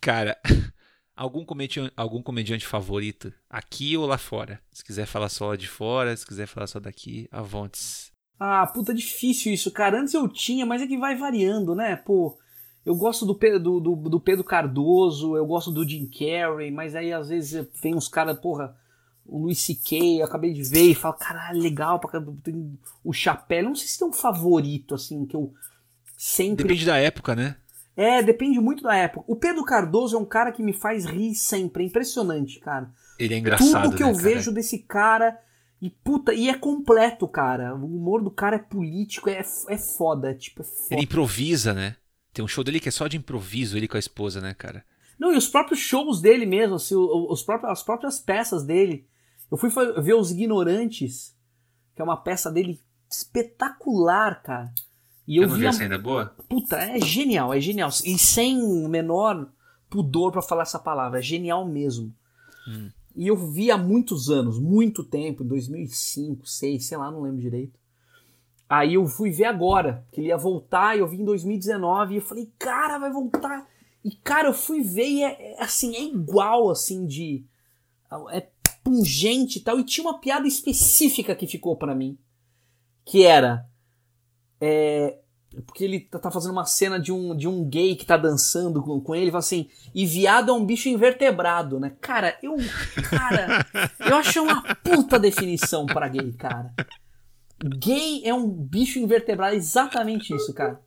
Cara, 0.00 0.38
algum 1.14 1.44
comediante, 1.44 1.92
algum 1.94 2.22
comediante 2.22 2.66
favorito, 2.66 3.30
aqui 3.50 3.94
ou 3.94 4.06
lá 4.06 4.16
fora? 4.16 4.58
Se 4.72 4.82
quiser 4.82 5.04
falar 5.04 5.28
só 5.28 5.48
lá 5.48 5.56
de 5.56 5.68
fora, 5.68 6.16
se 6.16 6.26
quiser 6.26 6.46
falar 6.46 6.66
só 6.66 6.80
daqui, 6.80 7.28
avontes. 7.30 8.10
Ah, 8.40 8.66
puta, 8.68 8.94
difícil 8.94 9.52
isso, 9.52 9.70
cara. 9.70 10.00
Antes 10.00 10.14
eu 10.14 10.26
tinha, 10.28 10.64
mas 10.64 10.80
é 10.80 10.86
que 10.86 10.96
vai 10.96 11.14
variando, 11.14 11.74
né? 11.74 11.94
Pô, 11.94 12.38
eu 12.86 12.96
gosto 12.96 13.26
do 13.26 13.34
Pedro, 13.34 13.60
do, 13.60 13.80
do, 13.80 13.96
do 14.08 14.20
Pedro 14.20 14.42
Cardoso, 14.42 15.36
eu 15.36 15.44
gosto 15.44 15.70
do 15.70 15.86
Jim 15.86 16.06
Carrey, 16.06 16.70
mas 16.70 16.94
aí 16.94 17.12
às 17.12 17.28
vezes 17.28 17.68
vem 17.82 17.94
uns 17.94 18.08
caras, 18.08 18.40
porra, 18.40 18.74
o 19.28 19.42
Luis 19.42 19.60
C.K., 19.60 20.20
eu 20.20 20.24
acabei 20.24 20.52
de 20.52 20.62
ver 20.62 20.90
e 20.90 20.94
falo, 20.94 21.14
caralho, 21.14 21.60
legal, 21.60 22.00
tem 22.42 22.78
o 23.04 23.12
chapéu. 23.12 23.62
Não 23.62 23.74
sei 23.74 23.86
se 23.86 23.98
tem 23.98 24.08
um 24.08 24.12
favorito, 24.12 24.94
assim, 24.94 25.26
que 25.26 25.36
eu 25.36 25.52
sempre. 26.16 26.64
Depende 26.64 26.86
da 26.86 26.96
época, 26.96 27.36
né? 27.36 27.56
É, 27.94 28.22
depende 28.22 28.58
muito 28.60 28.82
da 28.82 28.94
época. 28.94 29.24
O 29.26 29.36
Pedro 29.36 29.64
Cardoso 29.64 30.16
é 30.16 30.18
um 30.18 30.24
cara 30.24 30.52
que 30.52 30.62
me 30.62 30.72
faz 30.72 31.04
rir 31.04 31.34
sempre. 31.34 31.82
É 31.82 31.86
impressionante, 31.86 32.58
cara. 32.58 32.90
Ele 33.18 33.34
é 33.34 33.38
engraçado. 33.38 33.82
Tudo 33.84 33.96
que 33.96 34.02
né, 34.02 34.08
eu 34.08 34.14
cara? 34.14 34.24
vejo 34.24 34.52
desse 34.52 34.78
cara. 34.78 35.38
E 35.80 35.90
puta, 35.90 36.32
e 36.32 36.48
é 36.48 36.54
completo, 36.54 37.28
cara. 37.28 37.74
O 37.74 37.84
humor 37.84 38.22
do 38.22 38.30
cara 38.30 38.56
é 38.56 38.60
político, 38.60 39.28
é, 39.28 39.44
é 39.68 39.78
foda. 39.78 40.30
É, 40.30 40.34
tipo, 40.34 40.62
é 40.62 40.64
foda. 40.64 40.94
Ele 40.94 41.02
improvisa, 41.02 41.74
né? 41.74 41.96
Tem 42.32 42.44
um 42.44 42.48
show 42.48 42.64
dele 42.64 42.80
que 42.80 42.88
é 42.88 42.92
só 42.92 43.06
de 43.08 43.16
improviso, 43.16 43.76
ele 43.76 43.88
com 43.88 43.96
a 43.96 44.00
esposa, 44.00 44.40
né, 44.40 44.54
cara? 44.54 44.84
Não, 45.18 45.32
e 45.32 45.36
os 45.36 45.48
próprios 45.48 45.80
shows 45.80 46.20
dele 46.20 46.46
mesmo, 46.46 46.76
assim, 46.76 46.94
os 46.94 47.42
próprios, 47.42 47.72
as 47.72 47.82
próprias 47.82 48.20
peças 48.20 48.62
dele. 48.64 49.06
Eu 49.50 49.56
fui 49.56 49.70
ver 50.02 50.14
Os 50.14 50.30
Ignorantes, 50.30 51.36
que 51.94 52.02
é 52.02 52.04
uma 52.04 52.16
peça 52.16 52.50
dele 52.50 52.80
espetacular, 53.10 54.42
cara. 54.42 54.72
E 55.26 55.36
eu, 55.36 55.42
eu 55.42 55.48
não 55.48 55.54
vi, 55.56 55.62
vi 55.62 55.66
essa 55.66 55.82
ainda 55.82 55.98
boa? 55.98 56.26
Puta, 56.48 56.76
é 56.76 57.00
genial, 57.00 57.52
é 57.52 57.60
genial. 57.60 57.88
E 58.04 58.18
sem 58.18 58.62
o 58.62 58.88
menor 58.88 59.50
pudor 59.88 60.32
para 60.32 60.42
falar 60.42 60.62
essa 60.62 60.78
palavra, 60.78 61.18
é 61.18 61.22
genial 61.22 61.66
mesmo. 61.66 62.14
Hum. 62.66 62.90
E 63.16 63.26
eu 63.26 63.36
vi 63.36 63.70
há 63.70 63.76
muitos 63.76 64.30
anos, 64.30 64.58
muito 64.58 65.02
tempo, 65.02 65.42
2005, 65.42 66.36
2006, 66.36 66.86
sei 66.86 66.96
lá, 66.96 67.10
não 67.10 67.22
lembro 67.22 67.40
direito. 67.40 67.78
Aí 68.68 68.94
eu 68.94 69.06
fui 69.06 69.30
ver 69.30 69.46
agora, 69.46 70.06
que 70.12 70.20
ele 70.20 70.28
ia 70.28 70.36
voltar, 70.36 70.94
e 70.94 71.00
eu 71.00 71.08
vi 71.08 71.20
em 71.20 71.24
2019, 71.24 72.14
e 72.14 72.16
eu 72.18 72.22
falei, 72.22 72.52
cara, 72.58 72.98
vai 72.98 73.10
voltar. 73.10 73.66
E, 74.04 74.12
cara, 74.12 74.48
eu 74.48 74.54
fui 74.54 74.82
ver 74.82 75.08
e 75.08 75.22
é, 75.24 75.54
é 75.54 75.62
assim, 75.62 75.96
é 75.96 76.02
igual, 76.02 76.70
assim, 76.70 77.06
de... 77.06 77.44
É 78.30 78.40
pungente 78.88 79.58
e 79.58 79.60
tal. 79.60 79.78
E 79.78 79.84
tinha 79.84 80.06
uma 80.06 80.18
piada 80.18 80.48
específica 80.48 81.34
que 81.34 81.46
ficou 81.46 81.76
para 81.76 81.94
mim. 81.94 82.18
Que 83.04 83.24
era. 83.24 83.66
É, 84.60 85.18
porque 85.66 85.84
ele 85.84 86.00
tá, 86.00 86.18
tá 86.18 86.30
fazendo 86.30 86.52
uma 86.52 86.64
cena 86.64 86.98
de 86.98 87.12
um, 87.12 87.36
de 87.36 87.46
um 87.46 87.68
gay 87.68 87.94
que 87.94 88.06
tá 88.06 88.16
dançando 88.16 88.82
com, 88.82 88.98
com 89.00 89.14
ele 89.14 89.28
e 89.28 89.30
fala 89.30 89.38
assim: 89.40 89.68
e 89.94 90.06
viado 90.06 90.50
é 90.50 90.54
um 90.54 90.64
bicho 90.64 90.88
invertebrado, 90.88 91.78
né? 91.78 91.92
Cara, 92.00 92.38
eu. 92.42 92.56
Cara, 93.10 93.66
eu 94.00 94.16
acho 94.16 94.42
uma 94.42 94.62
puta 94.76 95.18
definição 95.18 95.84
para 95.84 96.08
gay, 96.08 96.32
cara. 96.32 96.72
Gay 97.62 98.22
é 98.24 98.32
um 98.32 98.48
bicho 98.48 98.98
invertebrado, 98.98 99.54
é 99.54 99.58
exatamente 99.58 100.34
isso, 100.34 100.54
cara. 100.54 100.80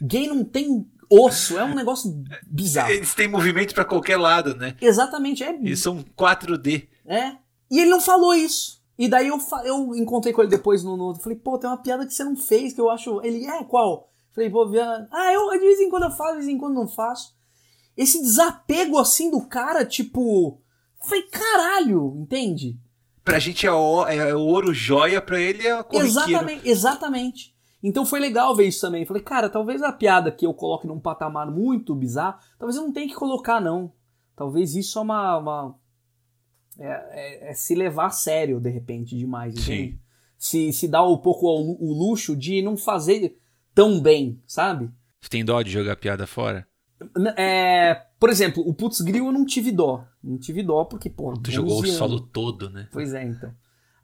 Gay 0.00 0.26
não 0.26 0.44
tem 0.44 0.86
osso. 1.10 1.58
É 1.58 1.64
um 1.64 1.74
negócio 1.74 2.24
bizarro. 2.46 2.90
Eles 2.90 3.14
têm 3.14 3.28
movimento 3.28 3.74
para 3.74 3.84
qualquer 3.84 4.16
lado, 4.16 4.54
né? 4.56 4.76
Exatamente. 4.80 5.42
É... 5.42 5.50
Eles 5.50 5.80
são 5.80 6.04
4D. 6.16 6.88
É. 7.06 7.32
E 7.70 7.80
ele 7.80 7.90
não 7.90 8.00
falou 8.00 8.34
isso. 8.34 8.82
E 8.98 9.08
daí 9.08 9.28
eu, 9.28 9.38
eu 9.64 9.94
encontrei 9.94 10.32
com 10.32 10.40
ele 10.40 10.50
depois 10.50 10.82
no, 10.82 10.96
no. 10.96 11.14
Falei, 11.14 11.38
pô, 11.38 11.58
tem 11.58 11.68
uma 11.68 11.76
piada 11.76 12.06
que 12.06 12.14
você 12.14 12.24
não 12.24 12.36
fez 12.36 12.72
que 12.72 12.80
eu 12.80 12.90
acho. 12.90 13.20
Ele, 13.22 13.46
é, 13.46 13.62
qual? 13.64 14.10
Falei, 14.34 14.50
pô, 14.50 14.68
via... 14.68 15.06
ah, 15.10 15.32
eu 15.32 15.50
de 15.50 15.58
vez 15.58 15.80
em 15.80 15.90
quando 15.90 16.04
eu 16.04 16.10
faço, 16.10 16.32
de 16.32 16.38
vez 16.38 16.48
em 16.48 16.58
quando 16.58 16.74
não 16.74 16.88
faço. 16.88 17.34
Esse 17.96 18.20
desapego 18.20 18.98
assim 18.98 19.30
do 19.30 19.40
cara, 19.42 19.84
tipo. 19.84 20.60
Falei, 21.02 21.22
caralho, 21.24 22.14
entende? 22.18 22.78
Pra 23.24 23.38
gente 23.38 23.66
é, 23.66 23.72
o, 23.72 24.06
é 24.06 24.34
ouro 24.34 24.72
joia, 24.72 25.20
pra 25.20 25.40
ele 25.40 25.66
é 25.66 25.82
corriqueiro. 25.82 26.06
Exatamente, 26.06 26.68
exatamente. 26.68 27.55
Então 27.82 28.06
foi 28.06 28.18
legal 28.20 28.54
ver 28.54 28.66
isso 28.66 28.80
também. 28.80 29.04
Falei, 29.04 29.22
cara, 29.22 29.48
talvez 29.48 29.82
a 29.82 29.92
piada 29.92 30.30
que 30.30 30.46
eu 30.46 30.54
coloque 30.54 30.86
num 30.86 30.98
patamar 30.98 31.50
muito 31.50 31.94
bizarro, 31.94 32.38
talvez 32.58 32.76
eu 32.76 32.82
não 32.82 32.92
tenha 32.92 33.08
que 33.08 33.14
colocar, 33.14 33.60
não. 33.60 33.92
Talvez 34.34 34.74
isso 34.74 34.98
é 34.98 35.02
uma. 35.02 35.38
uma 35.38 35.74
é, 36.78 36.86
é, 36.88 37.50
é, 37.50 37.54
se 37.54 37.74
levar 37.74 38.06
a 38.06 38.10
sério, 38.10 38.60
de 38.60 38.70
repente, 38.70 39.16
demais. 39.16 39.54
Sim. 39.60 39.98
Se, 40.36 40.72
se 40.72 40.86
dá 40.86 41.02
um 41.02 41.16
pouco 41.16 41.46
o, 41.46 41.90
o 41.90 41.92
luxo 41.92 42.36
de 42.36 42.60
não 42.60 42.76
fazer 42.76 43.38
tão 43.74 44.00
bem, 44.00 44.40
sabe? 44.46 44.90
Você 45.20 45.30
tem 45.30 45.44
dó 45.44 45.62
de 45.62 45.70
jogar 45.70 45.96
piada 45.96 46.26
fora? 46.26 46.66
É, 47.36 47.94
por 48.18 48.30
exemplo, 48.30 48.62
o 48.66 48.74
Putz 48.74 49.00
Grill 49.00 49.26
eu 49.26 49.32
não 49.32 49.44
tive 49.44 49.70
dó. 49.70 50.06
Não 50.22 50.38
tive 50.38 50.62
dó 50.62 50.84
porque, 50.84 51.10
pô. 51.10 51.34
Tu 51.34 51.50
jogou 51.50 51.80
o 51.80 51.86
solo 51.86 52.20
todo, 52.20 52.70
né? 52.70 52.88
Pois 52.92 53.12
é, 53.14 53.24
então. 53.24 53.52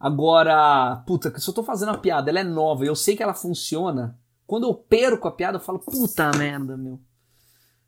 Agora, 0.03 0.97
puta, 1.07 1.33
se 1.39 1.49
eu 1.49 1.55
tô 1.55 1.63
fazendo 1.63 1.91
uma 1.91 1.99
piada, 1.99 2.29
ela 2.29 2.41
é 2.41 2.43
nova 2.43 2.85
eu 2.85 2.97
sei 2.97 3.15
que 3.15 3.23
ela 3.23 3.33
funciona, 3.33 4.19
Quando 4.49 4.67
eu 4.67 4.75
perco 4.75 5.29
a 5.29 5.31
piada, 5.31 5.59
eu 5.59 5.61
falo, 5.61 5.79
puta 5.79 6.29
merda, 6.37 6.77
meu. 6.77 6.99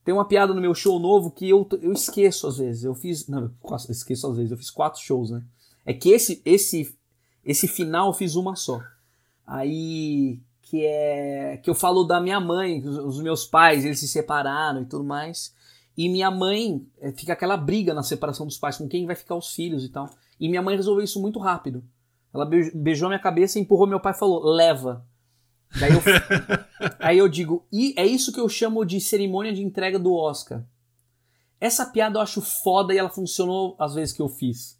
Tem 0.05 0.15
uma 0.15 0.25
piada 0.25 0.55
no 0.55 0.61
meu 0.61 0.77
show 0.77 1.01
novo 1.01 1.33
que 1.33 1.49
eu, 1.49 1.67
eu 1.83 1.93
esqueço 1.93 2.47
às 2.47 2.59
vezes. 2.59 2.85
Eu 2.85 2.95
fiz. 2.95 3.27
Não, 3.27 3.43
eu 3.43 3.51
esqueço 3.91 4.29
às 4.29 4.37
vezes. 4.37 4.53
Eu 4.53 4.57
fiz 4.57 4.71
quatro 4.71 5.01
shows, 5.01 5.31
né? 5.31 5.43
É 5.85 5.93
que 5.93 6.11
esse, 6.11 6.41
esse, 6.45 6.97
esse 7.45 7.67
final 7.67 8.09
eu 8.09 8.13
fiz 8.13 8.37
uma 8.37 8.55
só. 8.55 8.81
Aí. 9.45 10.39
Que 10.63 10.85
é. 10.85 11.57
Que 11.63 11.69
eu 11.69 11.75
falo 11.75 12.05
da 12.05 12.21
minha 12.21 12.39
mãe, 12.39 12.87
os, 12.87 13.21
meus 13.21 13.45
pais, 13.45 13.85
eles 13.85 13.99
se 13.99 14.07
separaram 14.07 14.83
e 14.83 14.87
tudo 14.87 15.03
mais. 15.03 15.53
E 15.97 16.09
minha 16.09 16.31
mãe. 16.31 16.87
É, 17.01 17.11
fica 17.11 17.33
aquela 17.33 17.57
briga 17.57 17.93
na 17.93 18.03
separação 18.03 18.47
dos 18.47 18.59
pais, 18.59 18.77
com 18.77 18.87
quem 18.87 19.07
vai 19.07 19.17
ficar 19.17 19.35
os 19.35 19.53
filhos 19.55 19.85
e 19.85 19.89
tal. 19.89 20.09
E 20.39 20.49
minha 20.49 20.63
mãe 20.63 20.77
resolveu 20.77 21.03
isso 21.03 21.21
muito 21.21 21.39
rápido. 21.39 21.83
Ela 22.35 22.45
beijou 22.75 23.09
minha 23.09 23.21
cabeça, 23.21 23.59
empurrou 23.59 23.87
meu 23.87 24.01
pai 24.01 24.13
e 24.13 24.19
falou: 24.19 24.45
leva. 24.45 25.07
Daí 25.79 25.93
eu, 25.93 26.03
aí 26.99 27.19
eu 27.19 27.29
digo, 27.29 27.67
e 27.73 27.95
é 27.97 28.05
isso 28.05 28.33
que 28.33 28.41
eu 28.41 28.49
chamo 28.49 28.85
de 28.85 29.01
cerimônia 29.01 29.53
de 29.53 29.63
entrega 29.63 29.99
do 29.99 30.13
Oscar. 30.13 30.65
Essa 31.61 31.87
piada 31.87 32.19
eu 32.19 32.23
acho 32.23 32.41
foda 32.43 32.93
e 32.93 32.99
ela 32.99 33.09
funcionou 33.09 33.77
às 33.79 33.95
vezes 33.95 34.15
que 34.15 34.21
eu 34.21 34.29
fiz. 34.29 34.79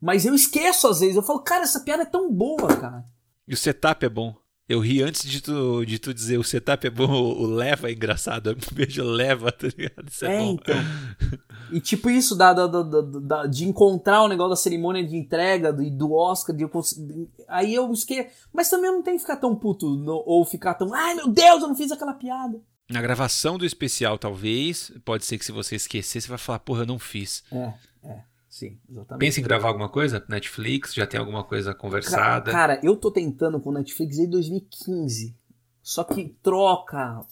Mas 0.00 0.26
eu 0.26 0.34
esqueço 0.34 0.86
às 0.88 1.00
vezes. 1.00 1.16
Eu 1.16 1.22
falo, 1.22 1.40
cara, 1.40 1.62
essa 1.62 1.80
piada 1.80 2.02
é 2.02 2.06
tão 2.06 2.32
boa, 2.32 2.76
cara. 2.76 3.04
E 3.46 3.54
o 3.54 3.56
setup 3.56 4.04
é 4.04 4.08
bom. 4.08 4.34
Eu 4.68 4.80
ri 4.80 5.02
antes 5.02 5.22
de 5.22 5.40
tu, 5.40 5.84
de 5.86 5.98
tu 5.98 6.12
dizer 6.12 6.36
o 6.36 6.44
setup 6.44 6.86
é 6.86 6.90
bom, 6.90 7.10
o 7.10 7.46
leva 7.46 7.88
é 7.88 7.92
engraçado. 7.92 8.50
Eu 8.50 8.56
beijo 8.72 9.02
leva, 9.02 9.50
tá 9.50 9.66
ligado? 9.66 10.08
Isso 10.08 10.26
é, 10.26 10.34
é 10.34 10.38
bom. 10.38 10.52
então. 10.52 10.76
E 11.70 11.80
tipo 11.80 12.08
isso 12.08 12.34
da, 12.34 12.54
da, 12.54 12.66
da, 12.66 12.82
da, 13.02 13.46
de 13.46 13.68
encontrar 13.68 14.22
o 14.22 14.28
negócio 14.28 14.48
da 14.48 14.56
cerimônia 14.56 15.06
de 15.06 15.14
entrega 15.14 15.70
do, 15.70 15.90
do 15.90 16.14
Oscar, 16.14 16.56
de, 16.56 16.66
aí 17.46 17.74
eu 17.74 17.92
esqueci. 17.92 18.26
Mas 18.50 18.70
também 18.70 18.86
eu 18.86 18.94
não 18.94 19.02
tenho 19.02 19.18
que 19.18 19.22
ficar 19.22 19.36
tão 19.36 19.54
puto 19.54 19.90
no, 19.90 20.22
ou 20.24 20.46
ficar 20.46 20.72
tão. 20.72 20.94
Ai 20.94 21.14
meu 21.14 21.28
Deus, 21.28 21.60
eu 21.60 21.68
não 21.68 21.76
fiz 21.76 21.92
aquela 21.92 22.14
piada. 22.14 22.58
Na 22.90 23.02
gravação 23.02 23.58
do 23.58 23.66
especial, 23.66 24.16
talvez, 24.16 24.90
pode 25.04 25.26
ser 25.26 25.36
que 25.36 25.44
se 25.44 25.52
você 25.52 25.76
esquecer, 25.76 26.22
você 26.22 26.28
vai 26.28 26.38
falar, 26.38 26.60
porra, 26.60 26.82
eu 26.82 26.86
não 26.86 26.98
fiz. 26.98 27.44
É, 27.52 27.74
é. 28.02 28.22
Sim, 28.58 28.76
exatamente. 28.90 29.20
Pensa 29.20 29.38
em 29.38 29.44
gravar 29.44 29.68
alguma 29.68 29.88
coisa? 29.88 30.24
Netflix? 30.28 30.92
Já 30.92 31.06
tem 31.06 31.20
alguma 31.20 31.44
coisa 31.44 31.72
conversada? 31.72 32.50
Cara, 32.50 32.80
eu 32.82 32.96
tô 32.96 33.08
tentando 33.08 33.60
com 33.60 33.70
Netflix 33.70 34.16
desde 34.16 34.32
2015. 34.32 35.32
Só 35.80 36.02
que 36.02 36.34
troca 36.42 37.24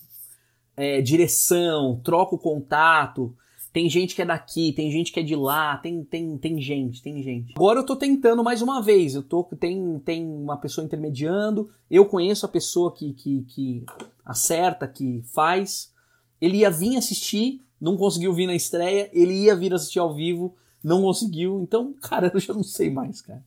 é, 0.77 1.03
direção, 1.03 2.01
troca 2.05 2.37
o 2.37 2.39
contato. 2.39 3.35
Tem 3.72 3.91
gente 3.91 4.14
que 4.14 4.22
é 4.22 4.24
daqui, 4.24 4.72
tem 4.72 4.89
gente 4.89 5.11
que 5.11 5.18
é 5.18 5.22
de 5.24 5.35
lá, 5.35 5.77
tem, 5.79 6.05
tem, 6.05 6.39
tem 6.39 6.61
gente, 6.61 7.03
tem 7.03 7.20
gente. 7.20 7.55
Agora 7.57 7.81
eu 7.81 7.85
tô 7.85 7.97
tentando 7.97 8.45
mais 8.45 8.62
uma 8.62 8.81
vez. 8.81 9.16
Eu 9.16 9.22
tô 9.24 9.43
tem, 9.43 9.99
tem 9.99 10.24
uma 10.24 10.57
pessoa 10.57 10.85
intermediando. 10.85 11.68
Eu 11.91 12.07
conheço 12.07 12.47
a 12.47 12.49
pessoa 12.49 12.95
que, 12.95 13.12
que, 13.14 13.43
que 13.49 13.85
acerta, 14.24 14.87
que 14.87 15.24
faz. 15.35 15.93
Ele 16.41 16.59
ia 16.59 16.70
vir 16.70 16.97
assistir, 16.97 17.61
não 17.81 17.97
conseguiu 17.97 18.33
vir 18.33 18.47
na 18.47 18.55
estreia. 18.55 19.11
Ele 19.12 19.35
ia 19.35 19.57
vir 19.57 19.74
assistir 19.74 19.99
ao 19.99 20.14
vivo 20.14 20.55
não 20.87 21.03
conseguiu. 21.03 21.61
Então, 21.62 21.93
cara, 22.01 22.30
eu 22.32 22.41
já 22.41 22.55
não 22.55 22.62
sei 22.62 22.89
mais, 22.91 23.20
cara. 23.20 23.43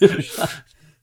Eu 0.00 0.20
já 0.20 0.48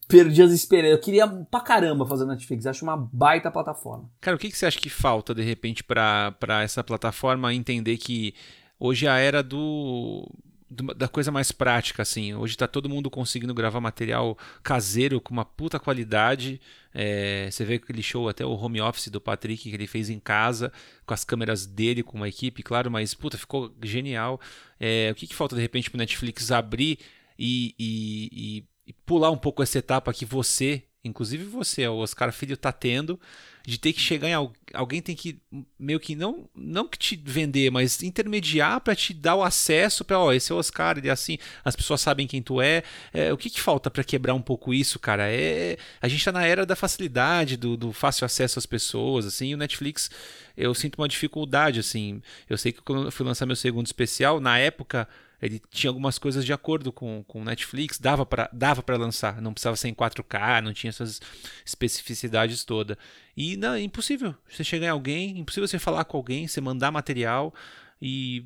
perdi 0.07 0.41
as 0.41 0.51
esperanças. 0.51 0.91
Eu 0.91 1.01
queria 1.01 1.27
pra 1.27 1.59
caramba 1.59 2.05
fazer 2.05 2.25
Netflix. 2.25 2.65
Acho 2.65 2.85
uma 2.85 2.95
baita 2.95 3.49
plataforma. 3.49 4.09
Cara, 4.21 4.37
o 4.37 4.39
que, 4.39 4.49
que 4.49 4.57
você 4.57 4.67
acha 4.67 4.79
que 4.79 4.89
falta, 4.89 5.33
de 5.33 5.41
repente, 5.41 5.83
para 5.83 6.61
essa 6.61 6.83
plataforma 6.83 7.53
entender 7.53 7.97
que 7.97 8.35
hoje 8.79 9.07
é 9.07 9.09
a 9.09 9.17
era 9.17 9.41
do 9.41 10.29
da 10.69 11.07
coisa 11.07 11.31
mais 11.31 11.51
prática, 11.51 12.01
assim. 12.01 12.33
Hoje 12.33 12.57
tá 12.57 12.67
todo 12.67 12.89
mundo 12.89 13.09
conseguindo 13.09 13.53
gravar 13.53 13.79
material 13.79 14.37
caseiro 14.63 15.21
com 15.21 15.31
uma 15.31 15.45
puta 15.45 15.79
qualidade. 15.79 16.59
É, 16.93 17.49
você 17.51 17.63
vê 17.63 17.75
aquele 17.75 18.01
show, 18.01 18.27
até 18.27 18.45
o 18.45 18.53
home 18.53 18.81
office 18.81 19.09
do 19.09 19.21
Patrick 19.21 19.69
que 19.69 19.75
ele 19.75 19.85
fez 19.85 20.09
em 20.09 20.19
casa, 20.19 20.71
com 21.05 21.13
as 21.13 21.23
câmeras 21.23 21.65
dele, 21.65 22.01
com 22.01 22.17
uma 22.17 22.27
equipe, 22.27 22.63
claro, 22.63 22.89
mas 22.89 23.13
puta, 23.13 23.37
ficou 23.37 23.73
genial. 23.83 24.39
É, 24.79 25.09
o 25.11 25.15
que, 25.15 25.27
que 25.27 25.35
falta 25.35 25.55
de 25.55 25.61
repente 25.61 25.89
pro 25.89 25.99
Netflix 25.99 26.51
abrir 26.51 26.97
e, 27.37 27.75
e, 27.77 28.29
e, 28.31 28.63
e 28.87 28.93
pular 29.05 29.29
um 29.29 29.37
pouco 29.37 29.61
essa 29.61 29.77
etapa 29.77 30.13
que 30.13 30.25
você, 30.25 30.83
inclusive 31.07 31.43
você, 31.45 31.87
o 31.87 31.97
Oscar 31.97 32.31
Filho, 32.33 32.57
tá 32.57 32.71
tendo 32.71 33.19
de 33.65 33.79
ter 33.79 33.93
que 33.93 33.99
chegar 33.99 34.29
em 34.29 34.33
alguém 34.73 35.01
tem 35.01 35.15
que 35.15 35.39
meio 35.79 35.99
que 35.99 36.15
não 36.15 36.47
não 36.53 36.87
que 36.87 36.99
te 36.99 37.15
vender, 37.15 37.71
mas 37.71 38.03
intermediar 38.03 38.79
para 38.79 38.95
te 38.95 39.13
dar 39.13 39.35
o 39.35 39.43
acesso 39.43 40.05
para, 40.05 40.19
ó, 40.19 40.31
esse 40.31 40.51
é 40.51 40.55
o 40.55 40.59
Oscar, 40.59 40.97
ele 40.97 41.07
é 41.07 41.11
assim, 41.11 41.39
as 41.63 41.75
pessoas 41.75 42.01
sabem 42.01 42.27
quem 42.27 42.43
tu 42.43 42.61
é. 42.61 42.83
é 43.11 43.33
o 43.33 43.37
que, 43.37 43.49
que 43.49 43.59
falta 43.59 43.89
para 43.89 44.03
quebrar 44.03 44.35
um 44.35 44.41
pouco 44.41 44.73
isso, 44.73 44.99
cara? 44.99 45.27
É 45.27 45.77
a 45.99 46.07
gente 46.07 46.23
tá 46.23 46.31
na 46.31 46.45
era 46.45 46.65
da 46.65 46.75
facilidade, 46.75 47.57
do, 47.57 47.75
do 47.75 47.91
fácil 47.91 48.25
acesso 48.25 48.59
às 48.59 48.65
pessoas, 48.65 49.25
assim, 49.25 49.53
o 49.53 49.57
Netflix 49.57 50.11
eu 50.57 50.73
sinto 50.73 50.97
uma 50.97 51.07
dificuldade, 51.07 51.79
assim. 51.79 52.21
Eu 52.49 52.57
sei 52.57 52.71
que 52.71 52.81
quando 52.81 53.05
eu 53.05 53.11
fui 53.11 53.25
lançar 53.25 53.45
meu 53.45 53.55
segundo 53.55 53.85
especial, 53.85 54.39
na 54.39 54.57
época 54.57 55.07
ele 55.41 55.61
tinha 55.69 55.89
algumas 55.89 56.17
coisas 56.17 56.45
de 56.45 56.53
acordo 56.53 56.91
com 56.91 57.23
o 57.27 57.43
Netflix, 57.43 57.99
dava 57.99 58.25
para 58.25 58.49
dava 58.51 58.83
lançar, 58.97 59.41
não 59.41 59.53
precisava 59.53 59.75
ser 59.75 59.89
em 59.89 59.93
4K, 59.93 60.61
não 60.61 60.73
tinha 60.73 60.89
essas 60.89 61.21
especificidades 61.65 62.63
todas. 62.63 62.97
E 63.35 63.57
não, 63.57 63.73
é 63.73 63.81
impossível 63.81 64.35
você 64.47 64.63
chegar 64.63 64.87
em 64.87 64.91
alguém, 64.91 65.39
impossível 65.39 65.67
você 65.67 65.79
falar 65.79 66.05
com 66.05 66.17
alguém, 66.17 66.47
você 66.47 66.61
mandar 66.61 66.91
material 66.91 67.53
e 68.01 68.45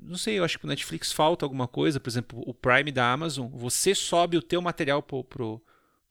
não 0.00 0.18
sei, 0.18 0.38
eu 0.38 0.44
acho 0.44 0.58
que 0.58 0.64
o 0.64 0.68
Netflix 0.68 1.12
falta 1.12 1.46
alguma 1.46 1.66
coisa, 1.66 1.98
por 1.98 2.10
exemplo, 2.10 2.42
o 2.46 2.52
Prime 2.52 2.90
da 2.92 3.10
Amazon, 3.10 3.48
você 3.48 3.94
sobe 3.94 4.36
o 4.36 4.42
teu 4.42 4.60
material 4.60 5.02
pro, 5.02 5.24
pro 5.24 5.62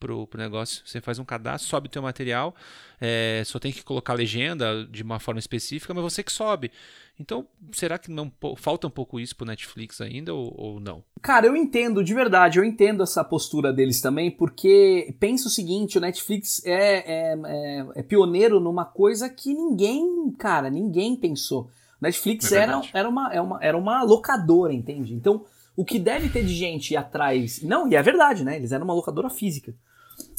pro, 0.01 0.25
pro 0.27 0.41
negócio. 0.41 0.81
Você 0.83 0.99
faz 0.99 1.19
um 1.19 1.23
cadastro, 1.23 1.69
sobe 1.69 1.87
o 1.87 1.91
teu 1.91 2.01
material, 2.01 2.53
é, 2.99 3.43
só 3.45 3.59
tem 3.59 3.71
que 3.71 3.83
colocar 3.83 4.13
legenda 4.13 4.85
de 4.85 5.03
uma 5.03 5.19
forma 5.19 5.39
específica, 5.39 5.93
mas 5.93 6.03
você 6.03 6.23
que 6.23 6.31
sobe. 6.31 6.71
Então, 7.19 7.45
será 7.71 7.99
que 7.99 8.09
não 8.09 8.31
falta 8.57 8.87
um 8.87 8.89
pouco 8.89 9.19
isso 9.19 9.35
pro 9.35 9.45
Netflix 9.45 10.01
ainda 10.01 10.33
ou, 10.33 10.53
ou, 10.57 10.79
não? 10.79 11.03
Cara, 11.21 11.45
eu 11.45 11.55
entendo, 11.55 12.03
de 12.03 12.15
verdade, 12.15 12.57
eu 12.57 12.65
entendo 12.65 13.03
essa 13.03 13.23
postura 13.23 13.71
deles 13.71 14.01
também, 14.01 14.31
porque 14.31 15.15
pensa 15.19 15.47
o 15.47 15.51
seguinte, 15.51 15.99
o 15.99 16.01
Netflix 16.01 16.65
é, 16.65 16.73
é, 16.73 17.39
é, 17.45 17.87
é 17.97 18.03
pioneiro 18.03 18.59
numa 18.59 18.85
coisa 18.85 19.29
que 19.29 19.53
ninguém, 19.53 20.31
cara, 20.37 20.69
ninguém 20.69 21.15
pensou. 21.15 21.69
Netflix 22.01 22.51
é 22.51 22.57
era, 22.57 22.81
era, 22.91 23.07
uma, 23.07 23.31
era, 23.31 23.43
uma, 23.43 23.59
era 23.61 23.77
uma 23.77 24.03
locadora, 24.03 24.73
entende? 24.73 25.13
Então, 25.13 25.45
o 25.75 25.85
que 25.85 25.99
deve 25.99 26.29
ter 26.29 26.43
de 26.43 26.53
gente 26.53 26.95
atrás. 26.95 27.61
Não, 27.61 27.87
e 27.87 27.95
é 27.95 28.01
verdade, 28.01 28.43
né? 28.43 28.55
Eles 28.55 28.71
eram 28.71 28.85
uma 28.85 28.93
locadora 28.93 29.29
física. 29.29 29.73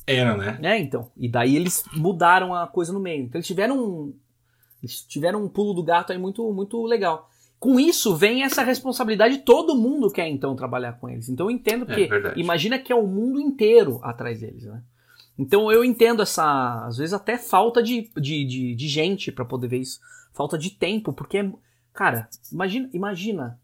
Era, 0.07 0.37
né? 0.37 0.59
É, 0.63 0.79
então. 0.79 1.11
E 1.17 1.29
daí 1.29 1.57
eles 1.57 1.85
mudaram 1.95 2.55
a 2.55 2.67
coisa 2.67 2.93
no 2.93 3.01
meio. 3.01 3.25
Então 3.25 3.39
eles 3.39 3.47
tiveram 3.47 3.79
um, 3.79 4.15
eles 4.83 5.01
tiveram 5.03 5.45
um 5.45 5.49
pulo 5.49 5.73
do 5.73 5.83
gato 5.83 6.13
aí 6.13 6.19
muito, 6.19 6.53
muito 6.53 6.85
legal. 6.85 7.31
Com 7.59 7.79
isso 7.79 8.17
vem 8.17 8.43
essa 8.43 8.65
responsabilidade, 8.65 9.39
todo 9.39 9.77
mundo 9.77 10.11
quer 10.11 10.27
então 10.29 10.57
trabalhar 10.57 10.95
com 10.95 11.09
eles. 11.09 11.29
Então 11.29 11.47
eu 11.47 11.51
entendo 11.51 11.87
porque 11.87 12.09
é 12.13 12.39
imagina 12.39 12.79
que 12.79 12.93
é 12.93 12.97
o 12.97 13.07
mundo 13.07 13.41
inteiro 13.41 14.01
atrás 14.03 14.41
deles, 14.41 14.65
né? 14.65 14.83
Então 15.39 15.71
eu 15.71 15.85
entendo 15.85 16.23
essa, 16.23 16.85
às 16.85 16.97
vezes 16.97 17.13
até 17.13 17.39
falta 17.39 17.81
de, 17.81 18.11
de, 18.17 18.45
de, 18.45 18.75
de 18.75 18.89
gente 18.89 19.31
para 19.31 19.45
poder 19.45 19.69
ver 19.69 19.79
isso, 19.79 20.01
falta 20.33 20.59
de 20.59 20.71
tempo, 20.71 21.13
porque, 21.13 21.51
cara, 21.93 22.29
imagina, 22.53 22.91
imagina, 22.93 23.61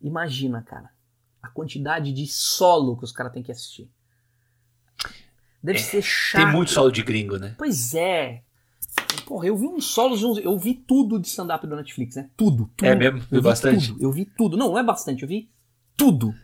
imagina, 0.00 0.62
cara, 0.62 0.90
a 1.42 1.48
quantidade 1.48 2.12
de 2.12 2.26
solo 2.26 2.96
que 2.96 3.04
os 3.04 3.12
caras 3.12 3.32
têm 3.32 3.42
que 3.42 3.52
assistir. 3.52 3.90
Deve 5.62 5.78
é, 5.78 5.82
ser 5.82 6.02
chato. 6.02 6.44
Tem 6.44 6.52
muito 6.52 6.70
solo 6.70 6.90
de 6.90 7.02
gringo, 7.02 7.36
né? 7.36 7.54
Pois 7.58 7.94
é. 7.94 8.42
Porra, 9.26 9.46
eu 9.46 9.56
vi 9.56 9.66
uns 9.66 9.86
solos, 9.86 10.22
eu 10.42 10.58
vi 10.58 10.74
tudo 10.74 11.18
de 11.18 11.28
stand-up 11.28 11.66
do 11.66 11.76
Netflix, 11.76 12.16
né? 12.16 12.30
Tudo, 12.36 12.70
tudo. 12.76 12.88
É 12.88 12.94
mesmo? 12.94 13.18
Eu 13.30 13.38
vi 13.38 13.40
bastante? 13.40 13.88
Tudo, 13.88 14.02
eu 14.02 14.12
vi 14.12 14.24
tudo. 14.24 14.56
Não, 14.56 14.70
não 14.70 14.78
é 14.78 14.82
bastante, 14.82 15.22
eu 15.22 15.28
vi 15.28 15.48
tudo. 15.96 16.34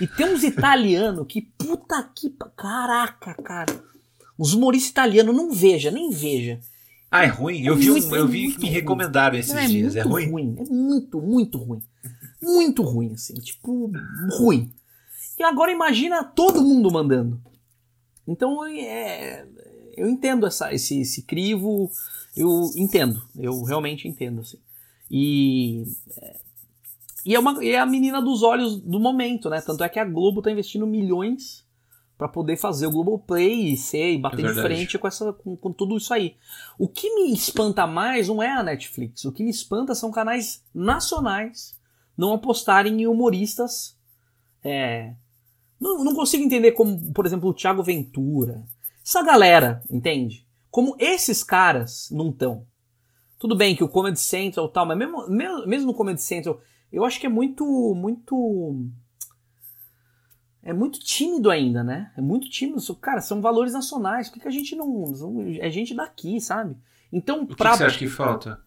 E 0.00 0.06
tem 0.06 0.26
uns 0.26 0.42
italianos 0.42 1.26
que, 1.28 1.42
puta 1.42 2.02
que. 2.14 2.34
Caraca, 2.56 3.34
cara. 3.34 3.72
Os 4.36 4.54
humoristas 4.54 4.90
italianos, 4.90 5.34
não 5.34 5.52
veja, 5.52 5.90
nem 5.90 6.10
veja. 6.10 6.58
Ah, 7.10 7.22
é 7.22 7.28
ruim? 7.28 7.64
Eu 7.64 7.76
vi, 7.76 7.90
muito, 7.90 8.08
um, 8.08 8.16
eu 8.16 8.26
vi 8.26 8.52
que 8.52 8.62
me 8.62 8.70
recomendaram 8.70 9.38
esses 9.38 9.54
é 9.54 9.66
dias. 9.66 9.94
É 9.94 10.02
ruim? 10.02 10.30
ruim? 10.30 10.56
É 10.58 10.64
muito, 10.64 11.22
muito 11.22 11.58
ruim. 11.58 11.80
Muito 12.42 12.82
ruim, 12.82 13.12
assim. 13.12 13.34
Tipo, 13.34 13.92
ruim. 14.36 14.72
E 15.38 15.42
agora 15.44 15.70
imagina 15.70 16.24
todo 16.24 16.60
mundo 16.60 16.90
mandando. 16.90 17.40
Então, 18.26 18.64
é, 18.66 19.46
eu 19.96 20.08
entendo 20.08 20.46
essa, 20.46 20.72
esse, 20.72 21.00
esse 21.00 21.22
crivo, 21.22 21.90
eu 22.36 22.70
entendo, 22.76 23.22
eu 23.36 23.62
realmente 23.62 24.08
entendo, 24.08 24.40
assim. 24.40 24.58
E, 25.10 25.84
e, 27.24 27.34
é 27.34 27.38
uma, 27.38 27.64
é 27.64 27.78
a 27.78 27.86
menina 27.86 28.20
dos 28.20 28.42
olhos 28.42 28.80
do 28.80 28.98
momento, 28.98 29.50
né? 29.50 29.60
Tanto 29.60 29.84
é 29.84 29.88
que 29.88 29.98
a 29.98 30.04
Globo 30.04 30.42
tá 30.42 30.50
investindo 30.50 30.86
milhões 30.86 31.64
para 32.16 32.28
poder 32.28 32.56
fazer 32.56 32.86
o 32.86 32.90
Globoplay 32.90 33.72
e 33.72 33.76
ser 33.76 34.12
e 34.12 34.18
bater 34.18 34.44
é 34.44 34.52
de 34.52 34.54
frente 34.54 34.98
com, 34.98 35.06
essa, 35.06 35.32
com, 35.32 35.56
com, 35.56 35.72
tudo 35.72 35.96
isso 35.96 36.14
aí. 36.14 36.36
O 36.78 36.88
que 36.88 37.12
me 37.14 37.32
espanta 37.32 37.86
mais 37.86 38.28
não 38.28 38.42
é 38.42 38.50
a 38.50 38.62
Netflix, 38.62 39.24
o 39.24 39.32
que 39.32 39.42
me 39.42 39.50
espanta 39.50 39.94
são 39.94 40.10
canais 40.10 40.62
nacionais 40.72 41.78
não 42.16 42.32
apostarem 42.32 43.02
em 43.02 43.06
humoristas. 43.06 43.96
É, 44.62 45.14
não, 45.80 46.04
não 46.04 46.14
consigo 46.14 46.44
entender 46.44 46.72
como, 46.72 47.12
por 47.12 47.26
exemplo, 47.26 47.50
o 47.50 47.54
Thiago 47.54 47.82
Ventura, 47.82 48.64
essa 49.02 49.22
galera, 49.22 49.82
entende? 49.90 50.44
como 50.74 50.96
esses 50.98 51.44
caras 51.44 52.08
não 52.10 52.30
estão. 52.30 52.66
Tudo 53.38 53.54
bem 53.54 53.76
que 53.76 53.84
o 53.84 53.88
Comedy 53.88 54.18
Central 54.18 54.68
tal, 54.68 54.84
mas 54.84 54.98
mesmo, 54.98 55.28
mesmo 55.28 55.86
no 55.86 55.94
Comedy 55.94 56.20
Central, 56.20 56.60
eu 56.92 57.04
acho 57.04 57.20
que 57.20 57.26
é 57.26 57.28
muito, 57.28 57.64
muito 57.94 58.84
é 60.64 60.72
muito 60.72 60.98
tímido 60.98 61.48
ainda, 61.48 61.84
né? 61.84 62.10
É 62.16 62.20
muito 62.20 62.50
tímido. 62.50 62.82
Cara, 62.96 63.20
são 63.20 63.40
valores 63.40 63.72
nacionais. 63.72 64.28
Por 64.28 64.34
que, 64.34 64.40
que 64.40 64.48
a 64.48 64.50
gente 64.50 64.74
não. 64.74 65.04
É 65.60 65.70
gente 65.70 65.94
daqui, 65.94 66.40
sabe? 66.40 66.76
Então, 67.12 67.42
o 67.42 67.46
que, 67.46 67.54
pra... 67.54 67.70
que 67.70 67.76
você 67.76 67.84
acha 67.84 67.98
que 68.00 68.08
falta? 68.08 68.60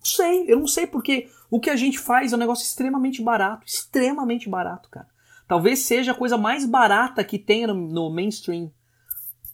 Não 0.00 0.06
sei, 0.06 0.50
eu 0.50 0.58
não 0.58 0.66
sei, 0.66 0.86
porque 0.86 1.28
o 1.50 1.60
que 1.60 1.68
a 1.68 1.76
gente 1.76 1.98
faz 1.98 2.32
é 2.32 2.36
um 2.36 2.38
negócio 2.38 2.64
extremamente 2.64 3.20
barato. 3.20 3.66
Extremamente 3.66 4.48
barato, 4.48 4.88
cara. 4.88 5.08
Talvez 5.46 5.80
seja 5.80 6.12
a 6.12 6.14
coisa 6.14 6.38
mais 6.38 6.64
barata 6.64 7.22
que 7.22 7.38
tenha 7.38 7.68
no, 7.68 7.74
no 7.74 8.10
mainstream. 8.10 8.70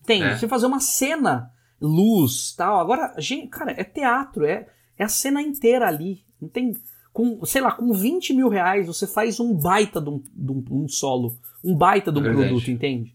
Tem, 0.04 0.22
é. 0.22 0.36
você 0.36 0.48
fazer 0.48 0.66
uma 0.66 0.80
cena, 0.80 1.50
luz 1.80 2.54
tal. 2.56 2.80
Agora, 2.80 3.14
gente, 3.18 3.48
cara, 3.48 3.72
é 3.72 3.84
teatro, 3.84 4.44
é, 4.44 4.66
é 4.98 5.04
a 5.04 5.08
cena 5.08 5.42
inteira 5.42 5.86
ali. 5.86 6.22
Não 6.40 6.48
tem. 6.48 6.76
Com, 7.12 7.44
sei 7.44 7.60
lá, 7.60 7.72
com 7.72 7.92
20 7.92 8.32
mil 8.32 8.48
reais 8.48 8.86
você 8.86 9.04
faz 9.04 9.40
um 9.40 9.52
baita 9.52 10.00
de 10.00 10.08
um, 10.08 10.22
de 10.32 10.72
um 10.72 10.86
solo 10.86 11.36
um 11.62 11.74
baita 11.74 12.10
do 12.10 12.22
produto, 12.22 12.70
entende? 12.70 13.14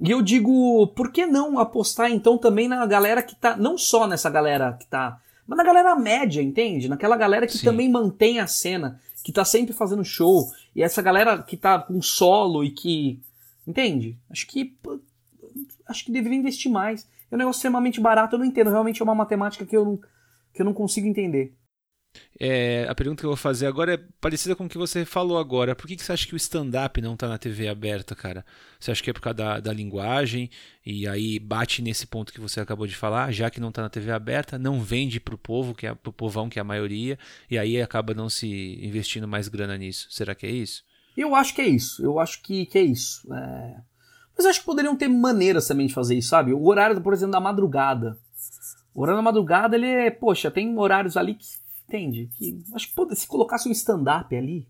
E 0.00 0.10
eu 0.10 0.22
digo, 0.22 0.86
por 0.88 1.10
que 1.10 1.26
não 1.26 1.58
apostar 1.58 2.10
então 2.10 2.38
também 2.38 2.68
na 2.68 2.84
galera 2.86 3.22
que 3.22 3.34
tá, 3.34 3.56
não 3.56 3.76
só 3.76 4.06
nessa 4.06 4.30
galera 4.30 4.72
que 4.72 4.86
tá, 4.86 5.20
mas 5.46 5.56
na 5.56 5.64
galera 5.64 5.96
média, 5.96 6.42
entende? 6.42 6.88
Naquela 6.88 7.16
galera 7.16 7.46
que 7.46 7.58
Sim. 7.58 7.64
também 7.64 7.90
mantém 7.90 8.38
a 8.38 8.46
cena, 8.46 9.00
que 9.28 9.32
tá 9.32 9.44
sempre 9.44 9.74
fazendo 9.74 10.02
show, 10.02 10.50
e 10.74 10.82
essa 10.82 11.02
galera 11.02 11.42
que 11.42 11.54
tá 11.54 11.78
com 11.78 12.00
solo 12.00 12.64
e 12.64 12.70
que, 12.70 13.20
entende? 13.66 14.18
Acho 14.30 14.46
que 14.46 14.74
acho 15.86 16.06
que 16.06 16.10
deveria 16.10 16.38
investir 16.38 16.72
mais. 16.72 17.06
É 17.30 17.34
um 17.34 17.38
negócio 17.38 17.58
extremamente 17.58 18.00
barato, 18.00 18.36
eu 18.36 18.38
não 18.38 18.46
entendo, 18.46 18.70
realmente 18.70 19.02
é 19.02 19.04
uma 19.04 19.14
matemática 19.14 19.66
que 19.66 19.76
eu 19.76 19.84
não, 19.84 20.00
que 20.54 20.62
eu 20.62 20.64
não 20.64 20.72
consigo 20.72 21.06
entender. 21.06 21.52
É, 22.40 22.86
a 22.88 22.94
pergunta 22.94 23.20
que 23.20 23.26
eu 23.26 23.30
vou 23.30 23.36
fazer 23.36 23.66
agora 23.66 23.94
é 23.94 24.00
parecida 24.20 24.54
com 24.54 24.66
o 24.66 24.68
que 24.68 24.78
você 24.78 25.04
falou 25.04 25.38
agora. 25.38 25.74
Por 25.74 25.86
que, 25.86 25.96
que 25.96 26.04
você 26.04 26.12
acha 26.12 26.26
que 26.26 26.34
o 26.34 26.36
stand-up 26.36 27.00
não 27.00 27.14
está 27.14 27.28
na 27.28 27.36
TV 27.36 27.68
aberta, 27.68 28.14
cara? 28.14 28.44
Você 28.78 28.92
acha 28.92 29.02
que 29.02 29.10
é 29.10 29.12
por 29.12 29.20
causa 29.20 29.36
da, 29.36 29.60
da, 29.60 29.72
linguagem? 29.72 30.48
E 30.86 31.08
aí 31.08 31.38
bate 31.38 31.82
nesse 31.82 32.06
ponto 32.06 32.32
que 32.32 32.40
você 32.40 32.60
acabou 32.60 32.86
de 32.86 32.94
falar, 32.94 33.32
já 33.32 33.50
que 33.50 33.60
não 33.60 33.70
está 33.70 33.82
na 33.82 33.88
TV 33.88 34.12
aberta, 34.12 34.58
não 34.58 34.80
vende 34.80 35.18
para 35.18 35.34
o 35.34 35.38
povo, 35.38 35.74
que 35.74 35.86
é 35.86 35.94
pro 35.94 36.12
povão, 36.12 36.48
que 36.48 36.58
é 36.58 36.62
a 36.62 36.64
maioria, 36.64 37.18
e 37.50 37.58
aí 37.58 37.80
acaba 37.82 38.14
não 38.14 38.28
se 38.28 38.78
investindo 38.82 39.26
mais 39.26 39.48
grana 39.48 39.76
nisso. 39.76 40.06
Será 40.10 40.34
que 40.34 40.46
é 40.46 40.50
isso? 40.50 40.84
Eu 41.16 41.34
acho 41.34 41.52
que 41.54 41.60
é 41.60 41.66
isso. 41.66 42.04
Eu 42.04 42.20
acho 42.20 42.40
que, 42.42 42.66
que 42.66 42.78
é 42.78 42.82
isso. 42.82 43.26
É... 43.34 43.76
Mas 44.36 44.46
acho 44.46 44.60
que 44.60 44.66
poderiam 44.66 44.94
ter 44.94 45.08
maneiras 45.08 45.66
também 45.66 45.88
de 45.88 45.94
fazer 45.94 46.16
isso, 46.16 46.28
sabe? 46.28 46.52
O 46.52 46.64
horário, 46.66 47.00
por 47.00 47.12
exemplo, 47.12 47.32
da 47.32 47.40
madrugada. 47.40 48.16
O 48.94 49.02
horário 49.02 49.18
da 49.18 49.22
madrugada, 49.22 49.76
ele 49.76 49.86
é, 49.86 50.10
poxa, 50.10 50.48
tem 50.50 50.78
horários 50.78 51.16
ali 51.16 51.34
que 51.34 51.44
Entende? 51.88 52.28
Que, 52.36 52.62
acho 52.74 52.94
que 52.94 53.16
se 53.16 53.26
colocasse 53.26 53.68
um 53.68 53.72
stand-up 53.72 54.36
ali, 54.36 54.68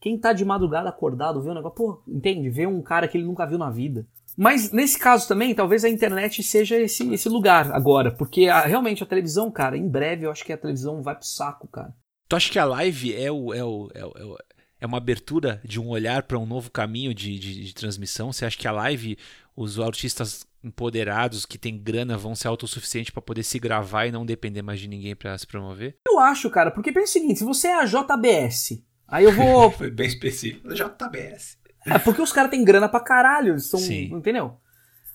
quem 0.00 0.18
tá 0.18 0.32
de 0.32 0.44
madrugada 0.44 0.88
acordado 0.88 1.40
vê 1.40 1.50
um 1.50 1.54
negócio, 1.54 1.76
pô, 1.76 2.02
entende? 2.06 2.50
Vê 2.50 2.66
um 2.66 2.82
cara 2.82 3.06
que 3.06 3.16
ele 3.16 3.24
nunca 3.26 3.46
viu 3.46 3.58
na 3.58 3.70
vida. 3.70 4.06
Mas 4.36 4.70
nesse 4.70 4.98
caso 4.98 5.26
também, 5.26 5.54
talvez 5.54 5.84
a 5.84 5.88
internet 5.88 6.42
seja 6.42 6.76
esse, 6.78 7.10
esse 7.12 7.28
lugar 7.28 7.72
agora, 7.72 8.10
porque 8.10 8.48
a, 8.48 8.60
realmente 8.62 9.02
a 9.02 9.06
televisão, 9.06 9.50
cara, 9.50 9.78
em 9.78 9.88
breve 9.88 10.26
eu 10.26 10.30
acho 10.30 10.44
que 10.44 10.52
a 10.52 10.58
televisão 10.58 11.00
vai 11.00 11.14
pro 11.14 11.26
saco, 11.26 11.66
cara. 11.68 11.94
Tu 12.28 12.36
acha 12.36 12.50
que 12.50 12.58
a 12.58 12.64
live 12.64 13.14
é 13.14 13.30
o, 13.30 13.54
é 13.54 13.64
o, 13.64 13.88
é 13.94 14.04
o, 14.04 14.36
é 14.80 14.86
uma 14.86 14.98
abertura 14.98 15.60
de 15.64 15.80
um 15.80 15.88
olhar 15.88 16.24
para 16.24 16.38
um 16.38 16.44
novo 16.44 16.70
caminho 16.70 17.14
de, 17.14 17.38
de, 17.38 17.64
de, 17.64 17.74
transmissão? 17.74 18.32
Você 18.32 18.44
acha 18.44 18.58
que 18.58 18.68
a 18.68 18.72
live, 18.72 19.16
os 19.56 19.80
artistas 19.80 20.46
empoderados 20.62 21.46
que 21.46 21.56
têm 21.56 21.78
grana 21.78 22.18
vão 22.18 22.34
ser 22.34 22.48
autossuficientes 22.48 23.10
para 23.10 23.22
poder 23.22 23.42
se 23.42 23.58
gravar 23.58 24.06
e 24.06 24.12
não 24.12 24.26
depender 24.26 24.62
mais 24.62 24.78
de 24.78 24.88
ninguém 24.88 25.16
para 25.16 25.36
se 25.38 25.46
promover? 25.46 25.96
Eu 26.06 26.18
acho, 26.18 26.50
cara, 26.50 26.70
porque 26.70 26.92
pensa 26.92 27.06
o 27.06 27.12
seguinte, 27.12 27.38
se 27.38 27.44
você 27.44 27.68
é 27.68 27.80
a 27.80 27.84
JBS, 27.84 28.82
aí 29.08 29.24
eu 29.24 29.32
vou... 29.32 29.70
Foi 29.72 29.90
bem 29.90 30.06
específico, 30.06 30.68
JBS. 30.74 31.58
É, 31.86 31.98
porque 31.98 32.20
os 32.20 32.32
caras 32.32 32.50
têm 32.50 32.64
grana 32.64 32.88
pra 32.88 33.00
caralho, 33.00 33.52
eles 33.52 33.66
são, 33.66 33.80
Sim. 33.80 34.12
entendeu? 34.12 34.58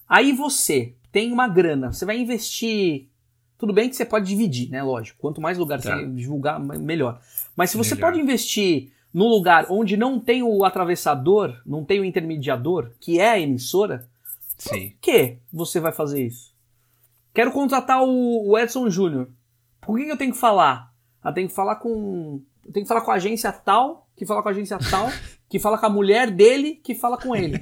Aí 0.08 0.32
você 0.32 0.96
tem 1.12 1.32
uma 1.32 1.48
grana, 1.48 1.92
você 1.92 2.06
vai 2.06 2.18
investir... 2.18 3.10
Tudo 3.58 3.74
bem 3.74 3.89
que 3.89 3.96
você 3.96 4.06
pode 4.06 4.26
dividir, 4.26 4.72
né? 4.72 4.82
Lógico. 4.82 5.20
Quanto 5.22 5.39
mais 5.39 5.56
lugar 5.56 5.80
tá. 5.80 5.96
você 5.96 6.08
divulgar, 6.08 6.60
melhor. 6.60 7.22
Mas 7.56 7.70
se 7.70 7.78
você 7.78 7.94
melhor. 7.94 8.08
pode 8.08 8.20
investir 8.20 8.92
num 9.14 9.28
lugar 9.28 9.68
onde 9.70 9.96
não 9.96 10.20
tem 10.20 10.42
o 10.42 10.66
atravessador, 10.66 11.62
não 11.64 11.86
tem 11.86 12.00
o 12.00 12.06
intermediador, 12.06 12.92
que 13.00 13.20
é 13.20 13.30
a 13.30 13.39
emissora, 13.39 14.10
Sim. 14.62 14.91
Por 14.91 14.99
que 14.99 15.39
você 15.51 15.80
vai 15.80 15.91
fazer 15.91 16.24
isso? 16.24 16.53
Quero 17.34 17.51
contratar 17.51 18.03
o, 18.03 18.57
Edson 18.59 18.89
Júnior. 18.89 19.28
Por 19.82 19.97
que, 19.97 20.07
eu 20.07 20.18
tenho 20.18 20.32
que 20.32 20.38
falar? 20.38 20.93
Eu 21.26 21.34
tenho 21.34 21.47
que 21.47 21.55
falar 21.55 21.78
com. 21.78 22.43
Eu 22.64 22.72
tenho 22.72 22.84
que 22.86 22.88
falar 22.88 23.01
com 23.01 23.09
a 23.09 23.16
agência 23.16 23.51
tal, 23.51 24.07
que 24.16 24.24
fala 24.24 24.43
com 24.43 24.49
a 24.49 24.51
agência 24.51 24.78
tal, 24.78 25.09
que 25.49 25.57
fala 25.57 25.80
com 25.80 25.86
a 25.88 25.89
mulher 25.89 26.30
dele, 26.30 26.76
que 26.76 26.93
fala 26.93 27.18
com 27.18 27.36
ele. 27.36 27.57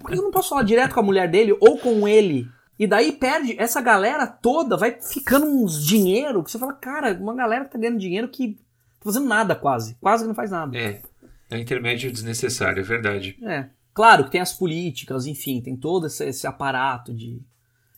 Por 0.00 0.10
que 0.10 0.16
eu 0.16 0.22
não 0.22 0.30
posso 0.30 0.48
falar 0.48 0.62
direto 0.62 0.94
com 0.94 1.00
a 1.00 1.04
mulher 1.04 1.30
dele 1.30 1.54
ou 1.60 1.76
com 1.76 2.08
ele? 2.08 2.48
E 2.78 2.86
daí 2.86 3.12
perde, 3.12 3.54
essa 3.58 3.82
galera 3.82 4.26
toda 4.26 4.76
vai 4.76 4.98
ficando 5.02 5.46
uns 5.46 5.84
dinheiro 5.84 6.42
que 6.42 6.50
você 6.50 6.58
fala, 6.58 6.72
cara, 6.72 7.12
uma 7.12 7.34
galera 7.34 7.66
que 7.66 7.72
tá 7.72 7.78
ganhando 7.78 7.98
dinheiro 7.98 8.28
que 8.28 8.54
tá 8.54 9.04
fazendo 9.04 9.26
nada 9.26 9.54
quase. 9.54 9.96
Quase 10.00 10.24
que 10.24 10.28
não 10.28 10.34
faz 10.34 10.50
nada. 10.50 10.76
É. 10.76 11.02
É 11.50 11.58
intermédio 11.58 12.10
desnecessário, 12.10 12.80
é 12.80 12.82
verdade. 12.82 13.36
É. 13.42 13.68
Claro 13.94 14.24
que 14.24 14.30
tem 14.30 14.40
as 14.40 14.52
políticas, 14.52 15.26
enfim, 15.26 15.60
tem 15.60 15.76
todo 15.76 16.06
esse, 16.06 16.24
esse 16.26 16.46
aparato 16.46 17.12
de, 17.12 17.42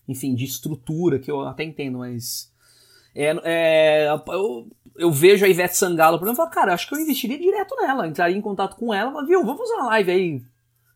enfim, 0.09 0.35
de 0.35 0.45
estrutura 0.45 1.19
que 1.19 1.31
eu 1.31 1.43
até 1.43 1.63
entendo, 1.63 1.99
mas 1.99 2.53
é, 3.15 3.37
é, 3.45 4.09
eu, 4.29 4.69
eu, 4.97 5.13
vejo 5.13 5.45
a 5.45 5.49
Ivete 5.49 5.77
Sangalo, 5.77 6.19
por 6.19 6.25
exemplo, 6.25 6.43
e 6.43 6.45
falo, 6.45 6.51
cara, 6.51 6.75
acho 6.75 6.89
que 6.89 6.95
eu 6.95 6.99
investiria 6.99 7.39
direto 7.39 7.77
nela, 7.77 8.09
entraria 8.09 8.37
em 8.37 8.41
contato 8.41 8.77
com 8.77 8.93
ela, 8.93 9.11
mas, 9.11 9.27
viu, 9.29 9.45
vamos 9.45 9.61
fazer 9.61 9.75
uma 9.75 9.87
live 9.87 10.11
aí 10.11 10.43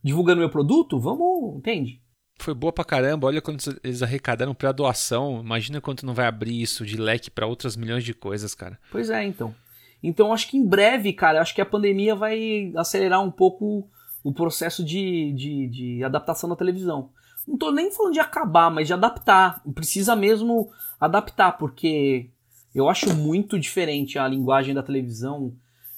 divulgando 0.02 0.40
meu 0.40 0.50
produto? 0.50 0.98
Vamos, 0.98 1.56
entende? 1.56 2.02
Foi 2.40 2.54
boa 2.54 2.72
pra 2.72 2.84
caramba, 2.84 3.28
olha 3.28 3.40
quanto 3.40 3.78
eles 3.82 4.02
arrecadaram 4.02 4.54
pra 4.54 4.72
doação, 4.72 5.40
imagina 5.40 5.80
quanto 5.80 6.06
não 6.06 6.14
vai 6.14 6.26
abrir 6.26 6.60
isso 6.60 6.84
de 6.84 6.96
leque 6.96 7.30
para 7.30 7.46
outras 7.46 7.76
milhões 7.76 8.04
de 8.04 8.14
coisas, 8.14 8.54
cara. 8.54 8.78
Pois 8.90 9.10
é, 9.10 9.24
então. 9.24 9.54
Então 10.02 10.32
acho 10.32 10.48
que 10.48 10.56
em 10.56 10.64
breve, 10.64 11.12
cara, 11.12 11.40
acho 11.40 11.54
que 11.54 11.60
a 11.60 11.66
pandemia 11.66 12.14
vai 12.14 12.72
acelerar 12.76 13.22
um 13.22 13.30
pouco 13.30 13.88
o 14.28 14.32
processo 14.32 14.84
de, 14.84 15.32
de, 15.32 15.66
de 15.68 16.04
adaptação 16.04 16.50
da 16.50 16.56
televisão. 16.56 17.08
Não 17.46 17.54
estou 17.54 17.72
nem 17.72 17.90
falando 17.90 18.12
de 18.12 18.20
acabar, 18.20 18.70
mas 18.70 18.86
de 18.86 18.92
adaptar. 18.92 19.62
Precisa 19.74 20.14
mesmo 20.14 20.70
adaptar, 21.00 21.52
porque 21.52 22.28
eu 22.74 22.90
acho 22.90 23.14
muito 23.16 23.58
diferente 23.58 24.18
a 24.18 24.28
linguagem 24.28 24.74
da 24.74 24.82
televisão. 24.82 25.54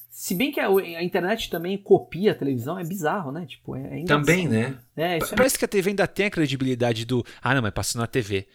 Se 0.09 0.33
bem 0.33 0.53
que 0.53 0.61
a, 0.61 0.69
a 0.69 1.03
internet 1.03 1.51
também 1.51 1.77
copia 1.77 2.31
a 2.31 2.37
televisão, 2.37 2.79
é 2.79 2.85
bizarro, 2.85 3.33
né? 3.33 3.47
Tipo, 3.47 3.75
é, 3.75 4.03
é 4.03 4.05
Também, 4.05 4.47
né? 4.47 4.79
É, 4.97 5.19
Parece 5.19 5.57
é... 5.57 5.59
que 5.59 5.65
a 5.65 5.69
TV 5.69 5.91
ainda 5.91 6.07
tem 6.07 6.27
a 6.27 6.31
credibilidade 6.31 7.05
do. 7.05 7.25
Ah, 7.43 7.53
não, 7.53 7.63
mas 7.63 7.73
passou 7.73 8.01
na 8.01 8.07
TV. 8.07 8.47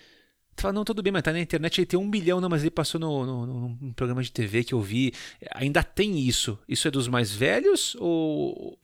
Tu 0.56 0.62
fala, 0.62 0.74
não, 0.74 0.86
tudo 0.86 1.04
bem, 1.04 1.12
mas 1.12 1.22
tá 1.22 1.34
na 1.34 1.42
internet, 1.42 1.80
ele 1.80 1.86
tem 1.86 2.00
um 2.00 2.10
bilhão, 2.10 2.40
não, 2.40 2.48
mas 2.48 2.62
ele 2.62 2.72
passou 2.72 2.98
no, 2.98 3.26
no, 3.26 3.46
no, 3.46 3.70
num 3.82 3.92
programa 3.92 4.24
de 4.24 4.32
TV 4.32 4.64
que 4.64 4.74
eu 4.74 4.80
vi. 4.80 5.14
Ainda 5.54 5.84
tem 5.84 6.18
isso. 6.18 6.58
Isso 6.66 6.88
é 6.88 6.92
dos 6.92 7.10
mais 7.10 7.34
velhos 7.34 7.94
ou, 8.00 8.80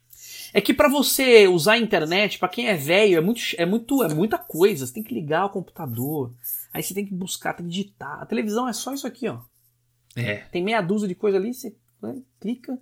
é 0.53 0.61
que 0.61 0.73
para 0.73 0.89
você 0.89 1.47
usar 1.47 1.73
a 1.73 1.77
internet, 1.77 2.39
para 2.39 2.49
quem 2.49 2.67
é 2.67 2.75
velho, 2.75 3.17
é 3.17 3.21
muito, 3.21 3.41
é 3.57 3.65
muito, 3.65 4.03
é 4.03 4.13
muita 4.13 4.37
coisa. 4.37 4.85
Você 4.85 4.93
tem 4.93 5.03
que 5.03 5.13
ligar 5.13 5.45
o 5.45 5.49
computador, 5.49 6.33
aí 6.73 6.83
você 6.83 6.93
tem 6.93 7.05
que 7.05 7.13
buscar, 7.13 7.53
tem 7.53 7.65
que 7.65 7.71
digitar. 7.71 8.21
A 8.21 8.25
televisão 8.25 8.67
é 8.67 8.73
só 8.73 8.93
isso 8.93 9.07
aqui, 9.07 9.27
ó. 9.27 9.41
É. 10.15 10.37
Tem 10.51 10.63
meia 10.63 10.81
dúzia 10.81 11.07
de 11.07 11.15
coisa 11.15 11.37
ali, 11.37 11.53
você 11.53 11.75
né, 12.01 12.21
clica 12.39 12.77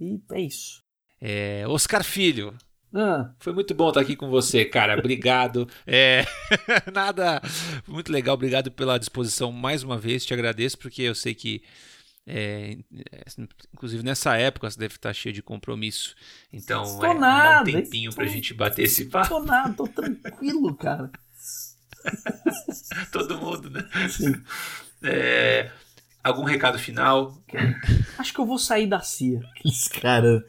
e 0.00 0.20
é 0.32 0.40
isso. 0.40 0.82
É, 1.20 1.64
Oscar 1.68 2.04
Filho, 2.04 2.54
ah. 2.94 3.32
Foi 3.38 3.54
muito 3.54 3.74
bom 3.74 3.88
estar 3.88 4.02
aqui 4.02 4.14
com 4.14 4.28
você, 4.28 4.64
cara. 4.66 4.98
Obrigado. 4.98 5.66
É, 5.86 6.26
nada. 6.92 7.40
Muito 7.88 8.12
legal. 8.12 8.34
Obrigado 8.34 8.70
pela 8.70 8.98
disposição 8.98 9.50
mais 9.50 9.82
uma 9.82 9.96
vez. 9.96 10.26
Te 10.26 10.34
agradeço 10.34 10.78
porque 10.78 11.02
eu 11.02 11.14
sei 11.14 11.34
que 11.34 11.62
é, 12.26 12.78
é, 13.10 13.24
inclusive 13.74 14.02
nessa 14.02 14.36
época 14.36 14.70
você 14.70 14.78
deve 14.78 14.94
estar 14.94 15.12
cheio 15.12 15.32
de 15.32 15.42
compromisso. 15.42 16.14
Então 16.52 17.04
é 17.04 17.14
nada, 17.14 17.68
um 17.68 17.72
tempinho 17.72 18.10
tô, 18.10 18.16
pra 18.16 18.26
gente 18.26 18.54
bater 18.54 18.82
esse 18.82 19.06
papo. 19.06 19.28
Tô 19.28 19.40
nada, 19.40 19.74
tô 19.74 19.88
tranquilo, 19.88 20.74
cara. 20.76 21.10
Todo 23.10 23.38
mundo, 23.38 23.70
né? 23.70 23.88
Sim. 24.08 24.40
É, 25.02 25.70
algum 26.22 26.44
recado 26.44 26.78
final? 26.78 27.36
Acho 28.18 28.32
que 28.32 28.38
eu 28.38 28.46
vou 28.46 28.58
sair 28.58 28.86
da 28.86 29.00
CIA. 29.00 29.40
Aqueles 29.50 29.88
caras. 29.88 30.42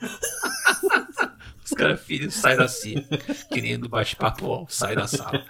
Os 1.66 1.72
caras, 1.72 2.02
filhos, 2.02 2.36
sai 2.36 2.56
da 2.56 2.68
CIA. 2.68 3.04
Querendo 3.52 3.90
bate-papo, 3.90 4.68
sai 4.70 4.95
da 4.95 5.08
sala. 5.08 5.44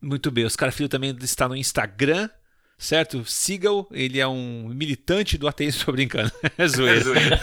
Muito 0.00 0.30
bem, 0.30 0.44
os 0.44 0.54
caras, 0.54 0.76
filho 0.76 0.88
também 0.88 1.16
está 1.20 1.48
no 1.48 1.56
Instagram 1.56 2.28
certo? 2.78 3.24
Siga-o, 3.24 3.86
ele 3.90 4.20
é 4.20 4.26
um 4.26 4.68
militante 4.68 5.36
do 5.36 5.48
ateísmo, 5.48 5.84
tô 5.86 5.92
brincando. 5.92 6.30
É 6.56 6.66
zoeira. 6.68 7.00
É 7.00 7.02
zoeira. 7.02 7.40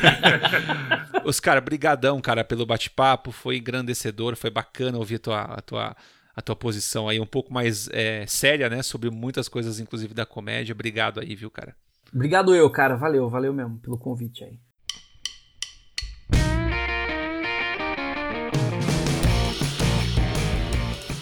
Oscar, 1.27 1.61
brigadão, 1.61 2.21
cara, 2.21 2.43
pelo 2.43 2.65
bate-papo, 2.65 3.31
foi 3.31 3.57
engrandecedor, 3.57 4.35
foi 4.35 4.49
bacana 4.49 4.97
ouvir 4.97 5.15
a 5.15 5.19
tua, 5.19 5.41
a 5.41 5.61
tua, 5.61 5.95
a 6.35 6.41
tua 6.41 6.55
posição 6.55 7.09
aí 7.09 7.19
um 7.19 7.25
pouco 7.25 7.53
mais 7.53 7.89
é, 7.91 8.25
séria, 8.25 8.69
né? 8.69 8.81
Sobre 8.81 9.09
muitas 9.09 9.49
coisas, 9.49 9.79
inclusive 9.79 10.13
da 10.13 10.25
comédia. 10.25 10.73
Obrigado 10.73 11.19
aí, 11.19 11.35
viu, 11.35 11.51
cara? 11.51 11.75
Obrigado 12.13 12.55
eu, 12.55 12.69
cara. 12.69 12.95
Valeu, 12.95 13.29
valeu 13.29 13.53
mesmo 13.53 13.77
pelo 13.79 13.97
convite 13.97 14.43
aí. 14.43 14.57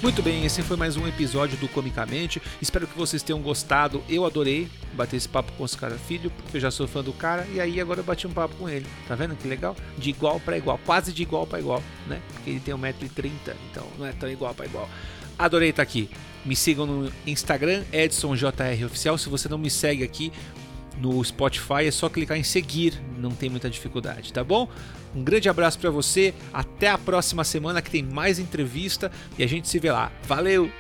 Muito 0.04 0.22
bem, 0.22 0.44
esse 0.44 0.62
foi 0.62 0.76
mais 0.76 0.98
um 0.98 1.08
episódio 1.08 1.58
do 1.60 1.70
Comicamente. 1.70 2.42
Espero 2.62 2.86
que 2.86 2.98
vocês 2.98 3.24
tenham 3.24 3.42
gostado. 3.42 4.04
Eu 4.10 4.26
adorei 4.26 4.68
bater 4.96 5.16
esse 5.16 5.30
papo 5.30 5.54
com 5.54 5.64
os 5.64 5.76
cara 5.76 5.96
filho, 5.96 6.30
porque 6.30 6.58
eu 6.58 6.62
já 6.62 6.70
sou 6.70 6.86
fã 6.90 7.02
do 7.02 7.14
cara 7.14 7.48
e 7.54 7.62
aí 7.62 7.80
agora 7.80 8.02
eu 8.02 8.04
bati 8.04 8.28
um 8.28 8.34
papo 8.34 8.54
com 8.58 8.68
ele. 8.68 8.86
Tá 9.08 9.16
vendo 9.16 9.34
que 9.34 9.48
legal? 9.48 9.74
De 9.98 10.10
igual 10.10 10.42
para 10.42 10.58
igual, 10.58 10.78
quase 10.86 11.14
de 11.14 11.22
igual 11.22 11.48
para 11.48 11.60
igual, 11.60 11.82
né? 12.06 12.22
Porque 12.34 12.50
ele 12.50 12.60
tem 12.60 12.76
1,30m, 12.76 13.54
então 13.72 13.88
não 13.98 14.06
é 14.06 14.12
tão 14.12 14.30
igual 14.30 14.54
para 14.54 14.66
igual. 14.66 14.90
Adorei 15.40 15.70
estar 15.70 15.84
aqui. 15.84 16.10
Me 16.44 16.54
sigam 16.54 16.86
no 16.86 17.10
Instagram, 17.26 17.86
EdsonJROficial. 17.94 19.18
Se 19.18 19.30
você 19.30 19.48
não 19.48 19.58
me 19.58 19.70
segue 19.70 20.04
aqui, 20.04 20.34
no 21.04 21.22
Spotify, 21.22 21.86
é 21.86 21.92
só 21.92 22.08
clicar 22.08 22.38
em 22.38 22.44
seguir, 22.44 22.94
não 23.18 23.32
tem 23.32 23.50
muita 23.50 23.70
dificuldade, 23.70 24.32
tá 24.32 24.42
bom? 24.42 24.70
Um 25.14 25.22
grande 25.22 25.50
abraço 25.50 25.78
para 25.78 25.90
você, 25.90 26.34
até 26.54 26.88
a 26.90 26.98
próxima 26.98 27.44
semana 27.44 27.82
que 27.82 27.92
tem 27.92 28.02
mais 28.02 28.40
entrevista 28.40 29.12
e 29.38 29.44
a 29.44 29.48
gente 29.48 29.68
se 29.68 29.78
vê 29.80 29.92
lá. 29.92 30.12
Valeu! 30.26 30.72